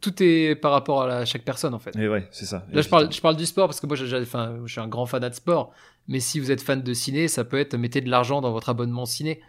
Tout, 0.00 0.22
est 0.22 0.54
par 0.54 0.72
rapport 0.72 1.02
à, 1.02 1.24
chaque 1.24 1.44
personne 1.44 1.74
en 1.74 1.78
fait. 1.78 1.96
Et 1.96 2.08
ouais, 2.08 2.28
c'est 2.30 2.46
ça. 2.46 2.66
Là, 2.72 2.82
je 2.82 2.88
parle, 2.88 3.12
je 3.12 3.20
parle 3.20 3.36
du 3.36 3.46
sport 3.46 3.66
parce 3.66 3.80
que 3.80 3.86
moi, 3.86 3.96
je, 3.96 4.06
je 4.06 4.66
suis 4.66 4.80
un 4.80 4.88
grand 4.88 5.06
fan 5.06 5.26
de 5.28 5.34
sport. 5.34 5.72
Mais 6.08 6.20
si 6.20 6.40
vous 6.40 6.50
êtes 6.50 6.60
fan 6.60 6.82
de 6.82 6.94
ciné, 6.94 7.28
ça 7.28 7.44
peut 7.44 7.58
être 7.58 7.76
mettez 7.76 8.00
de 8.00 8.10
l'argent 8.10 8.40
dans 8.40 8.52
votre 8.52 8.68
abonnement 8.68 9.06
ciné 9.06 9.40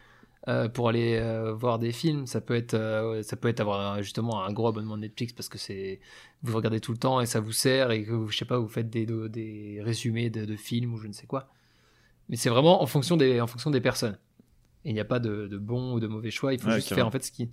euh, 0.47 0.67
pour 0.67 0.89
aller 0.89 1.19
euh, 1.21 1.53
voir 1.53 1.77
des 1.77 1.91
films. 1.91 2.25
Ça 2.25 2.41
peut 2.41 2.55
être, 2.55 2.73
euh, 2.73 3.21
ça 3.21 3.35
peut 3.35 3.47
être 3.47 3.59
avoir 3.59 4.01
justement 4.01 4.43
un 4.43 4.51
gros 4.51 4.67
abonnement 4.67 4.97
Netflix 4.97 5.33
parce 5.33 5.49
que 5.49 5.57
c'est 5.57 5.99
vous 6.41 6.55
regardez 6.55 6.79
tout 6.79 6.91
le 6.91 6.97
temps 6.97 7.21
et 7.21 7.27
ça 7.27 7.39
vous 7.39 7.51
sert 7.51 7.91
et 7.91 8.03
que 8.03 8.27
je 8.27 8.37
sais 8.37 8.45
pas, 8.45 8.57
vous 8.57 8.67
faites 8.67 8.89
des, 8.89 9.05
des 9.05 9.79
résumés 9.83 10.31
de, 10.31 10.55
films 10.55 10.95
ou 10.95 10.97
je 10.97 11.07
ne 11.07 11.13
sais 11.13 11.27
quoi. 11.27 11.47
Mais 12.29 12.37
c'est 12.37 12.49
vraiment 12.49 12.81
en 12.81 12.87
fonction 12.87 13.17
des, 13.17 13.39
en 13.39 13.47
fonction 13.47 13.69
des 13.69 13.81
personnes. 13.81 14.17
Et 14.83 14.89
il 14.89 14.93
n'y 14.93 14.99
a 14.99 15.05
pas 15.05 15.19
de, 15.19 15.57
bon 15.57 15.93
ou 15.93 15.99
de 15.99 16.07
mauvais 16.07 16.31
choix. 16.31 16.53
Il 16.53 16.59
faut 16.59 16.71
juste 16.71 16.93
faire 16.93 17.05
en 17.05 17.11
fait 17.11 17.23
ce 17.23 17.31
qui. 17.31 17.51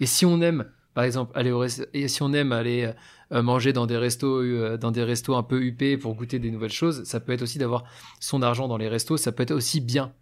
Et 0.00 0.06
si 0.06 0.24
on 0.24 0.40
aime 0.40 0.70
par 0.94 1.04
exemple, 1.04 1.32
aller 1.34 1.52
au 1.52 1.64
et 1.64 2.08
si 2.08 2.22
on 2.22 2.32
aime 2.32 2.52
aller 2.52 2.92
euh, 3.32 3.42
manger 3.42 3.72
dans 3.72 3.86
des 3.86 3.96
restos, 3.96 4.42
euh, 4.42 4.76
dans 4.76 4.90
des 4.90 5.04
restos 5.04 5.36
un 5.36 5.44
peu 5.44 5.62
huppés 5.62 5.96
pour 5.96 6.14
goûter 6.14 6.40
des 6.40 6.50
nouvelles 6.50 6.72
choses, 6.72 7.04
ça 7.04 7.20
peut 7.20 7.32
être 7.32 7.42
aussi 7.42 7.58
d'avoir 7.58 7.84
son 8.18 8.42
argent 8.42 8.66
dans 8.66 8.76
les 8.76 8.88
restos, 8.88 9.16
ça 9.16 9.30
peut 9.30 9.44
être 9.44 9.52
aussi 9.52 9.80
bien. 9.80 10.12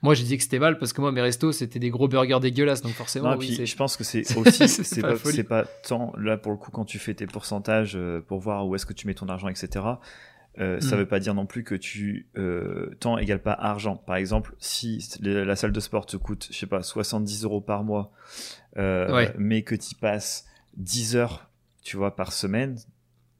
Moi, 0.00 0.14
j'ai 0.14 0.24
dit 0.24 0.38
que 0.38 0.42
c'était 0.42 0.58
mal 0.58 0.78
parce 0.78 0.94
que 0.94 1.02
moi, 1.02 1.12
mes 1.12 1.20
restos, 1.20 1.52
c'était 1.52 1.78
des 1.78 1.90
gros 1.90 2.08
burgers 2.08 2.40
dégueulasses, 2.40 2.80
donc 2.80 2.92
forcément. 2.92 3.36
oui, 3.36 3.66
je 3.66 3.76
pense 3.76 3.98
que 3.98 4.04
c'est 4.04 4.24
aussi, 4.38 4.68
c'est 4.68 5.02
pas, 5.02 5.16
pas, 5.46 5.64
tant 5.86 6.14
là 6.16 6.38
pour 6.38 6.52
le 6.52 6.56
coup 6.56 6.70
quand 6.70 6.86
tu 6.86 6.98
fais 6.98 7.12
tes 7.12 7.26
pourcentages 7.26 7.92
euh, 7.94 8.22
pour 8.26 8.40
voir 8.40 8.66
où 8.66 8.74
est-ce 8.74 8.86
que 8.86 8.94
tu 8.94 9.06
mets 9.06 9.12
ton 9.12 9.28
argent, 9.28 9.48
etc. 9.48 9.84
euh, 10.58 10.80
ça 10.80 10.96
Mm. 10.96 10.98
veut 11.00 11.06
pas 11.06 11.20
dire 11.20 11.34
non 11.34 11.46
plus 11.46 11.62
que 11.64 11.74
tu 11.74 12.28
euh, 12.36 12.94
temps 13.00 13.18
égale 13.18 13.40
pas 13.40 13.52
argent. 13.52 13.96
Par 13.96 14.16
exemple, 14.16 14.54
si 14.58 15.06
la 15.22 15.56
salle 15.56 15.72
de 15.72 15.80
sport 15.80 16.06
te 16.06 16.16
coûte, 16.16 16.48
je 16.50 16.58
sais 16.58 16.66
pas, 16.66 16.82
70 16.82 17.44
euros 17.44 17.60
par 17.60 17.84
mois, 17.84 18.10
euh, 18.76 19.14
Ouais. 19.14 19.34
mais 19.38 19.62
que 19.62 19.74
tu 19.74 19.94
passes 19.94 20.46
10 20.76 21.16
heures, 21.16 21.48
tu 21.82 21.96
vois, 21.96 22.16
par 22.16 22.32
semaine, 22.32 22.76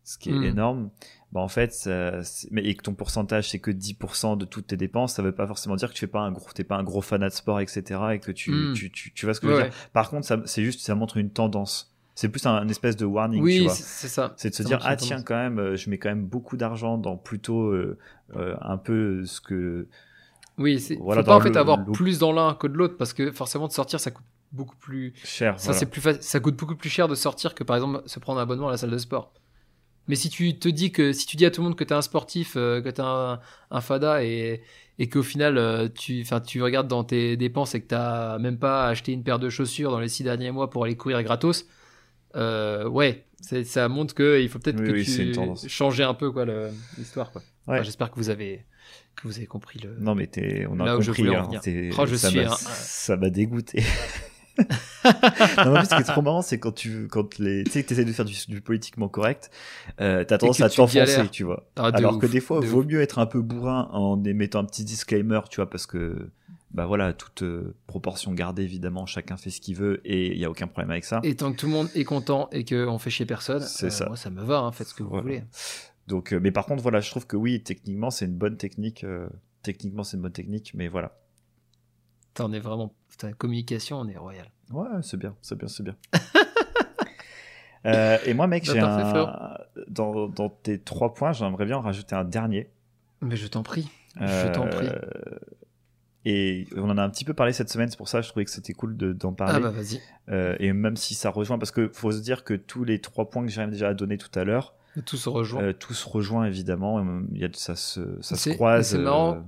ce 0.05 0.19
qui 0.19 0.31
est 0.31 0.39
Mm. 0.39 0.45
énorme, 0.45 0.91
bah 1.33 1.41
en 1.41 1.49
fait, 1.49 1.73
ça- 1.73 2.21
mais 2.51 2.65
et 2.65 2.75
que 2.75 2.83
ton 2.83 2.95
pourcentage 2.95 3.49
c'est 3.51 3.61
que 3.61 3.71
10% 3.71 4.35
de 4.37 4.45
toutes 4.45 4.67
tes 4.69 4.77
dépenses, 4.77 5.15
ça 5.15 5.23
veut 5.23 5.31
pas 5.35 5.47
forcément 5.47 5.77
dire 5.77 5.89
que 5.91 5.95
tu 5.95 6.01
fais 6.01 6.07
pas 6.09 6.21
un 6.21 6.33
gros, 6.33 6.51
t'es 6.53 6.65
pas 6.65 6.77
un 6.77 6.83
gros 6.83 7.01
fanat 7.03 7.29
de 7.29 7.35
sport, 7.35 7.61
etc. 7.61 8.01
Et 8.15 8.19
que 8.19 8.33
tu, 8.33 8.51
Mm. 8.51 8.73
tu, 8.73 8.91
tu, 8.91 9.13
tu 9.13 9.27
vois 9.27 9.35
ce 9.35 9.41
que 9.41 9.47
je 9.47 9.53
Ouais, 9.53 9.59
veux 9.59 9.65
ouais. 9.65 9.71
dire? 9.71 9.91
Par 9.93 10.11
contre, 10.11 10.27
ça, 10.27 10.41
c'est 10.47 10.65
juste, 10.65 10.81
ça 10.81 10.95
montre 10.97 11.17
une 11.19 11.31
tendance. 11.31 11.90
C'est 12.21 12.29
plus 12.29 12.45
un, 12.45 12.69
espèce 12.69 12.97
de 12.97 13.07
warning, 13.07 13.41
tu 13.41 13.45
Oui, 13.45 13.65
vois. 13.65 13.75
c'est 13.75 14.09
ça. 14.09 14.35
C'est 14.37 14.51
de 14.51 14.55
se 14.55 14.63
Ça 14.63 14.69
dire 14.69 14.79
ah 14.83 14.97
tiens 14.97 15.17
tendance. 15.17 15.25
quand 15.25 15.37
même 15.37 15.59
euh, 15.59 15.77
je 15.77 15.89
mets 15.89 15.97
quand 15.99 16.11
même 16.11 16.25
beaucoup 16.27 16.57
d'argent 16.59 16.99
dans 16.99 17.17
plutôt 17.17 17.63
euh, 17.69 17.97
euh, 18.37 18.55
un 18.61 18.77
peu 18.77 19.25
ce 19.25 19.41
que 19.41 19.87
Oui, 20.59 20.79
c'est 20.81 20.97
Voilà, 20.97 21.23
faut 21.23 21.27
pas 21.27 21.37
en 21.37 21.41
fait 21.41 21.57
avoir 21.57 21.85
plus 21.93 22.19
dans 22.19 22.33
l'un 22.33 22.55
que 22.55 22.67
de 22.67 22.75
l'autre 22.75 22.97
parce 22.99 23.13
que 23.15 23.33
forcément 23.33 23.69
de 23.69 23.73
sortir 23.73 23.99
ça 24.01 24.11
coûte 24.11 24.27
beaucoup 24.53 24.77
plus 24.77 25.15
cher 25.25 25.59
ça 25.59 25.67
voilà. 25.67 25.79
c'est 25.79 25.87
plus 25.87 26.01
fa- 26.01 26.21
ça 26.21 26.41
coûte 26.41 26.57
beaucoup 26.57 26.77
plus 26.77 26.91
cher 26.91 27.09
de 27.09 27.15
sortir 27.15 27.55
que 27.55 27.65
par 27.65 27.77
exemple 27.77 28.03
se 28.07 28.19
prendre 28.19 28.41
un 28.41 28.43
abonnement 28.43 28.69
à 28.69 28.73
la 28.73 28.77
salle 28.77 28.91
de 28.91 28.99
sport. 28.99 29.33
Mais 30.09 30.17
si 30.17 30.29
tu 30.29 30.59
te 30.59 30.69
dis 30.69 30.91
que 30.93 31.13
si 31.13 31.27
tu 31.27 31.37
dis 31.37 31.47
à 31.47 31.51
tout 31.51 31.61
le 31.61 31.69
monde 31.69 31.77
que 31.77 31.85
tu 31.85 31.93
es 31.93 31.97
un 31.97 32.03
sportif, 32.03 32.55
euh, 32.57 32.81
que 32.83 32.89
tu 32.89 32.97
es 33.01 33.05
un, 33.05 33.41
un 33.71 33.81
fada 33.81 34.25
et, 34.25 34.63
et 34.99 35.09
qu'au 35.09 35.23
final 35.23 35.57
euh, 35.57 35.89
tu 35.89 36.21
enfin 36.23 36.41
tu 36.41 36.63
regardes 36.63 36.89
dans 36.89 37.05
tes 37.05 37.37
dépenses 37.37 37.75
et 37.75 37.81
que 37.83 37.87
tu 37.89 38.43
même 38.43 38.59
pas 38.59 38.89
acheté 38.89 39.13
une 39.13 39.23
paire 39.23 39.39
de 39.39 39.49
chaussures 39.51 39.91
dans 39.93 40.01
les 40.01 40.09
six 40.09 40.25
derniers 40.25 40.51
mois 40.51 40.69
pour 40.71 40.85
aller 40.85 40.97
courir 40.97 41.23
gratos, 41.23 41.67
euh, 42.37 42.89
ouais, 42.89 43.25
ça 43.65 43.89
montre 43.89 44.15
que 44.15 44.41
il 44.41 44.49
faut 44.49 44.59
peut-être 44.59 44.81
Oui, 44.81 44.87
que 44.87 44.93
oui, 44.93 45.05
tu 45.63 45.69
changer 45.69 46.05
un 46.05 46.15
peu 46.15 46.31
quoi 46.31 46.45
l'histoire 46.99 47.31
quoi. 47.33 47.43
Enfin, 47.67 47.79
Ouais. 47.79 47.85
J'espère 47.85 48.11
que 48.11 48.17
vous 48.17 48.31
avez 48.31 48.65
que 49.17 49.23
vous 49.29 49.37
avez 49.37 49.47
compris 49.47 49.79
le 49.81 49.97
non 50.01 50.15
mais 50.15 50.27
t'es 50.27 50.67
on 50.71 50.81
a 50.81 50.85
Là 50.87 50.97
je 51.01 51.11
compris 51.13 51.29
en 51.37 51.53
hein, 51.53 51.61
Oh, 51.99 52.07
je 52.07 52.17
ça 52.17 52.31
suis 52.31 52.41
un- 52.41 52.51
ça 52.51 53.17
m'a 53.17 53.29
dégoûté 53.31 53.83
non, 55.65 55.73
mais 55.73 55.85
ce 55.85 55.95
qui 55.95 56.01
est 56.01 56.05
trop 56.05 56.23
marrant 56.23 56.43
c'est 56.43 56.59
quand 56.59 56.73
tu 56.73 57.07
quand 57.09 57.39
les 57.39 57.65
tu 57.65 57.71
sais 57.71 57.83
que 57.83 57.89
t'essaies 57.89 58.05
de 58.05 58.13
faire 58.13 58.25
du, 58.25 58.35
du 58.49 58.61
politiquement 58.61 59.09
correct 59.09 59.51
euh, 60.01 60.25
t'as 60.25 60.39
tendance 60.39 60.61
à 60.61 60.69
tu 60.69 60.77
t'enfoncer 60.77 61.29
tu 61.31 61.45
vois 61.45 61.69
Ah, 61.77 61.91
alors 61.93 62.17
ouf, 62.17 62.21
que 62.23 62.27
des 62.27 62.41
fois 62.41 62.61
de 62.61 62.67
vaut 62.67 62.81
ouf. 62.81 62.87
mieux 62.87 63.01
être 63.01 63.19
un 63.19 63.27
peu 63.27 63.41
bourrin 63.41 63.89
en 63.93 64.23
émettant 64.25 64.59
un 64.61 64.65
petit 64.65 64.85
disclaimer 64.85 65.41
tu 65.51 65.57
vois 65.57 65.71
parce 65.71 65.87
que 65.87 66.31
bah 66.73 66.87
voilà 66.87 67.13
toute 67.13 67.43
euh, 67.43 67.75
proportion 67.89 68.33
gardée 68.33 68.63
évidemment 68.63 69.05
chacun 69.07 69.37
fait 69.37 69.51
ce 69.51 69.61
qu'il 69.61 69.75
veut 69.77 70.01
et 70.05 70.33
il 70.33 70.39
y 70.39 70.45
a 70.45 70.51
aucun 70.51 70.69
problème 70.69 70.91
avec 70.93 71.05
ça 71.05 71.21
Et 71.25 71.35
tant 71.35 71.51
que 71.53 71.57
tout 71.57 71.67
le 71.67 71.73
monde 71.73 71.89
est 71.97 72.05
content 72.05 72.49
et 72.53 72.65
qu'on 72.65 72.99
fait 72.99 73.11
chier 73.11 73.27
personne, 73.27 73.63
euh, 73.63 73.91
ça. 73.91 74.07
moi 74.07 74.17
ça 74.17 74.31
me 74.31 74.43
va, 74.43 74.59
hein, 74.61 74.71
faites 74.73 74.87
ce 74.89 74.95
que 74.95 75.03
vous 75.03 75.09
Voilà. 75.11 75.23
voulez. 75.23 75.43
Donc, 76.07 76.33
euh, 76.33 76.41
mais 76.43 76.51
par 76.51 76.67
contre, 76.67 76.83
voilà, 76.83 76.99
je 77.01 77.09
trouve 77.11 77.27
que 77.27 77.37
oui, 77.37 77.63
techniquement, 77.63 78.11
c'est 78.11 78.25
une 78.25 78.35
bonne 78.37 78.57
technique. 78.57 79.05
euh, 79.05 79.29
techniquement, 79.63 80.03
c'est 80.03 80.17
une 80.17 80.23
bonne 80.25 80.33
technique, 80.33 80.73
mais 80.75 80.89
voilà. 80.89 81.13
Putain, 82.29 82.47
on 82.47 82.53
est 82.53 82.59
vraiment. 82.61 82.93
Putain, 83.09 83.33
communication, 83.33 84.01
on 84.01 84.09
est 84.09 84.17
royal. 84.17 84.47
Ouais, 84.73 84.89
c'est 85.03 85.17
bien, 85.17 85.37
c'est 85.43 85.57
bien, 85.57 85.69
c'est 85.69 85.83
bien. 85.85 85.97
Et 88.27 88.35
moi, 88.35 88.47
mec, 88.47 88.67
Bah, 88.67 88.73
j'ai 88.73 88.79
un... 88.81 89.57
dans, 89.89 90.29
dans 90.29 90.49
tes 90.51 90.79
trois 90.81 91.15
points, 91.15 91.33
j'aimerais 91.33 91.65
bien 91.67 91.79
en 91.79 91.81
rajouter 91.81 92.15
un 92.15 92.25
dernier. 92.25 92.71
Mais 93.21 93.37
je 93.37 93.47
t'en 93.47 93.63
prie. 93.63 93.89
Je 94.17 94.53
t'en 94.53 94.67
prie. 94.69 94.89
Euh, 94.89 95.39
Et 96.27 96.67
on 96.77 96.91
en 96.91 96.99
a 96.99 97.03
un 97.03 97.09
petit 97.11 97.25
peu 97.25 97.33
parlé 97.33 97.53
cette 97.53 97.71
semaine, 97.71 97.89
c'est 97.89 97.97
pour 97.97 98.09
ça 98.09 98.19
que 98.21 98.25
je 98.25 98.31
trouvais 98.31 98.45
que 98.45 98.51
c'était 98.51 98.75
cool 98.75 98.97
de- 98.97 99.13
d'en 99.15 99.33
parler. 99.33 99.55
Ah 99.57 99.61
bah 99.61 99.71
vas-y. 99.71 100.01
Euh, 100.29 100.55
et 100.61 100.73
même 100.75 100.97
si 100.97 101.15
ça 101.15 101.31
rejoint, 101.31 101.59
parce 101.59 101.71
que 101.71 101.89
faut 101.95 102.13
se 102.13 102.21
dire 102.21 102.45
que 102.45 102.53
tous 102.55 102.85
les 102.85 103.01
trois 103.01 103.31
points 103.31 103.43
que 103.45 103.51
j'ai 103.51 103.67
déjà 103.67 103.95
donné 103.95 104.19
tout 104.19 104.29
à 104.39 104.45
l'heure, 104.45 104.75
Tout 105.07 105.17
se 105.17 105.29
rejoint. 105.31 105.63
euh, 105.63 105.73
tous 105.73 106.05
rejoint 106.05 106.45
évidemment. 106.47 107.03
Il 107.33 107.39
y 107.41 107.45
a, 107.45 107.49
ça 107.55 107.75
se, 107.77 108.01
ça 108.21 108.37
se 108.37 108.51
croise. 108.51 108.89
c'est 108.89 108.99
marrant. 108.99 109.37
euh, 109.37 109.41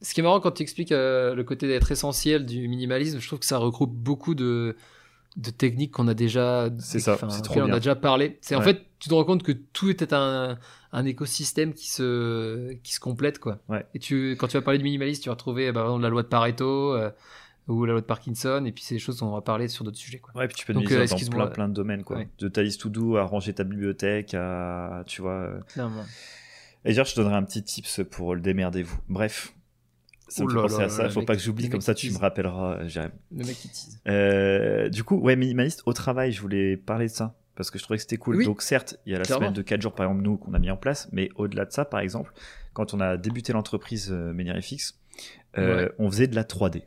Ce 0.00 0.14
qui 0.14 0.20
est 0.20 0.22
marrant 0.22 0.40
quand 0.40 0.52
tu 0.52 0.62
expliques 0.62 0.92
euh, 0.92 1.34
le 1.34 1.44
côté 1.44 1.68
d'être 1.68 1.92
essentiel 1.92 2.46
du 2.46 2.66
minimalisme, 2.66 3.18
je 3.20 3.26
trouve 3.26 3.40
que 3.40 3.46
ça 3.46 3.58
regroupe 3.58 3.92
beaucoup 3.94 4.34
de, 4.34 4.74
de 5.36 5.50
techniques 5.50 5.92
qu'on 5.92 6.08
a 6.08 6.14
déjà. 6.14 6.70
C'est 6.78 6.98
ça, 7.00 7.18
c'est 7.28 7.42
trop 7.42 7.60
on 7.60 7.72
a 7.72 7.78
déjà 7.78 7.94
parlé. 7.94 8.38
C'est 8.40 8.54
en 8.54 8.62
fait, 8.62 8.82
tu 8.98 9.08
te 9.08 9.14
rends 9.14 9.24
compte 9.24 9.42
que 9.42 9.52
tout 9.52 9.90
était 9.90 10.12
un, 10.14 10.58
un 10.92 11.04
écosystème 11.04 11.74
qui 11.74 11.90
se, 11.90 12.72
qui 12.82 12.94
se 12.94 13.00
complète 13.00 13.38
quoi. 13.38 13.58
Ouais. 13.68 13.84
Et 13.94 13.98
tu, 13.98 14.36
quand 14.38 14.48
tu 14.48 14.56
vas 14.56 14.62
parler 14.62 14.78
de 14.78 14.84
minimalisme, 14.84 15.22
tu 15.22 15.28
vas 15.28 15.34
retrouver 15.34 15.70
bah, 15.72 15.82
exemple, 15.82 16.02
la 16.02 16.08
loi 16.08 16.22
de 16.22 16.28
Pareto 16.28 16.94
euh, 16.94 17.10
ou 17.68 17.84
la 17.84 17.92
loi 17.92 18.00
de 18.00 18.06
Parkinson, 18.06 18.64
et 18.64 18.72
puis 18.72 18.84
c'est 18.84 18.94
des 18.94 18.98
choses 19.00 19.18
dont 19.18 19.28
on 19.28 19.34
va 19.34 19.40
parler 19.40 19.68
sur 19.68 19.84
d'autres 19.84 19.96
sujets 19.98 20.20
quoi. 20.20 20.32
Ouais, 20.36 20.46
puis 20.46 20.56
tu 20.56 20.64
peux 20.64 20.72
Donc, 20.72 20.90
euh, 20.90 21.06
dans 21.06 21.16
plein, 21.16 21.46
plein 21.48 21.68
de 21.68 21.74
domaines, 21.74 22.04
quoi. 22.04 22.18
Ouais. 22.18 22.28
De 22.38 22.48
ta 22.48 22.62
liste 22.62 22.80
to 22.80 22.88
do 22.88 23.16
à 23.16 23.24
ranger 23.24 23.52
ta 23.52 23.64
bibliothèque, 23.64 24.34
à, 24.34 25.02
tu 25.06 25.20
vois. 25.20 25.32
euh. 25.32 25.60
Et 26.84 26.90
d'ailleurs, 26.90 27.06
je 27.06 27.14
te 27.14 27.20
donnerai 27.20 27.34
un 27.34 27.42
petit 27.42 27.64
tips 27.64 28.02
pour 28.10 28.36
le 28.36 28.40
démerdez-vous. 28.40 28.98
Bref. 29.08 29.52
Ça 30.28 30.44
me 30.44 30.48
fait 30.50 30.56
penser 30.56 30.82
à 30.82 30.88
ça, 30.88 31.08
faut 31.08 31.22
pas 31.22 31.36
que 31.36 31.42
j'oublie, 31.42 31.68
comme 31.68 31.80
ça 31.80 31.94
tu 31.94 32.10
me 32.10 32.18
rappelleras, 32.18 32.78
euh, 32.78 32.88
Jérémy. 32.88 33.12
Le 33.32 33.44
mec 33.44 33.56
qui 33.56 33.68
tease. 33.68 34.00
Euh, 34.08 34.88
du 34.88 35.04
coup, 35.04 35.16
ouais, 35.18 35.36
minimaliste 35.36 35.82
au 35.86 35.92
travail, 35.92 36.32
je 36.32 36.40
voulais 36.40 36.76
parler 36.76 37.06
de 37.06 37.12
ça, 37.12 37.36
parce 37.54 37.70
que 37.70 37.78
je 37.78 37.84
trouvais 37.84 37.96
que 37.98 38.02
c'était 38.02 38.16
cool. 38.16 38.36
Oui. 38.36 38.44
Donc 38.44 38.60
certes, 38.62 38.98
il 39.06 39.12
y 39.12 39.14
a 39.14 39.18
la 39.18 39.24
Clairement. 39.24 39.46
semaine 39.46 39.54
de 39.54 39.62
4 39.62 39.80
jours, 39.80 39.94
par 39.94 40.06
exemple, 40.06 40.22
nous, 40.22 40.36
qu'on 40.36 40.52
a 40.54 40.58
mis 40.58 40.70
en 40.70 40.76
place, 40.76 41.08
mais 41.12 41.28
au-delà 41.36 41.64
de 41.64 41.70
ça, 41.72 41.84
par 41.84 42.00
exemple, 42.00 42.32
quand 42.72 42.92
on 42.92 43.00
a 43.00 43.16
débuté 43.16 43.52
l'entreprise 43.52 44.10
euh, 44.10 44.32
Menirifix, 44.32 44.98
euh, 45.58 45.84
Ouais. 45.86 45.92
on 45.98 46.10
faisait 46.10 46.26
de 46.26 46.34
la 46.34 46.44
3D. 46.44 46.82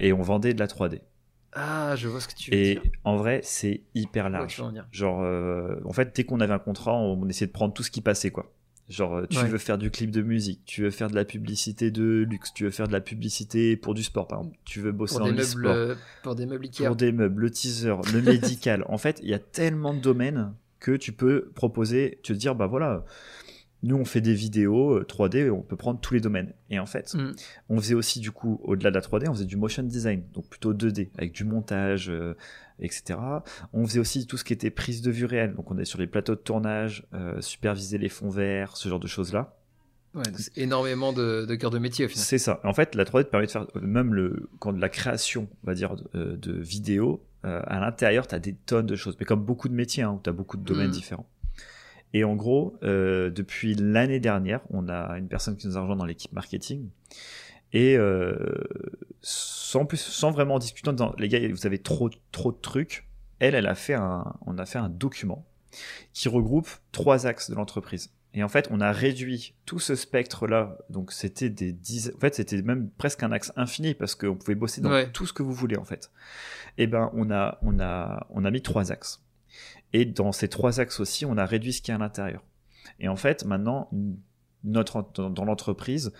Et 0.00 0.12
on 0.12 0.20
vendait 0.22 0.52
de 0.52 0.58
la 0.58 0.66
3D. 0.66 1.00
Ah, 1.52 1.94
je 1.96 2.08
vois 2.08 2.20
ce 2.20 2.26
que 2.28 2.34
tu 2.34 2.50
veux 2.50 2.56
Et 2.56 2.74
dire. 2.74 2.82
en 3.04 3.16
vrai, 3.16 3.40
c'est 3.44 3.82
hyper 3.94 4.28
large. 4.30 4.60
en. 4.60 4.72
Genre, 4.90 5.22
euh, 5.22 5.76
en 5.84 5.92
fait, 5.92 6.14
dès 6.16 6.24
qu'on 6.24 6.40
avait 6.40 6.54
un 6.54 6.58
contrat, 6.58 6.94
on 6.96 7.28
essayait 7.28 7.46
de 7.46 7.52
prendre 7.52 7.72
tout 7.74 7.82
ce 7.82 7.90
qui 7.90 8.00
passait, 8.00 8.30
quoi. 8.30 8.50
Genre, 8.92 9.16
euh, 9.16 9.26
tu 9.30 9.38
Ouais. 9.38 9.48
veux 9.48 9.58
faire 9.58 9.78
du 9.78 9.90
clip 9.90 10.10
de 10.10 10.20
musique, 10.22 10.60
tu 10.66 10.82
veux 10.82 10.90
faire 10.90 11.08
de 11.08 11.14
la 11.14 11.24
publicité 11.24 11.90
de 11.90 12.26
luxe, 12.28 12.52
tu 12.54 12.64
veux 12.64 12.70
faire 12.70 12.86
de 12.88 12.92
la 12.92 13.00
publicité 13.00 13.76
pour 13.76 13.94
du 13.94 14.02
sport, 14.02 14.28
par 14.28 14.40
exemple, 14.40 14.56
tu 14.64 14.80
veux 14.80 14.92
bosser 14.92 15.16
Pour 15.18 15.26
le 15.26 15.32
meubles, 15.32 15.42
sport, 15.44 15.74
euh, 15.76 15.94
pour 16.22 16.34
des 16.34 16.46
meubles 16.46 16.64
Ikea. 16.66 16.84
pour 16.86 16.96
des 16.96 17.10
meubles, 17.12 17.40
le 17.40 17.50
teaser, 17.50 17.94
le 18.12 18.20
médical. 18.22 18.84
En 18.88 18.98
fait, 18.98 19.18
il 19.22 19.28
y 19.30 19.34
a 19.34 19.38
tellement 19.38 19.94
de 19.94 20.00
domaines 20.00 20.52
que 20.78 20.92
tu 20.96 21.12
peux 21.12 21.50
proposer, 21.54 22.18
te 22.22 22.32
dire, 22.32 22.54
bah 22.54 22.66
voilà, 22.66 23.04
nous 23.84 23.96
on 23.96 24.04
fait 24.04 24.20
des 24.20 24.34
vidéos 24.34 24.94
euh, 24.98 25.04
3D, 25.08 25.50
on 25.50 25.62
peut 25.62 25.76
prendre 25.76 25.98
tous 26.00 26.14
les 26.14 26.20
domaines. 26.20 26.52
Et 26.70 26.78
en 26.78 26.86
fait, 26.86 27.14
Mm. 27.14 27.32
on 27.68 27.78
faisait 27.80 27.94
aussi 27.94 28.20
du 28.20 28.30
coup, 28.30 28.60
au-delà 28.62 28.90
de 28.90 28.94
la 28.96 29.00
3D, 29.00 29.28
on 29.28 29.32
faisait 29.34 29.44
du 29.44 29.56
motion 29.56 29.82
design, 29.82 30.22
donc 30.34 30.48
plutôt 30.48 30.72
2D, 30.74 31.10
avec 31.18 31.32
du 31.32 31.44
montage, 31.44 32.10
euh, 32.10 32.34
etc. 32.82 33.18
On 33.72 33.86
faisait 33.86 34.00
aussi 34.00 34.26
tout 34.26 34.36
ce 34.36 34.44
qui 34.44 34.52
était 34.52 34.70
prise 34.70 35.02
de 35.02 35.10
vue 35.10 35.24
réelle, 35.24 35.54
donc 35.54 35.70
on 35.70 35.78
est 35.78 35.84
sur 35.84 35.98
les 35.98 36.06
plateaux 36.06 36.34
de 36.34 36.40
tournage, 36.40 37.04
euh, 37.14 37.40
superviser 37.40 37.98
les 37.98 38.08
fonds 38.08 38.30
verts, 38.30 38.76
ce 38.76 38.88
genre 38.88 39.00
de 39.00 39.06
choses-là. 39.08 39.56
Ouais, 40.14 40.22
énormément 40.56 41.12
de, 41.14 41.46
de 41.46 41.54
cœur 41.54 41.70
de 41.70 41.78
métier 41.78 42.04
au 42.04 42.08
final. 42.08 42.22
C'est 42.24 42.36
ça. 42.38 42.60
En 42.64 42.74
fait, 42.74 42.94
la 42.94 43.04
3D 43.04 43.24
te 43.24 43.30
permet 43.30 43.46
de 43.46 43.50
faire 43.50 43.66
euh, 43.76 43.80
même 43.80 44.12
le 44.12 44.48
quand 44.58 44.72
de 44.74 44.80
la 44.80 44.90
création, 44.90 45.48
on 45.64 45.66
va 45.66 45.74
dire, 45.74 45.96
de, 45.96 46.04
euh, 46.14 46.36
de 46.36 46.52
vidéos. 46.52 47.22
euh, 47.44 47.60
à 47.66 47.80
l'intérieur, 47.80 48.26
tu 48.28 48.34
as 48.34 48.38
des 48.38 48.52
tonnes 48.54 48.86
de 48.86 48.94
choses, 48.94 49.16
mais 49.18 49.24
comme 49.26 49.42
beaucoup 49.42 49.68
de 49.68 49.74
métiers, 49.74 50.02
hein, 50.04 50.12
où 50.12 50.20
tu 50.22 50.28
as 50.30 50.32
beaucoup 50.34 50.56
de 50.58 50.62
domaines 50.64 50.88
Mm. 50.88 50.92
différents. 50.92 51.26
Et 52.14 52.24
en 52.24 52.36
gros, 52.36 52.76
euh, 52.82 53.30
depuis 53.30 53.74
l'année 53.74 54.20
dernière, 54.20 54.60
on 54.70 54.86
a 54.88 55.16
une 55.18 55.28
personne 55.28 55.56
qui 55.56 55.66
nous 55.66 55.78
a 55.78 55.80
rejoint 55.80 55.96
dans 55.96 56.04
l'équipe 56.04 56.32
marketing. 56.32 56.88
Et 57.72 57.96
euh, 57.96 58.36
sans 59.20 59.86
plus, 59.86 59.98
sans 60.00 60.30
vraiment 60.30 60.58
discuter, 60.58 60.90
en 60.90 60.92
disant, 60.92 61.14
les 61.18 61.28
gars, 61.28 61.40
vous 61.50 61.66
avez 61.66 61.78
trop, 61.78 62.10
trop 62.30 62.52
de 62.52 62.58
trucs. 62.58 63.08
Elle, 63.38 63.54
elle 63.54 63.66
a 63.66 63.74
fait 63.74 63.94
un, 63.94 64.34
on 64.46 64.58
a 64.58 64.66
fait 64.66 64.78
un 64.78 64.88
document 64.88 65.46
qui 66.12 66.28
regroupe 66.28 66.68
trois 66.92 67.26
axes 67.26 67.50
de 67.50 67.54
l'entreprise. 67.54 68.12
Et 68.34 68.42
en 68.42 68.48
fait, 68.48 68.68
on 68.70 68.80
a 68.80 68.92
réduit 68.92 69.54
tout 69.66 69.78
ce 69.78 69.94
spectre-là. 69.94 70.78
Donc, 70.90 71.12
c'était 71.12 71.50
des 71.50 71.72
dizaines. 71.72 72.14
En 72.16 72.18
fait, 72.20 72.34
c'était 72.34 72.60
même 72.62 72.88
presque 72.90 73.22
un 73.22 73.32
axe 73.32 73.52
infini 73.56 73.94
parce 73.94 74.14
qu'on 74.14 74.36
pouvait 74.36 74.54
bosser 74.54 74.80
dans 74.80 74.90
Ouais. 74.90 75.10
tout 75.10 75.26
ce 75.26 75.32
que 75.32 75.42
vous 75.42 75.52
voulez, 75.52 75.76
en 75.76 75.84
fait. 75.84 76.10
Et 76.78 76.86
ben, 76.86 77.10
on 77.14 77.30
a, 77.30 77.58
on 77.62 77.78
a, 77.80 78.26
on 78.30 78.44
a 78.44 78.50
mis 78.50 78.62
trois 78.62 78.90
axes. 78.92 79.22
Et 79.92 80.06
dans 80.06 80.32
ces 80.32 80.48
trois 80.48 80.80
axes 80.80 81.00
aussi, 81.00 81.26
on 81.26 81.36
a 81.36 81.44
réduit 81.44 81.72
ce 81.74 81.82
qu'il 81.82 81.92
y 81.92 81.92
a 81.92 81.96
à 81.96 81.98
l'intérieur. 81.98 82.42
Et 83.00 83.08
en 83.08 83.16
fait, 83.16 83.44
maintenant, 83.44 83.90
notre, 84.64 85.06
dans, 85.14 85.28
dans 85.28 85.44
l'entreprise, 85.44 86.12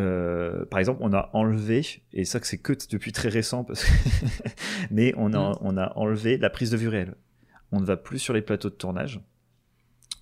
euh, 0.00 0.64
par 0.66 0.78
exemple, 0.80 1.00
on 1.02 1.12
a 1.12 1.30
enlevé, 1.34 1.84
et 2.12 2.24
ça 2.24 2.40
que 2.40 2.46
c'est 2.46 2.58
que 2.58 2.72
depuis 2.90 3.12
très 3.12 3.28
récent, 3.28 3.62
parce 3.64 3.84
que 3.84 3.90
mais 4.90 5.12
on 5.16 5.32
a, 5.34 5.50
Mm. 5.50 5.58
on 5.60 5.76
a 5.76 5.92
enlevé 5.96 6.38
la 6.38 6.50
prise 6.50 6.70
de 6.70 6.76
vue 6.76 6.88
réelle. 6.88 7.14
On 7.72 7.80
ne 7.80 7.84
va 7.84 7.96
plus 7.96 8.18
sur 8.18 8.34
les 8.34 8.42
plateaux 8.42 8.70
de 8.70 8.74
tournage. 8.74 9.20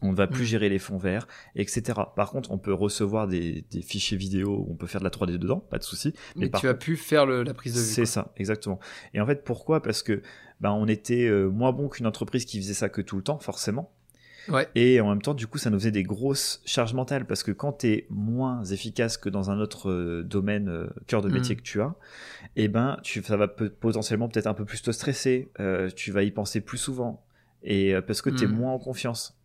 On 0.02 0.12
ne 0.12 0.16
va 0.16 0.26
plus 0.26 0.42
Mm. 0.44 0.46
gérer 0.46 0.68
les 0.70 0.78
fonds 0.78 0.96
verts, 0.98 1.28
etc. 1.56 1.82
Par 2.16 2.30
contre, 2.30 2.50
on 2.52 2.58
peut 2.58 2.72
recevoir 2.72 3.28
des, 3.28 3.64
des 3.70 3.82
fichiers 3.82 4.16
vidéo 4.16 4.66
on 4.70 4.74
peut 4.74 4.86
faire 4.86 5.00
de 5.00 5.04
la 5.04 5.10
3D 5.10 5.36
dedans, 5.38 5.60
pas 5.60 5.78
de 5.78 5.82
souci. 5.84 6.14
Mais, 6.36 6.50
tu 6.50 6.68
as 6.68 6.74
pu 6.74 6.96
faire 6.96 7.26
le- 7.26 7.42
la 7.42 7.52
prise 7.54 7.74
de 7.74 7.80
vue. 7.80 7.84
C'est 7.86 8.06
ça, 8.06 8.32
exactement. 8.36 8.80
Et 9.14 9.20
en 9.20 9.26
fait, 9.26 9.44
pourquoi? 9.44 9.82
Parce 9.82 10.02
que 10.02 10.22
ben, 10.60 10.70
on 10.72 10.86
était 10.88 11.26
euh, 11.26 11.48
moins 11.48 11.72
bon 11.72 11.88
qu'une 11.88 12.06
entreprise 12.06 12.44
qui 12.44 12.58
faisait 12.60 12.74
ça 12.74 12.88
que 12.88 13.02
tout 13.02 13.16
le 13.16 13.22
temps, 13.22 13.38
forcément. 13.38 13.92
Ouais. 14.48 14.68
Et 14.74 15.00
en 15.00 15.08
même 15.08 15.22
temps, 15.22 15.34
du 15.34 15.46
coup, 15.46 15.58
ça 15.58 15.70
nous 15.70 15.78
faisait 15.78 15.90
des 15.90 16.02
grosses 16.02 16.62
charges 16.64 16.94
mentales 16.94 17.26
parce 17.26 17.42
que 17.42 17.52
quand 17.52 17.72
tu 17.78 17.88
es 17.88 18.06
moins 18.10 18.64
efficace 18.64 19.16
que 19.16 19.28
dans 19.28 19.50
un 19.50 19.60
autre 19.60 19.90
euh, 19.90 20.22
domaine, 20.22 20.68
euh, 20.68 20.88
cœur 21.06 21.22
de 21.22 21.28
métier 21.28 21.54
Mm. 21.54 21.58
que 21.58 21.62
tu 21.62 21.80
as, 21.80 21.94
eh 22.56 22.68
ben, 22.68 22.98
tu, 23.02 23.22
ça 23.22 23.36
va 23.36 23.48
potentiellement 23.48 24.28
peut-être 24.28 24.46
un 24.46 24.54
peu 24.54 24.64
plus 24.64 24.82
te 24.82 24.90
stresser, 24.90 25.50
euh, 25.60 25.90
tu 25.90 26.10
vas 26.10 26.22
y 26.22 26.30
penser 26.30 26.60
plus 26.60 26.78
souvent 26.78 27.24
et 27.62 27.94
euh, 27.94 28.00
parce 28.00 28.22
que 28.22 28.30
tu 28.30 28.44
es 28.44 28.46
Mm. 28.46 28.52
moins 28.52 28.72
en 28.72 28.78
confiance. 28.78 29.36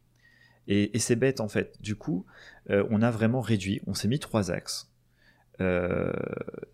Et, 0.68 0.98
c'est 0.98 1.16
bête 1.16 1.42
en 1.42 1.48
fait. 1.48 1.80
Du 1.82 1.96
coup, 1.96 2.26
euh, 2.72 2.84
on 2.90 3.02
a 3.04 3.12
vraiment 3.12 3.42
réduit. 3.42 3.82
On 3.86 3.94
s'est 3.94 4.08
mis 4.08 4.18
trois 4.20 4.50
axes. 4.50 4.90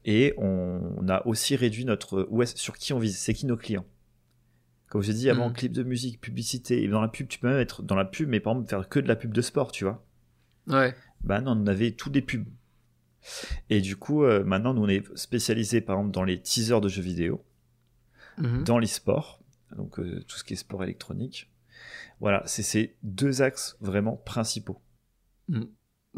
Et 0.05 0.33
on, 0.37 1.07
a 1.07 1.27
aussi 1.27 1.55
réduit 1.55 1.85
notre 1.85 2.25
où 2.29 2.43
sur 2.45 2.77
qui 2.77 2.93
on 2.93 2.99
vise. 2.99 3.17
C'est 3.17 3.33
qui 3.33 3.45
nos 3.45 3.57
clients. 3.57 3.85
Comme 4.91 5.01
j'ai 5.01 5.13
dit 5.13 5.29
avant, 5.29 5.49
mm. 5.49 5.53
clip 5.53 5.71
de 5.71 5.83
musique, 5.83 6.19
publicité. 6.19 6.83
Et 6.83 6.89
dans 6.89 6.99
la 6.99 7.07
pub, 7.07 7.29
tu 7.29 7.39
peux 7.39 7.47
même 7.47 7.61
être 7.61 7.81
dans 7.81 7.95
la 7.95 8.03
pub, 8.03 8.27
mais 8.27 8.41
par 8.41 8.51
exemple 8.51 8.69
faire 8.69 8.89
que 8.89 8.99
de 8.99 9.07
la 9.07 9.15
pub 9.15 9.31
de 9.31 9.41
sport, 9.41 9.71
tu 9.71 9.85
vois. 9.85 10.05
Ouais. 10.67 10.93
Bah 11.23 11.39
non, 11.39 11.53
on 11.53 11.65
avait 11.65 11.91
tous 11.91 12.09
des 12.09 12.21
pubs. 12.21 12.45
Et 13.69 13.79
du 13.79 13.95
coup, 13.95 14.25
euh, 14.25 14.43
maintenant, 14.43 14.73
nous, 14.73 14.83
on 14.83 14.89
est 14.89 15.05
spécialisé, 15.17 15.79
par 15.79 15.95
exemple, 15.95 16.13
dans 16.13 16.25
les 16.25 16.41
teasers 16.41 16.81
de 16.81 16.89
jeux 16.89 17.01
vidéo, 17.01 17.41
mhm. 18.37 18.65
dans 18.65 18.79
l'e-sport, 18.79 19.39
donc 19.77 19.97
euh, 19.97 20.25
tout 20.27 20.35
ce 20.35 20.43
qui 20.43 20.53
est 20.53 20.57
sport 20.57 20.83
électronique. 20.83 21.49
Voilà, 22.19 22.43
c'est 22.45 22.61
ces 22.61 22.97
deux 23.01 23.41
axes 23.41 23.77
vraiment 23.79 24.17
principaux. 24.17 24.81
Mhm. 25.47 25.69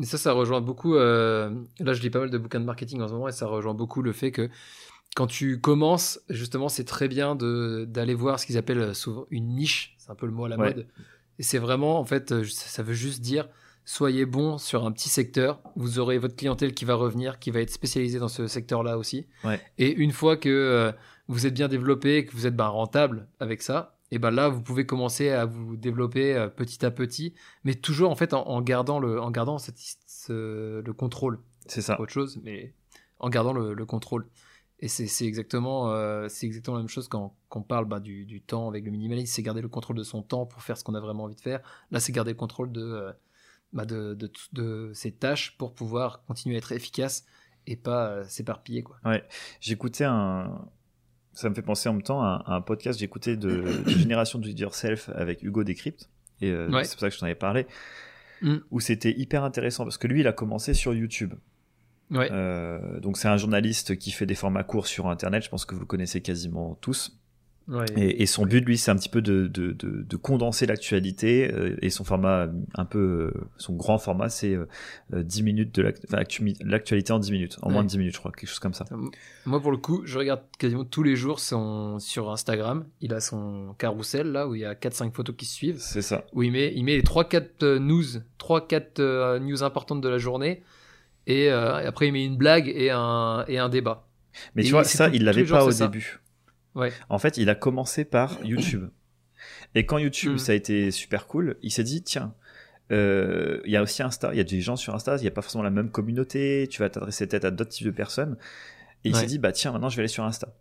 Et 0.01 0.05
ça, 0.05 0.17
ça 0.17 0.31
rejoint 0.31 0.61
beaucoup. 0.61 0.95
Euh, 0.95 1.63
là, 1.77 1.93
je 1.93 2.01
lis 2.01 2.09
pas 2.09 2.21
mal 2.21 2.31
de 2.31 2.37
bouquins 2.39 2.59
de 2.59 2.65
marketing 2.65 3.01
en 3.01 3.07
ce 3.07 3.13
moment, 3.13 3.27
et 3.27 3.33
ça 3.33 3.45
rejoint 3.45 3.75
beaucoup 3.75 4.01
le 4.01 4.13
fait 4.13 4.31
que 4.31 4.49
quand 5.15 5.27
tu 5.27 5.59
commences, 5.59 6.19
justement, 6.29 6.69
c'est 6.69 6.85
très 6.85 7.07
bien 7.07 7.35
d'aller 7.35 8.15
voir 8.15 8.39
ce 8.39 8.45
qu'ils 8.45 8.57
appellent 8.57 8.95
souvent 8.95 9.25
une 9.29 9.47
niche. 9.47 9.95
C'est 9.97 10.11
un 10.11 10.15
peu 10.15 10.25
le 10.25 10.31
mot 10.31 10.45
à 10.45 10.49
la 10.49 10.57
mode. 10.57 10.87
Et 11.39 11.43
c'est 11.43 11.59
vraiment, 11.59 11.99
en 11.99 12.05
fait, 12.05 12.43
ça 12.43 12.83
veut 12.83 12.93
juste 12.93 13.21
dire 13.21 13.47
soyez 13.85 14.25
bon 14.25 14.57
sur 14.57 14.85
un 14.85 14.91
petit 14.91 15.09
secteur, 15.09 15.59
vous 15.75 15.99
aurez 15.99 16.17
votre 16.17 16.35
clientèle 16.35 16.73
qui 16.73 16.85
va 16.85 16.95
revenir, 16.95 17.39
qui 17.39 17.51
va 17.51 17.59
être 17.59 17.69
spécialisée 17.69 18.19
dans 18.19 18.27
ce 18.27 18.47
secteur-là 18.47 18.97
aussi. 18.97 19.27
Et 19.77 19.91
une 19.91 20.11
fois 20.11 20.37
que 20.37 20.49
euh, 20.49 20.91
vous 21.27 21.45
êtes 21.45 21.53
bien 21.53 21.67
développé, 21.67 22.25
que 22.25 22.31
vous 22.33 22.47
êtes 22.47 22.55
ben, 22.55 22.67
rentable 22.67 23.27
avec 23.39 23.61
ça, 23.61 23.97
et 24.11 24.19
ben 24.19 24.31
là 24.31 24.47
vous 24.47 24.61
pouvez 24.61 24.85
commencer 24.85 25.29
à 25.29 25.45
vous 25.45 25.75
développer 25.75 26.35
euh, 26.35 26.47
petit 26.47 26.85
à 26.85 26.91
petit, 26.91 27.33
mais 27.63 27.73
toujours 27.73 28.11
en 28.11 28.15
fait 28.15 28.33
en, 28.33 28.61
gardant 28.61 28.99
le, 28.99 29.19
en 29.19 29.31
gardant 29.31 29.57
le 30.29 30.91
contrôle. 30.91 31.39
C'est 31.65 31.81
ça. 31.81 31.99
Autre 31.99 32.11
chose, 32.11 32.39
mais 32.43 32.73
en 33.19 33.29
gardant 33.29 33.53
le, 33.53 33.85
contrôle. 33.85 34.25
Et 34.83 34.89
c'est 34.89 35.25
exactement, 35.25 35.93
euh, 35.93 36.27
c'est 36.27 36.45
exactement 36.45 36.75
la 36.75 36.83
même 36.83 36.89
chose 36.89 37.07
quand, 37.07 37.33
on 37.51 37.61
parle 37.61 37.85
bah, 37.85 38.01
du, 38.01 38.25
du, 38.25 38.41
temps 38.41 38.67
avec 38.67 38.83
le 38.83 38.91
minimalisme, 38.91 39.33
c'est 39.33 39.41
garder 39.41 39.61
le 39.61 39.69
contrôle 39.69 39.95
de 39.95 40.03
son 40.03 40.21
temps 40.21 40.45
pour 40.45 40.61
faire 40.61 40.77
ce 40.77 40.83
qu'on 40.83 40.93
a 40.93 40.99
vraiment 40.99 41.23
envie 41.23 41.37
de 41.37 41.41
faire. 41.41 41.61
Là, 41.89 42.01
c'est 42.01 42.11
garder 42.11 42.31
le 42.31 42.37
contrôle 42.37 42.69
de 42.69 43.13
bah, 43.71 43.85
de, 43.85 44.13
de, 44.13 44.29
de, 44.51 44.91
ces 44.93 45.13
tâches 45.13 45.57
pour 45.57 45.73
pouvoir 45.73 46.25
continuer 46.25 46.55
à 46.55 46.57
être 46.57 46.73
efficace 46.73 47.25
et 47.65 47.77
pas 47.77 48.09
euh, 48.09 48.25
s'éparpiller. 48.27 48.83
Ouais, 49.05 49.23
j'écoutais 49.61 50.03
un. 50.03 50.67
Ça 51.31 51.49
me 51.49 51.55
fait 51.55 51.61
penser 51.61 51.87
en 51.87 51.93
même 51.93 52.03
temps 52.03 52.21
à, 52.21 52.43
un 52.47 52.59
podcast, 52.59 52.99
j'écoutais 52.99 53.37
de, 53.37 53.83
de 53.85 53.89
Génération 53.97 54.37
Do 54.37 54.49
It 54.49 54.59
Yourself 54.59 55.09
avec 55.15 55.43
Hugo 55.43 55.63
Décrypte, 55.63 56.09
et 56.41 56.51
euh, 56.51 56.67
c'est 56.83 56.91
pour 56.91 56.99
ça 56.99 57.07
que 57.07 57.15
je 57.15 57.19
t'en 57.21 57.27
avais 57.27 57.35
parlé, 57.35 57.67
mm. 58.41 58.57
où 58.69 58.81
c'était 58.81 59.17
hyper 59.17 59.45
intéressant 59.45 59.85
parce 59.85 59.97
que 59.97 60.07
lui, 60.07 60.19
il 60.19 60.27
a 60.27 60.33
commencé 60.33 60.73
sur 60.73 60.93
YouTube. 60.93 61.35
Ouais. 62.13 62.29
Euh, 62.31 62.99
donc 62.99 63.17
c'est 63.17 63.27
un 63.27 63.37
journaliste 63.37 63.97
qui 63.97 64.11
fait 64.11 64.25
des 64.25 64.35
formats 64.35 64.63
courts 64.63 64.87
sur 64.87 65.07
Internet, 65.07 65.43
je 65.43 65.49
pense 65.49 65.65
que 65.65 65.73
vous 65.73 65.81
le 65.81 65.87
connaissez 65.87 66.21
quasiment 66.21 66.77
tous. 66.79 67.17
Et, 67.95 68.25
son 68.25 68.45
but, 68.45 68.65
lui, 68.65 68.77
c'est 68.77 68.91
un 68.91 68.95
petit 68.97 69.09
peu 69.09 69.21
de, 69.21 69.47
de, 69.47 69.71
de, 69.71 70.17
condenser 70.17 70.65
l'actualité. 70.65 71.49
Euh, 71.53 71.77
et 71.81 71.89
son 71.89 72.03
format, 72.03 72.47
un 72.75 72.85
peu, 72.85 73.31
euh, 73.33 73.47
son 73.57 73.73
grand 73.73 73.97
format, 73.97 74.27
c'est 74.29 74.57
10 75.11 75.39
euh, 75.39 75.43
minutes 75.43 75.73
de 75.73 75.93
l'actualité 76.65 77.13
en 77.13 77.19
10 77.19 77.31
minutes, 77.31 77.57
en 77.61 77.71
moins 77.71 77.83
de 77.83 77.87
10 77.87 77.97
minutes, 77.99 78.15
je 78.15 78.19
crois, 78.19 78.31
quelque 78.31 78.49
chose 78.49 78.59
comme 78.59 78.73
ça. 78.73 78.85
Moi, 79.45 79.61
pour 79.61 79.71
le 79.71 79.77
coup, 79.77 80.01
je 80.05 80.19
regarde 80.19 80.41
quasiment 80.59 80.83
tous 80.83 81.03
les 81.03 81.15
jours 81.15 81.39
son, 81.39 81.99
sur 81.99 82.31
Instagram. 82.31 82.85
Il 82.99 83.13
a 83.13 83.21
son 83.21 83.75
carrousel, 83.77 84.31
là, 84.31 84.47
où 84.47 84.55
il 84.55 84.61
y 84.61 84.65
a 84.65 84.73
4-5 84.73 85.13
photos 85.13 85.35
qui 85.35 85.45
se 85.45 85.53
suivent. 85.53 85.79
C'est 85.79 86.01
ça. 86.01 86.25
Où 86.33 86.43
il 86.43 86.51
met, 86.51 86.73
il 86.75 86.83
met 86.83 86.97
les 86.97 87.03
3-4 87.03 87.77
news, 87.77 88.03
3-4 88.39 89.39
news 89.39 89.63
importantes 89.63 90.01
de 90.01 90.09
la 90.09 90.17
journée. 90.17 90.63
Et, 91.27 91.49
après, 91.49 92.07
il 92.07 92.11
met 92.11 92.25
une 92.25 92.37
blague 92.37 92.67
et 92.67 92.91
un, 92.91 93.45
et 93.47 93.57
un 93.57 93.69
débat. 93.69 94.07
Mais 94.55 94.63
tu 94.63 94.71
vois, 94.71 94.83
ça, 94.83 95.09
il 95.09 95.23
l'avait 95.23 95.45
pas 95.45 95.65
au 95.65 95.71
début. 95.71 96.21
En 97.09 97.19
fait, 97.19 97.37
il 97.37 97.49
a 97.49 97.55
commencé 97.55 98.05
par 98.05 98.37
YouTube. 98.43 98.89
Et 99.75 99.85
quand 99.85 99.97
YouTube, 99.97 100.33
hmm. 100.33 100.37
ça 100.37 100.51
a 100.51 100.55
été 100.55 100.91
super 100.91 101.27
cool, 101.27 101.57
il 101.61 101.71
s'est 101.71 101.83
dit, 101.83 102.03
tiens, 102.03 102.33
euh, 102.91 103.59
il 103.65 103.71
y 103.71 103.77
a 103.77 103.81
aussi 103.81 104.03
Insta, 104.03 104.29
il 104.33 104.37
y 104.37 104.41
a 104.41 104.43
des 104.43 104.61
gens 104.61 104.75
sur 104.75 104.93
Insta, 104.93 105.17
il 105.17 105.21
n'y 105.21 105.27
a 105.27 105.31
pas 105.31 105.41
forcément 105.41 105.63
la 105.63 105.71
même 105.71 105.89
communauté, 105.89 106.67
tu 106.69 106.79
vas 106.79 106.89
t'adresser 106.89 107.27
peut-être 107.27 107.45
à 107.45 107.51
d'autres 107.51 107.71
types 107.71 107.87
de 107.87 107.91
personnes. 107.91 108.37
Et 109.03 109.09
il 109.09 109.15
s'est 109.15 109.25
dit, 109.25 109.39
bah 109.39 109.51
tiens, 109.51 109.71
maintenant 109.71 109.89
je 109.89 109.97
vais 109.97 110.01
aller 110.01 110.07
sur 110.07 110.23
Insta. 110.23 110.53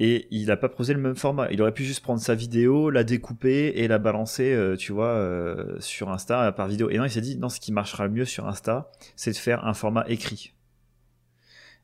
Et 0.00 0.28
il 0.30 0.46
n'a 0.46 0.56
pas 0.56 0.68
posé 0.68 0.94
le 0.94 1.00
même 1.00 1.16
format. 1.16 1.50
Il 1.50 1.60
aurait 1.60 1.72
pu 1.72 1.84
juste 1.84 2.00
prendre 2.00 2.20
sa 2.20 2.34
vidéo, 2.34 2.90
la 2.90 3.02
découper 3.02 3.72
et 3.76 3.88
la 3.88 3.98
balancer, 3.98 4.52
euh, 4.52 4.76
tu 4.76 4.92
vois, 4.92 5.08
euh, 5.08 5.76
sur 5.80 6.10
Insta 6.10 6.52
par 6.52 6.68
vidéo. 6.68 6.88
Et 6.90 6.98
non, 6.98 7.04
il 7.04 7.10
s'est 7.10 7.20
dit, 7.20 7.36
non, 7.36 7.48
ce 7.48 7.58
qui 7.58 7.72
marchera 7.72 8.04
le 8.06 8.12
mieux 8.12 8.24
sur 8.24 8.46
Insta, 8.46 8.90
c'est 9.16 9.32
de 9.32 9.36
faire 9.36 9.66
un 9.66 9.74
format 9.74 10.04
écrit. 10.08 10.54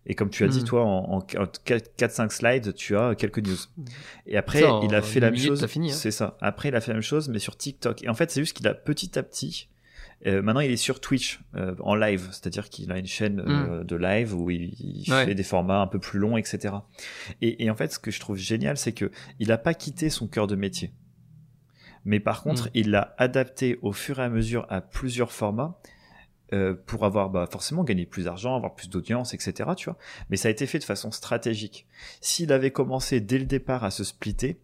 Et 0.06 0.14
comme 0.14 0.30
tu 0.30 0.44
as 0.44 0.48
dit, 0.48 0.60
hmm. 0.60 0.64
toi, 0.64 0.84
en, 0.84 1.20
4-5 1.20 2.30
slides, 2.30 2.74
tu 2.74 2.96
as 2.96 3.14
quelques 3.14 3.38
news. 3.38 3.56
Hmm. 3.76 3.84
Et 4.26 4.36
après, 4.36 4.62
il 4.82 4.94
a 4.94 5.02
fait 5.02 5.20
la 5.20 5.30
même 5.30 5.40
chose. 5.40 5.64
Hein. 5.64 5.88
C'est 5.88 6.10
ça. 6.10 6.36
Après, 6.40 6.68
il 6.68 6.76
a 6.76 6.80
fait 6.80 6.92
la 6.92 6.96
même 6.96 7.02
chose, 7.02 7.28
mais 7.28 7.38
sur 7.38 7.56
TikTok. 7.56 8.04
Et 8.04 8.08
en 8.08 8.14
fait, 8.14 8.30
c'est 8.30 8.40
juste 8.40 8.56
qu'il 8.56 8.68
a 8.68 8.74
petit 8.74 9.18
à 9.18 9.22
petit. 9.22 9.68
Euh, 10.26 10.42
maintenant, 10.42 10.60
il 10.60 10.70
est 10.70 10.76
sur 10.76 11.00
Twitch 11.00 11.40
euh, 11.54 11.74
en 11.80 11.94
live, 11.94 12.28
c'est-à-dire 12.30 12.68
qu'il 12.68 12.90
a 12.92 12.98
une 12.98 13.06
chaîne 13.06 13.40
euh, 13.40 13.82
hmm. 13.82 13.84
de 13.84 13.96
live 13.96 14.34
où 14.34 14.50
il, 14.50 15.04
fait 15.06 15.34
des 15.34 15.42
formats 15.42 15.80
un 15.80 15.86
peu 15.86 15.98
plus 15.98 16.18
longs, 16.18 16.36
etc. 16.36 16.74
Et, 17.42 17.64
et, 17.64 17.70
en 17.70 17.74
fait, 17.74 17.92
ce 17.92 17.98
que 17.98 18.10
je 18.10 18.20
trouve 18.20 18.36
génial, 18.36 18.76
c'est 18.76 18.92
que 18.92 19.10
il 19.38 19.48
n'a 19.48 19.58
pas 19.58 19.74
quitté 19.74 20.10
son 20.10 20.26
cœur 20.26 20.46
de 20.46 20.56
métier. 20.56 20.92
Mais 22.04 22.20
par 22.20 22.42
contre, 22.42 22.68
il 22.74 22.90
l'a 22.90 23.14
adapté 23.18 23.78
au 23.82 23.92
fur 23.92 24.18
et 24.20 24.22
à 24.22 24.28
mesure 24.28 24.66
à 24.68 24.80
plusieurs 24.82 25.32
formats 25.32 25.78
euh, 26.52 26.74
pour 26.86 27.04
avoir 27.04 27.30
bah, 27.30 27.48
forcément 27.50 27.84
gagné 27.84 28.04
plus 28.04 28.24
d'argent, 28.24 28.54
avoir 28.54 28.74
plus 28.74 28.90
d'audience, 28.90 29.32
etc. 29.32 29.70
Tu 29.76 29.86
vois. 29.86 29.96
Mais 30.28 30.36
ça 30.36 30.48
a 30.48 30.50
été 30.50 30.66
fait 30.66 30.78
de 30.78 30.84
façon 30.84 31.10
stratégique. 31.10 31.86
S'il 32.20 32.52
avait 32.52 32.70
commencé 32.70 33.20
dès 33.20 33.38
le 33.38 33.46
départ 33.46 33.82
à 33.82 33.90
se 33.90 34.04
splitter, 34.04 34.58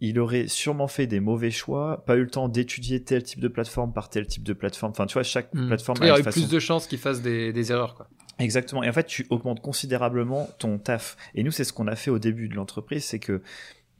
il 0.00 0.18
aurait 0.18 0.48
sûrement 0.48 0.88
fait 0.88 1.06
des 1.06 1.20
mauvais 1.20 1.50
choix, 1.50 2.04
pas 2.06 2.16
eu 2.16 2.22
le 2.22 2.30
temps 2.30 2.48
d'étudier 2.48 3.02
tel 3.02 3.22
type 3.22 3.40
de 3.40 3.48
plateforme 3.48 3.92
par 3.92 4.08
tel 4.08 4.26
type 4.26 4.44
de 4.44 4.54
plateforme. 4.54 4.92
Enfin, 4.92 5.06
tu 5.06 5.14
vois, 5.14 5.22
chaque 5.22 5.52
hmm. 5.52 5.66
plateforme. 5.66 5.98
Il 6.00 6.08
y 6.08 6.10
aurait 6.10 6.22
plus 6.22 6.48
de 6.48 6.58
chances 6.58 6.86
qu'il 6.86 6.98
fasse 6.98 7.20
des, 7.20 7.52
des 7.52 7.70
erreurs, 7.70 7.94
quoi. 7.94 8.08
Exactement. 8.38 8.82
Et 8.82 8.88
en 8.88 8.92
fait, 8.92 9.06
tu 9.06 9.26
augmentes 9.30 9.60
considérablement 9.60 10.48
ton 10.58 10.78
taf. 10.78 11.16
Et 11.34 11.42
nous, 11.42 11.50
c'est 11.50 11.64
ce 11.64 11.72
qu'on 11.72 11.86
a 11.86 11.96
fait 11.96 12.10
au 12.10 12.18
début 12.18 12.48
de 12.48 12.54
l'entreprise, 12.54 13.04
c'est 13.04 13.18
que 13.18 13.40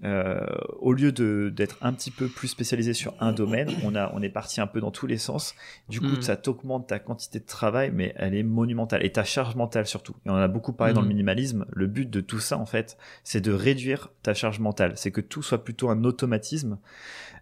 euh, 0.04 0.44
au 0.78 0.92
lieu 0.92 1.10
d'être 1.10 1.78
un 1.80 1.92
petit 1.94 2.10
peu 2.10 2.28
plus 2.28 2.48
spécialisé 2.48 2.92
sur 2.92 3.14
un 3.18 3.32
domaine, 3.32 3.70
on, 3.82 3.94
a, 3.94 4.12
on 4.14 4.20
est 4.20 4.28
parti 4.28 4.60
un 4.60 4.66
peu 4.66 4.80
dans 4.80 4.90
tous 4.90 5.06
les 5.06 5.16
sens. 5.16 5.54
Du 5.88 6.00
coup, 6.00 6.18
mm. 6.18 6.22
ça 6.22 6.36
t'augmente 6.36 6.88
ta 6.88 6.98
quantité 6.98 7.38
de 7.38 7.46
travail, 7.46 7.90
mais 7.94 8.12
elle 8.16 8.34
est 8.34 8.42
monumentale. 8.42 9.04
Et 9.04 9.12
ta 9.12 9.24
charge 9.24 9.56
mentale 9.56 9.86
surtout. 9.86 10.14
Et 10.26 10.30
on 10.30 10.34
en 10.34 10.36
a 10.36 10.48
beaucoup 10.48 10.74
parlé 10.74 10.92
dans 10.92 11.00
le 11.00 11.06
mm. 11.06 11.10
minimalisme. 11.10 11.66
Le 11.72 11.86
but 11.86 12.10
de 12.10 12.20
tout 12.20 12.40
ça, 12.40 12.58
en 12.58 12.66
fait, 12.66 12.98
c'est 13.24 13.40
de 13.40 13.52
réduire 13.52 14.10
ta 14.22 14.34
charge 14.34 14.60
mentale. 14.60 14.92
C'est 14.96 15.10
que 15.10 15.22
tout 15.22 15.42
soit 15.42 15.64
plutôt 15.64 15.88
un 15.88 16.04
automatisme 16.04 16.78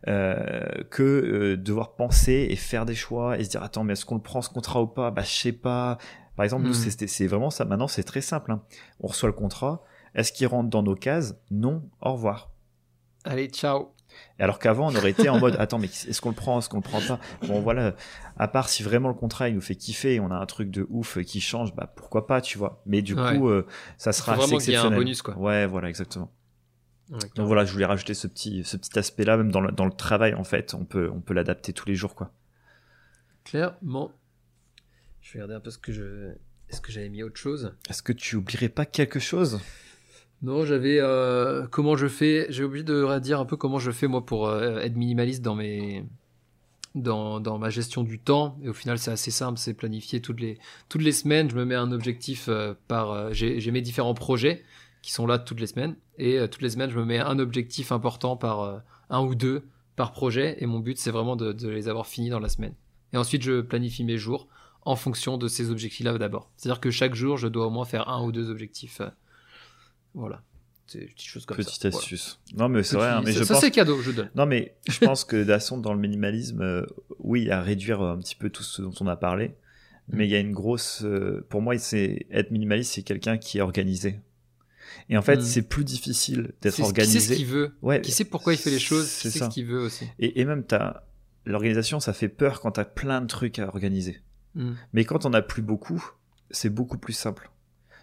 euh, 0.07 0.85
que 0.91 1.03
euh, 1.03 1.57
devoir 1.57 1.97
penser 1.97 2.47
et 2.51 2.57
faire 2.57 2.87
des 2.87 2.95
choix 2.95 3.39
et 3.39 3.45
se 3.45 3.51
dire 3.51 3.63
attends, 3.65 3.83
mais 3.83 3.95
est-ce 3.95 4.05
qu'on 4.05 4.17
le 4.17 4.23
prend 4.23 4.43
ce 4.43 4.51
contrat 4.51 4.81
ou 4.81 4.87
pas? 4.87 5.11
Bah, 5.11 5.23
je 5.23 5.33
sais 5.33 5.53
pas. 5.53 5.99
Par 6.37 6.45
exemple, 6.45 6.65
nous, 6.65 6.71
mm. 6.71 7.07
c'est 7.09 7.27
vraiment 7.27 7.51
ça. 7.51 7.65
Maintenant, 7.65 7.89
c'est 7.89 8.05
très 8.05 8.21
simple. 8.21 8.53
Hein. 8.53 8.63
On 9.01 9.09
reçoit 9.09 9.29
le 9.29 9.35
contrat 9.35 9.83
est-ce 10.15 10.33
qu'il 10.33 10.47
rentre 10.47 10.71
dans 10.71 10.83
nos 10.83 10.95
cases? 10.95 11.35
Non, 11.51 11.89
au 12.01 12.13
revoir. 12.13 12.51
Allez, 13.25 13.49
ciao. 13.49 13.95
Alors 14.39 14.59
qu'avant, 14.59 14.93
on 14.93 14.97
aurait 14.97 15.11
été 15.11 15.29
en 15.29 15.41
mode 15.41 15.57
attends, 15.59 15.79
mais 15.79 15.87
est-ce 15.87 16.21
qu'on 16.21 16.29
le 16.29 16.35
prend, 16.35 16.59
est-ce 16.59 16.69
qu'on 16.69 16.77
le 16.77 16.83
prend 16.83 17.01
pas? 17.01 17.19
Bon, 17.47 17.61
voilà. 17.61 17.97
À 18.37 18.47
part 18.47 18.69
si 18.69 18.83
vraiment 18.83 19.09
le 19.09 19.15
contrat 19.15 19.49
il 19.49 19.57
nous 19.57 19.61
fait 19.61 19.75
kiffer 19.75 20.15
et 20.15 20.21
on 20.21 20.31
a 20.31 20.37
un 20.37 20.47
truc 20.47 20.71
de 20.71 20.87
ouf 20.89 21.19
qui 21.23 21.41
change, 21.41 21.75
bah 21.75 21.93
pourquoi 21.97 22.27
pas, 22.27 22.41
tu 22.41 22.59
vois. 22.59 22.83
Mais 22.87 23.03
du 23.03 23.17
coup, 23.17 23.49
euh, 23.49 23.67
ça 23.97 24.13
sera 24.13 24.35
assez 24.35 24.55
exceptionnel. 24.55 24.93
un 24.93 24.97
bonus, 24.97 25.23
quoi. 25.23 25.37
Ouais, 25.37 25.67
voilà, 25.67 25.89
exactement. 25.89 26.33
Donc 27.11 27.47
voilà, 27.47 27.65
je 27.65 27.73
voulais 27.73 27.85
rajouter 27.85 28.15
ce 28.15 28.27
petit, 28.27 28.65
ce 28.65 28.77
petit 28.77 28.99
aspect-là, 28.99 29.37
même 29.37 29.51
dans 29.51 29.61
le, 29.61 29.73
dans 29.73 29.85
le 29.85 29.93
travail 29.93 30.35
en 30.35 30.45
fait, 30.45 30.75
on 30.75 30.85
peut, 30.85 31.11
on 31.13 31.21
peut 31.21 31.35
l'adapter 31.35 31.73
tous 31.73 31.87
les 31.87 31.95
jours, 31.95 32.15
quoi. 32.15 32.33
Clairement. 33.45 34.13
Je 35.21 35.33
vais 35.33 35.41
regarder 35.41 35.55
un 35.55 35.61
peu 35.61 35.71
ce 35.71 35.79
que 35.79 35.93
je, 35.93 36.35
est-ce 36.69 36.81
que 36.81 36.93
j'avais 36.93 37.09
mis 37.09 37.23
autre 37.23 37.37
chose 37.37 37.75
Est-ce 37.89 38.03
que 38.03 38.13
tu 38.13 38.37
oublierais 38.37 38.69
pas 38.69 38.87
quelque 38.87 39.21
chose? 39.21 39.61
Non, 40.45 40.67
j'avais 40.67 40.99
euh, 41.01 41.67
comment 41.71 41.97
je 41.97 42.07
fais. 42.07 42.47
J'ai 42.51 42.65
oublié 42.65 42.85
de 42.85 43.19
dire 43.19 43.41
un 43.41 43.47
peu 43.47 43.57
comment 43.57 43.79
je 43.79 43.91
fais 43.91 44.09
moi 44.09 44.27
pour 44.27 44.47
euh, 44.47 44.77
être 44.81 44.95
minimaliste 44.95 45.41
dans 45.41 45.55
mes 45.55 46.05
dans, 46.95 47.41
dans, 47.41 47.59
ma 47.59 47.71
gestion 47.71 48.03
du 48.03 48.19
temps. 48.19 48.59
Et 48.63 48.69
au 48.69 48.75
final, 48.75 48.99
c'est 48.99 49.11
assez 49.11 49.31
simple, 49.31 49.59
c'est 49.59 49.73
planifié 49.73 50.21
toutes 50.21 50.41
les 50.41 50.59
toutes 50.91 51.01
les 51.01 51.13
semaines. 51.13 51.49
Je 51.49 51.57
me 51.57 51.65
mets 51.65 51.75
un 51.77 51.93
objectif 51.93 52.49
euh, 52.49 52.75
par. 52.89 53.33
J'ai 53.33 53.71
mes 53.71 53.81
différents 53.81 54.13
projets 54.13 54.63
qui 55.01 55.13
sont 55.13 55.27
là 55.27 55.39
toutes 55.39 55.61
les 55.61 55.67
semaines 55.67 55.97
et 56.19 56.39
toutes 56.51 56.63
les 56.63 56.71
semaines, 56.71 56.91
je 56.91 56.99
me 56.99 57.05
mets 57.05 57.19
un 57.19 57.39
objectif 57.39 57.91
important 57.91 58.37
par 58.37 58.83
un 59.11 59.23
ou 59.23 59.35
deux 59.35 59.63
par 59.97 60.13
projet. 60.13 60.57
Et 60.63 60.67
mon 60.67 60.79
but, 60.79 60.99
c'est 60.99 61.11
vraiment 61.11 61.37
de 61.37 61.69
les 61.69 61.89
avoir 61.89 62.07
finis 62.07 62.31
dans 62.31 62.39
la 62.39 62.49
semaine. 62.51 62.75
Et 63.15 63.17
ensuite, 63.17 63.43
je 63.43 63.63
planifie 63.63 64.05
mes 64.05 64.19
jours 64.19 64.47
en 64.83 64.97
fonction 64.97 65.39
de 65.39 65.49
ces 65.49 65.71
objectifs-là 65.71 66.19
d'abord. 66.19 66.51
C'est-à-dire 66.57 66.81
que 66.81 66.91
chaque 66.91 67.15
jour, 67.15 67.39
je 67.39 67.49
dois 67.49 67.67
au 67.67 67.71
moins 67.71 67.87
faire 67.87 68.09
un 68.09 68.23
ou 68.23 68.33
deux 68.33 68.51
objectifs 68.51 69.01
voilà. 70.15 70.43
C'est 70.87 70.99
des 71.01 71.07
petites 71.07 71.29
choses 71.29 71.47
comme 71.47 71.57
Petite 71.57 71.83
ça. 71.83 71.89
Voilà. 71.89 72.03
astuce. 72.03 72.41
Non, 72.57 72.69
mais 72.69 72.83
c'est 72.83 72.97
vrai. 72.97 73.09
hein, 73.09 73.23
mais 73.25 73.33
ça, 73.33 73.39
je 73.41 73.45
ça, 73.45 73.55
pense 73.55 73.63
c'est 73.63 73.71
cadeau, 73.71 74.01
je 74.03 74.11
donne. 74.11 74.31
Non, 74.35 74.45
mais 74.47 74.75
je 74.89 74.99
pense 74.99 75.25
que 75.25 75.43
Dasson, 75.43 75.79
dans 75.79 75.95
le 75.95 75.99
minimalisme, 76.01 76.61
euh, 76.61 76.87
oui, 77.19 77.51
à 77.51 77.63
réduire 77.63 78.03
un 78.03 78.19
petit 78.19 78.35
peu 78.35 78.51
tout 78.51 78.63
ce 78.63 78.83
dont 78.83 78.93
on 79.01 79.07
a 79.07 79.17
parlé. 79.17 79.55
Mais 80.09 80.25
Mm. 80.25 80.27
il 80.27 80.31
y 80.31 80.37
a 80.37 80.41
une 80.41 80.53
grosse. 80.53 81.03
euh, 81.05 81.47
pour 81.49 81.63
moi, 81.63 81.79
c'est 81.79 82.27
être 82.31 82.51
minimaliste, 82.51 82.93
c'est 82.93 83.03
quelqu'un 83.03 83.39
qui 83.39 83.57
est 83.59 83.61
organisé. 83.63 84.21
Et 85.09 85.17
en 85.17 85.23
fait, 85.23 85.37
Mm. 85.39 85.43
c'est 85.43 85.63
plus 85.63 85.85
difficile 85.85 86.53
d'être 86.61 86.75
C'est 86.75 86.83
ce- 86.85 86.93
Qui 86.93 87.01
sait 87.07 87.07
ce 87.07 87.17
organisé. 87.17 87.37
qu'il 87.37 87.47
veut 87.47 87.75
Ouais, 87.81 88.01
Qui 88.03 88.13
sait 88.13 88.25
pourquoi 88.27 88.53
il 88.53 88.59
fait 88.59 88.71
les 88.71 88.79
choses 88.79 89.07
c'est 89.07 89.31
ce 89.31 89.49
qu'il 89.49 89.65
veut 89.65 89.81
aussi 89.81 90.05
Et, 90.19 90.41
et 90.41 90.45
même, 90.45 90.63
t'as 90.65 91.03
l'organisation, 91.47 91.99
ça 92.01 92.13
fait 92.13 92.29
peur 92.29 92.61
quand 92.61 92.73
t'as 92.73 92.85
plein 92.85 93.23
de 93.23 93.27
trucs 93.27 93.59
à 93.59 93.69
organiser. 93.69 94.21
Mm. 94.55 94.73
Mais 94.93 95.05
quand 95.07 95.25
on 95.25 95.33
a 95.33 95.41
plus 95.41 95.63
beaucoup, 95.63 96.05
c'est 96.51 96.69
beaucoup 96.71 96.99
plus 96.99 97.15
simple. 97.15 97.51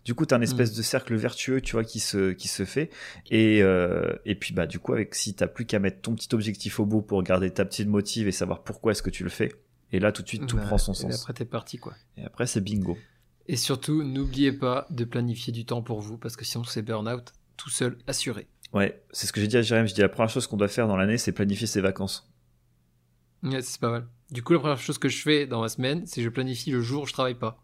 Du 0.05 0.15
coup, 0.15 0.25
t'as 0.25 0.35
un 0.37 0.39
Mm. 0.39 0.43
espèce 0.43 0.73
de 0.73 0.81
cercle 0.81 1.15
vertueux, 1.15 1.61
tu 1.61 1.73
vois, 1.73 1.83
qui 1.83 1.99
se, 1.99 2.31
qui 2.31 2.47
se 2.47 2.65
fait. 2.65 2.89
Et, 3.29 3.61
euh, 3.61 4.13
et 4.25 4.35
puis, 4.35 4.53
bah, 4.53 4.65
du 4.65 4.79
coup, 4.79 4.93
avec, 4.93 5.13
si 5.15 5.33
t'as 5.35 5.47
plus 5.47 5.65
qu'à 5.65 5.79
mettre 5.79 6.01
ton 6.01 6.15
petit 6.15 6.33
objectif 6.33 6.79
au 6.79 6.85
bout 6.85 7.01
pour 7.01 7.21
garder 7.23 7.51
ta 7.51 7.65
petite 7.65 7.87
motive 7.87 8.27
et 8.27 8.31
savoir 8.31 8.63
pourquoi 8.63 8.93
est-ce 8.93 9.03
que 9.03 9.09
tu 9.11 9.23
le 9.23 9.29
fais. 9.29 9.53
Et 9.91 9.99
là, 9.99 10.11
tout 10.11 10.21
de 10.23 10.27
suite, 10.27 10.47
tout 10.47 10.57
Bah, 10.57 10.63
prend 10.63 10.77
son 10.77 10.93
et 10.93 10.95
sens. 10.95 11.21
Après, 11.21 11.33
t'es 11.33 11.45
parti, 11.45 11.77
quoi. 11.77 11.93
Et 12.17 12.23
après, 12.23 12.47
c'est 12.47 12.61
bingo. 12.61 12.97
Et 13.47 13.57
surtout, 13.57 14.03
n'oubliez 14.03 14.51
pas 14.53 14.87
de 14.89 15.03
planifier 15.03 15.51
du 15.53 15.65
temps 15.65 15.81
pour 15.83 15.99
vous, 16.01 16.17
parce 16.17 16.35
que 16.35 16.45
sinon, 16.45 16.63
c'est 16.63 16.81
burn-out 16.81 17.33
tout 17.57 17.69
seul, 17.69 17.97
assuré. 18.07 18.47
Ouais, 18.73 19.03
c'est 19.11 19.27
ce 19.27 19.33
que 19.33 19.41
j'ai 19.41 19.47
dit 19.47 19.57
à 19.57 19.61
Jérém. 19.61 19.85
Je 19.87 19.93
dis 19.93 20.01
la 20.01 20.09
première 20.09 20.29
chose 20.29 20.47
qu'on 20.47 20.57
doit 20.57 20.67
faire 20.69 20.87
dans 20.87 20.95
l'année, 20.95 21.17
c'est 21.17 21.31
planifier 21.33 21.67
ses 21.67 21.81
vacances. 21.81 22.31
Ouais, 23.43 23.61
c'est 23.61 23.79
pas 23.81 23.89
mal. 23.91 24.07
Du 24.31 24.43
coup, 24.43 24.53
la 24.53 24.59
première 24.59 24.79
chose 24.79 24.97
que 24.97 25.09
je 25.09 25.21
fais 25.21 25.45
dans 25.47 25.61
ma 25.61 25.69
semaine, 25.69 26.05
c'est 26.05 26.17
que 26.21 26.25
je 26.25 26.29
planifie 26.29 26.71
le 26.71 26.81
jour 26.81 27.03
où 27.03 27.05
je 27.05 27.13
travaille 27.13 27.35
pas. 27.35 27.61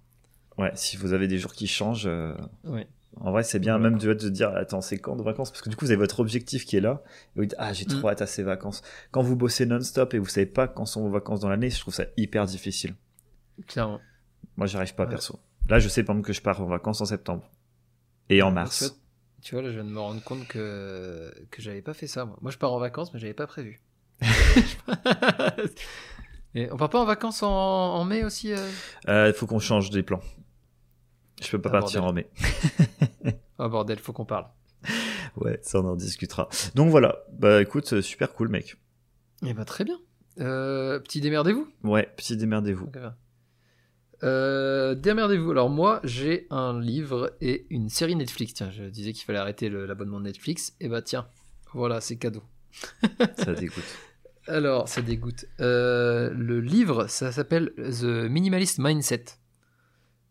Ouais, 0.58 0.72
si 0.76 0.98
vous 0.98 1.14
avez 1.14 1.28
des 1.28 1.38
jours 1.38 1.54
qui 1.54 1.68
changent, 1.68 2.08
euh, 2.08 2.34
Ouais. 2.64 2.88
en 3.20 3.32
vrai, 3.32 3.44
c'est 3.44 3.60
bien 3.60 3.78
même 3.78 3.98
de, 3.98 4.14
de 4.14 4.30
dire, 4.30 4.50
attends, 4.56 4.82
c'est 4.82 4.98
quand 4.98 5.16
de 5.16 5.22
vacances? 5.24 5.52
Parce 5.52 5.62
que 5.62 5.70
du 5.70 5.76
coup, 5.76 5.86
vous 5.86 5.92
avez 5.92 6.00
votre 6.00 6.20
objectif 6.20 6.66
qui 6.66 6.78
est 6.78 6.82
là. 6.82 7.04
Et 7.36 7.40
vous 7.40 7.46
dites, 7.46 7.56
ah, 7.60 7.74
j'ai 7.74 7.86
trop 7.86 8.08
Mm. 8.08 8.12
hâte 8.12 8.22
à 8.24 8.28
ces 8.28 8.42
vacances. 8.44 8.82
Quand 9.12 9.22
vous 9.22 9.36
bossez 9.36 9.66
non-stop 9.68 10.14
et 10.16 10.20
vous 10.20 10.26
savez 10.28 10.48
pas 10.48 10.68
quand 10.68 10.86
sont 10.86 11.02
vos 11.04 11.10
vacances 11.12 11.40
dans 11.42 11.50
l'année, 11.50 11.70
je 11.70 11.80
trouve 11.80 11.94
ça 11.94 12.06
hyper 12.18 12.46
difficile. 12.46 12.96
Clairement. 13.68 14.02
Moi, 14.56 14.66
j'arrive 14.68 14.96
pas 14.96 15.04
Ouais. 15.04 15.10
perso. 15.10 15.40
Là, 15.70 15.80
je 15.80 15.90
sais 15.90 16.04
par 16.04 16.16
exemple 16.16 16.28
que 16.28 16.34
je 16.34 16.42
pars 16.42 16.62
en 16.62 16.66
vacances 16.66 17.02
en 17.02 17.06
septembre 17.06 17.50
et 18.30 18.42
en 18.42 18.52
mars. 18.52 18.98
tu 19.44 19.54
vois, 19.56 19.62
là, 19.62 19.70
je 19.70 19.76
viens 19.76 19.84
de 19.84 19.90
me 19.90 20.00
rendre 20.00 20.24
compte 20.24 20.48
que, 20.48 21.32
que 21.52 21.62
j'avais 21.62 21.82
pas 21.84 21.94
fait 21.94 22.08
ça, 22.08 22.26
moi. 22.26 22.38
Moi, 22.42 22.52
je 22.52 22.58
pars 22.58 22.72
en 22.74 22.80
vacances, 22.80 23.14
mais 23.14 23.20
j'avais 23.20 23.34
pas 23.36 23.48
prévu. 23.48 23.80
Et 26.56 26.72
on 26.72 26.78
part 26.78 26.90
pas 26.90 27.00
en 27.00 27.06
vacances 27.06 27.44
en, 27.44 27.50
en 27.50 28.04
mai 28.06 28.24
aussi 28.24 28.52
euh? 28.54 29.28
Il 29.28 29.34
faut 29.34 29.46
qu'on 29.46 29.60
change 29.60 29.90
des 29.92 30.02
plans. 30.02 30.22
Je 31.42 31.52
peux 31.52 31.62
pas 31.62 31.70
Ah, 31.70 31.80
partir 31.80 32.04
en 32.04 32.14
mai. 32.14 32.30
Oh 33.60 33.70
bordel, 33.70 34.00
faut 34.00 34.14
qu'on 34.14 34.26
parle. 34.26 34.48
Ouais, 35.36 35.60
ça 35.62 35.80
on 35.80 35.86
en 35.86 35.96
discutera. 35.96 36.50
Donc 36.76 36.90
voilà. 36.90 37.20
Bah 37.32 37.62
écoute, 37.62 37.94
euh, 37.94 38.02
super 38.02 38.34
cool, 38.34 38.48
mec. 38.50 38.76
Eh 39.46 39.54
bah 39.54 39.66
très 39.66 39.84
bien. 39.84 40.00
Euh, 40.40 41.00
petit 41.00 41.22
démerdez-vous. 41.22 41.68
Ouais, 41.84 42.12
petit 42.18 42.36
démerdez-vous. 42.38 42.88
Bien. 42.88 43.16
Euh, 44.24 44.96
démerdez-vous. 44.96 45.52
Alors 45.52 45.70
moi, 45.70 46.00
j'ai 46.04 46.48
un 46.50 46.80
livre 46.80 47.36
et 47.42 47.68
une 47.70 47.90
série 47.90 48.16
Netflix. 48.16 48.54
Tiens, 48.56 48.72
je 48.72 48.84
disais 48.86 49.14
qu'il 49.14 49.26
fallait 49.26 49.40
arrêter 49.40 49.70
l'abonnement 49.70 50.20
de 50.20 50.26
Netflix. 50.26 50.76
Et 50.80 50.88
bah 50.90 51.02
tiens, 51.02 51.28
voilà, 51.74 52.02
c'est 52.02 52.18
cadeau. 52.18 52.44
Ça 53.38 53.54
dégoûte. 53.54 53.84
Alors, 54.48 54.88
ça 54.88 55.02
dégoûte. 55.02 55.46
Euh, 55.60 56.30
le 56.34 56.62
livre, 56.62 57.08
ça 57.08 57.34
s'appelle 57.34 57.74
The 57.76 58.30
Minimalist 58.30 58.80
Mindset. 58.80 59.26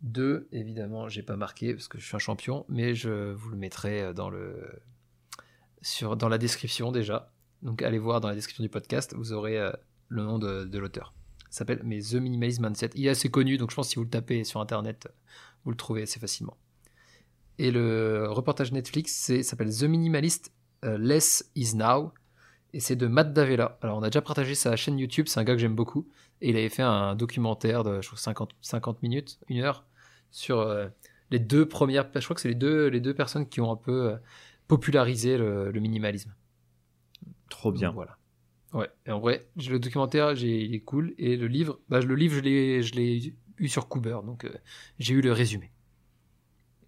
De, 0.07 0.47
évidemment, 0.53 1.09
j'ai 1.09 1.23
pas 1.23 1.37
marqué 1.37 1.75
parce 1.75 1.89
que 1.89 1.99
je 1.99 2.07
suis 2.07 2.15
un 2.15 2.21
champion, 2.21 2.65
mais 2.69 2.95
je 2.95 3.33
vous 3.33 3.51
le 3.51 3.57
mettrai 3.57 4.15
dans 4.15 4.31
le 4.31 4.81
sur 5.83 6.17
dans 6.17 6.29
la 6.29 6.39
description 6.39 6.93
déjà. 6.93 7.33
Donc 7.63 7.83
allez 7.83 7.99
voir 7.99 8.21
dans 8.21 8.29
la 8.29 8.37
description 8.37 8.63
du 8.63 8.71
podcast, 8.71 9.15
vous 9.17 9.33
aurez 9.33 9.59
euh, 9.59 9.73
le 10.09 10.23
nom 10.23 10.39
de, 10.39 10.65
de 10.65 10.79
l'auteur. 10.79 11.13
Ça 11.51 11.59
s'appelle 11.59 11.81
mais 11.83 12.01
The 12.01 12.15
Minimalist 12.15 12.61
Mindset. 12.61 12.91
Il 12.95 13.07
est 13.07 13.11
assez 13.11 13.31
connu, 13.31 13.57
donc 13.57 13.71
je 13.71 13.77
pense 13.77 13.89
que 13.89 13.91
si 13.91 13.97
vous 13.97 14.05
le 14.05 14.11
tapez 14.11 14.45
sur 14.45 14.61
internet, 14.61 15.09
vous 15.65 15.73
le 15.73 15.77
trouvez 15.77 16.03
assez 16.03 16.21
facilement. 16.21 16.57
Et 17.59 17.71
le 17.71 18.27
reportage 18.29 18.73
Netflix, 18.73 19.33
s'appelle 19.43 19.75
The 19.75 19.85
Minimalist 19.85 20.53
euh, 20.85 20.99
Less 20.99 21.51
Is 21.55 21.75
Now. 21.75 22.13
Et 22.73 22.81
c'est 22.81 22.97
de 22.97 23.07
Matt 23.07 23.33
Davella. 23.33 23.79
Alors, 23.81 23.99
on 23.99 24.03
a 24.03 24.11
déjà 24.11 24.21
partagé 24.21 24.55
sa 24.55 24.77
chaîne 24.77 24.99
YouTube, 24.99 25.27
c'est 25.29 25.41
un 25.41 25.45
gars 25.45 25.55
que 25.55 25.61
j'aime 25.61 25.75
beaucoup. 25.75 26.07
Et 26.43 26.51
il 26.51 26.57
avait 26.57 26.69
fait 26.69 26.83
un 26.83 27.17
documentaire 27.17 27.83
de, 27.83 28.03
je 28.03 28.09
trouve, 28.09 28.19
50, 28.19 28.55
50 28.61 29.03
minutes, 29.03 29.39
une 29.49 29.61
heure, 29.61 29.86
sur 30.37 30.61
euh, 30.61 30.87
les 31.30 31.39
deux 31.39 31.66
premières. 31.66 32.11
Je 32.14 32.20
crois 32.20 32.34
que 32.34 32.43
c'est 32.43 32.51
les 32.51 32.55
deux, 32.55 32.89
les 32.89 33.01
deux 33.01 33.14
personnes 33.14 33.49
qui 33.49 33.62
ont 33.62 33.72
un 33.72 33.76
peu 33.76 34.11
euh, 34.11 34.16
popularisé 34.68 35.39
le, 35.39 35.70
le 35.72 35.80
minimalisme. 35.80 36.34
Trop 37.49 37.72
bien. 37.72 37.89
Donc, 37.89 37.95
voilà. 37.95 38.18
Ouais, 38.74 38.91
et 39.07 39.12
en 39.12 39.18
vrai, 39.20 39.47
j'ai- 39.57 39.70
le 39.70 39.78
documentaire, 39.78 40.37
j'ai- 40.37 40.62
il 40.62 40.74
est 40.74 40.80
cool. 40.80 41.14
Et 41.16 41.37
le 41.37 41.47
livre, 41.47 41.80
bah, 41.89 42.01
le 42.01 42.14
livre, 42.14 42.34
je 42.34 42.41
l'ai, 42.41 42.82
je 42.82 42.95
l'ai 42.95 43.34
eu 43.57 43.68
sur 43.68 43.89
Cooper. 43.89 44.18
Donc, 44.26 44.45
euh, 44.45 44.53
j'ai 44.99 45.14
eu 45.14 45.22
le 45.22 45.32
résumé. 45.32 45.70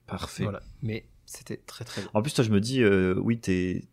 Parfait. 0.06 0.42
Voilà. 0.42 0.60
Mais 0.82 1.06
c'était 1.24 1.56
très, 1.56 1.86
très 1.86 2.02
bien. 2.02 2.10
En 2.12 2.20
plus, 2.20 2.34
toi, 2.34 2.44
je 2.44 2.50
me 2.50 2.60
dis, 2.60 2.82
euh, 2.82 3.14
oui, 3.18 3.38
t'es 3.40 3.88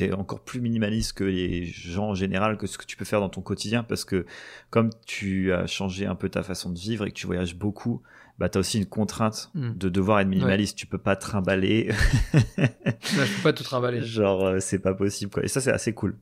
es 0.00 0.12
encore 0.12 0.44
plus 0.44 0.60
minimaliste 0.60 1.12
que 1.14 1.24
les 1.24 1.64
gens 1.66 2.10
en 2.10 2.14
général, 2.14 2.56
que 2.56 2.66
ce 2.68 2.78
que 2.78 2.84
tu 2.86 2.96
peux 2.96 3.04
faire 3.04 3.18
dans 3.20 3.28
ton 3.28 3.42
quotidien, 3.42 3.82
parce 3.82 4.04
que 4.04 4.24
comme 4.70 4.90
tu 5.06 5.52
as 5.52 5.66
changé 5.66 6.06
un 6.06 6.14
peu 6.14 6.28
ta 6.28 6.44
façon 6.44 6.70
de 6.70 6.78
vivre 6.78 7.04
et 7.04 7.10
que 7.10 7.16
tu 7.16 7.26
voyages 7.26 7.56
beaucoup, 7.56 8.00
bah, 8.38 8.48
tu 8.48 8.58
as 8.58 8.60
aussi 8.60 8.78
une 8.78 8.86
contrainte 8.86 9.50
Mm. 9.54 9.72
de 9.74 9.88
devoir 9.88 10.20
être 10.20 10.28
minimaliste. 10.28 10.76
Tu 10.76 10.86
peux 10.86 10.98
pas 10.98 11.16
trimballer. 11.16 11.90
Ouais, 12.58 12.66
je 12.86 13.36
peux 13.36 13.42
pas 13.42 13.52
tout 13.52 13.64
trimballer. 13.64 14.02
Genre, 14.04 14.44
euh, 14.46 14.60
c'est 14.60 14.78
pas 14.78 14.94
possible. 14.94 15.30
Quoi. 15.30 15.44
Et 15.44 15.48
ça, 15.48 15.60
c'est 15.60 15.72
assez 15.72 15.94
cool. 15.94 16.16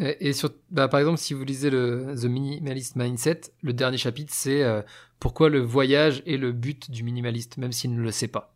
Et, 0.00 0.28
et 0.28 0.32
sur, 0.32 0.50
bah, 0.70 0.88
par 0.88 1.00
exemple, 1.00 1.18
si 1.18 1.34
vous 1.34 1.44
lisez 1.44 1.68
le 1.68 2.14
The 2.20 2.24
Minimalist 2.24 2.96
Mindset, 2.96 3.40
le 3.62 3.72
dernier 3.74 3.98
chapitre, 3.98 4.32
c'est 4.34 4.62
euh, 4.62 4.80
pourquoi 5.20 5.50
le 5.50 5.60
voyage 5.60 6.22
est 6.26 6.38
le 6.38 6.52
but 6.52 6.90
du 6.90 7.02
minimaliste, 7.02 7.58
même 7.58 7.72
s'il 7.72 7.94
ne 7.94 8.00
le 8.00 8.10
sait 8.10 8.28
pas. 8.28 8.54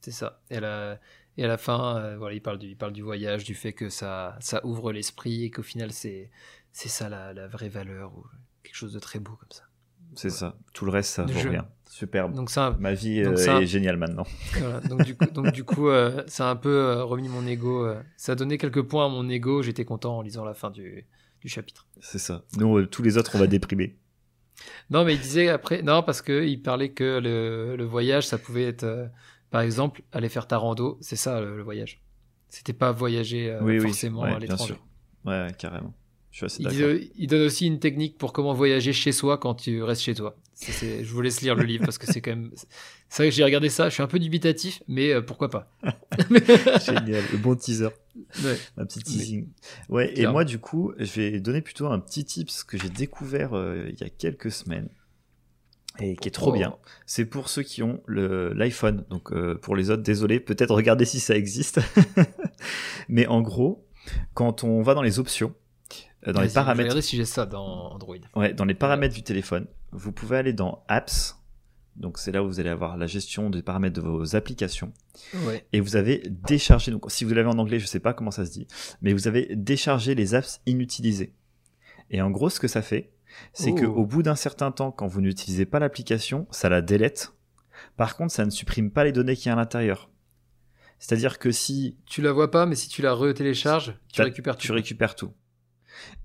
C'est 0.00 0.10
ça. 0.12 0.40
Et 0.50 0.56
à 0.56 0.60
la, 0.60 1.00
et 1.36 1.44
à 1.44 1.48
la 1.48 1.58
fin, 1.58 1.96
euh, 1.98 2.16
voilà, 2.16 2.34
il 2.34 2.40
parle, 2.40 2.58
du, 2.58 2.68
il 2.68 2.76
parle 2.76 2.92
du 2.94 3.02
voyage, 3.02 3.44
du 3.44 3.54
fait 3.54 3.74
que 3.74 3.90
ça, 3.90 4.36
ça 4.40 4.64
ouvre 4.64 4.92
l'esprit 4.92 5.44
et 5.44 5.50
qu'au 5.50 5.62
final, 5.62 5.92
c'est, 5.92 6.30
c'est 6.72 6.88
ça 6.88 7.08
la, 7.10 7.34
la 7.34 7.46
vraie 7.46 7.68
valeur 7.68 8.16
ou 8.16 8.24
quelque 8.62 8.76
chose 8.76 8.94
de 8.94 8.98
très 9.00 9.18
beau 9.18 9.32
comme 9.32 9.50
ça. 9.50 9.64
C'est 10.14 10.30
ça. 10.30 10.56
Tout 10.72 10.84
le 10.84 10.90
reste, 10.90 11.10
ça 11.14 11.24
vaut 11.24 11.48
rien. 11.50 11.66
Superbe. 11.90 12.32
Donc 12.34 12.50
ça, 12.50 12.76
Ma 12.78 12.92
vie 12.92 13.22
donc 13.22 13.32
euh, 13.34 13.36
ça- 13.36 13.60
est 13.60 13.66
géniale 13.66 13.96
maintenant. 13.96 14.24
Voilà, 14.58 14.80
donc 14.80 15.02
du 15.04 15.16
coup, 15.16 15.24
donc 15.26 15.52
du 15.52 15.64
coup 15.64 15.88
euh, 15.88 16.22
ça 16.26 16.48
a 16.48 16.50
un 16.50 16.56
peu 16.56 16.68
euh, 16.68 17.02
remis 17.04 17.28
mon 17.28 17.44
ego. 17.46 17.84
euh, 17.84 18.00
ça 18.16 18.32
a 18.32 18.34
donné 18.34 18.56
quelques 18.58 18.82
points 18.82 19.06
à 19.06 19.08
mon 19.08 19.28
ego. 19.28 19.62
J'étais 19.62 19.84
content 19.84 20.18
en 20.18 20.22
lisant 20.22 20.44
la 20.44 20.54
fin 20.54 20.70
du, 20.70 21.06
du 21.40 21.48
chapitre. 21.48 21.86
C'est 22.00 22.18
ça. 22.18 22.44
Nous, 22.58 22.86
tous 22.86 23.02
les 23.02 23.16
autres, 23.18 23.32
on 23.34 23.38
va 23.38 23.46
déprimer. 23.46 23.96
Non, 24.90 25.04
mais 25.04 25.14
il 25.14 25.20
disait 25.20 25.48
après, 25.50 25.82
non, 25.82 26.02
parce 26.02 26.20
que 26.20 26.44
il 26.44 26.60
parlait 26.60 26.90
que 26.90 27.20
le, 27.22 27.76
le 27.76 27.84
voyage, 27.84 28.26
ça 28.26 28.38
pouvait 28.38 28.64
être, 28.64 29.08
par 29.50 29.60
exemple, 29.60 30.02
aller 30.12 30.28
faire 30.28 30.48
ta 30.48 30.56
rando, 30.56 30.98
c'est 31.00 31.14
ça 31.14 31.40
le, 31.40 31.56
le 31.56 31.62
voyage. 31.62 32.02
C'était 32.48 32.72
pas 32.72 32.90
voyager 32.90 33.56
oui, 33.60 33.74
oui. 33.78 33.80
forcément 33.80 34.22
Ouais, 34.22 34.32
à 34.34 34.38
l'étranger. 34.40 34.74
ouais, 35.26 35.46
carrément. 35.56 35.94
Je 36.30 36.36
suis 36.38 36.46
assez 36.46 36.62
Il, 36.62 36.68
d'accord. 36.68 36.94
dit- 36.98 37.10
il 37.16 37.26
donne 37.26 37.42
aussi 37.42 37.66
une 37.66 37.78
technique 37.80 38.18
pour 38.18 38.32
comment 38.32 38.52
voyager 38.54 38.92
chez 38.92 39.12
soi 39.12 39.38
quand 39.38 39.54
tu 39.54 39.82
restes 39.82 40.02
chez 40.02 40.14
toi. 40.14 40.36
Je 40.60 41.04
vous 41.10 41.20
laisse 41.22 41.40
lire 41.40 41.54
le 41.54 41.64
livre 41.64 41.84
parce 41.84 41.98
que 41.98 42.06
c'est 42.06 42.20
quand 42.20 42.30
même. 42.32 42.50
C'est 43.08 43.22
vrai 43.22 43.30
que 43.30 43.34
j'ai 43.34 43.44
regardé 43.44 43.68
ça, 43.70 43.88
je 43.88 43.94
suis 43.94 44.02
un 44.02 44.06
peu 44.08 44.18
dubitatif, 44.18 44.82
mais 44.88 45.12
euh, 45.12 45.20
pourquoi 45.22 45.48
pas. 45.48 45.70
Génial. 46.84 47.22
Le 47.32 47.38
bon 47.38 47.54
teaser. 47.54 47.88
Ouais. 48.44 48.58
Un 48.76 48.84
petit 48.84 48.98
Mais- 48.98 49.04
teasing. 49.04 49.48
Ouais, 49.88 50.12
et 50.18 50.26
moi, 50.26 50.44
du 50.44 50.58
coup, 50.58 50.92
je 50.98 51.20
vais 51.20 51.40
donner 51.40 51.62
plutôt 51.62 51.86
un 51.86 51.98
petit 52.00 52.24
tips 52.24 52.64
que 52.64 52.76
j'ai 52.76 52.88
découvert 52.90 53.54
euh, 53.54 53.86
il 53.88 53.98
y 54.00 54.04
a 54.04 54.10
quelques 54.10 54.50
semaines 54.50 54.88
et 56.00 56.16
qui 56.16 56.28
est 56.28 56.32
trop 56.32 56.50
Oh. 56.50 56.52
bien. 56.52 56.76
C'est 57.06 57.24
pour 57.24 57.48
ceux 57.48 57.62
qui 57.62 57.82
ont 57.82 58.02
le- 58.06 58.52
l'iPhone. 58.52 59.04
Donc, 59.10 59.32
euh, 59.32 59.54
pour 59.56 59.76
les 59.76 59.90
autres, 59.90 60.02
désolé, 60.02 60.40
peut-être 60.40 60.74
regardez 60.74 61.04
si 61.04 61.20
ça 61.20 61.36
existe. 61.36 61.80
Mais 63.08 63.26
en 63.26 63.40
gros, 63.40 63.86
quand 64.34 64.64
on 64.64 64.82
va 64.82 64.94
dans 64.94 65.02
les 65.02 65.18
options, 65.18 65.50
euh, 65.50 65.54
dans 66.26 66.32
les 66.32 66.32
Vas-y, 66.32 66.42
Je 66.44 66.48
vais 66.48 66.54
paramètres, 66.54 66.82
regarder 66.86 67.02
si 67.02 67.16
j'ai 67.16 67.24
ça 67.24 67.46
dans 67.46 67.92
Android. 67.92 68.16
ouais, 68.36 68.52
dans 68.54 68.64
les 68.64 68.74
paramètres 68.74 69.14
du 69.14 69.22
téléphone, 69.22 69.66
vous 69.92 70.12
pouvez 70.12 70.36
aller 70.36 70.52
dans 70.52 70.84
Apps. 70.88 71.36
Donc, 71.96 72.18
c'est 72.18 72.30
là 72.30 72.44
où 72.44 72.46
vous 72.46 72.60
allez 72.60 72.68
avoir 72.70 72.96
la 72.96 73.06
gestion 73.08 73.50
des 73.50 73.60
paramètres 73.62 74.00
de 74.00 74.06
vos 74.06 74.36
applications 74.36 74.92
Ouais. 75.46 75.66
et 75.72 75.80
vous 75.80 75.96
avez 75.96 76.22
déchargé, 76.28 76.92
donc 76.92 77.10
si 77.10 77.24
vous 77.24 77.34
l'avez 77.34 77.48
en 77.48 77.58
anglais, 77.58 77.80
je 77.80 77.86
sais 77.86 77.98
pas 77.98 78.12
comment 78.14 78.30
ça 78.30 78.46
se 78.46 78.52
dit, 78.52 78.68
mais 79.02 79.12
vous 79.12 79.26
avez 79.26 79.48
déchargé 79.56 80.14
les 80.14 80.34
apps 80.36 80.60
inutilisées. 80.66 81.34
Et 82.10 82.22
en 82.22 82.30
gros, 82.30 82.50
ce 82.50 82.60
que 82.60 82.68
ça 82.68 82.82
fait, 82.82 83.10
c'est 83.52 83.72
Oh. 83.72 83.74
que 83.74 83.84
au 83.84 84.06
bout 84.06 84.22
d'un 84.22 84.36
certain 84.36 84.70
temps, 84.70 84.92
quand 84.92 85.08
vous 85.08 85.20
n'utilisez 85.20 85.66
pas 85.66 85.78
l'application, 85.80 86.46
ça 86.52 86.68
la 86.68 86.82
délète. 86.82 87.32
Par 87.96 88.16
contre, 88.16 88.32
ça 88.32 88.44
ne 88.44 88.50
supprime 88.50 88.90
pas 88.92 89.02
les 89.04 89.12
données 89.12 89.34
qu'il 89.36 89.46
y 89.46 89.50
a 89.50 89.52
à 89.54 89.56
l'intérieur. 89.56 90.08
C'est-à-dire 91.00 91.38
que 91.38 91.50
si 91.52 91.96
Tu 92.06 92.22
la 92.22 92.32
vois 92.32 92.50
pas, 92.50 92.64
mais 92.66 92.74
si 92.76 92.88
tu 92.88 93.02
la 93.02 93.12
retélécharges, 93.12 93.94
tu 94.08 94.16
T'as- 94.18 94.24
récupères 94.24 94.56
tout. 94.56 94.62
tu 94.66 94.72
récupères 94.72 95.14
tout. 95.14 95.32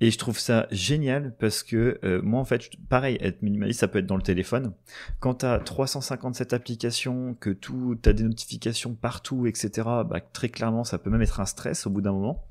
Et 0.01 0.11
je 0.11 0.17
trouve 0.17 0.39
ça 0.39 0.67
génial 0.71 1.33
parce 1.39 1.63
que 1.63 1.99
euh, 2.03 2.21
moi, 2.21 2.39
en 2.39 2.45
fait, 2.45 2.69
pareil, 2.89 3.17
être 3.21 3.41
minimaliste, 3.41 3.79
ça 3.79 3.87
peut 3.87 3.99
être 3.99 4.05
dans 4.05 4.17
le 4.17 4.21
téléphone. 4.21 4.73
Quand 5.19 5.35
tu 5.35 5.45
as 5.45 5.59
357 5.59 6.53
applications, 6.53 7.35
que 7.39 7.49
tout, 7.49 7.97
tu 8.01 8.09
as 8.09 8.13
des 8.13 8.23
notifications 8.23 8.93
partout, 8.95 9.47
etc., 9.47 9.69
bah, 10.05 10.19
très 10.33 10.49
clairement, 10.49 10.83
ça 10.83 10.97
peut 10.97 11.09
même 11.09 11.21
être 11.21 11.39
un 11.39 11.45
stress 11.45 11.87
au 11.87 11.89
bout 11.89 12.01
d'un 12.01 12.11
moment. 12.11 12.43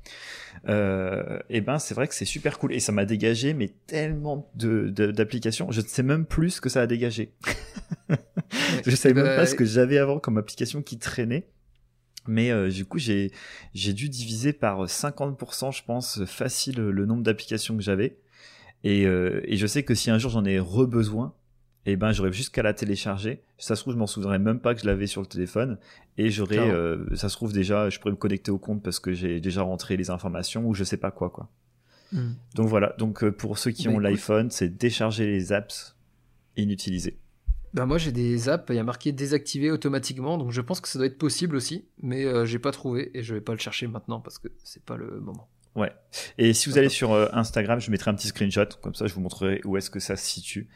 Euh, 0.67 1.39
et 1.49 1.61
ben, 1.61 1.79
c'est 1.79 1.93
vrai 1.93 2.07
que 2.07 2.15
c'est 2.15 2.25
super 2.25 2.59
cool. 2.59 2.73
Et 2.73 2.79
ça 2.79 2.91
m'a 2.91 3.05
dégagé, 3.05 3.53
mais 3.53 3.73
tellement 3.87 4.49
de, 4.55 4.89
d'applications. 4.89 5.71
Je 5.71 5.81
ne 5.81 5.85
sais 5.85 6.03
même 6.03 6.25
plus 6.25 6.51
ce 6.51 6.61
que 6.61 6.69
ça 6.69 6.81
a 6.81 6.87
dégagé. 6.87 7.33
je 8.09 8.89
ne 8.89 8.95
savais 8.95 9.13
même 9.13 9.25
pas 9.25 9.37
bah, 9.37 9.45
ce 9.45 9.55
que 9.55 9.65
j'avais 9.65 9.97
avant 9.97 10.19
comme 10.19 10.37
application 10.37 10.81
qui 10.81 10.97
traînait. 10.97 11.47
Mais 12.27 12.51
euh, 12.51 12.69
du 12.69 12.85
coup, 12.85 12.99
j'ai 12.99 13.31
j'ai 13.73 13.93
dû 13.93 14.09
diviser 14.09 14.53
par 14.53 14.85
50%, 14.85 15.75
je 15.75 15.83
pense, 15.83 16.23
facile 16.25 16.77
le 16.77 17.05
nombre 17.05 17.23
d'applications 17.23 17.75
que 17.75 17.83
j'avais. 17.83 18.17
Et, 18.83 19.05
euh, 19.05 19.41
et 19.45 19.57
je 19.57 19.67
sais 19.67 19.83
que 19.83 19.95
si 19.95 20.11
un 20.11 20.17
jour 20.17 20.31
j'en 20.31 20.45
ai 20.45 20.59
re-besoin, 20.59 21.33
eh 21.85 21.95
ben 21.95 22.11
j'aurais 22.11 22.31
juste 22.31 22.53
qu'à 22.53 22.63
la 22.63 22.73
télécharger. 22.73 23.43
Ça 23.57 23.75
se 23.75 23.81
trouve, 23.81 23.93
je 23.93 23.99
m'en 23.99 24.07
souviendrais 24.07 24.39
même 24.39 24.59
pas 24.59 24.73
que 24.73 24.81
je 24.81 24.85
l'avais 24.85 25.07
sur 25.07 25.21
le 25.21 25.27
téléphone. 25.27 25.77
Et 26.17 26.29
j'aurais, 26.29 26.59
euh, 26.59 27.03
ça 27.15 27.29
se 27.29 27.35
trouve 27.35 27.53
déjà, 27.53 27.89
je 27.89 27.99
pourrais 27.99 28.11
me 28.11 28.17
connecter 28.17 28.51
au 28.51 28.57
compte 28.57 28.83
parce 28.83 28.99
que 28.99 29.13
j'ai 29.13 29.39
déjà 29.39 29.63
rentré 29.63 29.97
les 29.97 30.09
informations 30.09 30.65
ou 30.67 30.73
je 30.73 30.83
sais 30.83 30.97
pas 30.97 31.11
quoi 31.11 31.29
quoi. 31.29 31.49
Hmm. 32.11 32.33
Donc 32.55 32.67
voilà. 32.67 32.95
Donc 32.99 33.27
pour 33.31 33.57
ceux 33.57 33.71
qui 33.71 33.87
bah, 33.87 33.93
ont 33.93 33.99
l'iPhone, 33.99 34.49
c'est 34.49 34.69
décharger 34.69 35.25
les 35.25 35.51
apps 35.51 35.97
inutilisées. 36.55 37.17
Bah 37.73 37.87
moi 37.87 37.97
j'ai 37.97 38.11
des 38.11 38.49
apps, 38.49 38.65
il 38.69 38.75
y 38.75 38.79
a 38.79 38.83
marqué 38.83 39.11
désactiver 39.11 39.71
automatiquement, 39.71 40.37
donc 40.37 40.51
je 40.51 40.61
pense 40.61 40.79
que 40.79 40.87
ça 40.87 40.99
doit 40.99 41.07
être 41.07 41.17
possible 41.17 41.55
aussi, 41.55 41.85
mais 42.01 42.23
euh, 42.23 42.45
j'ai 42.45 42.59
pas 42.59 42.71
trouvé 42.71 43.09
et 43.17 43.23
je 43.23 43.33
vais 43.33 43.41
pas 43.41 43.53
le 43.53 43.57
chercher 43.57 43.87
maintenant 43.87 44.19
parce 44.19 44.37
que 44.37 44.47
c'est 44.63 44.83
pas 44.83 44.95
le 44.95 45.19
moment. 45.19 45.49
Ouais. 45.75 45.91
Et 46.37 46.53
si 46.53 46.69
vous 46.69 46.77
allez 46.77 46.89
sur 46.89 47.13
euh, 47.13 47.29
Instagram, 47.33 47.79
je 47.79 47.89
mettrai 47.89 48.11
un 48.11 48.13
petit 48.13 48.27
screenshot, 48.27 48.67
comme 48.83 48.93
ça 48.93 49.07
je 49.07 49.15
vous 49.15 49.21
montrerai 49.21 49.59
où 49.65 49.75
est-ce 49.75 49.89
que 49.89 49.99
ça 49.99 50.15
se 50.15 50.23
situe. 50.23 50.69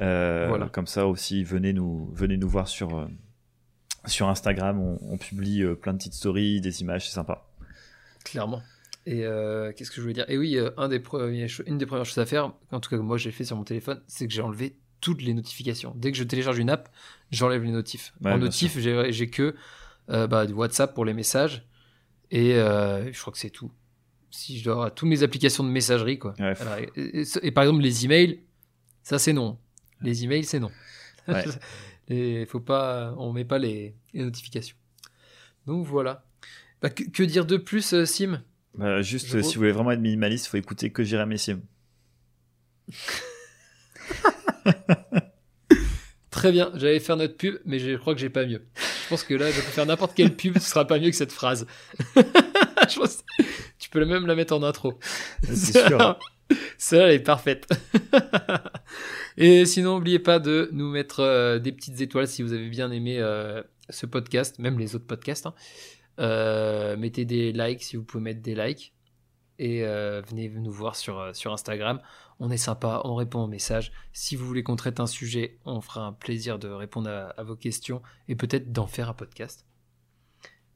Euh, 0.00 0.46
voilà. 0.48 0.68
Comme 0.68 0.88
ça 0.88 1.06
aussi, 1.06 1.44
venez 1.44 1.72
nous, 1.72 2.10
venez 2.12 2.36
nous 2.36 2.48
voir 2.48 2.66
sur, 2.66 3.08
sur 4.06 4.28
Instagram, 4.28 4.80
on, 4.80 5.18
publie 5.18 5.64
plein 5.80 5.92
de 5.92 5.98
petites 5.98 6.14
stories, 6.14 6.60
des 6.60 6.80
images, 6.80 7.06
c'est 7.06 7.14
sympa. 7.14 7.46
Clairement. 8.24 8.62
Et 9.06 9.20
qu'est-ce 9.76 9.90
que 9.90 9.96
je 9.96 10.00
voulais 10.00 10.14
dire? 10.14 10.24
Et 10.28 10.38
oui, 10.38 10.58
un 10.76 10.88
des 10.88 10.98
premiers, 10.98 11.46
une 11.68 11.78
des 11.78 11.86
premières 11.86 12.04
choses 12.04 12.18
à 12.18 12.26
faire, 12.26 12.52
en 12.72 12.80
tout 12.80 12.90
cas 12.90 12.96
que 12.96 13.02
moi 13.02 13.16
j'ai 13.16 13.30
fait 13.30 13.44
sur 13.44 13.56
mon 13.56 13.64
téléphone, 13.64 14.02
c'est 14.08 14.26
que 14.26 14.32
j'ai 14.32 14.42
enlevé 14.42 14.76
toutes 15.02 15.20
les 15.20 15.34
notifications. 15.34 15.92
Dès 15.96 16.12
que 16.12 16.16
je 16.16 16.24
télécharge 16.24 16.58
une 16.58 16.70
app, 16.70 16.88
j'enlève 17.30 17.62
les 17.62 17.72
notifs. 17.72 18.14
en 18.24 18.38
notif, 18.38 18.78
j'ai 18.78 19.28
que 19.28 19.54
euh, 20.08 20.26
bah, 20.26 20.46
WhatsApp 20.46 20.94
pour 20.94 21.04
les 21.04 21.12
messages 21.12 21.66
et 22.30 22.54
euh, 22.54 23.12
je 23.12 23.20
crois 23.20 23.32
que 23.32 23.38
c'est 23.38 23.50
tout. 23.50 23.70
Si 24.30 24.58
je 24.58 24.64
dois 24.64 24.72
avoir 24.72 24.94
toutes 24.94 25.08
mes 25.08 25.22
applications 25.22 25.62
de 25.64 25.68
messagerie, 25.68 26.18
quoi. 26.18 26.34
et, 26.96 27.50
par 27.50 27.64
exemple, 27.64 27.82
les 27.82 28.06
emails, 28.06 28.40
ça 29.02 29.18
c'est 29.18 29.34
non. 29.34 29.58
Les 30.00 30.24
emails, 30.24 30.44
c'est 30.44 30.60
non. 30.60 30.70
Il 32.08 32.46
faut 32.48 32.60
pas, 32.60 33.14
on 33.18 33.32
met 33.32 33.44
pas 33.44 33.58
les, 33.58 33.94
notifications. 34.14 34.76
Donc 35.66 35.86
voilà. 35.86 36.24
Bah, 36.80 36.88
que, 36.88 37.22
dire 37.24 37.44
de 37.44 37.58
plus, 37.58 37.92
euh, 37.92 38.06
Sim? 38.06 38.42
Bah, 38.74 39.02
Juste, 39.02 39.42
si 39.42 39.54
vous 39.54 39.60
voulez 39.60 39.72
vraiment 39.72 39.90
être 39.90 40.00
minimaliste, 40.00 40.46
il 40.46 40.48
faut 40.48 40.56
écouter 40.56 40.90
que 40.90 41.04
Jérémy 41.04 41.38
Sim. 41.38 41.60
Très 46.42 46.50
bien, 46.50 46.72
j'allais 46.74 46.98
faire 46.98 47.16
notre 47.16 47.36
pub, 47.36 47.60
mais 47.64 47.78
je 47.78 47.94
crois 47.94 48.14
que 48.14 48.20
j'ai 48.20 48.28
pas 48.28 48.44
mieux. 48.44 48.66
Je 48.74 49.08
pense 49.08 49.22
que 49.22 49.32
là, 49.32 49.48
je 49.48 49.60
peux 49.60 49.68
faire 49.68 49.86
n'importe 49.86 50.12
quelle 50.12 50.34
pub, 50.34 50.58
ce 50.58 50.68
sera 50.68 50.84
pas 50.84 50.98
mieux 50.98 51.10
que 51.10 51.14
cette 51.14 51.30
phrase. 51.30 51.68
tu 53.78 53.88
peux 53.90 54.04
même 54.04 54.26
la 54.26 54.34
mettre 54.34 54.52
en 54.52 54.64
intro. 54.64 54.98
C'est 55.44 55.86
sûr. 55.86 56.18
Celle-là, 56.78 57.06
elle 57.06 57.14
est 57.14 57.20
parfaite. 57.20 57.68
Et 59.36 59.66
sinon, 59.66 59.94
n'oubliez 59.94 60.18
pas 60.18 60.40
de 60.40 60.68
nous 60.72 60.90
mettre 60.90 61.20
euh, 61.20 61.60
des 61.60 61.70
petites 61.70 62.00
étoiles 62.00 62.26
si 62.26 62.42
vous 62.42 62.52
avez 62.52 62.68
bien 62.68 62.90
aimé 62.90 63.20
euh, 63.20 63.62
ce 63.88 64.06
podcast, 64.06 64.58
même 64.58 64.80
les 64.80 64.96
autres 64.96 65.06
podcasts. 65.06 65.46
Hein. 65.46 65.54
Euh, 66.18 66.96
mettez 66.96 67.24
des 67.24 67.52
likes 67.52 67.84
si 67.84 67.94
vous 67.94 68.02
pouvez 68.02 68.24
mettre 68.24 68.42
des 68.42 68.56
likes. 68.56 68.92
Et 69.60 69.82
venez 69.82 70.48
nous 70.48 70.72
voir 70.72 70.96
sur, 70.96 71.30
sur 71.36 71.52
Instagram 71.52 72.00
on 72.40 72.50
est 72.50 72.56
sympa, 72.56 73.00
on 73.04 73.14
répond 73.14 73.40
aux 73.44 73.48
messages. 73.48 73.92
Si 74.12 74.36
vous 74.36 74.46
voulez 74.46 74.62
qu'on 74.62 74.76
traite 74.76 75.00
un 75.00 75.06
sujet, 75.06 75.58
on 75.64 75.80
fera 75.80 76.04
un 76.06 76.12
plaisir 76.12 76.58
de 76.58 76.68
répondre 76.68 77.08
à, 77.08 77.42
vos 77.42 77.56
questions 77.56 78.02
et 78.28 78.36
peut-être 78.36 78.72
d'en 78.72 78.86
faire 78.86 79.08
un 79.08 79.14
podcast. 79.14 79.66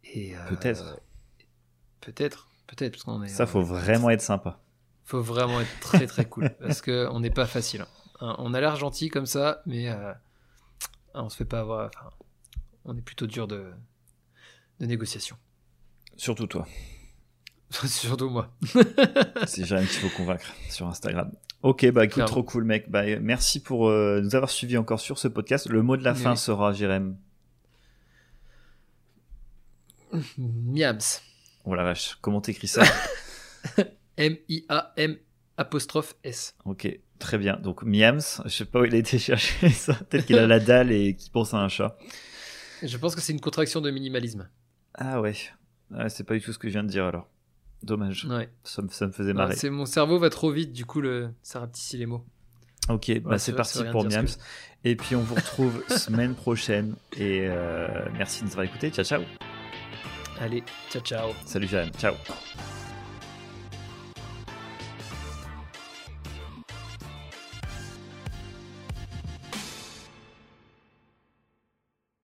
Et 0.04 0.36
euh, 0.36 0.48
peut-être. 0.48 1.00
Peut-être, 2.00 2.48
peut-être 2.66 2.92
parce 2.92 3.04
qu'on 3.04 3.22
est. 3.22 3.28
Ça, 3.28 3.46
faut 3.46 3.62
vraiment 3.62 4.10
être 4.10 4.22
sympa. 4.22 4.60
Faut 5.04 5.22
vraiment 5.22 5.60
être 5.60 5.80
très 5.80 6.06
très 6.06 6.24
cool 6.24 6.50
parce 6.60 6.80
que 6.80 7.08
on 7.10 7.20
n'est 7.20 7.30
pas 7.30 7.46
facile. 7.46 7.86
Hein. 8.20 8.36
On 8.38 8.54
a 8.54 8.60
l'air 8.60 8.76
gentil 8.76 9.08
comme 9.08 9.26
ça, 9.26 9.62
mais 9.66 9.88
euh, 9.88 10.12
on 11.14 11.28
se 11.28 11.36
fait 11.36 11.44
pas 11.44 11.60
avoir. 11.60 11.90
on 12.84 12.96
est 12.96 13.02
plutôt 13.02 13.26
dur 13.26 13.48
de, 13.48 13.72
de 14.80 14.86
négociation. 14.86 15.36
Surtout 16.16 16.46
toi. 16.46 16.66
Surtout 17.86 18.30
moi. 18.30 18.50
C'est 19.46 19.64
Jérémy 19.64 19.88
qu'il 19.88 20.08
faut 20.08 20.16
convaincre 20.16 20.52
sur 20.70 20.86
Instagram. 20.86 21.32
Ok, 21.66 21.90
bah 21.90 22.04
écoute, 22.04 22.24
trop 22.26 22.44
cool, 22.44 22.62
mec. 22.62 22.88
Bah, 22.88 23.02
merci 23.20 23.60
pour 23.60 23.88
euh, 23.88 24.20
nous 24.22 24.36
avoir 24.36 24.50
suivis 24.50 24.76
encore 24.76 25.00
sur 25.00 25.18
ce 25.18 25.26
podcast. 25.26 25.68
Le 25.68 25.82
mot 25.82 25.96
de 25.96 26.04
la 26.04 26.14
fin 26.14 26.36
sera, 26.36 26.72
Jérém. 26.72 27.16
Miams. 30.38 31.00
Oh 31.64 31.74
la 31.74 31.82
vache, 31.82 32.18
comment 32.20 32.40
t'écris 32.40 32.68
ça 32.68 32.84
M-I-A-M 34.16 35.16
apostrophe 35.56 36.14
S. 36.22 36.54
Ok, 36.64 36.88
très 37.18 37.36
bien. 37.36 37.56
Donc 37.56 37.82
Miams, 37.82 38.20
je 38.44 38.48
sais 38.50 38.64
pas 38.64 38.82
où 38.82 38.84
il 38.84 38.94
a 38.94 38.98
été 38.98 39.18
chercher 39.18 39.68
ça. 39.70 39.94
Peut-être 39.94 40.26
qu'il 40.26 40.38
a 40.38 40.46
la 40.46 40.60
dalle 40.60 40.92
et 40.92 41.16
qu'il 41.16 41.32
pense 41.32 41.52
à 41.52 41.56
un 41.56 41.68
chat. 41.68 41.98
Je 42.80 42.96
pense 42.96 43.16
que 43.16 43.20
c'est 43.20 43.32
une 43.32 43.40
contraction 43.40 43.80
de 43.80 43.90
minimalisme. 43.90 44.48
Ah 44.94 45.20
ouais. 45.20 45.34
c'est 46.10 46.24
pas 46.24 46.34
du 46.34 46.40
tout 46.40 46.52
ce 46.52 46.60
que 46.60 46.68
je 46.68 46.74
viens 46.74 46.84
de 46.84 46.90
dire 46.90 47.06
alors. 47.06 47.28
Dommage. 47.82 48.24
Ouais. 48.24 48.48
Ça, 48.64 48.82
me, 48.82 48.88
ça 48.88 49.06
me 49.06 49.12
faisait 49.12 49.32
marrer. 49.32 49.54
c'est 49.54 49.70
mon 49.70 49.86
cerveau 49.86 50.18
va 50.18 50.30
trop 50.30 50.50
vite, 50.50 50.72
du 50.72 50.84
coup, 50.84 51.00
le, 51.00 51.30
ça 51.42 51.60
rapetissit 51.60 51.98
les 51.98 52.06
mots. 52.06 52.24
Ok, 52.88 53.20
bah 53.20 53.38
c'est 53.38 53.52
parti 53.52 53.82
pour 53.90 54.04
Miams. 54.04 54.26
Et 54.84 54.94
puis 54.94 55.16
on 55.16 55.20
vous 55.20 55.34
retrouve 55.36 55.82
semaine 55.88 56.34
prochaine. 56.34 56.94
Et 57.16 57.46
euh, 57.48 57.88
merci 58.14 58.40
de 58.40 58.46
nous 58.46 58.52
avoir 58.52 58.66
écoutés. 58.66 58.90
Ciao, 58.90 59.04
ciao. 59.04 59.22
Allez, 60.40 60.62
ciao, 60.90 61.02
ciao. 61.02 61.30
Salut 61.44 61.66
Jeanne. 61.66 61.90
Ciao. 61.98 62.14